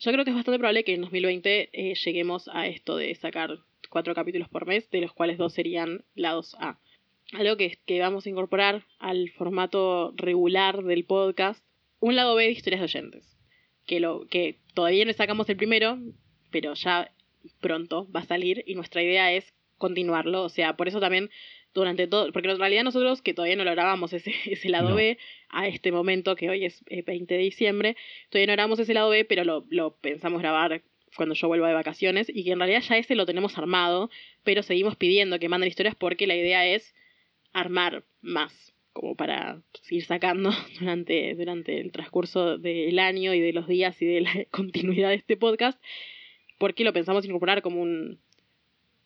Yo 0.00 0.12
creo 0.12 0.24
que 0.24 0.30
es 0.30 0.36
bastante 0.36 0.58
probable 0.58 0.84
que 0.84 0.94
en 0.94 1.00
2020 1.02 1.70
eh, 1.72 1.94
lleguemos 1.94 2.48
a 2.52 2.66
esto 2.68 2.96
de 2.96 3.14
sacar 3.14 3.58
cuatro 3.90 4.14
capítulos 4.14 4.48
por 4.48 4.66
mes, 4.66 4.88
de 4.90 5.00
los 5.00 5.12
cuales 5.12 5.38
dos 5.38 5.52
serían 5.52 6.04
lados 6.14 6.56
A. 6.60 6.78
Algo 7.32 7.56
que, 7.56 7.78
que 7.84 8.00
vamos 8.00 8.26
a 8.26 8.30
incorporar 8.30 8.84
al 8.98 9.30
formato 9.30 10.12
regular 10.16 10.82
del 10.82 11.04
podcast, 11.04 11.64
un 12.00 12.16
lado 12.16 12.34
B 12.36 12.44
de 12.44 12.52
historias 12.52 12.80
de 12.80 12.84
oyentes. 12.84 13.36
Que, 13.86 14.00
lo, 14.00 14.26
que 14.28 14.58
todavía 14.74 15.04
no 15.04 15.12
sacamos 15.12 15.48
el 15.48 15.56
primero, 15.56 15.98
pero 16.50 16.74
ya 16.74 17.10
pronto 17.60 18.10
va 18.10 18.20
a 18.20 18.26
salir 18.26 18.62
y 18.66 18.74
nuestra 18.74 19.02
idea 19.02 19.32
es 19.32 19.52
continuarlo. 19.78 20.44
O 20.44 20.48
sea, 20.48 20.76
por 20.76 20.88
eso 20.88 21.00
también 21.00 21.30
durante 21.74 22.06
todo, 22.06 22.32
porque 22.32 22.50
en 22.50 22.58
realidad 22.58 22.84
nosotros 22.84 23.22
que 23.22 23.34
todavía 23.34 23.56
no 23.56 23.64
lo 23.64 23.70
grabamos 23.72 24.12
ese, 24.12 24.32
ese 24.46 24.68
lado 24.68 24.90
No. 24.90 24.96
B 24.96 25.18
a 25.50 25.68
este 25.68 25.92
momento, 25.92 26.36
que 26.36 26.50
hoy 26.50 26.64
es 26.64 26.82
eh, 26.86 27.02
20 27.02 27.34
de 27.34 27.40
diciembre, 27.40 27.96
todavía 28.30 28.48
no 28.48 28.52
grabamos 28.54 28.78
ese 28.78 28.94
lado 28.94 29.10
B, 29.10 29.24
pero 29.24 29.44
lo, 29.44 29.64
lo 29.70 29.96
pensamos 29.96 30.40
grabar 30.40 30.82
cuando 31.16 31.34
yo 31.34 31.48
vuelva 31.48 31.68
de 31.68 31.74
vacaciones 31.74 32.28
y 32.28 32.44
que 32.44 32.52
en 32.52 32.58
realidad 32.58 32.82
ya 32.82 32.98
ese 32.98 33.14
lo 33.14 33.26
tenemos 33.26 33.56
armado, 33.58 34.10
pero 34.44 34.62
seguimos 34.62 34.96
pidiendo 34.96 35.38
que 35.38 35.48
manden 35.48 35.68
historias 35.68 35.94
porque 35.94 36.26
la 36.26 36.36
idea 36.36 36.66
es 36.66 36.94
armar 37.52 38.04
más, 38.20 38.74
como 38.92 39.14
para 39.14 39.62
ir 39.90 40.04
sacando 40.04 40.50
durante, 40.80 41.34
durante 41.34 41.80
el 41.80 41.92
transcurso 41.92 42.58
del 42.58 42.98
año 42.98 43.34
y 43.34 43.40
de 43.40 43.52
los 43.52 43.66
días 43.66 44.00
y 44.02 44.06
de 44.06 44.20
la 44.20 44.44
continuidad 44.50 45.08
de 45.08 45.16
este 45.16 45.36
podcast, 45.36 45.80
porque 46.58 46.84
lo 46.84 46.92
pensamos 46.92 47.24
incorporar 47.24 47.62
como 47.62 47.80
un 47.80 48.18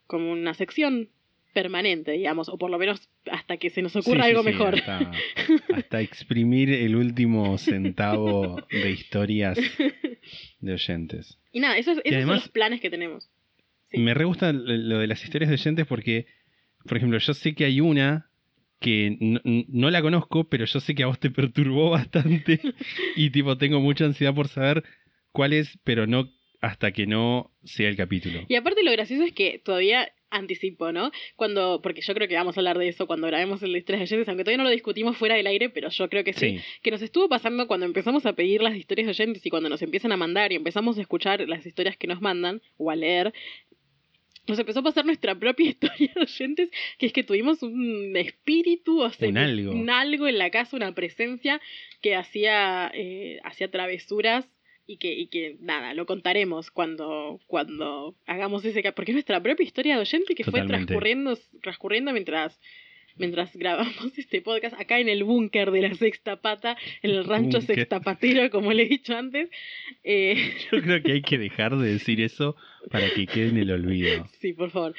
como 0.06 0.30
una 0.30 0.52
sección 0.52 1.08
permanente, 1.52 2.12
digamos, 2.12 2.48
o 2.48 2.58
por 2.58 2.70
lo 2.70 2.78
menos 2.78 3.08
hasta 3.30 3.56
que 3.58 3.70
se 3.70 3.82
nos 3.82 3.94
ocurra 3.96 4.24
Sí, 4.24 4.30
algo 4.30 4.42
sí, 4.42 4.48
mejor. 4.50 4.74
Hasta, 4.76 5.12
hasta 5.74 6.00
exprimir 6.00 6.70
el 6.70 6.96
último 6.96 7.56
centavo 7.58 8.56
de 8.70 8.90
historias 8.90 9.58
de 10.60 10.72
oyentes. 10.72 11.38
Y 11.52 11.60
nada, 11.60 11.76
esos, 11.78 11.98
esos 11.98 12.12
además- 12.16 12.26
son 12.26 12.42
los 12.44 12.48
planes 12.48 12.80
que 12.80 12.90
tenemos. 12.90 13.30
Me 13.92 14.14
re 14.14 14.24
gusta 14.24 14.52
lo 14.52 14.74
lo 14.74 14.98
de 14.98 15.06
las 15.06 15.22
historias 15.22 15.50
de 15.50 15.54
oyentes 15.56 15.86
porque, 15.86 16.26
por 16.86 16.96
ejemplo, 16.96 17.18
yo 17.18 17.34
sé 17.34 17.54
que 17.54 17.66
hay 17.66 17.80
una 17.80 18.30
que 18.80 19.16
no, 19.20 19.40
no 19.44 19.90
la 19.90 20.00
conozco, 20.02 20.44
pero 20.48 20.64
yo 20.64 20.80
sé 20.80 20.94
que 20.94 21.02
a 21.02 21.06
vos 21.06 21.20
te 21.20 21.30
perturbó 21.30 21.90
bastante 21.90 22.58
y 23.16 23.30
tipo 23.30 23.58
tengo 23.58 23.80
mucha 23.80 24.04
ansiedad 24.06 24.34
por 24.34 24.48
saber 24.48 24.82
cuál 25.30 25.52
es, 25.52 25.78
pero 25.84 26.06
no 26.06 26.30
hasta 26.62 26.92
que 26.92 27.06
no 27.06 27.50
sea 27.64 27.88
el 27.88 27.96
capítulo. 27.96 28.40
Y 28.48 28.54
aparte 28.56 28.82
lo 28.82 28.92
gracioso 28.92 29.24
es 29.24 29.32
que 29.32 29.60
todavía 29.64 30.08
anticipo, 30.32 30.90
¿no? 30.92 31.10
Cuando, 31.36 31.80
porque 31.82 32.00
yo 32.00 32.14
creo 32.14 32.26
que 32.26 32.34
vamos 32.34 32.56
a 32.56 32.60
hablar 32.60 32.78
de 32.78 32.88
eso 32.88 33.06
cuando 33.06 33.26
grabemos 33.28 33.62
el 33.62 33.76
historias 33.76 34.00
de 34.00 34.14
oyentes, 34.16 34.28
aunque 34.28 34.44
todavía 34.44 34.58
no 34.58 34.64
lo 34.64 34.70
discutimos 34.70 35.16
fuera 35.16 35.34
del 35.36 35.46
aire, 35.46 35.68
pero 35.70 35.88
yo 35.90 36.08
creo 36.08 36.24
que 36.24 36.32
sí. 36.32 36.58
Sí, 36.58 36.60
Que 36.82 36.90
nos 36.90 37.02
estuvo 37.02 37.28
pasando 37.28 37.66
cuando 37.66 37.86
empezamos 37.86 38.26
a 38.26 38.32
pedir 38.32 38.62
las 38.62 38.74
historias 38.76 39.06
de 39.06 39.10
oyentes 39.10 39.46
y 39.46 39.50
cuando 39.50 39.68
nos 39.68 39.82
empiezan 39.82 40.12
a 40.12 40.16
mandar 40.16 40.52
y 40.52 40.56
empezamos 40.56 40.98
a 40.98 41.00
escuchar 41.00 41.46
las 41.48 41.64
historias 41.66 41.96
que 41.96 42.06
nos 42.06 42.20
mandan 42.20 42.60
o 42.76 42.90
a 42.90 42.96
leer. 42.96 43.32
Nos 44.48 44.58
empezó 44.58 44.80
a 44.80 44.82
pasar 44.82 45.04
nuestra 45.06 45.36
propia 45.36 45.68
historia 45.70 46.10
de 46.14 46.20
oyentes, 46.22 46.70
que 46.98 47.06
es 47.06 47.12
que 47.12 47.22
tuvimos 47.22 47.62
un 47.62 48.16
espíritu, 48.16 49.00
o 49.00 49.10
sea, 49.10 49.28
Un 49.28 49.38
algo. 49.38 49.72
un 49.72 49.88
algo 49.88 50.26
en 50.26 50.38
la 50.38 50.50
casa, 50.50 50.76
una 50.76 50.94
presencia 50.94 51.60
que 52.00 52.16
hacía, 52.16 52.90
eh, 52.92 53.38
hacía 53.44 53.70
travesuras 53.70 54.48
y 54.86 54.96
que, 54.96 55.12
y 55.12 55.26
que 55.28 55.56
nada, 55.60 55.94
lo 55.94 56.06
contaremos 56.06 56.70
cuando, 56.70 57.40
cuando 57.46 58.16
hagamos 58.26 58.64
ese 58.64 58.92
porque 58.92 59.12
es 59.12 59.14
nuestra 59.14 59.42
propia 59.42 59.64
historia 59.64 59.94
de 59.94 60.00
oyente 60.00 60.34
que 60.34 60.44
fue 60.44 60.66
transcurriendo, 60.66 61.38
transcurriendo 61.62 62.12
mientras, 62.12 62.60
mientras 63.16 63.56
grabamos 63.56 64.18
este 64.18 64.42
podcast 64.42 64.78
acá 64.78 64.98
en 64.98 65.08
el 65.08 65.24
búnker 65.24 65.70
de 65.70 65.82
la 65.82 65.94
sexta 65.94 66.36
pata, 66.36 66.76
en 67.02 67.10
el 67.10 67.24
rancho 67.24 67.58
Búnker. 67.58 67.76
sextapatero, 67.76 68.50
como 68.50 68.72
le 68.72 68.84
he 68.84 68.88
dicho 68.88 69.16
antes. 69.16 69.50
Eh, 70.02 70.34
yo 70.72 70.82
creo 70.82 71.02
que 71.02 71.12
hay 71.12 71.22
que 71.22 71.38
dejar 71.38 71.76
de 71.76 71.92
decir 71.92 72.20
eso 72.20 72.56
para 72.90 73.08
que 73.10 73.26
quede 73.26 73.48
en 73.48 73.58
el 73.58 73.70
olvido. 73.70 74.28
sí, 74.40 74.52
por 74.52 74.70
favor. 74.70 74.94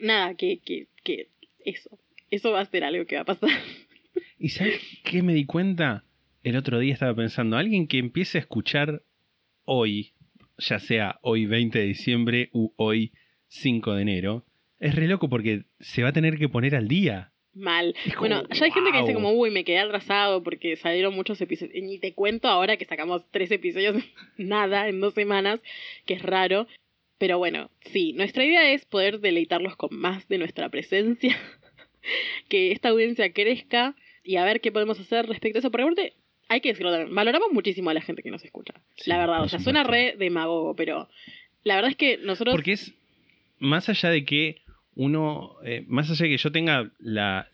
Nada, 0.00 0.34
que, 0.34 0.58
que, 0.58 0.86
que 1.04 1.28
eso. 1.64 1.98
Eso 2.30 2.52
va 2.52 2.60
a 2.60 2.66
ser 2.66 2.84
algo 2.84 3.04
que 3.04 3.16
va 3.16 3.22
a 3.22 3.26
pasar. 3.26 3.50
¿Y 4.38 4.48
sabes 4.48 4.80
qué 5.04 5.22
me 5.22 5.34
di 5.34 5.44
cuenta? 5.44 6.04
El 6.42 6.56
otro 6.56 6.80
día 6.80 6.92
estaba 6.92 7.14
pensando, 7.14 7.56
alguien 7.56 7.86
que 7.86 7.98
empiece 7.98 8.38
a 8.38 8.40
escuchar 8.40 9.02
hoy, 9.64 10.12
ya 10.58 10.80
sea 10.80 11.18
hoy 11.22 11.46
20 11.46 11.78
de 11.78 11.84
diciembre 11.84 12.50
u 12.52 12.72
hoy 12.76 13.12
5 13.46 13.94
de 13.94 14.02
enero, 14.02 14.44
es 14.80 14.96
re 14.96 15.06
loco 15.06 15.28
porque 15.28 15.66
se 15.78 16.02
va 16.02 16.08
a 16.08 16.12
tener 16.12 16.38
que 16.38 16.48
poner 16.48 16.74
al 16.74 16.88
día. 16.88 17.30
Mal. 17.54 17.94
Como, 18.16 18.20
Bueno, 18.20 18.48
ya 18.48 18.64
hay 18.64 18.72
gente 18.72 18.90
que 18.90 19.00
dice 19.02 19.14
como, 19.14 19.30
uy, 19.32 19.52
me 19.52 19.62
quedé 19.62 19.78
atrasado 19.78 20.42
porque 20.42 20.74
salieron 20.74 21.14
muchos 21.14 21.40
episodios. 21.40 21.76
Y 21.76 21.98
te 21.98 22.14
cuento 22.14 22.48
ahora 22.48 22.76
que 22.76 22.86
sacamos 22.86 23.24
tres 23.30 23.52
episodios, 23.52 24.02
nada, 24.36 24.88
en 24.88 25.00
dos 25.00 25.14
semanas, 25.14 25.60
que 26.06 26.14
es 26.14 26.22
raro. 26.22 26.66
Pero 27.18 27.38
bueno, 27.38 27.70
sí, 27.92 28.14
nuestra 28.14 28.44
idea 28.44 28.72
es 28.72 28.84
poder 28.84 29.20
deleitarlos 29.20 29.76
con 29.76 29.96
más 29.96 30.26
de 30.26 30.38
nuestra 30.38 30.68
presencia. 30.70 31.38
que 32.48 32.72
esta 32.72 32.88
audiencia 32.88 33.32
crezca 33.32 33.94
y 34.24 34.36
a 34.36 34.44
ver 34.44 34.60
qué 34.60 34.72
podemos 34.72 34.98
hacer 34.98 35.26
respecto 35.26 35.58
a 35.58 35.60
eso. 35.60 35.70
Porque 35.70 36.14
hay 36.52 36.60
que 36.60 36.68
decirlo 36.68 36.90
también, 36.92 37.14
valoramos 37.14 37.48
muchísimo 37.50 37.88
a 37.88 37.94
la 37.94 38.02
gente 38.02 38.22
que 38.22 38.30
nos 38.30 38.44
escucha. 38.44 38.74
Sí, 38.96 39.08
la 39.08 39.18
verdad, 39.18 39.42
o 39.42 39.48
sea, 39.48 39.58
suena 39.58 39.84
re 39.84 40.16
demagogo, 40.18 40.76
pero 40.76 41.08
la 41.64 41.76
verdad 41.76 41.90
es 41.90 41.96
que 41.96 42.18
nosotros... 42.18 42.54
Porque 42.54 42.72
es 42.72 42.94
más 43.58 43.88
allá 43.88 44.10
de 44.10 44.24
que 44.24 44.60
uno, 44.94 45.56
eh, 45.64 45.84
más 45.88 46.10
allá 46.10 46.24
de 46.24 46.30
que 46.30 46.36
yo 46.36 46.52
tenga 46.52 46.92
la, 46.98 47.48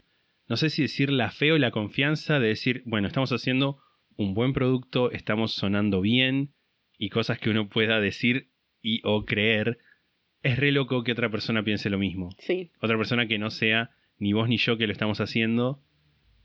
no 0.49 0.57
sé 0.57 0.69
si 0.71 0.83
decir 0.83 1.11
la 1.11 1.31
fe 1.31 1.53
o 1.53 1.59
la 1.59 1.71
confianza 1.71 2.41
de 2.41 2.49
decir, 2.49 2.83
bueno, 2.87 3.07
estamos 3.07 3.31
haciendo 3.31 3.79
un 4.17 4.35
buen 4.35 4.53
producto, 4.53 5.13
estamos 5.13 5.53
sonando 5.53 6.01
bien 6.01 6.51
y 6.99 7.11
cosas 7.11 7.39
que 7.39 7.51
uno 7.51 7.69
pueda 7.69 8.01
decir 8.01 8.49
y 8.83 9.01
o 9.05 9.25
creer, 9.25 9.79
es 10.43 10.59
re 10.59 10.73
loco 10.73 11.05
que 11.05 11.13
otra 11.13 11.31
persona 11.31 11.63
piense 11.63 11.89
lo 11.89 11.99
mismo. 11.99 12.31
Sí, 12.39 12.73
Otra 12.81 12.97
persona 12.97 13.29
que 13.29 13.39
no 13.39 13.51
sea 13.51 13.91
ni 14.19 14.33
vos 14.33 14.49
ni 14.49 14.57
yo 14.57 14.77
que 14.77 14.89
lo 14.89 14.93
estamos 14.93 15.21
haciendo 15.21 15.81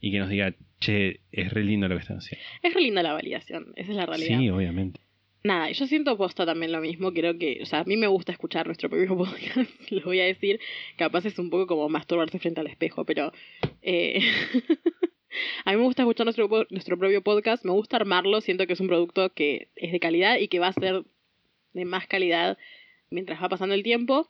y 0.04 0.12
que 0.12 0.20
nos 0.20 0.28
diga, 0.30 0.54
che, 0.82 1.22
es 1.32 1.54
re 1.54 1.64
lindo 1.64 1.88
lo 1.88 1.96
que 1.96 2.02
están 2.02 2.18
haciendo. 2.18 2.46
es 2.62 2.74
re 2.74 2.82
linda 2.82 3.02
la 3.02 3.14
validación, 3.14 3.72
esa 3.78 3.92
es 3.92 3.96
la 3.96 4.06
realidad. 4.06 4.38
Sí, 4.38 4.50
obviamente. 4.50 5.00
Nada, 5.46 5.72
yo 5.72 5.88
siento 5.88 6.18
posta 6.18 6.46
también 6.46 6.74
lo 6.74 6.82
mismo, 6.82 7.14
creo 7.14 7.38
que, 7.38 7.60
o 7.62 7.66
sea, 7.66 7.80
a 7.80 7.84
mí 7.86 7.96
me 7.96 8.08
gusta 8.08 8.34
escuchar 8.34 8.66
nuestro 8.66 8.90
propio 8.90 9.16
podcast, 9.18 9.72
lo 9.92 10.04
voy 10.04 10.20
a 10.20 10.26
decir, 10.26 10.60
capaz 10.98 11.26
es 11.26 11.40
un 11.40 11.50
poco 11.50 11.68
como 11.68 11.88
masturbarse 11.88 12.38
frente 12.38 12.60
al 12.60 12.68
espejo, 12.68 13.06
pero 13.06 13.32
eh, 13.82 14.20
a 15.64 15.72
mí 15.72 15.78
me 15.78 15.84
gusta 15.84 16.02
escuchar 16.02 16.26
nuestro, 16.26 16.50
nuestro 16.70 17.00
propio 17.00 17.24
podcast, 17.24 17.64
me 17.64 17.72
gusta 17.72 17.96
armarlo, 17.96 18.42
siento 18.42 18.68
que 18.68 18.74
es 18.74 18.82
un 18.82 18.90
producto 18.90 19.34
que 19.34 19.70
es 19.78 19.94
de 19.94 20.02
calidad 20.02 20.36
y 20.38 20.50
que 20.50 20.60
va 20.60 20.68
a 20.68 20.74
ser 20.74 21.06
de 21.72 21.86
más 21.86 22.08
calidad 22.08 22.58
mientras 23.10 23.42
va 23.42 23.48
pasando 23.48 23.74
el 23.74 23.84
tiempo. 23.84 24.30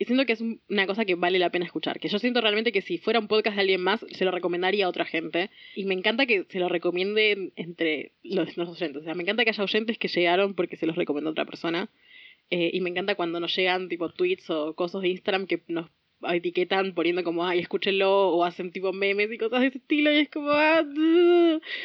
Y 0.00 0.06
siento 0.06 0.24
que 0.24 0.32
es 0.32 0.40
un- 0.40 0.60
una 0.70 0.86
cosa 0.86 1.04
que 1.04 1.14
vale 1.14 1.38
la 1.38 1.50
pena 1.50 1.66
escuchar. 1.66 2.00
Que 2.00 2.08
yo 2.08 2.18
siento 2.18 2.40
realmente 2.40 2.72
que 2.72 2.80
si 2.80 2.96
fuera 2.96 3.20
un 3.20 3.28
podcast 3.28 3.54
de 3.54 3.60
alguien 3.60 3.82
más, 3.82 4.04
se 4.10 4.24
lo 4.24 4.30
recomendaría 4.30 4.86
a 4.86 4.88
otra 4.88 5.04
gente. 5.04 5.50
Y 5.76 5.84
me 5.84 5.92
encanta 5.94 6.24
que 6.24 6.46
se 6.48 6.58
lo 6.58 6.70
recomienden 6.70 7.52
entre 7.54 8.12
los, 8.22 8.56
los 8.56 8.70
oyentes. 8.70 9.02
O 9.02 9.04
sea, 9.04 9.14
me 9.14 9.22
encanta 9.24 9.44
que 9.44 9.50
haya 9.50 9.62
oyentes 9.62 9.98
que 9.98 10.08
llegaron 10.08 10.54
porque 10.54 10.76
se 10.76 10.86
los 10.86 10.96
recomendó 10.96 11.30
otra 11.30 11.44
persona. 11.44 11.90
Eh, 12.48 12.70
y 12.72 12.80
me 12.80 12.88
encanta 12.90 13.14
cuando 13.14 13.40
nos 13.40 13.54
llegan 13.54 13.88
tipo 13.90 14.08
tweets 14.10 14.48
o 14.48 14.74
cosas 14.74 15.02
de 15.02 15.08
Instagram 15.10 15.46
que 15.46 15.60
nos 15.68 15.90
etiquetan 16.22 16.94
poniendo 16.94 17.22
como, 17.22 17.46
ay, 17.46 17.58
escúchenlo, 17.60 18.30
o 18.30 18.44
hacen 18.44 18.72
tipo 18.72 18.92
memes 18.94 19.30
y 19.30 19.36
cosas 19.38 19.60
de 19.60 19.66
ese 19.68 19.78
estilo, 19.78 20.10
y 20.12 20.16
es 20.20 20.28
como, 20.30 20.48
ah. 20.50 20.82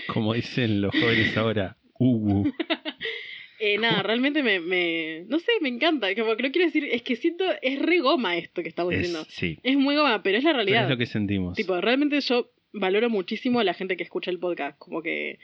Como 0.08 0.34
dicen 0.34 0.82
los 0.82 0.92
jóvenes 0.92 1.36
ahora, 1.38 1.78
uh, 2.00 2.44
Eh, 3.60 3.78
nada, 3.78 4.04
realmente 4.04 4.44
me, 4.44 4.60
me, 4.60 5.24
no 5.28 5.40
sé, 5.40 5.52
me 5.62 5.70
encanta, 5.70 6.14
como 6.16 6.36
que 6.36 6.44
lo 6.44 6.52
quiero 6.52 6.66
decir, 6.68 6.84
es 6.92 7.02
que 7.04 7.16
siento, 7.16 7.46
es 7.62 7.80
re 7.80 8.00
goma 8.00 8.36
esto 8.38 8.62
que 8.62 8.68
estamos 8.70 8.94
es, 8.94 9.00
diciendo. 9.00 9.26
sí, 9.30 9.58
Es 9.64 9.78
muy 9.78 9.96
goma, 9.96 10.22
pero 10.24 10.38
es 10.38 10.44
la 10.44 10.50
pero 10.50 10.58
realidad. 10.58 10.84
es 10.84 10.90
lo 10.90 10.98
que 10.98 11.06
sentimos. 11.06 11.56
Tipo, 11.56 11.80
realmente 11.80 12.20
yo 12.20 12.52
valoro 12.74 13.10
muchísimo 13.10 13.60
a 13.62 13.64
la 13.64 13.74
gente 13.74 13.96
que 13.96 14.04
escucha 14.04 14.30
el 14.30 14.40
podcast. 14.40 14.78
Como 14.78 15.02
que. 15.02 15.40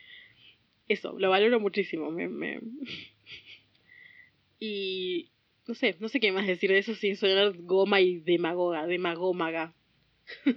Eso, 0.90 1.18
lo 1.18 1.30
valoro 1.30 1.60
muchísimo. 1.62 2.12
Me, 2.12 2.28
me... 2.28 2.60
Y. 4.60 5.30
No 5.68 5.74
sé, 5.76 5.96
no 6.00 6.10
sé 6.10 6.20
qué 6.20 6.32
más 6.34 6.46
decir 6.48 6.70
de 6.70 6.80
eso 6.80 6.94
sin 6.96 7.16
sonar 7.16 7.54
goma 7.60 8.02
y 8.02 8.20
demagoga, 8.20 8.86
demagómaga. 8.88 9.74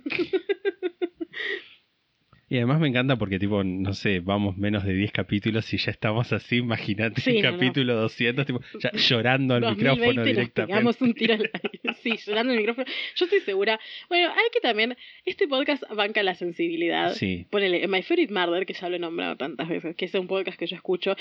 Y 2.55 2.59
además 2.59 2.78
me 2.78 2.86
encanta 2.86 3.16
porque, 3.16 3.40
tipo, 3.40 3.64
no 3.64 3.94
sé, 3.94 4.20
vamos 4.20 4.57
menos 4.57 4.84
de 4.84 4.94
10 4.94 5.11
capítulos 5.11 5.74
y 5.74 5.76
ya 5.76 5.90
estamos 5.90 6.32
así. 6.32 6.59
Imagínate 6.59 7.20
Sí, 7.20 7.30
el 7.38 7.42
no, 7.42 7.50
no. 7.50 7.57
capítulo 7.57 7.94
200, 7.96 8.46
tipo, 8.46 8.61
ya 8.80 8.92
llorando 8.94 9.55
al 9.55 9.62
2020 9.62 9.90
micrófono 9.90 10.14
nos 10.14 10.24
directamente. 10.24 10.72
pegamos 10.72 11.00
un 11.02 11.14
tiro 11.14 11.34
al 11.34 11.40
aire. 11.52 11.80
Sí, 12.05 12.16
llorando 12.24 12.52
el 12.52 12.59
micrófono. 12.61 12.86
Yo 13.16 13.24
estoy 13.24 13.40
segura. 13.40 13.80
Bueno, 14.09 14.28
hay 14.30 14.50
que 14.52 14.61
también. 14.61 14.96
Este 15.24 15.48
podcast 15.48 15.82
banca 15.96 16.22
la 16.22 16.36
sensibilidad. 16.36 17.12
Sí, 17.14 17.46
Ponele, 17.50 17.88
My 17.88 18.02
Favorite 18.02 18.32
Murder, 18.32 18.66
que 18.66 18.74
ya 18.74 18.88
lo 18.88 18.94
he 18.94 18.98
nombrado 19.00 19.36
tantas 19.36 19.68
veces, 19.68 19.96
que 19.96 20.05
es 20.05 20.14
un 20.14 20.28
podcast 20.28 20.57
que 20.57 20.66
yo 20.68 20.76
escucho. 20.76 21.16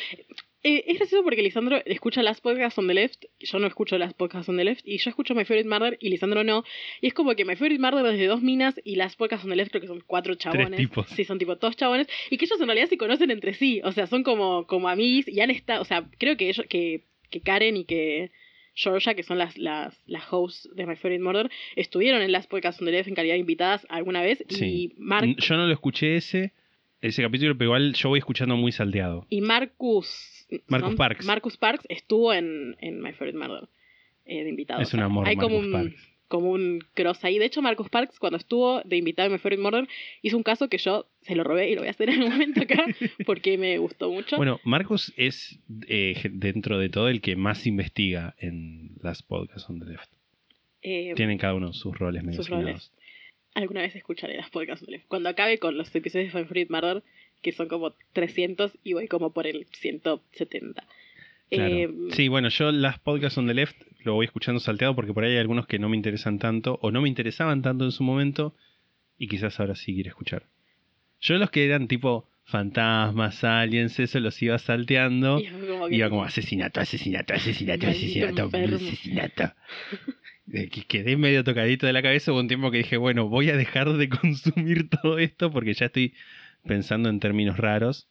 Eh, 0.63 0.85
es 0.87 0.97
gracioso 0.97 1.23
porque 1.23 1.41
Lisandro 1.41 1.81
escucha 1.85 2.23
las 2.23 2.39
podcasts 2.39 2.79
on 2.79 2.87
the 2.87 2.93
left, 2.93 3.25
yo 3.39 3.59
no 3.59 3.67
escucho 3.67 3.97
las 3.97 4.13
podcasts 4.13 4.47
on 4.47 4.55
the 4.55 4.63
left, 4.63 4.81
y 4.85 4.97
yo 4.97 5.09
escucho 5.09 5.35
My 5.35 5.43
Favorite 5.43 5.67
Murder 5.67 5.97
y 5.99 6.09
Lisandro 6.09 6.43
no. 6.43 6.63
Y 7.01 7.07
es 7.07 7.13
como 7.13 7.35
que 7.35 7.43
My 7.43 7.55
Favorite 7.55 7.81
Murder 7.81 8.13
es 8.13 8.19
de 8.19 8.27
dos 8.27 8.41
minas 8.41 8.79
y 8.83 8.95
las 8.95 9.15
podcasts 9.17 9.43
on 9.43 9.51
the 9.51 9.57
left 9.57 9.71
creo 9.71 9.81
que 9.81 9.87
son 9.87 10.01
cuatro 10.07 10.35
chabones. 10.35 10.77
tipos. 10.77 11.07
Sí, 11.09 11.25
son 11.25 11.37
tipo 11.37 11.57
todos 11.57 11.75
chabones. 11.75 12.07
Y 12.29 12.37
que 12.37 12.45
ellos 12.45 12.59
en 12.61 12.67
realidad 12.67 12.87
se 12.87 12.97
conocen 12.97 13.29
entre 13.29 13.53
sí, 13.53 13.81
o 13.83 13.91
sea, 13.91 14.07
son 14.07 14.23
como, 14.23 14.65
como 14.65 14.87
amigos 14.87 15.27
y 15.27 15.41
han 15.41 15.51
estado, 15.51 15.81
o 15.81 15.85
sea, 15.85 16.09
creo 16.17 16.37
que 16.37 16.49
ellos, 16.49 16.65
que, 16.69 17.03
que 17.29 17.41
Karen 17.41 17.75
y 17.75 17.85
que 17.85 18.31
Georgia, 18.75 19.13
que 19.15 19.23
son 19.23 19.37
las, 19.37 19.57
las, 19.57 20.01
las 20.07 20.23
hosts 20.31 20.69
de 20.75 20.85
My 20.85 20.95
Favorite 20.95 21.23
Murder, 21.23 21.51
estuvieron 21.75 22.21
en 22.21 22.31
las 22.31 22.47
podcasts 22.47 22.81
on 22.81 22.85
the 22.85 22.91
left 22.91 23.07
en 23.07 23.15
calidad 23.15 23.35
de 23.35 23.39
invitadas 23.39 23.85
alguna 23.89 24.21
vez. 24.21 24.43
sí. 24.49 24.65
Y 24.65 24.93
Mark 24.97 25.27
Yo 25.37 25.57
no 25.57 25.67
lo 25.67 25.73
escuché 25.73 26.15
ese, 26.15 26.53
ese 27.01 27.21
capítulo, 27.21 27.55
pero 27.57 27.67
igual 27.67 27.93
yo 27.93 28.09
voy 28.09 28.19
escuchando 28.19 28.55
muy 28.55 28.71
salteado. 28.71 29.25
Y 29.29 29.41
Marcus. 29.41 30.42
Marcus. 30.67 30.95
Parks. 30.95 31.25
Marcus 31.25 31.57
Parks 31.57 31.85
estuvo 31.89 32.33
en, 32.33 32.75
en 32.79 33.01
My 33.01 33.13
Favorite 33.13 33.37
Murder 33.37 33.67
eh, 34.25 34.43
de 34.43 34.49
invitado. 34.49 34.81
Es 34.81 34.87
O 34.87 34.91
sea, 34.91 34.99
un 34.99 35.05
amor, 35.05 35.27
Hay 35.27 35.35
como 35.35 35.59
Marcus 35.59 35.65
un, 35.65 35.71
Parks. 35.73 36.09
como 36.27 36.51
un 36.51 36.79
cross 36.93 37.23
ahí. 37.25 37.37
De 37.39 37.45
hecho, 37.45 37.61
Marcus 37.61 37.89
Parks, 37.89 38.19
cuando 38.19 38.37
estuvo 38.37 38.81
de 38.83 38.97
invitado 38.97 39.27
en 39.27 39.33
My 39.33 39.39
Favorite 39.39 39.61
Murder, 39.61 39.87
hizo 40.21 40.37
un 40.37 40.43
caso 40.43 40.69
que 40.69 40.77
yo 40.77 41.07
se 41.21 41.35
lo 41.35 41.43
robé 41.43 41.69
y 41.69 41.75
lo 41.75 41.81
voy 41.81 41.87
a 41.89 41.91
hacer 41.91 42.09
en 42.09 42.23
un 42.23 42.29
momento 42.31 42.61
acá 42.61 42.85
porque 43.25 43.57
me 43.57 43.77
gustó 43.77 44.09
mucho. 44.11 44.37
Bueno, 44.37 44.59
Marcos 44.63 45.13
es 45.17 45.59
eh, 45.87 46.15
dentro 46.31 46.77
de 46.79 46.89
todo 46.89 47.09
el 47.09 47.21
que 47.21 47.35
más 47.35 47.65
investiga 47.67 48.35
en 48.39 48.91
las 49.01 49.21
podcasts 49.23 49.69
on 49.69 49.79
the 49.79 49.85
left. 49.85 50.09
Eh, 50.81 51.13
Tienen 51.15 51.37
cada 51.37 51.53
uno 51.55 51.71
sus 51.73 51.97
roles 51.97 52.23
medio 52.23 52.37
sus 52.37 52.49
roles. 52.49 52.91
alguna 53.53 53.81
vez 53.81 53.95
escucharé 53.95 54.35
las 54.35 54.49
podcasts. 54.49 54.85
Cuando 55.07 55.29
acabe 55.29 55.57
con 55.59 55.77
los 55.77 55.93
episodios 55.95 56.33
de 56.33 56.39
My 56.39 56.45
Favorite 56.45 56.71
Murder, 56.73 57.03
que 57.43 57.51
son 57.51 57.67
como 57.67 57.93
300 58.13 58.71
y 58.83 58.93
voy 58.93 59.07
como 59.07 59.31
por 59.31 59.45
el 59.45 59.67
170. 59.71 60.83
Claro. 61.51 61.75
Eh, 61.75 61.89
sí, 62.13 62.27
bueno, 62.29 62.49
yo 62.49 62.71
las 62.71 62.97
podcasts 62.97 63.37
on 63.37 63.45
the 63.45 63.53
left 63.53 63.75
lo 64.03 64.15
voy 64.15 64.25
escuchando 64.25 64.59
salteado 64.59 64.95
porque 64.95 65.13
por 65.13 65.23
ahí 65.23 65.33
hay 65.33 65.37
algunos 65.37 65.67
que 65.67 65.77
no 65.77 65.89
me 65.89 65.95
interesan 65.95 66.39
tanto 66.39 66.79
o 66.81 66.89
no 66.89 67.01
me 67.01 67.09
interesaban 67.09 67.61
tanto 67.61 67.85
en 67.85 67.91
su 67.91 68.03
momento 68.03 68.55
y 69.19 69.27
quizás 69.27 69.59
ahora 69.59 69.75
sí 69.75 69.93
quiero 69.93 70.09
escuchar. 70.09 70.47
Yo 71.21 71.37
los 71.37 71.51
que 71.51 71.65
eran 71.65 71.87
tipo 71.87 72.27
fantasmas, 72.45 73.43
aliens, 73.43 73.99
eso 73.99 74.19
los 74.19 74.41
iba 74.41 74.57
salteando. 74.57 75.39
y 75.39 75.47
como 75.47 75.89
Iba 75.89 76.09
como 76.09 76.23
asesinato, 76.23 76.81
asesinato, 76.81 77.33
asesinato, 77.33 77.87
asesinato, 77.87 78.43
enfermo. 78.43 78.75
asesinato. 78.77 79.53
Que 80.51 80.67
Quedé 80.67 81.15
medio 81.15 81.45
tocadito 81.45 81.87
de 81.87 81.93
la 81.93 82.01
cabeza. 82.01 82.33
Hubo 82.33 82.41
un 82.41 82.49
tiempo 82.49 82.69
que 82.69 82.79
dije, 82.79 82.97
bueno, 82.97 83.29
voy 83.29 83.49
a 83.49 83.55
dejar 83.55 83.93
de 83.93 84.09
consumir 84.21 84.89
todo 84.89 85.17
esto 85.17 85.51
porque 85.51 85.73
ya 85.73 85.85
estoy 85.85 86.13
pensando 86.65 87.09
en 87.09 87.19
términos 87.19 87.57
raros. 87.57 88.07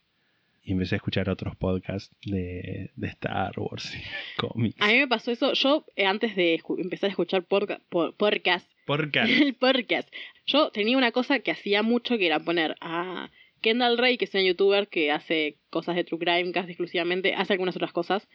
Y 0.65 0.71
empecé 0.73 0.95
a 0.95 0.99
escuchar 0.99 1.29
otros 1.29 1.57
podcasts 1.57 2.15
de, 2.25 2.91
de 2.95 3.07
Star 3.09 3.53
Wars 3.57 3.93
y 3.97 4.01
cómics. 4.41 4.81
A 4.81 4.87
mí 4.87 4.99
me 4.99 5.09
pasó 5.09 5.33
eso. 5.33 5.55
Yo, 5.55 5.85
eh, 5.97 6.07
antes 6.07 6.37
de 6.37 6.61
empezar 6.79 7.09
a 7.09 7.11
escuchar 7.11 7.43
por- 7.43 7.81
podcast, 8.17 8.71
Podcast. 8.87 9.29
el 9.43 9.55
podcast, 9.55 10.09
yo 10.47 10.71
tenía 10.71 10.97
una 10.97 11.11
cosa 11.11 11.41
que 11.41 11.51
hacía 11.51 11.83
mucho 11.83 12.17
que 12.17 12.27
era 12.27 12.39
poner 12.39 12.77
a 12.81 13.31
Kendall 13.61 13.99
Ray, 13.99 14.19
que 14.19 14.27
es 14.27 14.35
una 14.35 14.45
youtuber 14.45 14.87
que 14.87 15.11
hace 15.11 15.57
cosas 15.71 15.97
de 15.97 16.05
true 16.05 16.21
crime 16.21 16.53
casi 16.53 16.71
exclusivamente, 16.71 17.35
hace 17.35 17.55
algunas 17.55 17.75
otras 17.75 17.93
cosas, 17.93 18.29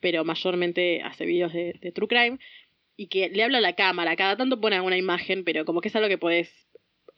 pero 0.00 0.22
mayormente 0.22 1.00
hace 1.02 1.24
vídeos 1.24 1.54
de, 1.54 1.78
de 1.80 1.92
true 1.92 2.08
crime, 2.08 2.38
y 2.96 3.06
que 3.06 3.30
le 3.30 3.42
habla 3.42 3.58
a 3.58 3.62
la 3.62 3.74
cámara. 3.74 4.16
Cada 4.16 4.36
tanto 4.36 4.60
pone 4.60 4.76
alguna 4.76 4.98
imagen, 4.98 5.44
pero 5.44 5.64
como 5.64 5.80
que 5.80 5.88
es 5.88 5.96
algo 5.96 6.08
que 6.08 6.18
podés 6.18 6.63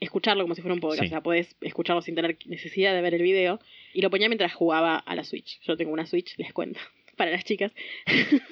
escucharlo 0.01 0.45
como 0.45 0.55
si 0.55 0.63
fuera 0.63 0.75
un 0.75 0.81
podcast. 0.81 1.03
Sí. 1.03 1.07
O 1.07 1.11
sea, 1.11 1.23
podés 1.23 1.57
escucharlo 1.61 2.03
sin 2.03 2.15
tener 2.15 2.37
necesidad 2.47 2.95
de 2.95 3.01
ver 3.01 3.15
el 3.15 3.23
video. 3.23 3.61
Y 3.95 4.03
lo 4.03 4.11
ponía 4.11 4.29
mientras 4.29 4.55
jugaba 4.55 4.97
a 4.97 5.15
la 5.15 5.25
Switch. 5.25 5.61
Yo 5.63 5.77
tengo 5.77 5.93
una 5.93 6.07
Switch, 6.07 6.37
les 6.39 6.53
cuento, 6.53 6.81
para 7.17 7.31
las 7.31 7.45
chicas. 7.45 7.73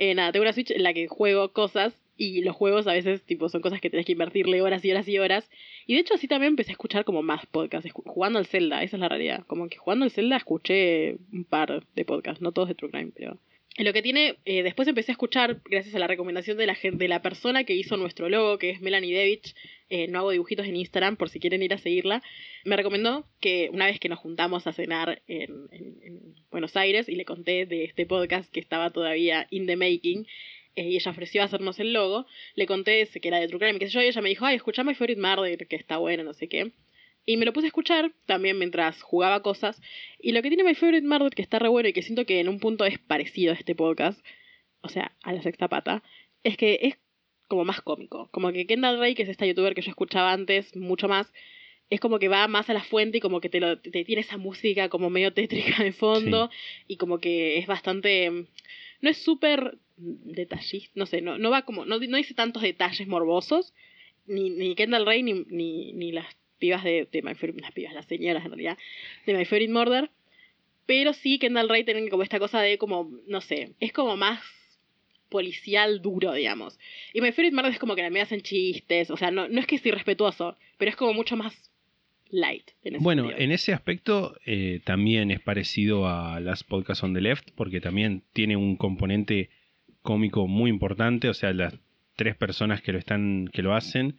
Eh, 0.00 0.14
nada, 0.14 0.30
tengo 0.30 0.44
una 0.44 0.52
Switch 0.52 0.70
en 0.70 0.84
la 0.84 0.94
que 0.94 1.08
juego 1.08 1.52
cosas 1.52 1.92
y 2.16 2.42
los 2.42 2.54
juegos 2.54 2.86
a 2.86 2.92
veces 2.92 3.22
tipo 3.24 3.48
son 3.48 3.62
cosas 3.62 3.80
que 3.80 3.90
tenés 3.90 4.06
que 4.06 4.12
invertirle 4.12 4.62
horas 4.62 4.84
y 4.84 4.92
horas 4.92 5.08
y 5.08 5.18
horas. 5.18 5.50
Y 5.86 5.94
de 5.94 6.00
hecho 6.00 6.14
así 6.14 6.28
también 6.28 6.52
empecé 6.52 6.70
a 6.70 6.74
escuchar 6.74 7.04
como 7.04 7.22
más 7.22 7.46
podcasts, 7.46 7.90
jugando 7.92 8.38
al 8.38 8.46
Zelda, 8.46 8.84
esa 8.84 8.96
es 8.96 9.00
la 9.00 9.08
realidad. 9.08 9.44
Como 9.48 9.68
que 9.68 9.76
jugando 9.76 10.04
al 10.04 10.12
Zelda 10.12 10.36
escuché 10.36 11.16
un 11.32 11.44
par 11.44 11.84
de 11.96 12.04
podcasts, 12.04 12.40
no 12.40 12.52
todos 12.52 12.68
de 12.68 12.76
True 12.76 12.90
Crime, 12.92 13.10
pero... 13.12 13.38
Lo 13.80 13.92
que 13.92 14.02
tiene, 14.02 14.34
eh, 14.44 14.64
después 14.64 14.88
empecé 14.88 15.12
a 15.12 15.14
escuchar, 15.14 15.60
gracias 15.64 15.94
a 15.94 16.00
la 16.00 16.08
recomendación 16.08 16.56
de 16.58 16.66
la 16.66 16.74
gente, 16.74 17.04
de 17.04 17.08
la 17.08 17.22
persona 17.22 17.62
que 17.62 17.74
hizo 17.74 17.96
nuestro 17.96 18.28
logo, 18.28 18.58
que 18.58 18.70
es 18.70 18.80
Melanie 18.80 19.16
Devich, 19.16 19.54
eh, 19.88 20.08
no 20.08 20.18
hago 20.18 20.32
dibujitos 20.32 20.66
en 20.66 20.74
Instagram 20.74 21.16
por 21.16 21.30
si 21.30 21.38
quieren 21.38 21.62
ir 21.62 21.72
a 21.72 21.78
seguirla, 21.78 22.20
me 22.64 22.76
recomendó 22.76 23.24
que 23.40 23.70
una 23.72 23.86
vez 23.86 24.00
que 24.00 24.08
nos 24.08 24.18
juntamos 24.18 24.66
a 24.66 24.72
cenar 24.72 25.22
en, 25.28 25.68
en- 25.70 25.96
en 26.02 26.34
Buenos 26.50 26.76
Aires 26.76 27.08
y 27.08 27.14
le 27.14 27.24
conté 27.24 27.66
de 27.66 27.84
este 27.84 28.04
podcast 28.04 28.50
que 28.52 28.58
estaba 28.58 28.90
todavía 28.90 29.46
in 29.50 29.66
the 29.66 29.76
making, 29.76 30.26
eh, 30.74 30.82
y 30.90 30.96
ella 30.96 31.12
ofreció 31.12 31.44
hacernos 31.44 31.78
el 31.78 31.92
logo, 31.92 32.26
le 32.56 32.66
conté 32.66 33.00
ese 33.02 33.20
que 33.20 33.28
era 33.28 33.38
de 33.38 33.46
True 33.46 33.60
Crime, 33.60 33.76
y 33.76 33.78
qué 33.78 33.86
sé 33.86 33.92
yo, 33.92 34.02
y 34.02 34.06
ella 34.06 34.20
me 34.22 34.28
dijo, 34.28 34.44
ay, 34.44 34.56
escuchá 34.56 34.82
My 34.82 34.94
Favorite 34.94 35.20
Murder, 35.20 35.68
que 35.68 35.76
está 35.76 35.98
bueno, 35.98 36.24
no 36.24 36.32
sé 36.32 36.48
qué. 36.48 36.72
Y 37.28 37.36
me 37.36 37.44
lo 37.44 37.52
puse 37.52 37.66
a 37.66 37.68
escuchar 37.68 38.10
también 38.24 38.58
mientras 38.58 39.02
jugaba 39.02 39.42
cosas. 39.42 39.78
Y 40.18 40.32
lo 40.32 40.40
que 40.40 40.48
tiene 40.48 40.64
My 40.64 40.74
Favorite 40.74 41.06
Murder, 41.06 41.34
que 41.34 41.42
está 41.42 41.58
re 41.58 41.68
bueno 41.68 41.90
y 41.90 41.92
que 41.92 42.00
siento 42.00 42.24
que 42.24 42.40
en 42.40 42.48
un 42.48 42.58
punto 42.58 42.86
es 42.86 42.98
parecido 42.98 43.52
a 43.52 43.54
este 43.54 43.74
podcast, 43.74 44.18
o 44.80 44.88
sea, 44.88 45.12
a 45.22 45.34
la 45.34 45.42
sexta 45.42 45.68
pata, 45.68 46.02
es 46.42 46.56
que 46.56 46.78
es 46.80 46.94
como 47.46 47.66
más 47.66 47.82
cómico. 47.82 48.30
Como 48.30 48.50
que 48.50 48.66
Kendall 48.66 48.98
Ray, 48.98 49.14
que 49.14 49.24
es 49.24 49.28
esta 49.28 49.44
youtuber 49.44 49.74
que 49.74 49.82
yo 49.82 49.90
escuchaba 49.90 50.32
antes 50.32 50.74
mucho 50.74 51.06
más, 51.06 51.30
es 51.90 52.00
como 52.00 52.18
que 52.18 52.28
va 52.28 52.48
más 52.48 52.70
a 52.70 52.72
la 52.72 52.82
fuente 52.82 53.18
y 53.18 53.20
como 53.20 53.42
que 53.42 53.50
te, 53.50 53.60
lo, 53.60 53.78
te 53.78 54.06
tiene 54.06 54.22
esa 54.22 54.38
música 54.38 54.88
como 54.88 55.10
medio 55.10 55.34
tétrica 55.34 55.84
de 55.84 55.92
fondo 55.92 56.48
y 56.86 56.96
como 56.96 57.18
que 57.18 57.58
es 57.58 57.66
bastante... 57.66 58.46
No 59.02 59.10
es 59.10 59.18
súper 59.18 59.76
detallista, 59.98 60.92
no 60.94 61.04
sé, 61.04 61.20
no, 61.20 61.36
no 61.36 61.50
va 61.50 61.66
como, 61.66 61.84
no, 61.84 61.98
no 61.98 62.16
dice 62.16 62.32
tantos 62.32 62.62
detalles 62.62 63.06
morbosos, 63.06 63.74
ni, 64.26 64.48
ni 64.48 64.74
Kendall 64.74 65.04
Ray 65.04 65.22
ni, 65.22 65.44
ni, 65.50 65.92
ni 65.92 66.10
las 66.10 66.38
pibas 66.58 66.84
de, 66.84 67.08
de 67.10 67.22
My 67.22 67.34
Favorite, 67.34 67.60
las 67.62 67.72
pibas, 67.72 67.94
las 67.94 68.06
señoras 68.06 68.44
en 68.44 68.50
realidad, 68.50 68.78
de 69.26 69.34
My 69.34 69.44
Favorite 69.44 69.72
Murder, 69.72 70.10
pero 70.86 71.12
sí 71.12 71.38
Kendall 71.38 71.68
Ray 71.68 71.84
tienen 71.84 72.08
como 72.08 72.22
esta 72.22 72.38
cosa 72.38 72.60
de 72.60 72.78
como, 72.78 73.10
no 73.26 73.40
sé, 73.40 73.72
es 73.80 73.92
como 73.92 74.16
más 74.16 74.40
policial 75.28 76.00
duro, 76.00 76.32
digamos. 76.32 76.78
Y 77.12 77.20
My 77.20 77.32
Favorite 77.32 77.54
Murder 77.54 77.72
es 77.72 77.78
como 77.78 77.94
que 77.94 78.08
me 78.10 78.20
hacen 78.20 78.40
chistes, 78.40 79.10
o 79.10 79.16
sea, 79.16 79.30
no, 79.30 79.48
no 79.48 79.60
es 79.60 79.66
que 79.66 79.76
es 79.76 79.84
irrespetuoso, 79.86 80.56
pero 80.78 80.88
es 80.90 80.96
como 80.96 81.12
mucho 81.12 81.36
más 81.36 81.70
light. 82.30 82.70
En 82.82 82.94
ese 82.96 83.04
Bueno, 83.04 83.22
sentido. 83.24 83.40
en 83.44 83.52
ese 83.52 83.72
aspecto 83.74 84.36
eh, 84.46 84.80
también 84.84 85.30
es 85.30 85.40
parecido 85.40 86.08
a 86.08 86.40
las 86.40 86.64
podcasts 86.64 87.04
on 87.04 87.14
the 87.14 87.20
left, 87.20 87.50
porque 87.54 87.80
también 87.80 88.22
tiene 88.32 88.56
un 88.56 88.76
componente 88.76 89.50
cómico 90.02 90.46
muy 90.46 90.70
importante, 90.70 91.28
o 91.28 91.34
sea, 91.34 91.52
las 91.52 91.74
tres 92.16 92.34
personas 92.36 92.80
que 92.80 92.92
lo 92.92 92.98
están, 92.98 93.48
que 93.52 93.62
lo 93.62 93.74
hacen, 93.74 94.18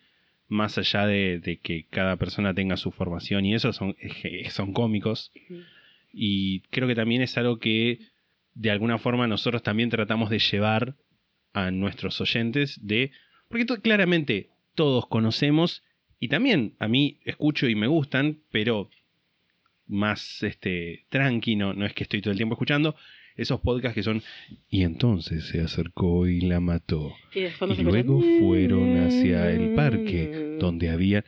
más 0.49 0.77
allá 0.77 1.05
de, 1.05 1.39
de 1.39 1.59
que 1.59 1.85
cada 1.89 2.17
persona 2.17 2.53
tenga 2.53 2.75
su 2.75 2.91
formación 2.91 3.45
y 3.45 3.53
eso, 3.53 3.71
son, 3.71 3.95
son 4.49 4.73
cómicos. 4.73 5.31
Y 6.11 6.61
creo 6.71 6.87
que 6.87 6.95
también 6.95 7.21
es 7.21 7.37
algo 7.37 7.59
que 7.59 7.99
de 8.55 8.71
alguna 8.71 8.97
forma 8.97 9.27
nosotros 9.27 9.63
también 9.63 9.89
tratamos 9.89 10.29
de 10.29 10.39
llevar 10.39 10.95
a 11.53 11.71
nuestros 11.71 12.19
oyentes 12.19 12.79
de... 12.81 13.11
Porque 13.47 13.65
claramente 13.81 14.49
todos 14.75 15.07
conocemos 15.07 15.83
y 16.19 16.27
también 16.27 16.75
a 16.79 16.87
mí 16.87 17.19
escucho 17.25 17.67
y 17.67 17.75
me 17.75 17.87
gustan, 17.87 18.39
pero 18.51 18.89
más 19.87 20.43
este, 20.43 21.05
tranqui, 21.09 21.55
no, 21.55 21.73
no 21.73 21.85
es 21.85 21.93
que 21.93 22.03
estoy 22.03 22.21
todo 22.21 22.31
el 22.31 22.37
tiempo 22.37 22.55
escuchando. 22.55 22.95
Esos 23.39 23.61
podcasts 23.61 23.95
que 23.95 24.03
son 24.03 24.21
y 24.69 24.83
entonces 24.83 25.45
se 25.45 25.61
acercó 25.61 26.27
y 26.27 26.41
la 26.41 26.59
mató. 26.59 27.13
Y, 27.33 27.45
Y 27.73 27.83
luego 27.83 28.21
fueron 28.39 28.97
hacia 28.97 29.49
el 29.51 29.75
parque 29.75 30.57
donde 30.59 30.89
había 30.89 31.23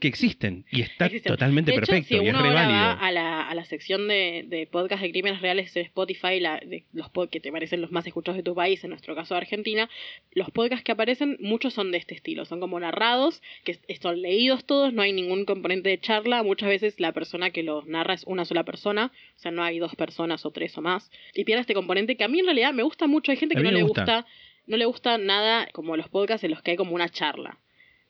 que 0.00 0.08
existen 0.08 0.64
y 0.70 0.80
está 0.80 1.06
Existen. 1.06 1.32
totalmente 1.32 1.70
De 1.70 1.76
hecho, 1.76 1.86
perfecto 1.86 2.08
si 2.08 2.14
y 2.14 2.26
es 2.26 2.34
uno 2.34 2.42
re 2.42 2.48
ahora 2.48 2.66
va 2.68 2.92
a 2.94 3.12
la, 3.12 3.48
a 3.48 3.54
la 3.54 3.64
sección 3.66 4.08
de, 4.08 4.44
de 4.48 4.66
podcast 4.66 5.02
de 5.02 5.10
crímenes 5.10 5.42
reales 5.42 5.74
de 5.74 5.82
Spotify, 5.82 6.40
la, 6.40 6.58
de 6.58 6.84
los 6.94 7.12
pod- 7.12 7.28
que 7.28 7.38
te 7.38 7.52
parecen 7.52 7.82
los 7.82 7.92
más 7.92 8.06
escuchados 8.06 8.38
de 8.38 8.42
tu 8.42 8.54
país, 8.54 8.82
en 8.82 8.90
nuestro 8.90 9.14
caso 9.14 9.36
Argentina, 9.36 9.90
los 10.32 10.50
podcasts 10.50 10.84
que 10.84 10.92
aparecen, 10.92 11.36
muchos 11.38 11.74
son 11.74 11.92
de 11.92 11.98
este 11.98 12.14
estilo, 12.14 12.46
son 12.46 12.60
como 12.60 12.80
narrados, 12.80 13.42
que 13.64 13.78
son 14.00 14.22
leídos 14.22 14.64
todos, 14.64 14.92
no 14.94 15.02
hay 15.02 15.12
ningún 15.12 15.44
componente 15.44 15.90
de 15.90 16.00
charla, 16.00 16.42
muchas 16.42 16.70
veces 16.70 16.98
la 16.98 17.12
persona 17.12 17.50
que 17.50 17.62
los 17.62 17.86
narra 17.86 18.14
es 18.14 18.24
una 18.24 18.46
sola 18.46 18.64
persona, 18.64 19.12
o 19.36 19.38
sea, 19.38 19.50
no 19.52 19.62
hay 19.62 19.78
dos 19.78 19.94
personas 19.96 20.46
o 20.46 20.50
tres 20.50 20.76
o 20.78 20.80
más, 20.80 21.10
y 21.34 21.44
pierde 21.44 21.60
este 21.60 21.74
componente 21.74 22.16
que 22.16 22.24
a 22.24 22.28
mí 22.28 22.40
en 22.40 22.46
realidad 22.46 22.72
me 22.72 22.82
gusta 22.82 23.06
mucho, 23.06 23.30
hay 23.32 23.36
gente 23.36 23.54
que 23.54 23.62
no 23.62 23.70
le 23.70 23.82
gusta. 23.82 24.00
gusta, 24.02 24.26
no 24.66 24.76
le 24.78 24.86
gusta 24.86 25.18
nada 25.18 25.68
como 25.72 25.94
los 25.96 26.08
podcasts 26.08 26.42
en 26.44 26.52
los 26.52 26.62
que 26.62 26.70
hay 26.70 26.76
como 26.78 26.94
una 26.94 27.10
charla 27.10 27.58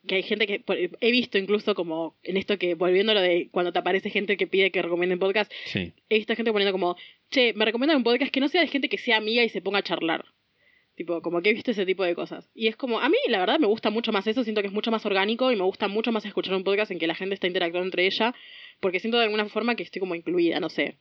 que 0.07 0.15
hay 0.15 0.23
gente 0.23 0.47
que 0.47 0.63
he 1.01 1.11
visto 1.11 1.37
incluso 1.37 1.75
como 1.75 2.15
en 2.23 2.37
esto 2.37 2.57
que 2.57 2.75
volviendo 2.75 3.11
a 3.11 3.15
lo 3.15 3.21
de 3.21 3.49
cuando 3.51 3.71
te 3.73 3.79
aparece 3.79 4.09
gente 4.09 4.37
que 4.37 4.47
pide 4.47 4.71
que 4.71 4.81
recomienden 4.81 5.19
podcast, 5.19 5.51
Sí. 5.65 5.93
he 6.09 6.17
visto 6.17 6.35
gente 6.35 6.51
poniendo 6.51 6.71
como, 6.71 6.95
che, 7.31 7.53
me 7.53 7.65
recomiendan 7.65 7.97
un 7.97 8.03
podcast 8.03 8.31
que 8.31 8.39
no 8.39 8.47
sea 8.47 8.61
de 8.61 8.67
gente 8.67 8.89
que 8.89 8.97
sea 8.97 9.17
amiga 9.17 9.43
y 9.43 9.49
se 9.49 9.61
ponga 9.61 9.79
a 9.79 9.83
charlar. 9.83 10.25
Tipo, 10.95 11.21
como 11.21 11.41
que 11.41 11.49
he 11.49 11.53
visto 11.53 11.71
ese 11.71 11.85
tipo 11.85 12.05
de 12.05 12.15
cosas. 12.15 12.49
Y 12.55 12.67
es 12.67 12.77
como, 12.77 12.99
a 13.01 13.09
mí 13.09 13.17
la 13.27 13.39
verdad 13.39 13.59
me 13.59 13.67
gusta 13.67 13.89
mucho 13.89 14.13
más 14.13 14.25
eso, 14.27 14.43
siento 14.45 14.61
que 14.61 14.67
es 14.67 14.73
mucho 14.73 14.91
más 14.91 15.05
orgánico 15.05 15.51
y 15.51 15.57
me 15.57 15.63
gusta 15.63 15.89
mucho 15.89 16.13
más 16.13 16.23
escuchar 16.25 16.55
un 16.55 16.63
podcast 16.63 16.89
en 16.91 16.99
que 16.99 17.07
la 17.07 17.15
gente 17.15 17.35
está 17.35 17.47
interactuando 17.47 17.85
entre 17.87 18.05
ella, 18.05 18.33
porque 18.79 19.01
siento 19.01 19.17
de 19.17 19.25
alguna 19.25 19.49
forma 19.49 19.75
que 19.75 19.83
estoy 19.83 19.99
como 19.99 20.15
incluida, 20.15 20.59
no 20.61 20.69
sé. 20.69 20.95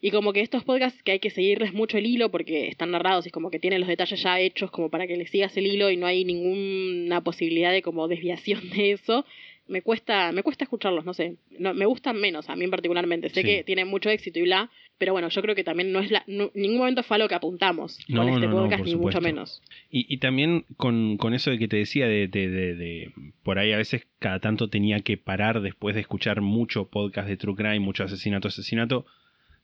Y 0.00 0.10
como 0.10 0.32
que 0.32 0.40
estos 0.40 0.64
podcasts 0.64 1.00
que 1.02 1.12
hay 1.12 1.18
que 1.20 1.30
seguirles 1.30 1.72
mucho 1.74 1.96
el 1.98 2.06
hilo 2.06 2.30
porque 2.30 2.66
están 2.68 2.90
narrados 2.90 3.26
y 3.26 3.30
como 3.30 3.50
que 3.50 3.58
tienen 3.60 3.80
los 3.80 3.88
detalles 3.88 4.20
ya 4.22 4.40
hechos 4.40 4.70
como 4.70 4.90
para 4.90 5.06
que 5.06 5.16
le 5.16 5.26
sigas 5.26 5.56
el 5.56 5.66
hilo 5.66 5.90
y 5.90 5.96
no 5.96 6.06
hay 6.06 6.24
ninguna 6.24 7.20
posibilidad 7.22 7.70
de 7.70 7.82
como 7.82 8.08
desviación 8.08 8.68
de 8.70 8.92
eso, 8.92 9.24
me 9.68 9.80
cuesta, 9.80 10.32
me 10.32 10.42
cuesta 10.42 10.64
escucharlos, 10.64 11.04
no 11.04 11.14
sé. 11.14 11.36
No, 11.58 11.72
me 11.72 11.86
gustan 11.86 12.16
menos, 12.20 12.50
a 12.50 12.56
mí 12.56 12.66
particularmente. 12.66 13.28
Sé 13.28 13.42
Sí. 13.42 13.46
que 13.46 13.64
tienen 13.64 13.86
mucho 13.86 14.10
éxito 14.10 14.40
y 14.40 14.42
bla, 14.42 14.70
pero 14.98 15.12
bueno, 15.12 15.28
yo 15.28 15.40
creo 15.40 15.54
que 15.54 15.62
también 15.62 15.92
no 15.92 16.00
es 16.00 16.10
la, 16.10 16.24
no- 16.26 16.50
ningún 16.54 16.78
momento 16.78 17.04
fue 17.04 17.14
a 17.14 17.18
lo 17.18 17.28
que 17.28 17.36
apuntamos 17.36 17.98
No, 18.08 18.22
con 18.24 18.34
este 18.34 18.48
podcast, 18.48 18.84
ni 18.84 18.96
mucho 18.96 19.20
menos. 19.20 19.62
Y, 19.88 20.12
y 20.12 20.18
también 20.18 20.64
con, 20.76 21.16
con 21.16 21.32
eso 21.32 21.50
de 21.52 21.58
que 21.58 21.68
te 21.68 21.76
decía 21.76 22.08
de, 22.08 22.26
de, 22.26 22.48
de- 22.48 22.74
de- 22.74 23.12
por 23.44 23.60
ahí 23.60 23.70
a 23.72 23.76
veces 23.76 24.04
cada 24.18 24.40
tanto 24.40 24.68
tenía 24.68 24.98
que 25.00 25.16
parar 25.16 25.60
después 25.62 25.94
de 25.94 26.00
escuchar 26.00 26.40
mucho 26.40 26.88
podcast 26.88 27.28
de 27.28 27.36
True 27.36 27.54
Crime, 27.54 27.78
mucho 27.80 28.02
asesinato, 28.02 28.48
asesinato, 28.48 29.06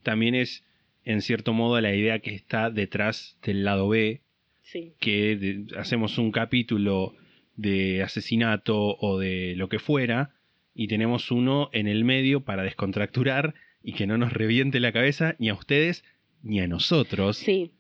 también 0.09 0.35
es 0.35 0.65
en 1.05 1.21
cierto 1.21 1.53
modo 1.53 1.79
la 1.81 1.95
idea 1.95 2.19
que 2.21 2.35
está 2.35 2.71
detrás 2.71 3.39
del 3.43 3.63
lado 3.65 3.89
B, 3.89 4.23
Sí. 4.63 4.93
que 5.01 5.37
de- 5.37 5.79
hacemos 5.79 6.17
un 6.19 6.33
capítulo 6.33 7.15
de 7.57 8.03
asesinato 8.03 8.97
o 8.99 9.19
de 9.19 9.55
lo 9.57 9.69
que 9.69 9.79
fuera 9.79 10.31
y 10.75 10.89
tenemos 10.89 11.31
uno 11.31 11.69
en 11.73 11.89
el 11.89 12.05
medio 12.05 12.41
para 12.45 12.63
descontracturar 12.63 13.55
y 13.83 13.93
que 13.93 14.07
no 14.07 14.17
nos 14.17 14.33
reviente 14.33 14.81
la 14.81 14.93
cabeza 14.93 15.35
ni 15.39 15.49
a 15.51 15.55
ustedes 15.55 16.05
ni 16.43 16.61
a 16.61 16.69
nosotros. 16.69 17.37
Sí. 17.37 17.73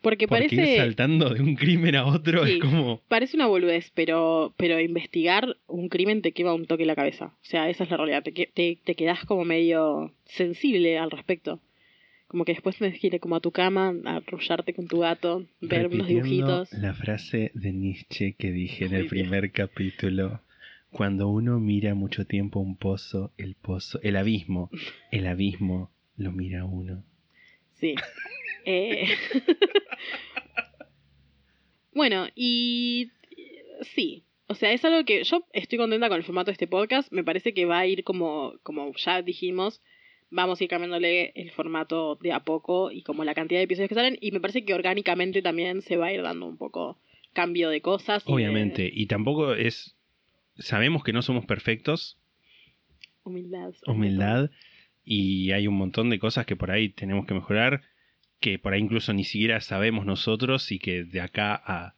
Porque, 0.00 0.28
parece. 0.28 0.54
ir 0.54 0.76
saltando 0.78 1.30
de 1.30 1.40
un 1.40 1.54
crimen 1.54 1.96
a 1.96 2.06
otro 2.06 2.46
Sí. 2.46 2.54
es 2.54 2.60
como... 2.60 3.00
Parece 3.08 3.36
una 3.36 3.46
boludez, 3.46 3.90
pero, 3.94 4.52
pero 4.56 4.80
investigar 4.80 5.56
un 5.66 5.88
crimen 5.88 6.22
te 6.22 6.32
quema 6.32 6.54
un 6.54 6.66
toque 6.66 6.84
la 6.86 6.94
cabeza. 6.96 7.26
O 7.26 7.44
sea, 7.44 7.68
esa 7.68 7.84
es 7.84 7.90
la 7.90 7.96
realidad. 7.96 8.22
Te, 8.22 8.32
te, 8.32 8.78
te 8.84 8.94
quedas 8.94 9.24
como 9.24 9.44
medio 9.44 10.12
sensible 10.24 10.98
al 10.98 11.10
respecto. 11.10 11.60
Como 12.32 12.46
que 12.46 12.52
después 12.52 12.76
tienes 12.78 12.98
que 12.98 13.08
ir 13.08 13.20
como 13.20 13.36
a 13.36 13.40
tu 13.40 13.50
cama, 13.50 13.94
a 14.06 14.16
arrullarte 14.16 14.72
con 14.72 14.88
tu 14.88 15.00
gato, 15.00 15.44
ver 15.60 15.88
unos 15.88 16.08
dibujitos. 16.08 16.72
La 16.72 16.94
frase 16.94 17.50
de 17.52 17.72
Nietzsche 17.72 18.34
que 18.38 18.50
dije 18.50 18.86
en 18.86 18.94
el 18.94 19.06
primer 19.06 19.52
capítulo. 19.52 20.40
Cuando 20.90 21.28
uno 21.28 21.58
mira 21.60 21.94
mucho 21.94 22.26
tiempo 22.26 22.60
un 22.60 22.76
pozo, 22.76 23.32
el 23.36 23.54
pozo, 23.54 24.00
el 24.02 24.16
abismo, 24.16 24.70
el 25.10 25.26
abismo 25.26 25.90
lo 26.16 26.32
mira 26.32 26.64
uno. 26.64 27.04
Sí. 27.74 27.94
Eh, 28.64 29.04
bueno, 31.94 32.26
y 32.34 33.10
sí. 33.94 34.24
O 34.48 34.54
sea, 34.54 34.72
es 34.72 34.84
algo 34.84 35.04
que 35.04 35.24
yo 35.24 35.44
estoy 35.52 35.78
contenta 35.78 36.08
con 36.08 36.18
el 36.18 36.24
formato 36.24 36.46
de 36.46 36.52
este 36.52 36.66
podcast. 36.66 37.10
Me 37.12 37.24
parece 37.24 37.54
que 37.54 37.64
va 37.64 37.78
a 37.78 37.86
ir 37.86 38.04
como, 38.04 38.54
como 38.62 38.92
ya 38.96 39.22
dijimos, 39.22 39.80
vamos 40.30 40.60
a 40.60 40.64
ir 40.64 40.70
cambiándole 40.70 41.32
el 41.34 41.50
formato 41.52 42.16
de 42.16 42.32
a 42.32 42.40
poco 42.40 42.90
y 42.90 43.02
como 43.02 43.24
la 43.24 43.34
cantidad 43.34 43.60
de 43.60 43.64
episodios 43.64 43.88
que 43.88 43.94
salen. 43.94 44.18
Y 44.20 44.32
me 44.32 44.40
parece 44.40 44.64
que 44.64 44.74
orgánicamente 44.74 45.40
también 45.40 45.82
se 45.82 45.96
va 45.96 46.06
a 46.06 46.12
ir 46.12 46.22
dando 46.22 46.46
un 46.46 46.58
poco 46.58 46.98
cambio 47.32 47.70
de 47.70 47.80
cosas. 47.80 48.24
y 48.24 48.26
de 48.26 48.32
Obviamente. 48.34 48.90
Y 48.92 49.06
tampoco 49.06 49.54
es... 49.54 49.96
Sabemos 50.58 51.02
que 51.02 51.14
no 51.14 51.22
somos 51.22 51.46
perfectos, 51.46 52.18
Humildad. 53.24 53.72
humildad, 53.86 54.50
y 55.04 55.52
hay 55.52 55.66
un 55.66 55.74
montón 55.74 56.10
de 56.10 56.18
cosas 56.18 56.46
que 56.46 56.56
por 56.56 56.70
ahí 56.70 56.88
tenemos 56.88 57.26
que 57.26 57.34
mejorar, 57.34 57.82
que 58.42 58.58
por 58.58 58.74
ahí 58.74 58.80
incluso 58.80 59.14
ni 59.14 59.24
siquiera 59.24 59.60
sabemos 59.62 60.04
nosotros 60.04 60.70
y 60.72 60.78
que 60.78 61.04
de 61.04 61.22
acá 61.22 61.54
a 61.64 61.94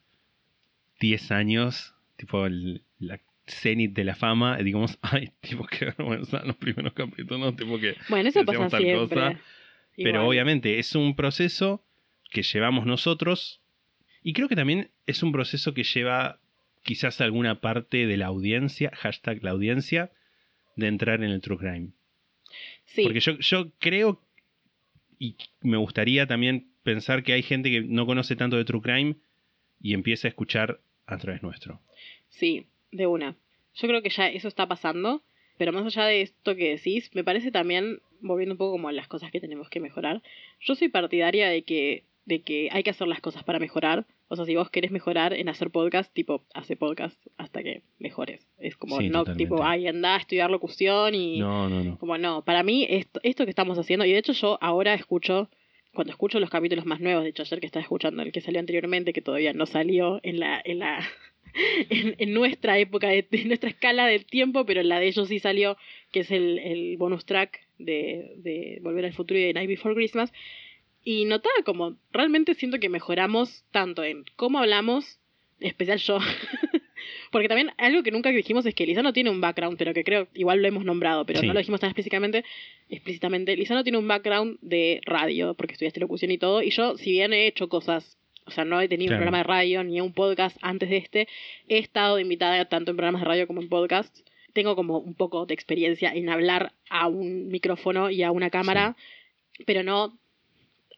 10 1.00 1.32
años, 1.32 1.94
tipo 2.16 2.46
el, 2.46 2.82
la 3.00 3.18
cenit 3.46 3.92
de 3.92 4.04
la 4.04 4.14
fama, 4.14 4.58
digamos, 4.58 4.98
ay, 5.02 5.30
tipo, 5.40 5.66
qué 5.66 5.86
vergüenza 5.86 6.44
los 6.44 6.56
primeros 6.56 6.92
capítulos, 6.92 7.56
tipo 7.56 7.80
que... 7.80 7.96
Bueno, 8.08 8.28
eso 8.28 8.44
pasa 8.44 8.68
tal 8.68 8.82
siempre. 8.82 9.16
cosa, 9.16 9.40
Pero 9.96 10.28
obviamente 10.28 10.78
es 10.78 10.94
un 10.94 11.16
proceso 11.16 11.82
que 12.30 12.42
llevamos 12.42 12.86
nosotros 12.86 13.60
y 14.22 14.34
creo 14.34 14.48
que 14.48 14.56
también 14.56 14.90
es 15.06 15.22
un 15.22 15.32
proceso 15.32 15.74
que 15.74 15.82
lleva 15.82 16.38
quizás 16.82 17.20
alguna 17.20 17.60
parte 17.60 18.06
de 18.06 18.16
la 18.18 18.26
audiencia, 18.26 18.90
hashtag 18.94 19.42
la 19.42 19.50
audiencia, 19.50 20.12
de 20.76 20.88
entrar 20.88 21.24
en 21.24 21.30
el 21.30 21.40
true 21.40 21.56
crime. 21.56 21.90
Sí. 22.84 23.04
Porque 23.04 23.20
yo, 23.20 23.38
yo 23.38 23.72
creo 23.78 24.20
y 25.24 25.36
me 25.62 25.78
gustaría 25.78 26.26
también 26.26 26.66
pensar 26.82 27.22
que 27.22 27.32
hay 27.32 27.42
gente 27.42 27.70
que 27.70 27.80
no 27.80 28.04
conoce 28.04 28.36
tanto 28.36 28.56
de 28.56 28.64
True 28.66 28.82
Crime 28.82 29.14
y 29.80 29.94
empieza 29.94 30.28
a 30.28 30.30
escuchar 30.30 30.80
a 31.06 31.16
través 31.16 31.42
nuestro. 31.42 31.80
Sí, 32.28 32.66
de 32.92 33.06
una. 33.06 33.34
Yo 33.74 33.88
creo 33.88 34.02
que 34.02 34.10
ya 34.10 34.28
eso 34.28 34.48
está 34.48 34.66
pasando, 34.66 35.22
pero 35.56 35.72
más 35.72 35.86
allá 35.86 36.04
de 36.04 36.20
esto 36.20 36.54
que 36.54 36.76
decís, 36.76 37.10
me 37.14 37.24
parece 37.24 37.50
también, 37.50 38.00
volviendo 38.20 38.54
un 38.54 38.58
poco 38.58 38.72
como 38.72 38.88
a 38.88 38.92
las 38.92 39.08
cosas 39.08 39.30
que 39.30 39.40
tenemos 39.40 39.70
que 39.70 39.80
mejorar, 39.80 40.22
yo 40.60 40.74
soy 40.74 40.88
partidaria 40.88 41.48
de 41.48 41.62
que, 41.62 42.04
de 42.26 42.42
que 42.42 42.68
hay 42.70 42.82
que 42.82 42.90
hacer 42.90 43.08
las 43.08 43.20
cosas 43.20 43.44
para 43.44 43.58
mejorar. 43.58 44.04
O 44.28 44.36
sea, 44.36 44.44
si 44.46 44.56
vos 44.56 44.70
querés 44.70 44.90
mejorar 44.90 45.34
en 45.34 45.48
hacer 45.48 45.70
podcast, 45.70 46.12
tipo, 46.12 46.44
hace 46.54 46.76
podcast 46.76 47.18
hasta 47.36 47.62
que 47.62 47.82
mejores. 47.98 48.46
Es 48.58 48.76
como, 48.76 48.98
Sí, 48.98 49.08
no, 49.10 49.20
totalmente. 49.20 49.44
tipo, 49.44 49.62
ay, 49.62 49.86
anda 49.86 50.14
a 50.14 50.18
estudiar 50.18 50.50
locución 50.50 51.14
y... 51.14 51.38
No, 51.38 51.68
no, 51.68 51.84
no. 51.84 51.98
Como 51.98 52.16
no, 52.18 52.42
para 52.44 52.62
mí 52.62 52.86
esto, 52.88 53.20
esto 53.22 53.44
que 53.44 53.50
estamos 53.50 53.78
haciendo, 53.78 54.04
y 54.06 54.12
de 54.12 54.18
hecho 54.18 54.32
yo 54.32 54.58
ahora 54.62 54.94
escucho, 54.94 55.50
cuando 55.92 56.10
escucho 56.12 56.40
los 56.40 56.50
capítulos 56.50 56.86
más 56.86 57.00
nuevos, 57.00 57.22
de 57.22 57.30
hecho 57.30 57.42
ayer 57.42 57.60
que 57.60 57.66
estaba 57.66 57.82
escuchando 57.82 58.22
el 58.22 58.32
que 58.32 58.40
salió 58.40 58.60
anteriormente, 58.60 59.12
que 59.12 59.20
todavía 59.22 59.52
no 59.52 59.66
salió 59.66 60.20
en 60.22 60.40
la, 60.40 60.60
en 60.64 60.78
la, 60.78 61.06
en, 61.90 62.14
en 62.18 62.32
nuestra 62.32 62.78
época, 62.78 63.08
de, 63.08 63.26
en 63.30 63.48
nuestra 63.48 63.68
escala 63.70 64.06
del 64.06 64.24
tiempo, 64.24 64.64
pero 64.64 64.80
en 64.80 64.88
la 64.88 64.98
de 65.00 65.08
ellos 65.08 65.28
sí 65.28 65.38
salió, 65.38 65.76
que 66.10 66.20
es 66.20 66.30
el, 66.30 66.58
el 66.58 66.96
bonus 66.96 67.26
track 67.26 67.60
de, 67.78 68.32
de 68.38 68.78
Volver 68.82 69.04
al 69.04 69.12
Futuro 69.12 69.38
y 69.38 69.44
de 69.44 69.52
Night 69.52 69.68
Before 69.68 69.94
Christmas, 69.94 70.32
y 71.04 71.24
notaba 71.26 71.54
como, 71.64 71.96
realmente 72.12 72.54
siento 72.54 72.78
que 72.80 72.88
mejoramos 72.88 73.64
tanto 73.70 74.02
en 74.04 74.24
cómo 74.36 74.58
hablamos, 74.58 75.18
en 75.60 75.68
especial 75.68 75.98
yo, 75.98 76.18
porque 77.30 77.48
también 77.48 77.70
algo 77.78 78.02
que 78.02 78.10
nunca 78.10 78.30
dijimos 78.30 78.64
es 78.66 78.74
que 78.74 78.86
Lizano 78.86 79.12
tiene 79.12 79.30
un 79.30 79.40
background, 79.40 79.76
pero 79.78 79.92
que 79.92 80.04
creo 80.04 80.28
igual 80.34 80.62
lo 80.62 80.68
hemos 80.68 80.84
nombrado, 80.84 81.24
pero 81.26 81.40
Sí. 81.40 81.46
no 81.46 81.52
lo 81.52 81.58
dijimos 81.58 81.80
tan 81.80 81.90
explícitamente. 81.90 82.44
explícitamente. 82.88 83.56
Lizano 83.56 83.82
tiene 83.82 83.98
un 83.98 84.06
background 84.08 84.58
de 84.60 85.00
radio, 85.04 85.54
porque 85.54 85.72
estudiaste 85.72 86.00
locución 86.00 86.30
y 86.30 86.38
todo, 86.38 86.62
y 86.62 86.70
yo, 86.70 86.96
si 86.96 87.10
bien 87.12 87.32
he 87.32 87.46
hecho 87.46 87.68
cosas, 87.68 88.16
o 88.46 88.50
sea, 88.50 88.64
no 88.64 88.80
he 88.80 88.88
tenido 88.88 89.08
Claro. 89.10 89.20
un 89.20 89.24
programa 89.24 89.38
de 89.38 89.44
radio 89.44 89.84
ni 89.84 90.00
un 90.00 90.12
podcast 90.12 90.56
antes 90.60 90.90
de 90.90 90.98
este, 90.98 91.28
he 91.68 91.78
estado 91.78 92.16
de 92.16 92.22
invitada 92.22 92.64
tanto 92.66 92.90
en 92.90 92.96
programas 92.96 93.22
de 93.22 93.26
radio 93.28 93.46
como 93.46 93.62
en 93.62 93.68
podcasts. 93.68 94.22
Tengo 94.52 94.76
como 94.76 94.98
un 94.98 95.14
poco 95.14 95.46
de 95.46 95.54
experiencia 95.54 96.12
en 96.14 96.28
hablar 96.28 96.72
a 96.88 97.08
un 97.08 97.48
micrófono 97.48 98.10
y 98.10 98.22
a 98.22 98.30
una 98.30 98.50
cámara, 98.50 98.96
pero 99.66 99.82
no 99.82 100.16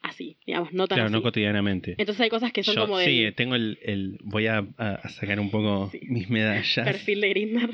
así, 0.09 0.37
digamos, 0.47 0.73
no 0.73 0.87
tan 0.89 0.97
Claro, 0.97 1.07
así. 1.09 1.13
no 1.13 1.23
cotidianamente. 1.23 1.95
Entonces 1.99 2.21
hay 2.23 2.31
cosas 2.31 2.53
que 2.53 2.63
son 2.63 2.75
Yo, 2.75 2.81
como 2.83 2.99
del 2.99 3.09
sí, 3.31 3.33
tengo 3.37 3.55
el, 3.55 3.79
el- 3.83 4.19
voy 4.23 4.47
a, 4.47 4.59
a- 4.79 4.95
a 5.03 5.09
sacar 5.11 5.39
un 5.41 5.51
poco 5.51 5.91
Sí. 5.91 6.01
mis 6.09 6.29
medallas. 6.31 6.85
perfil 6.87 7.21
de 7.21 7.29
Grindr. 7.31 7.71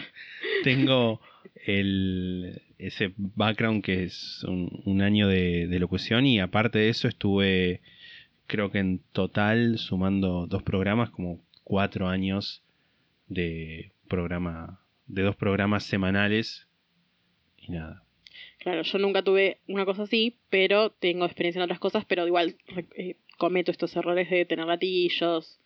Tengo 0.64 1.20
el, 1.66 2.60
ese 2.78 3.12
background 3.16 3.82
que 3.84 4.04
es 4.04 4.44
un, 4.48 4.82
un 4.84 5.02
año 5.02 5.28
de, 5.28 5.66
de 5.66 5.78
locución 5.78 6.26
y 6.26 6.40
aparte 6.40 6.78
de 6.78 6.88
eso 6.88 7.08
estuve, 7.08 7.80
creo 8.46 8.70
que 8.70 8.78
en 8.78 9.00
total, 9.12 9.78
sumando 9.78 10.46
dos 10.46 10.62
programas, 10.62 11.10
como 11.10 11.44
cuatro 11.64 12.08
años 12.08 12.62
de 13.28 13.92
programa, 14.08 14.80
de 15.06 15.22
dos 15.22 15.36
programas 15.36 15.84
semanales 15.84 16.66
y 17.56 17.72
nada. 17.72 18.02
Claro, 18.62 18.82
yo 18.82 18.98
nunca 18.98 19.22
tuve 19.22 19.58
una 19.66 19.84
cosa 19.84 20.04
así, 20.04 20.38
pero 20.48 20.90
tengo 20.90 21.24
experiencia 21.24 21.58
en 21.58 21.64
otras 21.64 21.80
cosas, 21.80 22.04
pero 22.04 22.28
igual 22.28 22.54
eh, 22.96 23.16
cometo 23.36 23.72
estos 23.72 23.96
errores 23.96 24.30
de 24.30 24.44
tener 24.44 24.66
latillos, 24.66 25.58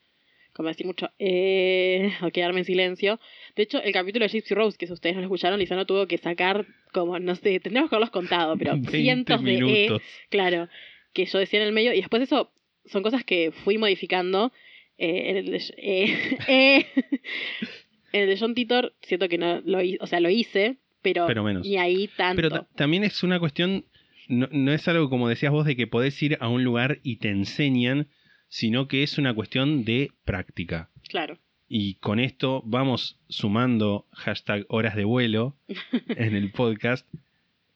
como 0.55 0.71
decir 0.71 0.87
mucho, 0.87 1.11
eh, 1.19 2.11
o 2.23 2.31
quedarme 2.31 2.61
en 2.61 2.65
silencio. 2.65 3.21
De 3.55 3.65
hecho, 3.65 3.83
el 3.83 3.93
capítulo 3.93 4.25
de 4.25 4.31
Gypsy 4.31 4.55
Rose, 4.55 4.79
que 4.79 4.87
si 4.87 4.95
ustedes 4.95 5.15
no 5.15 5.21
lo 5.21 5.27
escucharon, 5.27 5.59
Lisano 5.59 5.85
tuvo 5.85 6.07
que 6.07 6.17
sacar 6.17 6.67
como, 6.91 7.19
no 7.19 7.35
sé, 7.35 7.61
tendríamos 7.61 7.91
que 7.91 7.97
haberlos 7.97 8.13
contado, 8.13 8.57
pero 8.57 8.73
20 8.77 8.91
cientos 8.91 9.45
de 9.45 9.59
E, 9.59 10.01
claro, 10.31 10.71
que 11.13 11.27
yo 11.27 11.39
decía 11.39 11.61
en 11.61 11.67
el 11.67 11.75
medio, 11.75 11.93
y 11.93 12.01
después 12.01 12.23
eso 12.23 12.51
son 12.87 13.03
cosas 13.03 13.25
que 13.25 13.53
fui 13.53 13.77
modificando. 13.77 14.53
Eh, 14.97 15.29
en 15.29 15.37
el 15.37 15.51
de, 15.51 15.63
eh, 15.77 16.87
en 18.13 18.21
el 18.23 18.29
de 18.31 18.39
John 18.39 18.55
Titor, 18.55 18.95
siento 19.03 19.29
que 19.29 19.37
no 19.37 19.61
lo 19.61 19.83
hice, 19.83 19.99
o 20.01 20.07
sea, 20.07 20.21
lo 20.21 20.31
hice, 20.31 20.79
pero, 21.07 21.25
Pero 21.29 21.45
menos. 21.45 21.65
ahí 21.79 22.09
tanto. 22.17 22.35
Pero 22.37 22.51
ta- 22.51 22.69
también 22.75 23.05
es 23.05 23.23
una 23.23 23.39
cuestión, 23.39 23.85
no, 24.27 24.49
no 24.51 24.73
es 24.73 24.89
algo 24.89 25.09
como 25.09 25.29
decías 25.29 25.53
vos 25.53 25.65
de 25.65 25.77
que 25.77 25.87
podés 25.87 26.21
ir 26.21 26.37
a 26.41 26.49
un 26.49 26.65
lugar 26.65 26.99
y 27.05 27.17
te 27.17 27.29
enseñan, 27.31 28.09
sino 28.49 28.89
que 28.89 29.05
es 29.05 29.17
una 29.19 29.33
cuestión 29.33 29.85
de 29.85 30.11
práctica. 30.25 30.91
Claro. 31.09 31.39
Y 31.69 31.95
con 31.95 32.19
esto 32.19 32.61
vamos 32.67 33.21
sumando 33.29 34.07
hashtag 34.13 34.67
horas 34.69 34.97
de 34.97 35.05
vuelo 35.05 35.55
en 36.09 36.35
el 36.35 36.51
podcast. 36.51 37.07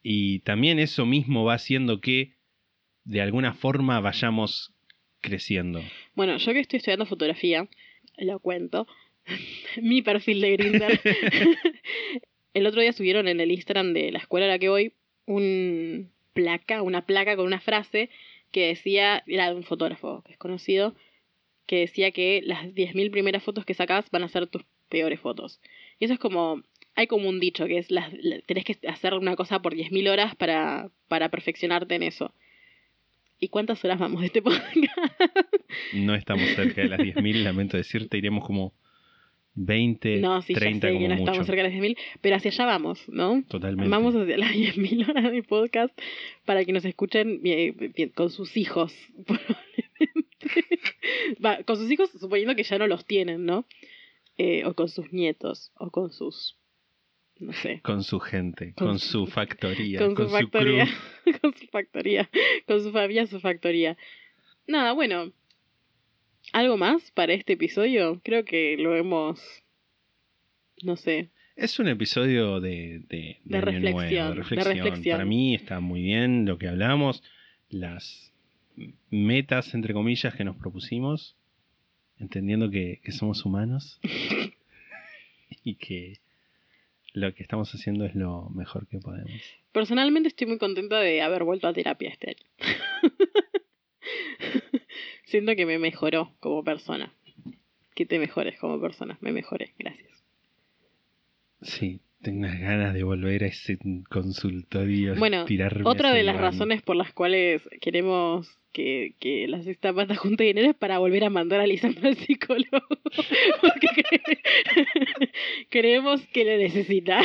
Y 0.03 0.39
también 0.39 0.77
eso 0.79 1.05
mismo 1.05 1.45
va 1.45 1.53
haciendo 1.53 2.01
que 2.01 2.33
de 3.05 3.21
alguna 3.21 3.53
forma 3.53 4.01
vayamos 4.01 4.73
creciendo. 5.21 5.81
Bueno, 6.15 6.35
yo 6.35 6.51
que 6.51 6.59
estoy 6.59 6.77
estudiando 6.77 7.05
fotografía, 7.05 7.69
lo 8.17 8.39
cuento, 8.39 8.87
mi 9.81 10.01
perfil 10.01 10.41
de 10.41 10.51
Grindr. 10.51 10.99
el 12.53 12.65
otro 12.67 12.81
día 12.81 12.93
subieron 12.93 13.27
en 13.27 13.39
el 13.39 13.51
Instagram 13.51 13.93
de 13.93 14.11
la 14.11 14.19
escuela 14.19 14.45
a 14.45 14.49
la 14.49 14.59
que 14.59 14.69
voy 14.69 14.93
un 15.25 16.09
placa, 16.33 16.81
una 16.81 17.05
placa 17.05 17.35
con 17.35 17.45
una 17.45 17.59
frase 17.59 18.09
que 18.51 18.67
decía, 18.67 19.23
era 19.27 19.49
de 19.49 19.55
un 19.55 19.63
fotógrafo 19.63 20.23
que 20.25 20.33
es 20.33 20.37
conocido, 20.37 20.95
que 21.67 21.79
decía 21.79 22.11
que 22.11 22.41
las 22.43 22.65
10.000 22.65 23.11
primeras 23.11 23.43
fotos 23.43 23.65
que 23.65 23.73
sacas 23.73 24.09
van 24.11 24.23
a 24.23 24.27
ser 24.29 24.47
tus 24.47 24.63
peores 24.89 25.19
fotos. 25.19 25.61
Y 25.99 26.05
eso 26.05 26.13
es 26.15 26.19
como, 26.19 26.61
hay 26.95 27.07
como 27.07 27.29
un 27.29 27.39
dicho 27.39 27.65
que 27.65 27.77
es, 27.77 27.91
las, 27.91 28.11
la- 28.13 28.41
tenés 28.41 28.65
que 28.65 28.77
hacer 28.87 29.13
una 29.13 29.35
cosa 29.37 29.61
por 29.61 29.73
10.000 29.75 30.09
horas 30.09 30.35
para, 30.35 30.89
para 31.07 31.29
perfeccionarte 31.29 31.95
en 31.95 32.03
eso. 32.03 32.33
¿Y 33.39 33.47
cuántas 33.47 33.83
horas 33.85 33.99
vamos 33.99 34.19
de 34.21 34.27
este 34.27 34.41
podcast? 34.41 34.75
No 35.93 36.13
estamos 36.15 36.49
cerca 36.55 36.81
de 36.81 36.89
las 36.89 36.99
10.000, 36.99 37.43
lamento 37.43 37.77
decirte, 37.77 38.17
iremos 38.17 38.45
como 38.45 38.73
20, 39.53 40.17
No, 40.21 40.41
sí, 40.41 40.53
30 40.53 40.87
ya 40.87 40.91
sé 40.91 40.93
como 40.93 40.99
que 41.01 41.07
no 41.09 41.15
mucho. 41.15 41.31
estamos 41.31 41.45
cerca 41.47 41.63
de 41.63 41.69
las 41.69 41.77
10.000, 41.77 41.97
pero 42.21 42.35
hacia 42.37 42.51
allá 42.51 42.65
vamos, 42.65 43.09
¿no? 43.09 43.43
Totalmente. 43.49 43.89
Vamos 43.89 44.15
hacia 44.15 44.37
las 44.37 44.51
10.000 44.51 45.09
horas 45.09 45.31
de 45.31 45.43
podcast 45.43 45.97
para 46.45 46.63
que 46.65 46.71
nos 46.71 46.85
escuchen 46.85 47.41
bien, 47.41 47.75
con 48.15 48.29
sus 48.29 48.55
hijos, 48.57 48.93
probablemente. 49.25 50.79
Va, 51.43 51.63
con 51.63 51.77
sus 51.77 51.91
hijos, 51.91 52.09
suponiendo 52.11 52.55
que 52.55 52.63
ya 52.63 52.77
no 52.77 52.87
los 52.87 53.05
tienen, 53.05 53.45
¿no? 53.45 53.65
Eh, 54.37 54.63
o 54.65 54.73
con 54.73 54.87
sus 54.89 55.11
nietos, 55.11 55.71
o 55.75 55.91
con 55.91 56.11
sus, 56.11 56.57
no 57.39 57.53
sé, 57.53 57.81
Con 57.83 58.03
su 58.03 58.19
gente, 58.19 58.73
Con 58.75 58.87
con, 58.87 58.99
su- 58.99 59.25
su 59.25 59.27
factoría, 59.27 59.99
con, 59.99 60.15
con, 60.15 60.25
su 60.29 60.31
su, 60.31 60.37
factoría, 60.37 60.87
crew. 61.25 61.33
con 61.41 61.53
su 61.55 61.67
factoría, 61.67 62.29
con 62.65 62.81
su 62.81 62.91
familia, 62.91 63.27
su 63.27 63.39
factoría. 63.39 63.97
Nada, 64.67 64.93
bueno. 64.93 65.31
¿Algo 66.51 66.77
más 66.77 67.11
para 67.11 67.33
este 67.33 67.53
episodio? 67.53 68.19
Creo 68.23 68.43
que 68.43 68.75
lo 68.77 68.95
hemos, 68.95 69.39
no 70.83 70.97
sé, 70.97 71.29
Es 71.55 71.79
un 71.79 71.87
episodio 71.87 72.59
de, 72.59 73.01
de, 73.07 73.37
reflexión, 73.45 73.81
nuevo, 73.81 74.01
de 74.01 74.15
de 74.15 74.33
reflexión. 74.33 74.75
reflexión. 74.75 75.15
Para 75.15 75.25
mí 75.25 75.55
está 75.55 75.79
muy 75.79 76.01
bien 76.01 76.45
lo 76.45 76.57
que 76.57 76.67
hablamos, 76.67 77.23
las 77.69 78.33
metas, 79.09 79.73
entre 79.73 79.93
comillas, 79.93 80.35
que 80.35 80.43
nos 80.43 80.57
propusimos, 80.57 81.35
entendiendo 82.19 82.69
que, 82.69 82.99
que 83.03 83.11
somos 83.11 83.45
humanos 83.45 83.99
y 85.63 85.75
que 85.75 86.19
lo 87.13 87.33
que 87.33 87.43
estamos 87.43 87.73
haciendo 87.73 88.05
es 88.05 88.15
lo 88.15 88.49
mejor 88.49 88.87
que 88.87 88.99
podemos. 88.99 89.31
Personalmente 89.71 90.29
estoy 90.29 90.47
muy 90.47 90.57
contenta 90.57 90.99
de 90.99 91.21
haber 91.21 91.43
vuelto 91.43 91.67
a 91.67 91.73
terapia 91.73 92.09
este 92.09 92.31
año. 92.31 92.45
Siento 95.31 95.55
que 95.55 95.65
me 95.65 95.79
mejoró 95.79 96.33
como 96.41 96.61
persona. 96.63 97.13
Que 97.95 98.05
te 98.05 98.19
mejores 98.19 98.59
como 98.59 98.79
persona. 98.81 99.17
Me 99.21 99.31
mejoré, 99.31 99.73
gracias. 99.79 100.09
Sí, 101.61 102.01
tengo 102.21 102.39
unas 102.39 102.59
ganas 102.59 102.93
de 102.93 103.03
volver 103.03 103.43
a 103.45 103.47
ese 103.47 103.77
consultorio. 104.09 105.15
Bueno, 105.15 105.45
Otra 105.85 106.13
de 106.13 106.23
las 106.23 106.35
razones 106.37 106.81
por 106.81 106.95
las 106.97 107.13
cuales 107.13 107.61
queremos 107.81 108.57
que, 108.73 109.15
que 109.19 109.47
la 109.47 109.61
sexta 109.63 109.93
pata 109.93 110.15
junte 110.15 110.43
dinero 110.43 110.69
es 110.69 110.75
para 110.75 110.99
volver 110.99 111.23
a 111.23 111.29
mandar 111.29 111.59
a 111.61 111.67
Lisandro 111.67 112.07
al 112.09 112.15
psicólogo. 112.17 112.67
Porque 113.61 113.87
cre- 113.87 115.31
creemos 115.69 116.25
que 116.27 116.43
lo 116.45 116.57
necesita. 116.57 117.21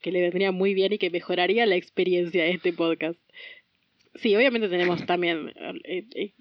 que 0.00 0.12
le 0.12 0.20
vendría 0.20 0.52
muy 0.52 0.74
bien 0.74 0.92
y 0.92 0.98
que 0.98 1.10
mejoraría 1.10 1.64
la 1.64 1.76
experiencia 1.76 2.42
de 2.44 2.50
este 2.50 2.72
podcast. 2.72 3.18
Sí, 4.16 4.34
obviamente 4.36 4.68
tenemos 4.68 5.06
también 5.06 5.52
eh, 5.84 6.04
eh, 6.14 6.32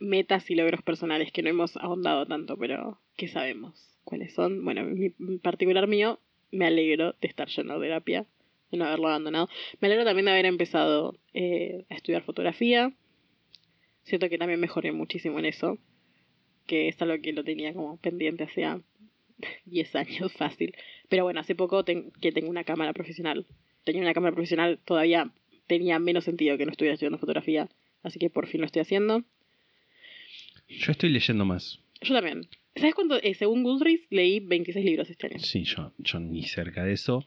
metas 0.00 0.50
y 0.50 0.54
logros 0.54 0.82
personales 0.82 1.30
que 1.32 1.42
no 1.42 1.50
hemos 1.50 1.76
ahondado 1.76 2.26
tanto, 2.26 2.56
pero 2.56 2.98
que 3.16 3.28
sabemos 3.28 3.96
cuáles 4.04 4.34
son. 4.34 4.64
Bueno, 4.64 4.80
en 4.82 4.98
mi- 4.98 5.14
en 5.20 5.38
particular 5.38 5.86
mío, 5.86 6.18
me 6.50 6.66
alegro 6.66 7.14
de 7.20 7.28
estar 7.28 7.48
yendo 7.48 7.74
a 7.74 7.80
terapia, 7.80 8.26
de 8.72 8.78
no 8.78 8.84
haberlo 8.86 9.08
abandonado. 9.08 9.48
Me 9.80 9.86
alegro 9.86 10.04
también 10.04 10.24
de 10.26 10.32
haber 10.32 10.46
empezado 10.46 11.16
eh, 11.34 11.84
a 11.90 11.94
estudiar 11.94 12.22
fotografía. 12.22 12.92
Siento 14.02 14.28
que 14.28 14.38
también 14.38 14.58
mejoré 14.60 14.92
muchísimo 14.92 15.38
en 15.38 15.44
eso, 15.44 15.78
que 16.66 16.88
es 16.88 17.00
algo 17.02 17.20
que 17.22 17.32
lo 17.32 17.44
tenía 17.44 17.72
como 17.74 17.96
pendiente 17.98 18.44
hacía 18.44 18.80
10 19.64 19.94
años 19.94 20.32
fácil. 20.32 20.74
Pero 21.08 21.24
bueno, 21.24 21.40
hace 21.40 21.54
poco 21.54 21.84
que 21.84 22.32
tengo 22.32 22.48
una 22.50 22.64
cámara 22.64 22.92
profesional. 22.92 23.46
Tenía 23.84 24.02
una 24.02 24.14
cámara 24.14 24.32
profesional, 24.34 24.78
todavía 24.84 25.32
tenía 25.66 25.98
menos 25.98 26.24
sentido 26.24 26.56
que 26.58 26.66
no 26.66 26.72
estuviera 26.72 26.94
estudiando 26.94 27.18
fotografía, 27.18 27.68
así 28.02 28.18
que 28.18 28.28
por 28.30 28.46
fin 28.46 28.60
lo 28.60 28.66
estoy 28.66 28.82
haciendo. 28.82 29.22
Yo 30.78 30.92
estoy 30.92 31.10
leyendo 31.10 31.44
más. 31.44 31.80
Yo 32.02 32.14
también. 32.14 32.48
¿Sabes 32.76 32.94
cuánto? 32.94 33.20
Eh, 33.22 33.34
según 33.34 33.62
Goodreads 33.64 34.06
leí 34.10 34.40
26 34.40 34.84
libros 34.84 35.10
este 35.10 35.26
año. 35.26 35.38
Sí, 35.40 35.64
yo, 35.64 35.92
yo 35.98 36.20
ni 36.20 36.44
cerca 36.44 36.84
de 36.84 36.92
eso. 36.92 37.26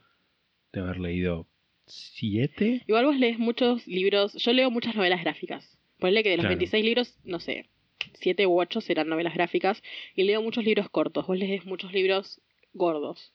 De 0.72 0.80
haber 0.80 1.00
leído 1.00 1.48
siete. 1.86 2.82
Igual 2.88 3.06
vos 3.06 3.18
lees 3.20 3.38
muchos 3.38 3.86
libros, 3.88 4.34
yo 4.36 4.54
leo 4.54 4.72
muchas 4.72 4.96
novelas 4.96 5.22
gráficas. 5.22 5.78
Ponle 6.00 6.24
que 6.24 6.30
de 6.30 6.38
los 6.38 6.44
Claro. 6.44 6.56
26 6.58 6.84
libros, 6.86 7.20
no 7.24 7.40
sé, 7.40 7.70
7 8.16 8.48
u 8.48 8.60
8 8.60 8.82
serán 8.82 9.08
novelas 9.10 9.34
gráficas. 9.36 9.84
Y 10.16 10.24
leo 10.24 10.42
muchos 10.42 10.64
libros 10.64 10.90
cortos, 10.90 11.28
vos 11.28 11.38
lees 11.38 11.66
muchos 11.66 11.94
libros 11.94 12.42
gordos. 12.74 13.34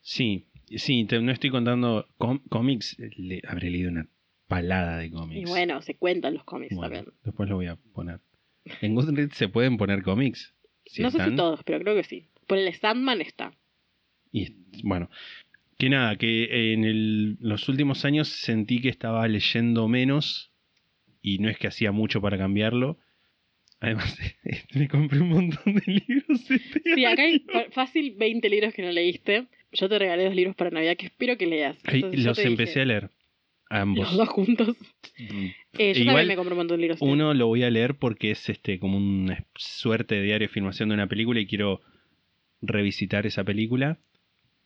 Sí, 0.00 0.46
sí, 0.76 1.04
te- 1.06 1.20
no 1.20 1.32
estoy 1.32 1.50
contando 1.50 2.06
com- 2.18 2.40
cómics. 2.50 2.96
le- 3.16 3.42
habré 3.48 3.70
leído 3.70 3.90
una 3.90 4.08
palada 4.48 4.98
de 4.98 5.10
cómics. 5.10 5.40
Y 5.40 5.44
bueno, 5.50 5.80
se 5.82 5.94
cuentan 5.96 6.34
los 6.34 6.44
cómics 6.44 6.74
Bueno, 6.76 6.94
también. 6.96 7.14
después 7.24 7.48
lo 7.48 7.56
voy 7.56 7.66
a 7.66 7.76
poner. 7.76 8.20
En 8.80 8.94
Goodreads 8.94 9.36
se 9.36 9.48
pueden 9.48 9.76
poner 9.76 10.02
cómics. 10.02 10.54
Si 10.86 11.02
no 11.02 11.10
sé 11.10 11.22
si 11.24 11.36
todos, 11.36 11.62
pero 11.64 11.80
creo 11.80 11.94
que 11.94 12.04
sí. 12.04 12.28
Por 12.46 12.58
el 12.58 12.72
Sandman 12.74 13.20
está. 13.20 13.52
Y 14.32 14.48
bueno, 14.82 15.08
que 15.78 15.88
nada, 15.88 16.16
que 16.16 16.72
en 16.72 16.84
el- 16.84 17.36
los 17.40 17.68
últimos 17.68 18.04
años 18.04 18.28
sentí 18.28 18.80
que 18.80 18.88
estaba 18.88 19.26
leyendo 19.28 19.88
menos 19.88 20.50
y 21.22 21.38
no 21.38 21.48
es 21.48 21.58
que 21.58 21.68
hacía 21.68 21.92
mucho 21.92 22.20
para 22.20 22.36
cambiarlo. 22.38 22.98
Además, 23.80 24.18
me 24.74 24.88
compré 24.88 25.20
un 25.20 25.28
montón 25.30 25.74
de 25.74 25.82
libros. 26.06 26.50
Este 26.50 26.94
Sí, 26.94 27.04
acá 27.04 27.22
hay 27.22 27.44
fácil 27.72 28.14
20 28.16 28.48
libros 28.48 28.72
que 28.74 28.82
no 28.82 28.90
leíste. 28.92 29.46
Yo 29.72 29.88
te 29.88 29.98
regalé 29.98 30.24
dos 30.24 30.34
libros 30.34 30.54
para 30.54 30.70
Navidad 30.70 30.96
que 30.96 31.06
espero 31.06 31.36
que 31.36 31.46
leas. 31.46 31.76
Entonces 31.84 32.24
los 32.24 32.38
empecé 32.38 32.70
dije, 32.70 32.80
a 32.80 32.84
leer. 32.84 33.10
Ambos. 33.76 34.08
Los 34.08 34.16
dos 34.16 34.28
juntos. 34.28 34.76
Mm. 35.18 35.46
Eh, 35.78 35.92
yo 35.94 36.00
Igual, 36.02 36.06
también 36.06 36.28
me 36.28 36.36
compré 36.36 36.52
un 36.54 36.58
montón 36.58 36.76
de 36.78 36.82
libros. 36.82 36.98
Uno 37.02 37.34
lo 37.34 37.46
voy 37.48 37.62
a 37.64 37.70
leer 37.70 37.96
porque 37.96 38.30
es 38.30 38.48
este 38.48 38.78
como 38.78 38.96
una 38.98 39.44
suerte 39.56 40.14
de 40.14 40.22
diario 40.22 40.46
de 40.48 40.52
filmación 40.52 40.88
de 40.90 40.94
una 40.94 41.08
película 41.08 41.40
y 41.40 41.46
quiero 41.46 41.80
revisitar 42.62 43.26
esa 43.26 43.44
película. 43.44 43.98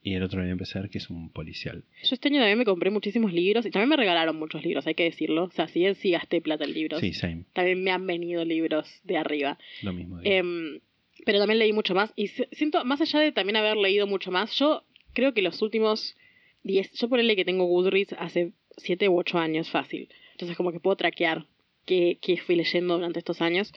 Y 0.00 0.14
el 0.14 0.22
otro 0.22 0.40
voy 0.40 0.48
a 0.48 0.52
empezar, 0.52 0.88
que 0.90 0.98
es 0.98 1.10
un 1.10 1.30
policial. 1.32 1.84
Yo 2.04 2.14
este 2.14 2.28
año 2.28 2.38
también 2.38 2.56
me 2.58 2.64
compré 2.64 2.90
muchísimos 2.90 3.32
libros 3.32 3.66
y 3.66 3.70
también 3.70 3.88
me 3.88 3.96
regalaron 3.96 4.36
muchos 4.36 4.62
libros, 4.64 4.86
hay 4.86 4.94
que 4.94 5.02
decirlo. 5.04 5.44
O 5.44 5.50
sea, 5.50 5.66
si 5.68 5.80
bien 5.80 5.96
sí 5.96 6.10
gasté 6.12 6.40
plata 6.40 6.64
en 6.64 6.72
libros, 6.72 7.00
Sí, 7.00 7.12
same. 7.12 7.44
también 7.52 7.82
me 7.82 7.90
han 7.90 8.06
venido 8.06 8.44
libros 8.44 8.88
de 9.02 9.16
arriba. 9.16 9.58
Lo 9.82 9.92
mismo. 9.92 10.18
digo. 10.20 10.30
Em, 10.34 10.80
pero 11.26 11.40
también 11.40 11.58
leí 11.58 11.72
mucho 11.72 11.94
más. 11.94 12.12
Y 12.14 12.28
si- 12.28 12.44
siento, 12.52 12.84
más 12.84 13.00
allá 13.00 13.18
de 13.20 13.32
también 13.32 13.56
haber 13.56 13.76
leído 13.76 14.06
mucho 14.06 14.30
más, 14.30 14.56
yo 14.56 14.84
creo 15.14 15.34
que 15.34 15.42
los 15.42 15.60
últimos 15.62 16.16
10, 16.62 16.92
yo 16.92 17.08
ponerle 17.08 17.34
que 17.34 17.44
tengo 17.44 17.64
Goodreads 17.64 18.14
hace 18.18 18.52
7 18.78 19.08
u 19.08 19.18
8 19.18 19.38
años 19.38 19.70
fácil. 19.70 20.08
Entonces 20.32 20.56
como 20.56 20.72
que 20.72 20.80
puedo 20.80 20.96
traquear 20.96 21.46
qué, 21.84 22.18
qué 22.20 22.36
fui 22.38 22.56
leyendo 22.56 22.94
durante 22.94 23.18
estos 23.18 23.40
años. 23.40 23.72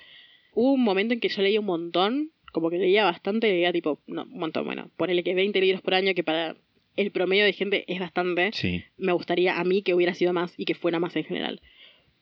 Hubo 0.54 0.74
un 0.74 0.84
momento 0.84 1.14
en 1.14 1.20
que 1.20 1.30
yo 1.30 1.42
leía 1.42 1.60
un 1.60 1.66
montón, 1.66 2.32
como 2.52 2.70
que 2.70 2.78
leía 2.78 3.06
bastante, 3.06 3.48
leía 3.48 3.72
tipo, 3.72 4.00
no, 4.08 4.24
un 4.24 4.40
montón, 4.40 4.66
bueno, 4.66 4.90
ponele 4.98 5.24
que 5.24 5.34
20 5.34 5.60
libros 5.62 5.82
por 5.82 5.94
año, 5.94 6.14
que 6.14 6.24
para 6.24 6.56
el 6.96 7.12
promedio 7.12 7.46
de 7.46 7.54
gente 7.54 7.86
es 7.88 8.00
bastante. 8.00 8.52
Sí. 8.54 8.84
Me 8.98 9.14
gustaría 9.14 9.60
a 9.60 9.64
mí 9.64 9.82
que 9.82 9.94
hubiera 9.94 10.14
sido 10.14 10.34
más 10.34 10.54
y 10.58 10.66
que 10.66 10.76
fuera 10.76 11.00
más 11.00 11.16
en 11.16 11.24
general. 11.24 11.62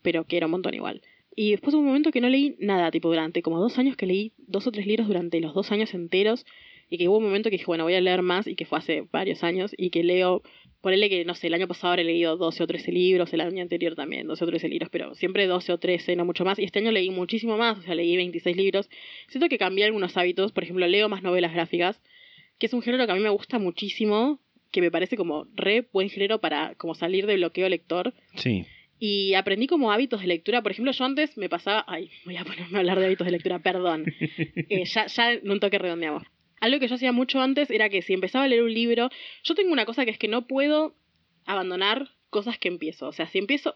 Pero 0.01 0.25
que 0.25 0.37
era 0.37 0.45
un 0.45 0.51
montón 0.51 0.73
igual. 0.73 1.01
Y 1.35 1.51
después 1.51 1.73
hubo 1.73 1.81
un 1.81 1.87
momento 1.87 2.11
que 2.11 2.21
no 2.21 2.29
leí 2.29 2.55
nada, 2.59 2.91
tipo 2.91 3.09
durante 3.09 3.41
como 3.41 3.59
dos 3.59 3.77
años 3.77 3.95
que 3.95 4.05
leí 4.05 4.33
dos 4.37 4.67
o 4.67 4.71
tres 4.71 4.85
libros 4.85 5.07
durante 5.07 5.39
los 5.39 5.53
dos 5.53 5.71
años 5.71 5.93
enteros. 5.93 6.45
Y 6.89 6.97
que 6.97 7.07
hubo 7.07 7.17
un 7.17 7.23
momento 7.23 7.49
que 7.49 7.57
dije, 7.57 7.65
bueno, 7.67 7.83
voy 7.83 7.93
a 7.93 8.01
leer 8.01 8.21
más 8.21 8.47
y 8.47 8.55
que 8.55 8.65
fue 8.65 8.79
hace 8.79 9.05
varios 9.11 9.43
años. 9.43 9.73
Y 9.77 9.89
que 9.89 10.03
leo, 10.03 10.41
ponele 10.81 11.09
que, 11.09 11.25
no 11.25 11.35
sé, 11.35 11.47
el 11.47 11.53
año 11.53 11.67
pasado 11.67 11.91
habré 11.91 12.03
leído 12.03 12.37
12 12.37 12.63
o 12.63 12.67
13 12.67 12.91
libros, 12.91 13.33
el 13.33 13.41
año 13.41 13.61
anterior 13.61 13.95
también 13.95 14.27
12 14.27 14.43
o 14.43 14.47
13 14.47 14.69
libros, 14.69 14.89
pero 14.91 15.13
siempre 15.15 15.47
12 15.47 15.73
o 15.73 15.77
13, 15.77 16.15
no 16.15 16.25
mucho 16.25 16.45
más. 16.45 16.59
Y 16.59 16.63
este 16.63 16.79
año 16.79 16.91
leí 16.91 17.09
muchísimo 17.09 17.57
más, 17.57 17.77
o 17.77 17.81
sea, 17.81 17.95
leí 17.95 18.15
26 18.15 18.55
libros. 18.55 18.89
Siento 19.27 19.49
que 19.49 19.57
cambié 19.57 19.85
algunos 19.85 20.15
hábitos, 20.17 20.51
por 20.51 20.63
ejemplo, 20.63 20.87
leo 20.87 21.09
más 21.09 21.23
novelas 21.23 21.53
gráficas, 21.53 22.01
que 22.57 22.65
es 22.65 22.73
un 22.73 22.81
género 22.81 23.05
que 23.05 23.11
a 23.11 23.15
mí 23.15 23.21
me 23.21 23.29
gusta 23.29 23.59
muchísimo, 23.59 24.39
que 24.71 24.81
me 24.81 24.91
parece 24.91 25.17
como 25.17 25.47
re 25.55 25.87
buen 25.91 26.09
género 26.09 26.39
para 26.39 26.75
como 26.75 26.95
salir 26.95 27.25
del 27.25 27.37
bloqueo 27.37 27.67
lector. 27.69 28.13
Sí. 28.35 28.65
Y 28.99 29.33
aprendí 29.35 29.67
como 29.67 29.91
hábitos 29.91 30.21
de 30.21 30.27
lectura. 30.27 30.61
Por 30.61 30.73
ejemplo, 30.73 30.91
yo 30.91 31.05
antes 31.05 31.37
me 31.37 31.47
pasaba. 31.47 31.85
Ay, 31.87 32.09
voy 32.25 32.35
a 32.35 32.43
ponerme 32.43 32.77
a 32.77 32.79
hablar 32.79 32.99
de 32.99 33.05
hábitos 33.05 33.25
de 33.25 33.31
lectura, 33.31 33.59
perdón. 33.59 34.05
Eh, 34.69 34.83
ya, 34.85 35.07
ya 35.07 35.33
en 35.33 35.49
un 35.49 35.59
toque 35.59 35.79
redondeamos. 35.79 36.23
Algo 36.61 36.79
que 36.79 36.87
yo 36.87 36.95
hacía 36.95 37.11
mucho 37.11 37.41
antes 37.41 37.69
era 37.71 37.89
que 37.89 38.01
si 38.01 38.13
empezaba 38.13 38.45
a 38.45 38.47
leer 38.47 38.63
un 38.63 38.73
libro. 38.73 39.09
Yo 39.43 39.55
tengo 39.55 39.71
una 39.71 39.85
cosa 39.85 40.05
que 40.05 40.11
es 40.11 40.17
que 40.17 40.27
no 40.27 40.47
puedo 40.47 40.95
abandonar 41.45 42.09
cosas 42.29 42.57
que 42.57 42.67
empiezo. 42.67 43.07
O 43.07 43.11
sea, 43.13 43.27
si 43.27 43.37
empiezo. 43.39 43.75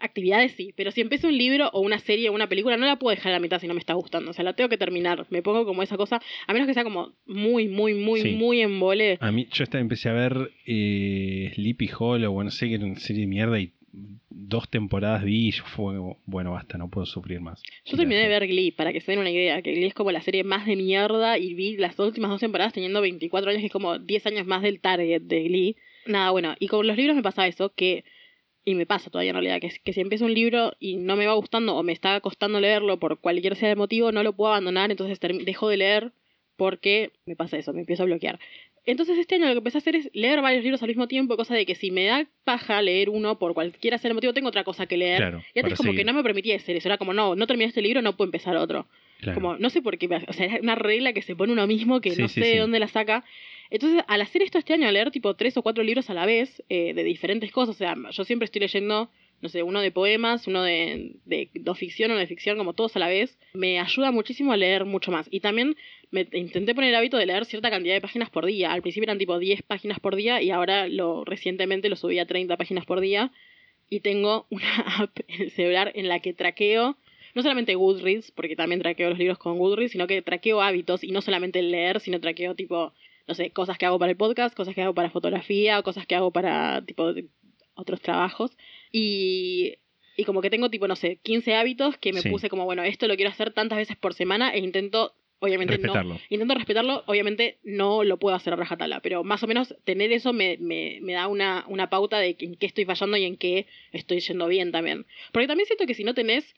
Actividades 0.00 0.52
sí, 0.56 0.72
pero 0.76 0.90
si 0.90 1.00
empiezo 1.00 1.28
un 1.28 1.38
libro 1.38 1.70
o 1.72 1.80
una 1.80 2.00
serie 2.00 2.28
o 2.28 2.32
una 2.32 2.48
película, 2.48 2.76
no 2.76 2.86
la 2.86 2.98
puedo 2.98 3.14
dejar 3.14 3.30
a 3.30 3.36
la 3.36 3.40
mitad 3.40 3.60
si 3.60 3.68
no 3.68 3.74
me 3.74 3.78
está 3.78 3.94
gustando. 3.94 4.32
O 4.32 4.34
sea, 4.34 4.44
la 4.44 4.52
tengo 4.54 4.68
que 4.68 4.76
terminar. 4.76 5.26
Me 5.30 5.42
pongo 5.42 5.64
como 5.64 5.80
esa 5.84 5.96
cosa, 5.96 6.20
a 6.48 6.52
menos 6.52 6.66
que 6.66 6.74
sea 6.74 6.82
como 6.82 7.12
muy, 7.24 7.68
muy, 7.68 7.94
muy, 7.94 8.20
Sí. 8.20 8.30
muy 8.32 8.60
en 8.62 8.80
vole. 8.80 9.16
A 9.20 9.30
mí, 9.30 9.46
yo 9.52 9.62
esta 9.62 9.78
empecé 9.78 10.08
a 10.08 10.12
ver 10.12 10.50
eh, 10.66 11.52
Sleepy 11.54 11.88
Hollow, 11.96 12.32
bueno, 12.32 12.46
no 12.46 12.50
sé 12.50 12.66
que 12.68 12.74
era 12.74 12.84
una 12.84 12.96
serie 12.98 13.22
de 13.22 13.26
mierda 13.28 13.60
y 13.60 13.74
dos 13.92 14.68
temporadas 14.70 15.22
vi 15.22 15.48
y 15.48 15.52
fue, 15.52 15.98
bueno, 16.24 16.52
basta, 16.52 16.78
no 16.78 16.88
puedo 16.88 17.06
sufrir 17.06 17.40
más. 17.40 17.62
Yo 17.84 17.96
terminé 17.96 18.22
de 18.22 18.28
ver 18.28 18.46
Glee, 18.46 18.72
para 18.72 18.92
que 18.92 19.00
se 19.00 19.12
den 19.12 19.20
una 19.20 19.30
idea, 19.30 19.60
que 19.62 19.72
Glee 19.72 19.86
es 19.86 19.94
como 19.94 20.10
la 20.10 20.22
serie 20.22 20.44
más 20.44 20.66
de 20.66 20.76
mierda 20.76 21.38
y 21.38 21.54
vi 21.54 21.76
las 21.76 21.98
últimas 21.98 22.30
dos 22.30 22.40
temporadas 22.40 22.72
teniendo 22.72 23.00
24 23.00 23.50
años, 23.50 23.60
que 23.60 23.66
es 23.66 23.72
como 23.72 23.98
10 23.98 24.26
años 24.26 24.46
más 24.46 24.62
del 24.62 24.80
target 24.80 25.22
de 25.22 25.42
Glee. 25.44 25.76
Nada, 26.06 26.30
bueno, 26.30 26.54
y 26.58 26.68
con 26.68 26.86
los 26.86 26.96
libros 26.96 27.16
me 27.16 27.22
pasa 27.22 27.46
eso, 27.46 27.72
que, 27.74 28.04
y 28.64 28.74
me 28.74 28.86
pasa 28.86 29.10
todavía 29.10 29.30
en 29.30 29.36
realidad, 29.36 29.60
que, 29.60 29.70
que 29.84 29.92
si 29.92 30.00
empiezo 30.00 30.24
un 30.24 30.34
libro 30.34 30.72
y 30.80 30.96
no 30.96 31.16
me 31.16 31.26
va 31.26 31.34
gustando 31.34 31.76
o 31.76 31.82
me 31.82 31.92
está 31.92 32.18
costando 32.20 32.60
leerlo 32.60 32.98
por 32.98 33.20
cualquier 33.20 33.56
sea 33.56 33.70
el 33.70 33.76
motivo, 33.76 34.10
no 34.10 34.22
lo 34.22 34.32
puedo 34.32 34.52
abandonar, 34.52 34.90
entonces 34.90 35.18
dejo 35.44 35.68
de 35.68 35.76
leer 35.76 36.12
porque 36.56 37.12
me 37.26 37.36
pasa 37.36 37.58
eso, 37.58 37.72
me 37.72 37.80
empiezo 37.80 38.04
a 38.04 38.06
bloquear. 38.06 38.38
Entonces 38.84 39.16
este 39.18 39.36
año 39.36 39.46
lo 39.46 39.52
que 39.52 39.58
empecé 39.58 39.78
a 39.78 39.80
hacer 39.80 39.94
es 39.96 40.10
leer 40.12 40.40
varios 40.42 40.64
libros 40.64 40.82
al 40.82 40.88
mismo 40.88 41.06
tiempo, 41.06 41.36
cosa 41.36 41.54
de 41.54 41.64
que 41.64 41.74
si 41.76 41.90
me 41.92 42.06
da 42.06 42.26
paja 42.44 42.82
leer 42.82 43.10
uno 43.10 43.38
por 43.38 43.54
cualquiera 43.54 43.96
sea 43.98 44.08
el 44.08 44.14
motivo, 44.14 44.32
tengo 44.32 44.48
otra 44.48 44.64
cosa 44.64 44.86
que 44.86 44.96
leer. 44.96 45.18
Claro, 45.18 45.42
y 45.54 45.58
antes 45.60 45.74
como 45.76 45.88
seguir. 45.92 46.00
que 46.00 46.04
no 46.04 46.12
me 46.14 46.22
permitía 46.24 46.56
hacer 46.56 46.76
eso, 46.76 46.88
era 46.88 46.98
como, 46.98 47.12
no, 47.14 47.36
no 47.36 47.46
terminé 47.46 47.68
este 47.68 47.80
libro, 47.82 48.02
no 48.02 48.16
puedo 48.16 48.26
empezar 48.26 48.56
otro. 48.56 48.88
Claro. 49.20 49.40
Como, 49.40 49.56
no 49.56 49.70
sé 49.70 49.82
por 49.82 49.98
qué, 49.98 50.08
o 50.26 50.32
sea, 50.32 50.46
es 50.46 50.60
una 50.62 50.74
regla 50.74 51.12
que 51.12 51.22
se 51.22 51.36
pone 51.36 51.52
uno 51.52 51.66
mismo 51.68 52.00
que 52.00 52.10
Sí, 52.10 52.22
no 52.22 52.28
sé 52.28 52.40
de 52.40 52.52
sí. 52.52 52.58
dónde 52.58 52.80
la 52.80 52.88
saca. 52.88 53.24
Entonces, 53.70 54.02
al 54.08 54.20
hacer 54.20 54.42
esto 54.42 54.58
este 54.58 54.74
año, 54.74 54.90
leer 54.90 55.12
tipo 55.12 55.34
tres 55.34 55.56
o 55.56 55.62
cuatro 55.62 55.84
libros 55.84 56.10
a 56.10 56.14
la 56.14 56.26
vez, 56.26 56.62
eh, 56.68 56.92
de 56.92 57.04
diferentes 57.04 57.52
cosas, 57.52 57.76
o 57.76 57.78
sea, 57.78 57.94
yo 58.10 58.24
siempre 58.24 58.46
estoy 58.46 58.60
leyendo, 58.62 59.10
no 59.42 59.48
sé, 59.48 59.64
uno 59.64 59.80
de 59.80 59.90
poemas, 59.90 60.46
uno 60.46 60.62
de, 60.62 61.16
de, 61.24 61.50
ficción, 61.74 62.12
uno 62.12 62.20
de 62.20 62.28
ficción, 62.28 62.56
como 62.56 62.74
todos 62.74 62.94
a 62.94 63.00
la 63.00 63.08
vez, 63.08 63.36
me 63.54 63.80
ayuda 63.80 64.12
muchísimo 64.12 64.52
a 64.52 64.56
leer 64.56 64.84
mucho 64.84 65.10
más. 65.10 65.26
Y 65.32 65.40
también 65.40 65.76
me 66.12 66.28
intenté 66.32 66.76
poner 66.76 66.90
el 66.90 66.96
hábito 66.96 67.16
de 67.16 67.26
leer 67.26 67.44
cierta 67.44 67.68
cantidad 67.68 67.94
de 67.94 68.00
páginas 68.00 68.30
por 68.30 68.46
día. 68.46 68.72
Al 68.72 68.82
principio 68.82 69.06
eran 69.06 69.18
tipo 69.18 69.38
10 69.40 69.62
páginas 69.62 69.98
por 69.98 70.14
día 70.14 70.40
y 70.40 70.50
ahora 70.50 70.86
lo 70.86 71.24
recientemente 71.24 71.88
lo 71.88 71.96
subí 71.96 72.20
a 72.20 72.26
30 72.26 72.56
páginas 72.56 72.86
por 72.86 73.00
día. 73.00 73.32
Y 73.90 74.00
tengo 74.00 74.46
una 74.48 74.76
app 74.98 75.18
en 75.26 75.42
el 75.42 75.50
celular 75.50 75.90
en 75.96 76.06
la 76.08 76.20
que 76.20 76.32
traqueo 76.32 76.96
no 77.34 77.42
solamente 77.42 77.74
Goodreads, 77.74 78.30
porque 78.30 78.54
también 78.54 78.80
traqueo 78.80 79.10
los 79.10 79.18
libros 79.18 79.38
con 79.38 79.58
Goodreads, 79.58 79.92
sino 79.92 80.06
que 80.06 80.22
traqueo 80.22 80.60
hábitos 80.60 81.02
y 81.02 81.10
no 81.10 81.20
solamente 81.20 81.58
el 81.58 81.70
leer, 81.70 81.98
sino 81.98 82.20
traqueo 82.20 82.54
tipo, 82.54 82.92
no 83.26 83.34
sé, 83.34 83.50
cosas 83.50 83.78
que 83.78 83.86
hago 83.86 83.98
para 83.98 84.10
el 84.10 84.16
podcast, 84.16 84.54
cosas 84.54 84.74
que 84.74 84.82
hago 84.82 84.94
para 84.94 85.10
fotografía, 85.10 85.82
cosas 85.82 86.06
que 86.06 86.14
hago 86.14 86.30
para 86.30 86.84
tipo 86.84 87.12
otros 87.74 88.00
trabajos. 88.00 88.52
Y, 88.92 89.74
y 90.16 90.24
como 90.24 90.42
que 90.42 90.50
tengo 90.50 90.68
tipo, 90.70 90.86
no 90.86 90.96
sé, 90.96 91.18
15 91.22 91.54
hábitos 91.54 91.96
que 91.98 92.12
me 92.12 92.20
Sí. 92.20 92.28
puse 92.28 92.48
como, 92.48 92.64
bueno, 92.64 92.82
esto 92.84 93.08
lo 93.08 93.16
quiero 93.16 93.30
hacer 93.30 93.52
tantas 93.52 93.78
veces 93.78 93.96
por 93.96 94.12
semana 94.14 94.52
e 94.54 94.58
intento, 94.58 95.14
obviamente 95.40 95.78
no, 95.78 95.94
Respetarlo. 95.94 96.20
intento 96.28 96.54
respetarlo, 96.54 97.02
obviamente 97.06 97.58
no 97.64 98.04
lo 98.04 98.18
puedo 98.18 98.36
hacer 98.36 98.52
a 98.52 98.56
rajatabla, 98.56 99.00
pero 99.00 99.24
más 99.24 99.42
o 99.42 99.46
menos 99.46 99.74
tener 99.84 100.12
eso 100.12 100.32
me, 100.32 100.58
me, 100.60 100.98
me 101.00 101.14
da 101.14 101.26
una, 101.28 101.64
una 101.68 101.88
pauta 101.88 102.18
de 102.18 102.36
en 102.38 102.54
qué 102.56 102.66
estoy 102.66 102.84
fallando 102.84 103.16
y 103.16 103.24
en 103.24 103.36
qué 103.36 103.66
estoy 103.92 104.20
yendo 104.20 104.46
bien 104.46 104.70
también. 104.70 105.06
Porque 105.32 105.48
también 105.48 105.66
siento 105.66 105.86
que 105.86 105.94
si 105.94 106.04
no 106.04 106.12
tenés 106.14 106.54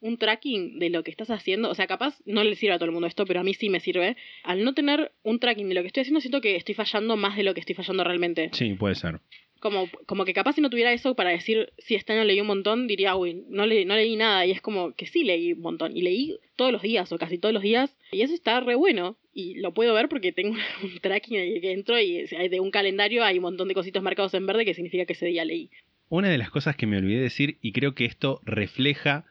un 0.00 0.16
tracking 0.16 0.78
de 0.78 0.90
lo 0.90 1.02
que 1.02 1.10
estás 1.10 1.28
haciendo, 1.30 1.70
o 1.70 1.74
sea, 1.74 1.88
capaz 1.88 2.20
no 2.24 2.44
le 2.44 2.54
sirve 2.54 2.74
a 2.74 2.78
todo 2.78 2.84
el 2.86 2.92
mundo 2.92 3.08
esto, 3.08 3.24
pero 3.26 3.40
a 3.40 3.42
mí 3.42 3.54
sí 3.54 3.68
me 3.68 3.80
sirve. 3.80 4.16
Al 4.44 4.62
no 4.62 4.72
tener 4.72 5.10
un 5.24 5.40
tracking 5.40 5.68
de 5.68 5.74
lo 5.74 5.80
que 5.82 5.88
estoy 5.88 6.02
haciendo, 6.02 6.20
siento 6.20 6.40
que 6.40 6.54
estoy 6.54 6.76
fallando 6.76 7.16
más 7.16 7.36
de 7.36 7.42
lo 7.42 7.52
que 7.54 7.58
estoy 7.60 7.74
fallando 7.74 8.04
realmente. 8.04 8.50
Sí, 8.52 8.74
puede 8.74 8.94
ser. 8.94 9.18
Como, 9.60 9.88
como 10.06 10.24
que 10.24 10.34
capaz 10.34 10.54
si 10.54 10.60
no 10.60 10.70
tuviera 10.70 10.92
eso 10.92 11.14
para 11.14 11.30
decir, 11.30 11.72
si 11.78 11.94
este 11.94 12.12
año 12.12 12.24
leí 12.24 12.40
un 12.40 12.46
montón, 12.46 12.86
diría, 12.86 13.16
uy, 13.16 13.44
no, 13.48 13.66
le, 13.66 13.84
no 13.84 13.94
leí 13.96 14.16
nada. 14.16 14.46
Y 14.46 14.52
es 14.52 14.60
como 14.60 14.92
que 14.92 15.06
sí 15.06 15.24
leí 15.24 15.52
un 15.52 15.60
montón. 15.60 15.96
Y 15.96 16.02
leí 16.02 16.38
todos 16.56 16.72
los 16.72 16.82
días, 16.82 17.10
o 17.12 17.18
casi 17.18 17.38
todos 17.38 17.52
los 17.52 17.62
días. 17.62 17.96
Y 18.12 18.22
eso 18.22 18.34
está 18.34 18.60
re 18.60 18.74
bueno. 18.74 19.16
Y 19.34 19.54
lo 19.54 19.74
puedo 19.74 19.94
ver 19.94 20.08
porque 20.08 20.32
tengo 20.32 20.56
un 20.82 20.98
tracking 21.00 21.36
el 21.38 21.60
que 21.60 21.72
entro 21.72 22.00
y 22.00 22.24
de 22.26 22.60
un 22.60 22.70
calendario 22.70 23.24
hay 23.24 23.38
un 23.38 23.42
montón 23.42 23.68
de 23.68 23.74
cositos 23.74 24.02
marcados 24.02 24.34
en 24.34 24.46
verde 24.46 24.64
que 24.64 24.74
significa 24.74 25.04
que 25.04 25.12
ese 25.12 25.26
día 25.26 25.44
leí. 25.44 25.70
Una 26.08 26.30
de 26.30 26.38
las 26.38 26.50
cosas 26.50 26.76
que 26.76 26.86
me 26.86 26.96
olvidé 26.96 27.20
decir, 27.20 27.58
y 27.60 27.72
creo 27.72 27.94
que 27.94 28.06
esto 28.06 28.40
refleja 28.44 29.26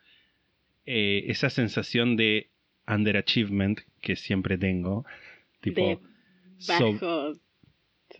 eh, 0.86 1.26
esa 1.28 1.50
sensación 1.50 2.16
de 2.16 2.50
underachievement 2.88 3.80
que 4.02 4.16
siempre 4.16 4.58
tengo. 4.58 5.06
Tipo, 5.62 5.82
de 5.82 6.00
bajo. 6.68 7.34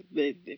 De, 0.10 0.34
de, 0.34 0.58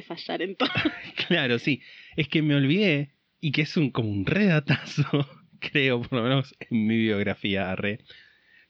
fallar 0.00 0.42
en 0.42 0.56
todo. 0.56 0.68
Claro, 1.28 1.58
sí. 1.58 1.82
Es 2.16 2.28
que 2.28 2.42
me 2.42 2.54
olvidé, 2.54 3.10
y 3.40 3.52
que 3.52 3.62
es 3.62 3.76
un, 3.76 3.90
como 3.90 4.10
un 4.10 4.26
redatazo, 4.26 5.28
creo, 5.58 6.02
por 6.02 6.18
lo 6.18 6.22
menos 6.24 6.54
en 6.60 6.86
mi 6.86 6.96
biografía, 6.96 7.70
arre, 7.70 8.00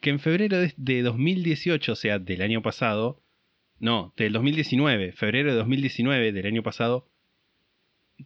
que 0.00 0.10
en 0.10 0.20
febrero 0.20 0.58
de, 0.58 0.72
de 0.76 1.02
2018, 1.02 1.92
o 1.92 1.96
sea, 1.96 2.18
del 2.18 2.42
año 2.42 2.62
pasado, 2.62 3.22
no, 3.78 4.14
del 4.16 4.32
2019, 4.32 5.12
febrero 5.12 5.50
de 5.50 5.58
2019 5.58 6.32
del 6.32 6.46
año 6.46 6.62
pasado, 6.62 7.08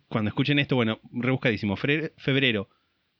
cuando 0.08 0.28
escuchen 0.28 0.58
esto, 0.58 0.76
bueno, 0.76 1.00
rebuscadísimo, 1.12 1.76
febrero 1.76 2.68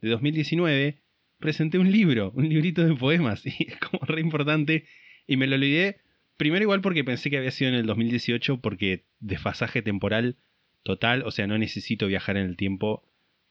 de 0.01 0.09
2019, 0.09 0.99
presenté 1.39 1.79
un 1.79 1.91
libro, 1.91 2.33
un 2.35 2.49
librito 2.49 2.85
de 2.85 2.95
poemas, 2.95 3.45
y 3.47 3.69
es 3.69 3.77
como 3.79 4.05
re 4.05 4.21
importante, 4.21 4.87
y 5.27 5.37
me 5.37 5.47
lo 5.47 5.57
olvidé, 5.57 5.99
primero 6.37 6.63
igual 6.63 6.81
porque 6.81 7.05
pensé 7.05 7.31
que 7.31 7.39
había 7.39 7.51
sido 7.51 7.71
en 7.71 7.77
el 7.77 7.87
2018, 7.87 8.61
porque 8.61 9.05
desfasaje 9.21 9.83
temporal 9.83 10.37
total, 10.83 11.23
o 11.25 11.31
sea, 11.31 11.47
no 11.47 11.57
necesito 11.59 12.07
viajar 12.07 12.37
en 12.37 12.45
el 12.47 12.57
tiempo 12.57 13.03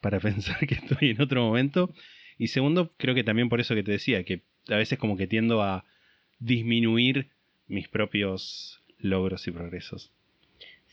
para 0.01 0.19
pensar 0.19 0.65
que 0.68 0.76
estoy 0.76 1.10
en 1.11 1.22
otro 1.22 1.41
momento. 1.43 1.93
Y 2.38 2.47
segundo, 2.47 2.93
creo 2.97 3.15
que 3.15 3.23
también 3.23 3.49
por 3.49 3.60
eso 3.61 3.76
que 3.76 3.84
te 3.84 3.91
decía, 3.91 4.23
que 4.23 4.41
a 4.69 4.76
veces 4.76 4.97
como 4.99 5.18
que 5.18 5.27
tiendo 5.27 5.61
a 5.61 5.85
disminuir 6.39 7.30
mis 7.68 7.88
propios 7.88 8.81
logros 8.99 9.47
y 9.47 9.51
progresos, 9.51 10.11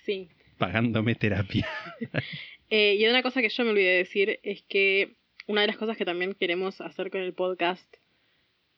Sí. 0.05 0.29
pagándome 0.59 1.15
terapia. 1.15 1.69
Eh, 2.73 2.95
y 3.01 3.07
una 3.09 3.21
cosa 3.25 3.43
que 3.43 3.49
yo 3.49 3.65
me 3.65 3.71
olvidé 3.71 3.89
de 3.91 3.97
decir 3.97 4.39
es 4.45 4.63
que 4.63 5.17
una 5.49 5.63
de 5.63 5.67
las 5.67 5.77
cosas 5.77 5.97
que 5.97 6.05
también 6.05 6.35
queremos 6.35 6.81
hacer 6.81 7.11
con 7.11 7.21
el 7.21 7.33
podcast 7.33 7.93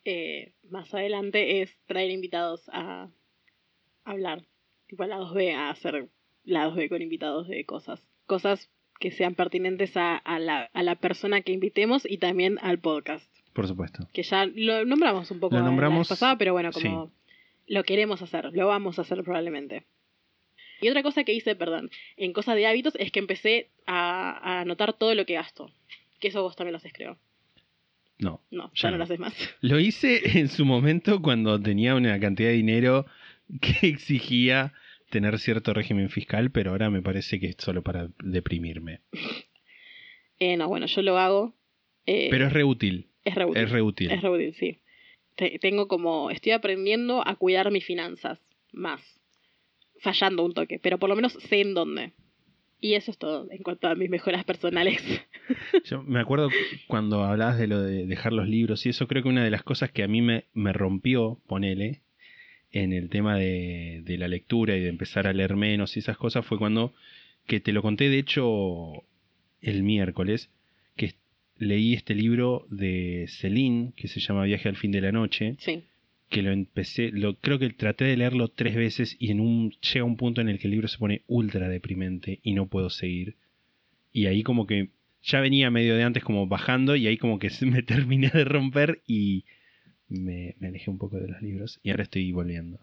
eh, 0.04 0.52
más 0.68 0.92
adelante 0.94 1.62
es 1.62 1.76
traer 1.86 2.10
invitados 2.10 2.68
a 2.72 3.08
hablar, 4.04 4.44
tipo 4.86 5.02
a 5.02 5.06
la 5.06 5.18
2B, 5.18 5.54
a 5.54 5.70
hacer 5.70 6.08
la 6.44 6.68
2B 6.68 6.88
con 6.88 7.02
invitados 7.02 7.48
de 7.48 7.64
cosas. 7.64 8.00
Cosas 8.26 8.70
que 8.98 9.10
sean 9.10 9.34
pertinentes 9.34 9.96
a, 9.96 10.16
a 10.16 10.38
la, 10.38 10.70
a 10.72 10.82
la 10.82 10.96
persona 10.96 11.42
que 11.42 11.52
invitemos 11.52 12.04
y 12.08 12.18
también 12.18 12.58
al 12.62 12.78
podcast. 12.78 13.30
Por 13.52 13.66
supuesto. 13.66 14.08
Que 14.12 14.22
ya 14.22 14.46
lo 14.46 14.84
nombramos 14.84 15.30
un 15.30 15.40
poco 15.40 15.54
Lo 15.54 15.60
la 15.60 15.64
vez 15.64 15.70
nombramos, 15.70 16.08
pasada, 16.08 16.38
pero 16.38 16.52
bueno, 16.52 16.70
como 16.72 17.12
lo 17.66 17.84
queremos 17.84 18.22
hacer, 18.22 18.50
lo 18.52 18.66
vamos 18.66 18.98
a 18.98 19.02
hacer 19.02 19.22
probablemente. 19.22 19.84
Y 20.80 20.88
otra 20.88 21.02
cosa 21.02 21.22
que 21.22 21.32
hice, 21.32 21.54
perdón, 21.54 21.90
en 22.16 22.32
cosas 22.32 22.56
de 22.56 22.66
hábitos 22.66 22.94
es 22.96 23.12
que 23.12 23.20
empecé 23.20 23.70
a, 23.86 24.30
a 24.30 24.60
anotar 24.60 24.94
todo 24.94 25.14
lo 25.14 25.26
que 25.26 25.34
gasto. 25.34 25.70
Que 26.18 26.28
eso 26.28 26.42
vos 26.42 26.56
también 26.56 26.72
lo 26.72 26.78
haces, 26.78 26.92
creo. 26.92 27.18
No. 28.22 28.40
No, 28.50 28.70
Ya 28.74 28.82
ya 28.82 28.90
no 28.90 28.92
no. 28.92 28.98
lo 28.98 29.04
haces 29.04 29.18
más. 29.18 29.34
Lo 29.60 29.78
hice 29.80 30.38
en 30.38 30.48
su 30.48 30.64
momento 30.64 31.20
cuando 31.20 31.60
tenía 31.60 31.94
una 31.94 32.18
cantidad 32.20 32.48
de 32.50 32.54
dinero 32.56 33.06
que 33.60 33.86
exigía 33.88 34.72
tener 35.10 35.38
cierto 35.38 35.74
régimen 35.74 36.08
fiscal, 36.08 36.50
pero 36.50 36.70
ahora 36.70 36.88
me 36.88 37.02
parece 37.02 37.38
que 37.38 37.48
es 37.48 37.56
solo 37.58 37.82
para 37.82 38.08
deprimirme. 38.22 39.00
Eh, 40.38 40.56
no, 40.56 40.68
bueno, 40.68 40.86
yo 40.86 41.02
lo 41.02 41.18
hago. 41.18 41.54
eh, 42.06 42.28
Pero 42.30 42.46
es 42.46 42.52
re 42.52 42.64
útil. 42.64 43.08
es 43.24 43.34
re 43.34 43.44
útil. 43.44 43.62
Es 43.62 43.70
re 43.70 43.82
útil. 43.82 44.10
Es 44.10 44.22
re 44.22 44.30
útil, 44.30 44.54
sí. 44.54 44.78
Te- 45.36 45.58
tengo 45.58 45.88
como, 45.88 46.30
estoy 46.30 46.52
aprendiendo 46.52 47.26
a 47.26 47.36
cuidar 47.36 47.70
mis 47.70 47.84
finanzas 47.84 48.38
más. 48.72 49.00
fallando 50.00 50.44
un 50.44 50.52
toque, 50.52 50.78
pero 50.82 50.98
por 50.98 51.08
lo 51.08 51.14
menos 51.16 51.32
sé 51.34 51.60
en 51.60 51.74
dónde. 51.74 52.12
Y 52.82 52.94
eso 52.94 53.12
es 53.12 53.16
todo 53.16 53.46
en 53.48 53.62
cuanto 53.62 53.86
a 53.86 53.94
mis 53.94 54.10
mejoras 54.10 54.44
personales. 54.44 55.00
Yo 55.84 56.02
me 56.02 56.18
acuerdo 56.18 56.48
cuando 56.88 57.22
hablabas 57.22 57.56
de 57.56 57.68
lo 57.68 57.80
de 57.80 58.06
dejar 58.06 58.32
los 58.32 58.48
libros 58.48 58.84
y 58.84 58.88
eso, 58.88 59.06
creo 59.06 59.22
que 59.22 59.28
una 59.28 59.44
de 59.44 59.50
las 59.50 59.62
cosas 59.62 59.92
que 59.92 60.02
a 60.02 60.08
mí 60.08 60.20
me, 60.20 60.46
me 60.52 60.72
rompió, 60.72 61.40
ponele, 61.46 62.00
en 62.72 62.92
el 62.92 63.08
tema 63.08 63.36
de, 63.36 64.02
de 64.04 64.18
la 64.18 64.26
lectura 64.26 64.76
y 64.76 64.80
de 64.80 64.88
empezar 64.88 65.28
a 65.28 65.32
leer 65.32 65.54
menos 65.54 65.96
y 65.96 66.00
esas 66.00 66.16
cosas 66.16 66.44
fue 66.44 66.58
cuando, 66.58 66.92
que 67.46 67.60
te 67.60 67.72
lo 67.72 67.82
conté 67.82 68.08
de 68.08 68.18
hecho 68.18 69.04
el 69.60 69.84
miércoles, 69.84 70.50
que 70.96 71.14
leí 71.58 71.94
este 71.94 72.16
libro 72.16 72.66
de 72.68 73.26
Celine, 73.28 73.92
que 73.94 74.08
se 74.08 74.18
llama 74.18 74.42
Viaje 74.42 74.68
al 74.68 74.76
fin 74.76 74.90
de 74.90 75.02
la 75.02 75.12
noche, 75.12 75.54
sí. 75.60 75.84
Que 76.32 76.42
lo 76.42 76.50
empecé, 76.50 77.10
lo, 77.12 77.36
creo 77.36 77.58
que 77.58 77.70
traté 77.70 78.04
de 78.06 78.16
leerlo 78.16 78.48
tres 78.48 78.74
veces 78.74 79.16
y 79.20 79.30
en 79.30 79.38
un, 79.38 79.70
llega 79.92 80.04
un 80.04 80.16
punto 80.16 80.40
en 80.40 80.48
el 80.48 80.58
que 80.58 80.66
el 80.66 80.72
libro 80.72 80.88
se 80.88 80.98
pone 80.98 81.22
ultra 81.28 81.68
deprimente 81.68 82.40
y 82.42 82.54
no 82.54 82.66
puedo 82.66 82.90
seguir. 82.90 83.36
Y 84.12 84.26
ahí 84.26 84.42
como 84.42 84.66
que 84.66 84.88
ya 85.22 85.40
venía 85.40 85.70
medio 85.70 85.94
de 85.94 86.02
antes 86.02 86.24
como 86.24 86.46
bajando 86.46 86.96
y 86.96 87.06
ahí 87.06 87.18
como 87.18 87.38
que 87.38 87.50
me 87.66 87.82
terminé 87.82 88.30
de 88.30 88.44
romper 88.44 89.02
y 89.06 89.44
me, 90.08 90.56
me 90.58 90.68
alejé 90.68 90.90
un 90.90 90.98
poco 90.98 91.18
de 91.18 91.28
los 91.28 91.42
libros 91.42 91.78
y 91.82 91.90
ahora 91.90 92.04
estoy 92.04 92.32
volviendo. 92.32 92.80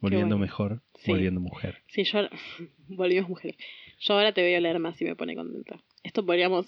Volviendo 0.00 0.34
bueno. 0.36 0.38
mejor, 0.38 0.82
Sí. 0.98 1.12
volviendo 1.12 1.40
mujer. 1.40 1.78
Sí, 1.86 2.02
yo 2.02 2.28
volvimos 2.88 3.28
mujeres. 3.28 3.56
Yo 4.00 4.14
ahora 4.14 4.32
te 4.32 4.42
voy 4.42 4.54
a 4.54 4.60
leer 4.60 4.80
más 4.80 5.00
y 5.00 5.04
me 5.04 5.14
pone 5.14 5.36
contenta. 5.36 5.80
Esto 6.02 6.26
podríamos, 6.26 6.66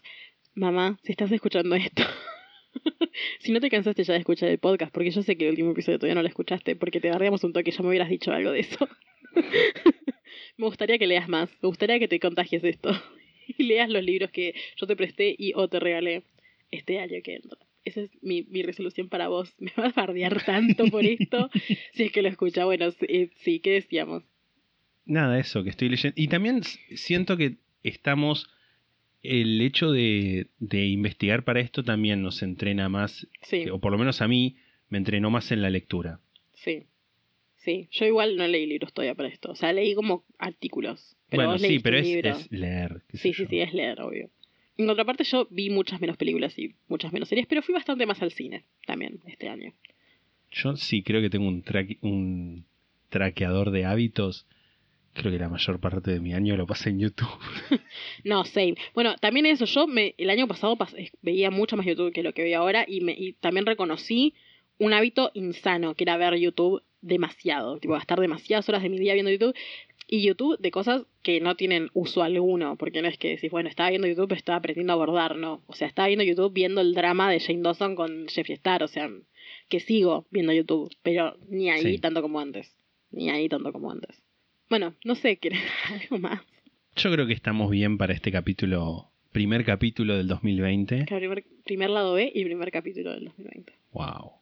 mamá, 0.54 0.98
si 1.02 1.10
estás 1.10 1.32
escuchando 1.32 1.74
esto, 1.74 2.04
si 3.40 3.52
no 3.52 3.60
te 3.60 3.70
cansaste 3.70 4.04
ya 4.04 4.14
de 4.14 4.20
escuchar 4.20 4.48
el 4.48 4.58
podcast, 4.58 4.92
porque 4.92 5.10
yo 5.10 5.22
sé 5.22 5.36
que 5.36 5.44
el 5.44 5.50
último 5.50 5.72
episodio 5.72 5.98
todavía 5.98 6.14
no 6.14 6.22
lo 6.22 6.28
escuchaste, 6.28 6.76
porque 6.76 7.00
te 7.00 7.10
barriamos 7.10 7.44
un 7.44 7.52
toque, 7.52 7.70
ya 7.70 7.82
me 7.82 7.88
hubieras 7.88 8.08
dicho 8.08 8.32
algo 8.32 8.52
de 8.52 8.60
eso. 8.60 8.88
me 10.56 10.66
gustaría 10.66 10.98
que 10.98 11.06
leas 11.06 11.28
más, 11.28 11.50
me 11.62 11.68
gustaría 11.68 11.98
que 11.98 12.08
te 12.08 12.20
contagies 12.20 12.64
esto 12.64 12.90
y 13.58 13.64
leas 13.64 13.88
los 13.90 14.02
libros 14.02 14.30
que 14.30 14.54
yo 14.76 14.86
te 14.86 14.96
presté 14.96 15.34
y 15.36 15.52
o 15.54 15.68
te 15.68 15.80
regalé 15.80 16.22
este 16.70 16.98
año 16.98 17.20
que 17.22 17.36
entra. 17.36 17.58
Esa 17.84 18.00
es 18.00 18.10
mi, 18.22 18.42
resolución 18.62 19.08
para 19.08 19.28
vos. 19.28 19.54
Me 19.58 19.70
vas 19.76 19.96
a 19.96 20.00
bardear 20.06 20.42
tanto 20.44 20.86
por 20.86 21.04
esto. 21.04 21.50
si 21.92 22.04
es 22.04 22.12
que 22.12 22.22
lo 22.22 22.28
escucha. 22.28 22.64
Bueno, 22.64 22.90
sí, 22.92 23.30
sí, 23.36 23.60
¿qué 23.60 23.72
decíamos? 23.72 24.24
Nada, 25.04 25.38
eso 25.38 25.62
que 25.62 25.68
estoy 25.68 25.90
leyendo. 25.90 26.14
Y 26.16 26.28
también 26.28 26.62
siento 26.62 27.36
que 27.36 27.56
estamos. 27.82 28.48
El 29.24 29.60
hecho 29.60 29.90
de, 29.90 30.48
de 30.58 30.86
investigar 30.86 31.44
para 31.44 31.60
esto 31.60 31.82
también 31.82 32.22
nos 32.22 32.42
entrena 32.42 32.88
más, 32.88 33.26
Sí, 33.42 33.68
o 33.70 33.78
por 33.80 33.90
lo 33.90 33.98
menos 33.98 34.20
a 34.22 34.28
mí, 34.28 34.56
me 34.90 34.98
entrenó 34.98 35.30
más 35.30 35.50
en 35.50 35.62
la 35.62 35.70
lectura. 35.70 36.20
sí. 36.52 36.84
Sí, 37.56 37.88
yo 37.92 38.04
igual 38.04 38.36
no 38.36 38.46
leí 38.46 38.66
libros 38.66 38.92
todavía 38.92 39.14
para 39.14 39.30
esto. 39.30 39.50
O 39.52 39.54
sea, 39.54 39.72
leí 39.72 39.94
como 39.94 40.22
artículos. 40.38 41.16
Pero 41.30 41.44
bueno, 41.44 41.58
sí, 41.58 41.78
pero 41.78 41.96
es, 41.96 42.50
leer. 42.52 43.00
Sí, 43.14 43.32
sí, 43.32 43.32
yo. 43.44 43.48
sí, 43.48 43.60
es 43.60 43.72
leer, 43.72 44.02
obvio. 44.02 44.28
En 44.76 44.90
otra 44.90 45.06
parte, 45.06 45.24
yo 45.24 45.48
vi 45.50 45.70
muchas 45.70 45.98
menos 45.98 46.18
películas 46.18 46.58
y 46.58 46.74
muchas 46.88 47.10
menos 47.14 47.30
series, 47.30 47.46
pero 47.46 47.62
fui 47.62 47.72
bastante 47.72 48.04
más 48.04 48.20
al 48.20 48.32
cine 48.32 48.64
también 48.86 49.18
este 49.26 49.48
año. 49.48 49.72
Yo 50.52 50.76
sí 50.76 51.02
creo 51.02 51.22
que 51.22 51.30
tengo 51.30 51.48
un, 51.48 51.62
traque- 51.62 51.96
un 52.02 52.66
traqueador 53.08 53.70
de 53.70 53.86
hábitos. 53.86 54.46
Creo 55.14 55.32
que 55.32 55.38
la 55.38 55.48
mayor 55.48 55.78
parte 55.80 56.10
de 56.10 56.20
mi 56.20 56.34
año 56.34 56.56
lo 56.56 56.66
pasé 56.66 56.90
en 56.90 56.98
YouTube. 57.00 57.28
No, 58.24 58.44
same. 58.44 58.74
Bueno, 58.94 59.14
también 59.16 59.46
eso, 59.46 59.64
yo 59.64 59.86
me, 59.86 60.14
el 60.18 60.30
año 60.30 60.46
pasado 60.48 60.76
pas- 60.76 60.94
veía 61.22 61.50
mucho 61.50 61.76
más 61.76 61.86
YouTube 61.86 62.12
que 62.12 62.22
lo 62.22 62.32
que 62.32 62.42
veo 62.42 62.60
ahora 62.60 62.84
y, 62.86 63.00
me, 63.00 63.12
y 63.12 63.34
también 63.34 63.66
reconocí 63.66 64.34
un 64.78 64.92
hábito 64.92 65.30
insano, 65.34 65.94
que 65.94 66.04
era 66.04 66.16
ver 66.16 66.34
YouTube 66.36 66.82
demasiado, 67.00 67.78
tipo 67.78 67.94
gastar 67.94 68.18
demasiadas 68.20 68.68
horas 68.68 68.82
de 68.82 68.88
mi 68.88 68.98
día 68.98 69.14
viendo 69.14 69.30
YouTube 69.30 69.54
y 70.06 70.22
YouTube 70.26 70.58
de 70.58 70.70
cosas 70.70 71.02
que 71.22 71.40
no 71.40 71.54
tienen 71.54 71.90
uso 71.94 72.22
alguno, 72.22 72.76
porque 72.76 73.00
no 73.00 73.08
es 73.08 73.16
que 73.18 73.28
decís, 73.30 73.50
bueno, 73.50 73.68
estaba 73.68 73.90
viendo 73.90 74.08
YouTube, 74.08 74.28
pero 74.28 74.38
estaba 74.38 74.58
aprendiendo 74.58 74.92
a 74.92 74.96
abordar, 74.96 75.36
no. 75.36 75.62
O 75.66 75.74
sea, 75.74 75.86
estaba 75.86 76.08
viendo 76.08 76.24
YouTube 76.24 76.52
viendo 76.52 76.80
el 76.80 76.94
drama 76.94 77.30
de 77.30 77.40
Jane 77.40 77.62
Dawson 77.62 77.94
con 77.94 78.26
Jeffree 78.28 78.54
Star, 78.56 78.82
o 78.82 78.88
sea, 78.88 79.08
que 79.68 79.80
sigo 79.80 80.26
viendo 80.30 80.52
YouTube, 80.52 80.90
pero 81.02 81.36
ni 81.48 81.70
ahí 81.70 81.82
Sí. 81.94 81.98
tanto 81.98 82.20
como 82.20 82.40
antes. 82.40 82.76
Ni 83.10 83.30
ahí 83.30 83.48
tanto 83.48 83.72
como 83.72 83.90
antes. 83.92 84.22
Bueno, 84.70 84.94
no 85.04 85.14
sé, 85.14 85.36
¿querés 85.36 85.60
algo 85.90 86.18
más? 86.18 86.40
Yo 86.96 87.10
creo 87.12 87.26
que 87.26 87.32
estamos 87.32 87.70
bien 87.70 87.98
para 87.98 88.12
este 88.12 88.30
capítulo, 88.30 89.10
primer 89.32 89.64
capítulo 89.64 90.16
del 90.16 90.28
2020. 90.28 91.04
Que 91.06 91.16
primer, 91.16 91.44
primer 91.64 91.90
lado 91.90 92.14
B 92.14 92.30
y 92.34 92.44
primer 92.44 92.70
capítulo 92.70 93.12
del 93.12 93.24
2020. 93.26 93.72
Wow. 93.92 94.32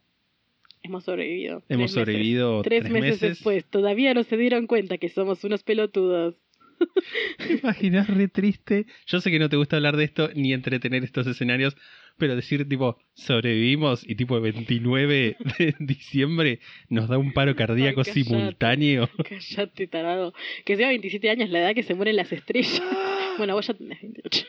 Hemos 0.83 1.05
sobrevivido. 1.05 1.63
Hemos 1.67 1.67
Tres 1.67 1.79
meses. 1.79 1.93
sobrevivido 1.93 2.61
Tres, 2.61 2.79
tres 2.81 2.91
meses, 2.91 3.11
meses. 3.21 3.29
después. 3.37 3.65
Todavía 3.65 4.13
no 4.13 4.23
se 4.23 4.37
dieron 4.37 4.67
cuenta 4.67 4.97
que 4.97 5.09
somos 5.09 5.43
unos 5.43 5.63
pelotudos. 5.63 6.35
¿Te 7.37 7.53
imaginas 7.53 8.07
re 8.07 8.27
triste? 8.27 8.85
Yo 9.07 9.21
sé 9.21 9.31
que 9.31 9.39
no 9.39 9.47
te 9.49 9.55
gusta 9.55 9.77
hablar 9.77 9.95
de 9.95 10.03
esto 10.03 10.29
ni 10.35 10.51
entretener 10.53 11.03
estos 11.03 11.25
escenarios, 11.27 11.77
pero 12.17 12.35
decir 12.35 12.67
tipo, 12.69 12.97
sobrevivimos 13.13 14.07
y 14.07 14.15
tipo 14.15 14.37
el 14.37 14.43
29 14.43 15.35
de 15.57 15.75
diciembre 15.79 16.59
nos 16.89 17.09
da 17.09 17.17
un 17.17 17.33
paro 17.33 17.55
cardíaco 17.55 18.01
Ay, 18.01 18.05
cállate. 18.05 18.23
simultáneo. 18.23 19.09
Cállate, 19.27 19.87
tarado. 19.87 20.33
Que 20.65 20.75
sea 20.77 20.87
27 20.89 21.29
años 21.29 21.49
la 21.49 21.59
edad 21.59 21.75
que 21.75 21.83
se 21.83 21.95
mueren 21.95 22.15
las 22.15 22.31
estrellas. 22.31 22.81
Bueno, 23.37 23.55
vos 23.55 23.65
ya 23.65 23.73
tenés 23.73 23.99
28. 23.99 24.45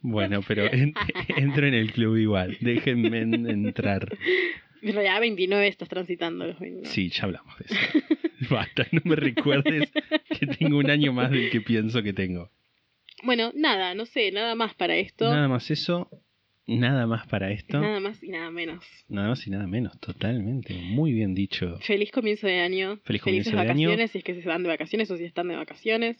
Bueno, 0.00 0.42
pero 0.46 0.72
en- 0.72 0.94
entro 1.36 1.66
en 1.66 1.74
el 1.74 1.92
club 1.92 2.16
igual. 2.16 2.56
Déjenme 2.60 3.18
en- 3.18 3.50
entrar. 3.50 4.16
En 4.80 4.92
realidad 4.94 5.18
29 5.20 5.66
estás 5.66 5.88
transitando 5.88 6.46
los 6.46 6.58
29. 6.60 6.88
Sí, 6.88 7.08
ya 7.10 7.24
hablamos 7.24 7.52
de 7.58 7.64
eso. 7.66 8.06
Basta, 8.54 8.86
no 8.92 9.00
me 9.04 9.16
recuerdes 9.16 9.90
que 10.38 10.46
tengo 10.46 10.78
un 10.78 10.88
año 10.88 11.12
más 11.12 11.32
del 11.32 11.50
que 11.50 11.60
pienso 11.60 12.00
que 12.04 12.12
tengo. 12.12 12.50
Bueno, 13.24 13.50
nada, 13.56 13.94
no 13.96 14.06
sé, 14.06 14.30
nada 14.30 14.54
más 14.54 14.74
para 14.74 14.94
esto. 14.96 15.24
Nada 15.28 15.48
más 15.48 15.68
eso, 15.72 16.08
nada 16.68 17.06
más 17.06 17.26
para 17.26 17.50
esto. 17.50 17.80
Nada 17.80 17.98
más 18.00 18.22
y 18.22 18.28
nada 18.28 18.50
menos. 18.50 18.84
Nada 19.08 19.28
más 19.28 19.46
y 19.46 19.50
nada 19.50 19.66
menos, 19.66 19.98
totalmente. 20.00 20.74
Muy 20.74 21.12
bien 21.12 21.34
dicho. 21.34 21.78
Feliz 21.80 22.10
comienzo 22.12 22.46
de 22.46 22.60
año. 22.60 22.98
Feliz 23.04 23.22
Felices 23.22 23.24
comienzo 23.24 23.50
de 23.50 23.58
año. 23.58 23.88
vacaciones, 23.88 24.10
si 24.12 24.18
es 24.18 24.24
que 24.24 24.40
se 24.40 24.48
van 24.48 24.62
de 24.62 24.68
vacaciones 24.68 25.10
o 25.10 25.16
si 25.16 25.24
están 25.24 25.48
de 25.48 25.56
vacaciones. 25.56 26.16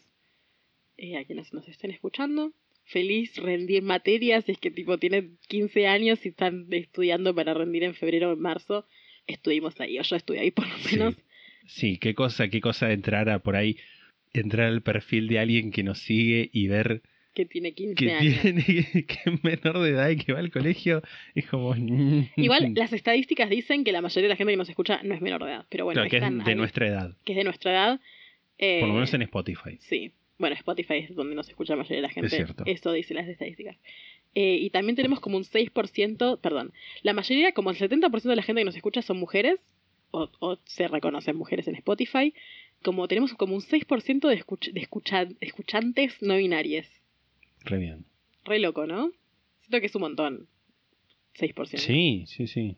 Eh, 0.97 1.15
a 1.17 1.23
quienes 1.23 1.53
nos 1.53 1.67
estén 1.69 1.91
escuchando. 1.91 2.51
Feliz 2.85 3.35
rendir 3.37 3.83
materias, 3.83 4.43
si 4.45 4.51
es 4.53 4.57
que 4.57 4.71
tipo 4.71 4.97
tienen 4.97 5.37
15 5.47 5.87
años 5.87 6.25
y 6.25 6.29
están 6.29 6.65
estudiando 6.71 7.33
para 7.35 7.53
rendir 7.53 7.83
en 7.83 7.93
febrero 7.93 8.31
o 8.31 8.33
en 8.33 8.39
marzo. 8.41 8.85
Estuvimos 9.27 9.79
ahí, 9.79 9.99
o 9.99 10.01
yo 10.01 10.15
estuve 10.15 10.39
ahí 10.39 10.51
por 10.51 10.67
lo 10.67 10.75
Sí. 10.79 10.95
menos. 10.97 11.15
Sí, 11.67 11.97
qué 11.99 12.15
cosa, 12.15 12.47
qué 12.49 12.59
cosa 12.61 12.91
entrar 12.91 13.29
a 13.29 13.39
por 13.39 13.55
ahí, 13.55 13.77
entrar 14.33 14.65
al 14.67 14.81
perfil 14.81 15.27
de 15.27 15.37
alguien 15.39 15.69
que 15.71 15.83
nos 15.83 15.99
sigue 15.99 16.49
y 16.51 16.67
ver 16.67 17.03
Que 17.39 17.45
tiene 17.45 17.71
15 17.73 17.95
que 17.95 18.11
años. 18.11 18.41
tiene 18.41 18.63
que 19.07 19.17
es 19.25 19.43
menor 19.43 19.79
de 19.79 19.89
edad 19.91 20.09
y 20.09 20.17
que 20.17 20.33
va 20.33 20.39
al 20.39 20.51
colegio. 20.51 21.01
Es 21.35 21.45
como. 21.47 21.73
Igual 22.35 22.73
las 22.75 22.91
estadísticas 22.91 23.49
dicen 23.49 23.83
que 23.85 23.91
la 23.93 24.01
mayoría 24.01 24.23
de 24.27 24.33
la 24.33 24.35
gente 24.35 24.51
que 24.53 24.57
nos 24.57 24.67
escucha 24.69 24.99
no 25.03 25.13
es 25.15 25.21
menor 25.21 25.43
de 25.45 25.51
edad. 25.51 25.65
Pero 25.69 25.85
bueno, 25.85 25.99
Claro, 26.01 26.09
que 26.09 26.17
es 26.17 26.45
de 26.45 26.51
ahí, 26.51 26.55
nuestra 26.55 26.87
edad. 26.87 27.15
que 27.23 27.31
es 27.33 27.37
de 27.37 27.43
nuestra 27.45 27.71
edad. 27.71 28.01
Eh, 28.57 28.79
Por 28.81 28.89
lo 28.89 28.95
menos 28.95 29.13
en 29.13 29.21
Spotify. 29.21 29.77
Sí. 29.79 30.11
Bueno, 30.37 30.55
Spotify 30.55 30.95
es 31.09 31.15
donde 31.15 31.35
nos 31.35 31.47
escucha 31.49 31.73
la 31.73 31.77
mayoría 31.77 31.97
de 31.97 32.01
la 32.03 32.09
gente. 32.09 32.29
cierto. 32.29 32.63
Eso 32.65 32.91
dice 32.91 33.13
las 33.13 33.27
estadísticas. 33.27 33.77
Eh, 34.35 34.57
y 34.61 34.69
también 34.69 34.95
tenemos 34.95 35.19
como 35.21 35.37
un 35.37 35.43
6%, 35.43 36.39
perdón, 36.39 36.71
la 37.03 37.13
mayoría, 37.13 37.51
como 37.53 37.71
el 37.71 37.77
70% 37.77 38.21
de 38.29 38.35
la 38.35 38.43
gente 38.43 38.61
que 38.61 38.65
nos 38.65 38.75
escucha 38.75 39.01
son 39.01 39.17
mujeres, 39.17 39.59
o, 40.11 40.29
o 40.39 40.57
se 40.65 40.87
reconocen 40.87 41.35
mujeres 41.35 41.67
en 41.67 41.75
Spotify, 41.75 42.33
como 42.83 43.07
tenemos 43.07 43.33
como 43.33 43.55
un 43.55 43.61
6% 43.61 44.27
de, 44.27 44.39
escuch- 44.39 44.71
de 44.71 44.79
escucha- 44.81 45.27
escuchantes 45.41 46.21
no 46.21 46.37
binarias. 46.37 46.87
Re 47.65 47.77
bien. 47.77 48.05
Re 48.45 48.59
loco, 48.59 48.85
¿no? 48.87 49.11
Siento 49.61 49.79
que 49.79 49.85
es 49.87 49.95
un 49.95 50.01
montón. 50.01 50.47
6%. 51.39 51.77
Sí, 51.77 52.23
sí, 52.27 52.47
sí. 52.47 52.77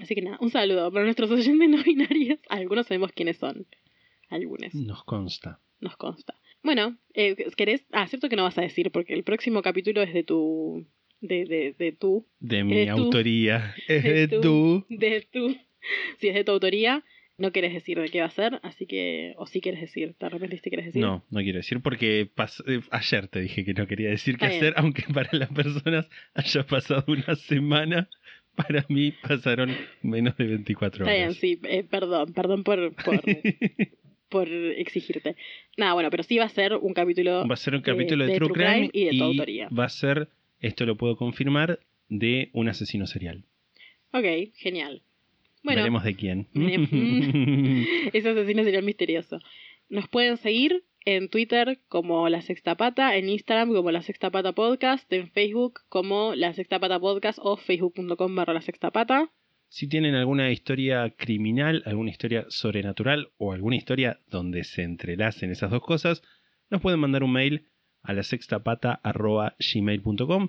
Así 0.00 0.14
que 0.14 0.22
nada, 0.22 0.38
un 0.40 0.50
saludo 0.50 0.90
para 0.90 1.04
nuestros 1.04 1.30
oyentes 1.30 1.68
no 1.68 1.82
binarios. 1.82 2.38
Algunos 2.48 2.86
sabemos 2.86 3.12
quiénes 3.12 3.36
son. 3.36 3.66
Algunos. 4.28 4.74
Nos 4.74 5.04
consta. 5.04 5.60
Nos 5.80 5.96
consta. 5.96 6.34
Bueno, 6.62 6.96
eh, 7.12 7.36
¿querés? 7.56 7.84
Ah, 7.92 8.06
cierto 8.08 8.28
que 8.28 8.36
no 8.36 8.42
vas 8.44 8.56
a 8.58 8.62
decir, 8.62 8.90
porque 8.90 9.12
el 9.14 9.22
próximo 9.22 9.62
capítulo 9.62 10.02
es 10.02 10.12
de 10.14 10.24
tu. 10.24 10.86
de, 11.20 11.44
de, 11.44 11.74
de 11.78 11.92
tu. 11.92 12.26
De 12.40 12.64
mi 12.64 12.74
de 12.74 12.86
tu- 12.86 12.92
autoría. 12.92 13.74
Es 13.86 14.02
de 14.02 14.28
tu- 14.28 14.40
tú. 14.40 14.86
De 14.88 15.20
tu. 15.30 15.54
Si 16.18 16.28
es 16.28 16.34
de 16.34 16.44
tu 16.44 16.52
autoría, 16.52 17.04
no 17.36 17.50
querés 17.52 17.72
decir 17.74 17.98
de 17.98 18.08
qué 18.08 18.20
va 18.20 18.26
a 18.26 18.30
ser, 18.30 18.60
así 18.62 18.86
que. 18.86 19.34
O 19.38 19.46
sí 19.46 19.60
quieres 19.60 19.80
decir, 19.80 20.14
¿te 20.18 20.26
arrepentiste 20.26 20.70
quieres 20.70 20.86
decir? 20.86 21.02
No, 21.02 21.24
no 21.30 21.40
quiero 21.40 21.58
decir 21.58 21.80
porque 21.80 22.30
eh, 22.66 22.80
ayer 22.90 23.28
te 23.28 23.40
dije 23.40 23.64
que 23.64 23.74
no 23.74 23.86
quería 23.86 24.10
decir 24.10 24.36
qué 24.38 24.46
Está 24.46 24.56
hacer, 24.56 24.74
aunque 24.76 25.02
para 25.14 25.30
las 25.32 25.50
personas 25.50 26.08
haya 26.34 26.64
pasado 26.66 27.04
una 27.08 27.34
semana, 27.36 28.08
para 28.54 28.84
mí 28.88 29.12
pasaron 29.22 29.74
menos 30.02 30.36
de 30.36 30.46
24 30.46 31.04
Está 31.04 31.12
bien, 31.12 31.24
horas. 31.26 31.36
sí, 31.36 31.60
eh, 31.64 31.82
perdón, 31.82 32.32
perdón 32.32 32.62
por, 32.62 32.94
por, 33.04 33.20
por 34.28 34.48
exigirte. 34.48 35.34
Nada, 35.76 35.94
bueno, 35.94 36.10
pero 36.10 36.22
sí 36.22 36.38
va 36.38 36.44
a 36.44 36.48
ser 36.50 36.74
un 36.74 36.94
capítulo. 36.94 37.46
Va 37.48 37.54
a 37.54 37.56
ser 37.56 37.74
un 37.74 37.82
capítulo 37.82 38.24
de, 38.24 38.32
de 38.32 38.38
True 38.38 38.48
True 38.48 38.64
Crime, 38.64 38.90
Crime 38.90 38.90
y 38.92 39.04
de 39.06 39.18
tu 39.18 39.24
autoría. 39.24 39.68
va 39.76 39.86
a 39.86 39.88
ser, 39.88 40.28
esto 40.60 40.86
lo 40.86 40.96
puedo 40.96 41.16
confirmar, 41.16 41.80
de 42.08 42.50
un 42.52 42.68
asesino 42.68 43.06
serial. 43.08 43.44
Ok, 44.12 44.52
genial. 44.54 45.02
Bueno, 45.64 45.80
Veremos 45.80 46.04
de 46.04 46.14
quién. 46.14 46.46
Veremos. 46.52 46.88
ese 48.12 48.28
asesino 48.28 48.62
sería 48.62 48.82
misterioso. 48.82 49.40
Nos 49.88 50.08
pueden 50.08 50.36
seguir 50.36 50.84
en 51.06 51.28
Twitter 51.30 51.80
como 51.88 52.28
La 52.28 52.42
Sexta 52.42 52.76
Pata, 52.76 53.16
en 53.16 53.30
Instagram 53.30 53.72
como 53.72 53.90
La 53.90 54.02
Sexta 54.02 54.30
Pata 54.30 54.52
Podcast, 54.52 55.10
en 55.12 55.30
Facebook 55.30 55.80
como 55.88 56.34
La 56.34 56.52
Sexta 56.52 56.78
Pata 56.78 57.00
Podcast 57.00 57.38
o 57.42 57.56
facebook.com 57.56 58.34
barra 58.34 58.52
La 58.52 58.60
Sexta 58.60 58.90
Pata. 58.90 59.30
Si 59.68 59.88
tienen 59.88 60.14
alguna 60.14 60.52
historia 60.52 61.14
criminal, 61.16 61.82
alguna 61.86 62.10
historia 62.10 62.44
sobrenatural 62.48 63.32
o 63.38 63.52
alguna 63.52 63.76
historia 63.76 64.20
donde 64.28 64.64
se 64.64 64.82
entrelacen 64.82 65.50
esas 65.50 65.70
dos 65.70 65.82
cosas, 65.82 66.22
nos 66.70 66.82
pueden 66.82 67.00
mandar 67.00 67.24
un 67.24 67.32
mail 67.32 67.68
a 68.02 68.12
la 68.12 68.22
gmail.com 69.58 70.48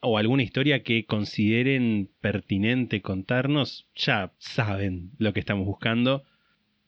o 0.00 0.18
alguna 0.18 0.42
historia 0.42 0.82
que 0.82 1.04
consideren 1.06 2.08
pertinente 2.20 3.02
contarnos, 3.02 3.86
ya 3.94 4.32
saben 4.38 5.10
lo 5.18 5.32
que 5.32 5.40
estamos 5.40 5.66
buscando, 5.66 6.24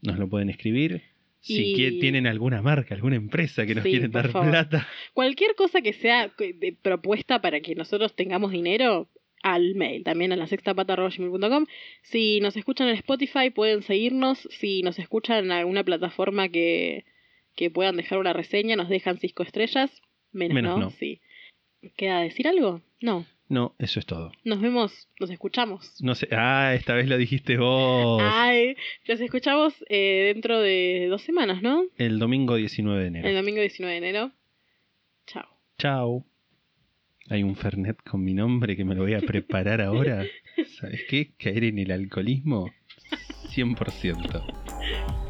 nos 0.03 0.19
lo 0.19 0.29
pueden 0.29 0.51
escribir. 0.51 1.03
Si 1.41 1.73
Y- 1.75 2.01
tienen 2.01 2.27
alguna 2.27 2.61
marca, 2.61 2.95
alguna 2.95 3.17
empresa 3.17 3.65
que 3.67 3.75
nos 3.75 3.85
Sí, 3.85 3.91
quieren 3.91 4.11
dar 4.11 4.29
favor. 4.31 4.51
plata, 4.51 4.87
Cualquier 5.15 5.55
cosa 5.55 5.81
que 5.81 5.93
sea 5.95 6.31
de- 6.39 6.77
propuesta 6.81 7.41
para 7.41 7.61
que 7.61 7.75
nosotros 7.75 8.15
tengamos 8.15 8.53
dinero, 8.53 9.09
al 9.43 9.75
mail, 9.75 10.05
también 10.05 10.33
a 10.33 10.37
la 10.37 10.47
sextapata.gmail.com. 10.47 11.65
Si 12.03 12.41
nos 12.41 12.59
escuchan 12.59 12.89
en 12.89 12.97
Spotify, 12.97 13.49
pueden 13.49 13.83
seguirnos. 13.83 14.47
Si 14.51 14.83
nos 14.83 14.99
escuchan 14.99 15.47
en 15.47 15.53
alguna 15.53 15.83
plataforma 15.83 16.51
que, 16.51 17.07
que 17.57 17.71
puedan 17.71 17.97
dejar 17.97 18.19
una 18.19 18.35
reseña, 18.35 18.77
nos 18.77 18.91
dejan 18.91 19.17
cinco 19.19 19.43
estrellas. 19.43 20.03
Menos, 20.33 20.55
Menos 20.55 20.79
no, 20.79 20.85
no. 20.85 20.91
sí. 20.91 21.21
¿Queda 21.97 22.21
decir 22.21 22.47
algo? 22.47 22.83
No. 23.01 23.27
no, 23.49 23.75
eso 23.79 23.99
es 23.99 24.07
todo. 24.07 24.33
Nos 24.45 24.61
vemos, 24.61 25.09
nos 25.19 25.31
escuchamos. 25.31 25.95
No 26.03 26.15
sé, 26.15 26.29
ah, 26.33 26.75
esta 26.75 26.95
vez 26.95 27.09
lo 27.09 27.17
dijiste 27.17 27.57
vos. 27.57 28.23
Ay, 28.25 28.77
nos 29.09 29.21
escuchamos 29.21 29.75
eh, 29.89 30.33
dentro 30.35 30.61
de 30.61 31.07
dos 31.09 31.23
semanas, 31.23 31.63
¿no? 31.63 31.85
El 31.97 32.19
domingo 32.19 32.57
19 32.57 33.01
de 33.01 33.07
enero. 33.09 33.29
El 33.29 33.37
domingo 33.37 33.61
19 33.61 33.93
de 33.93 33.99
enero. 33.99 34.33
Chao. 35.27 35.49
Chao. 35.79 36.27
Hay 37.31 37.43
un 37.43 37.57
Fernet 37.57 37.97
con 38.03 38.25
mi 38.25 38.35
nombre 38.35 38.77
que 38.77 38.85
me 38.85 38.95
lo 38.95 39.03
voy 39.03 39.15
a 39.15 39.21
preparar 39.21 39.81
ahora. 39.81 40.27
¿Sabes 40.81 41.05
qué? 41.09 41.31
Caer 41.39 41.65
en 41.65 41.79
el 41.79 41.93
alcoholismo 41.93 42.71
100%. 43.55 45.30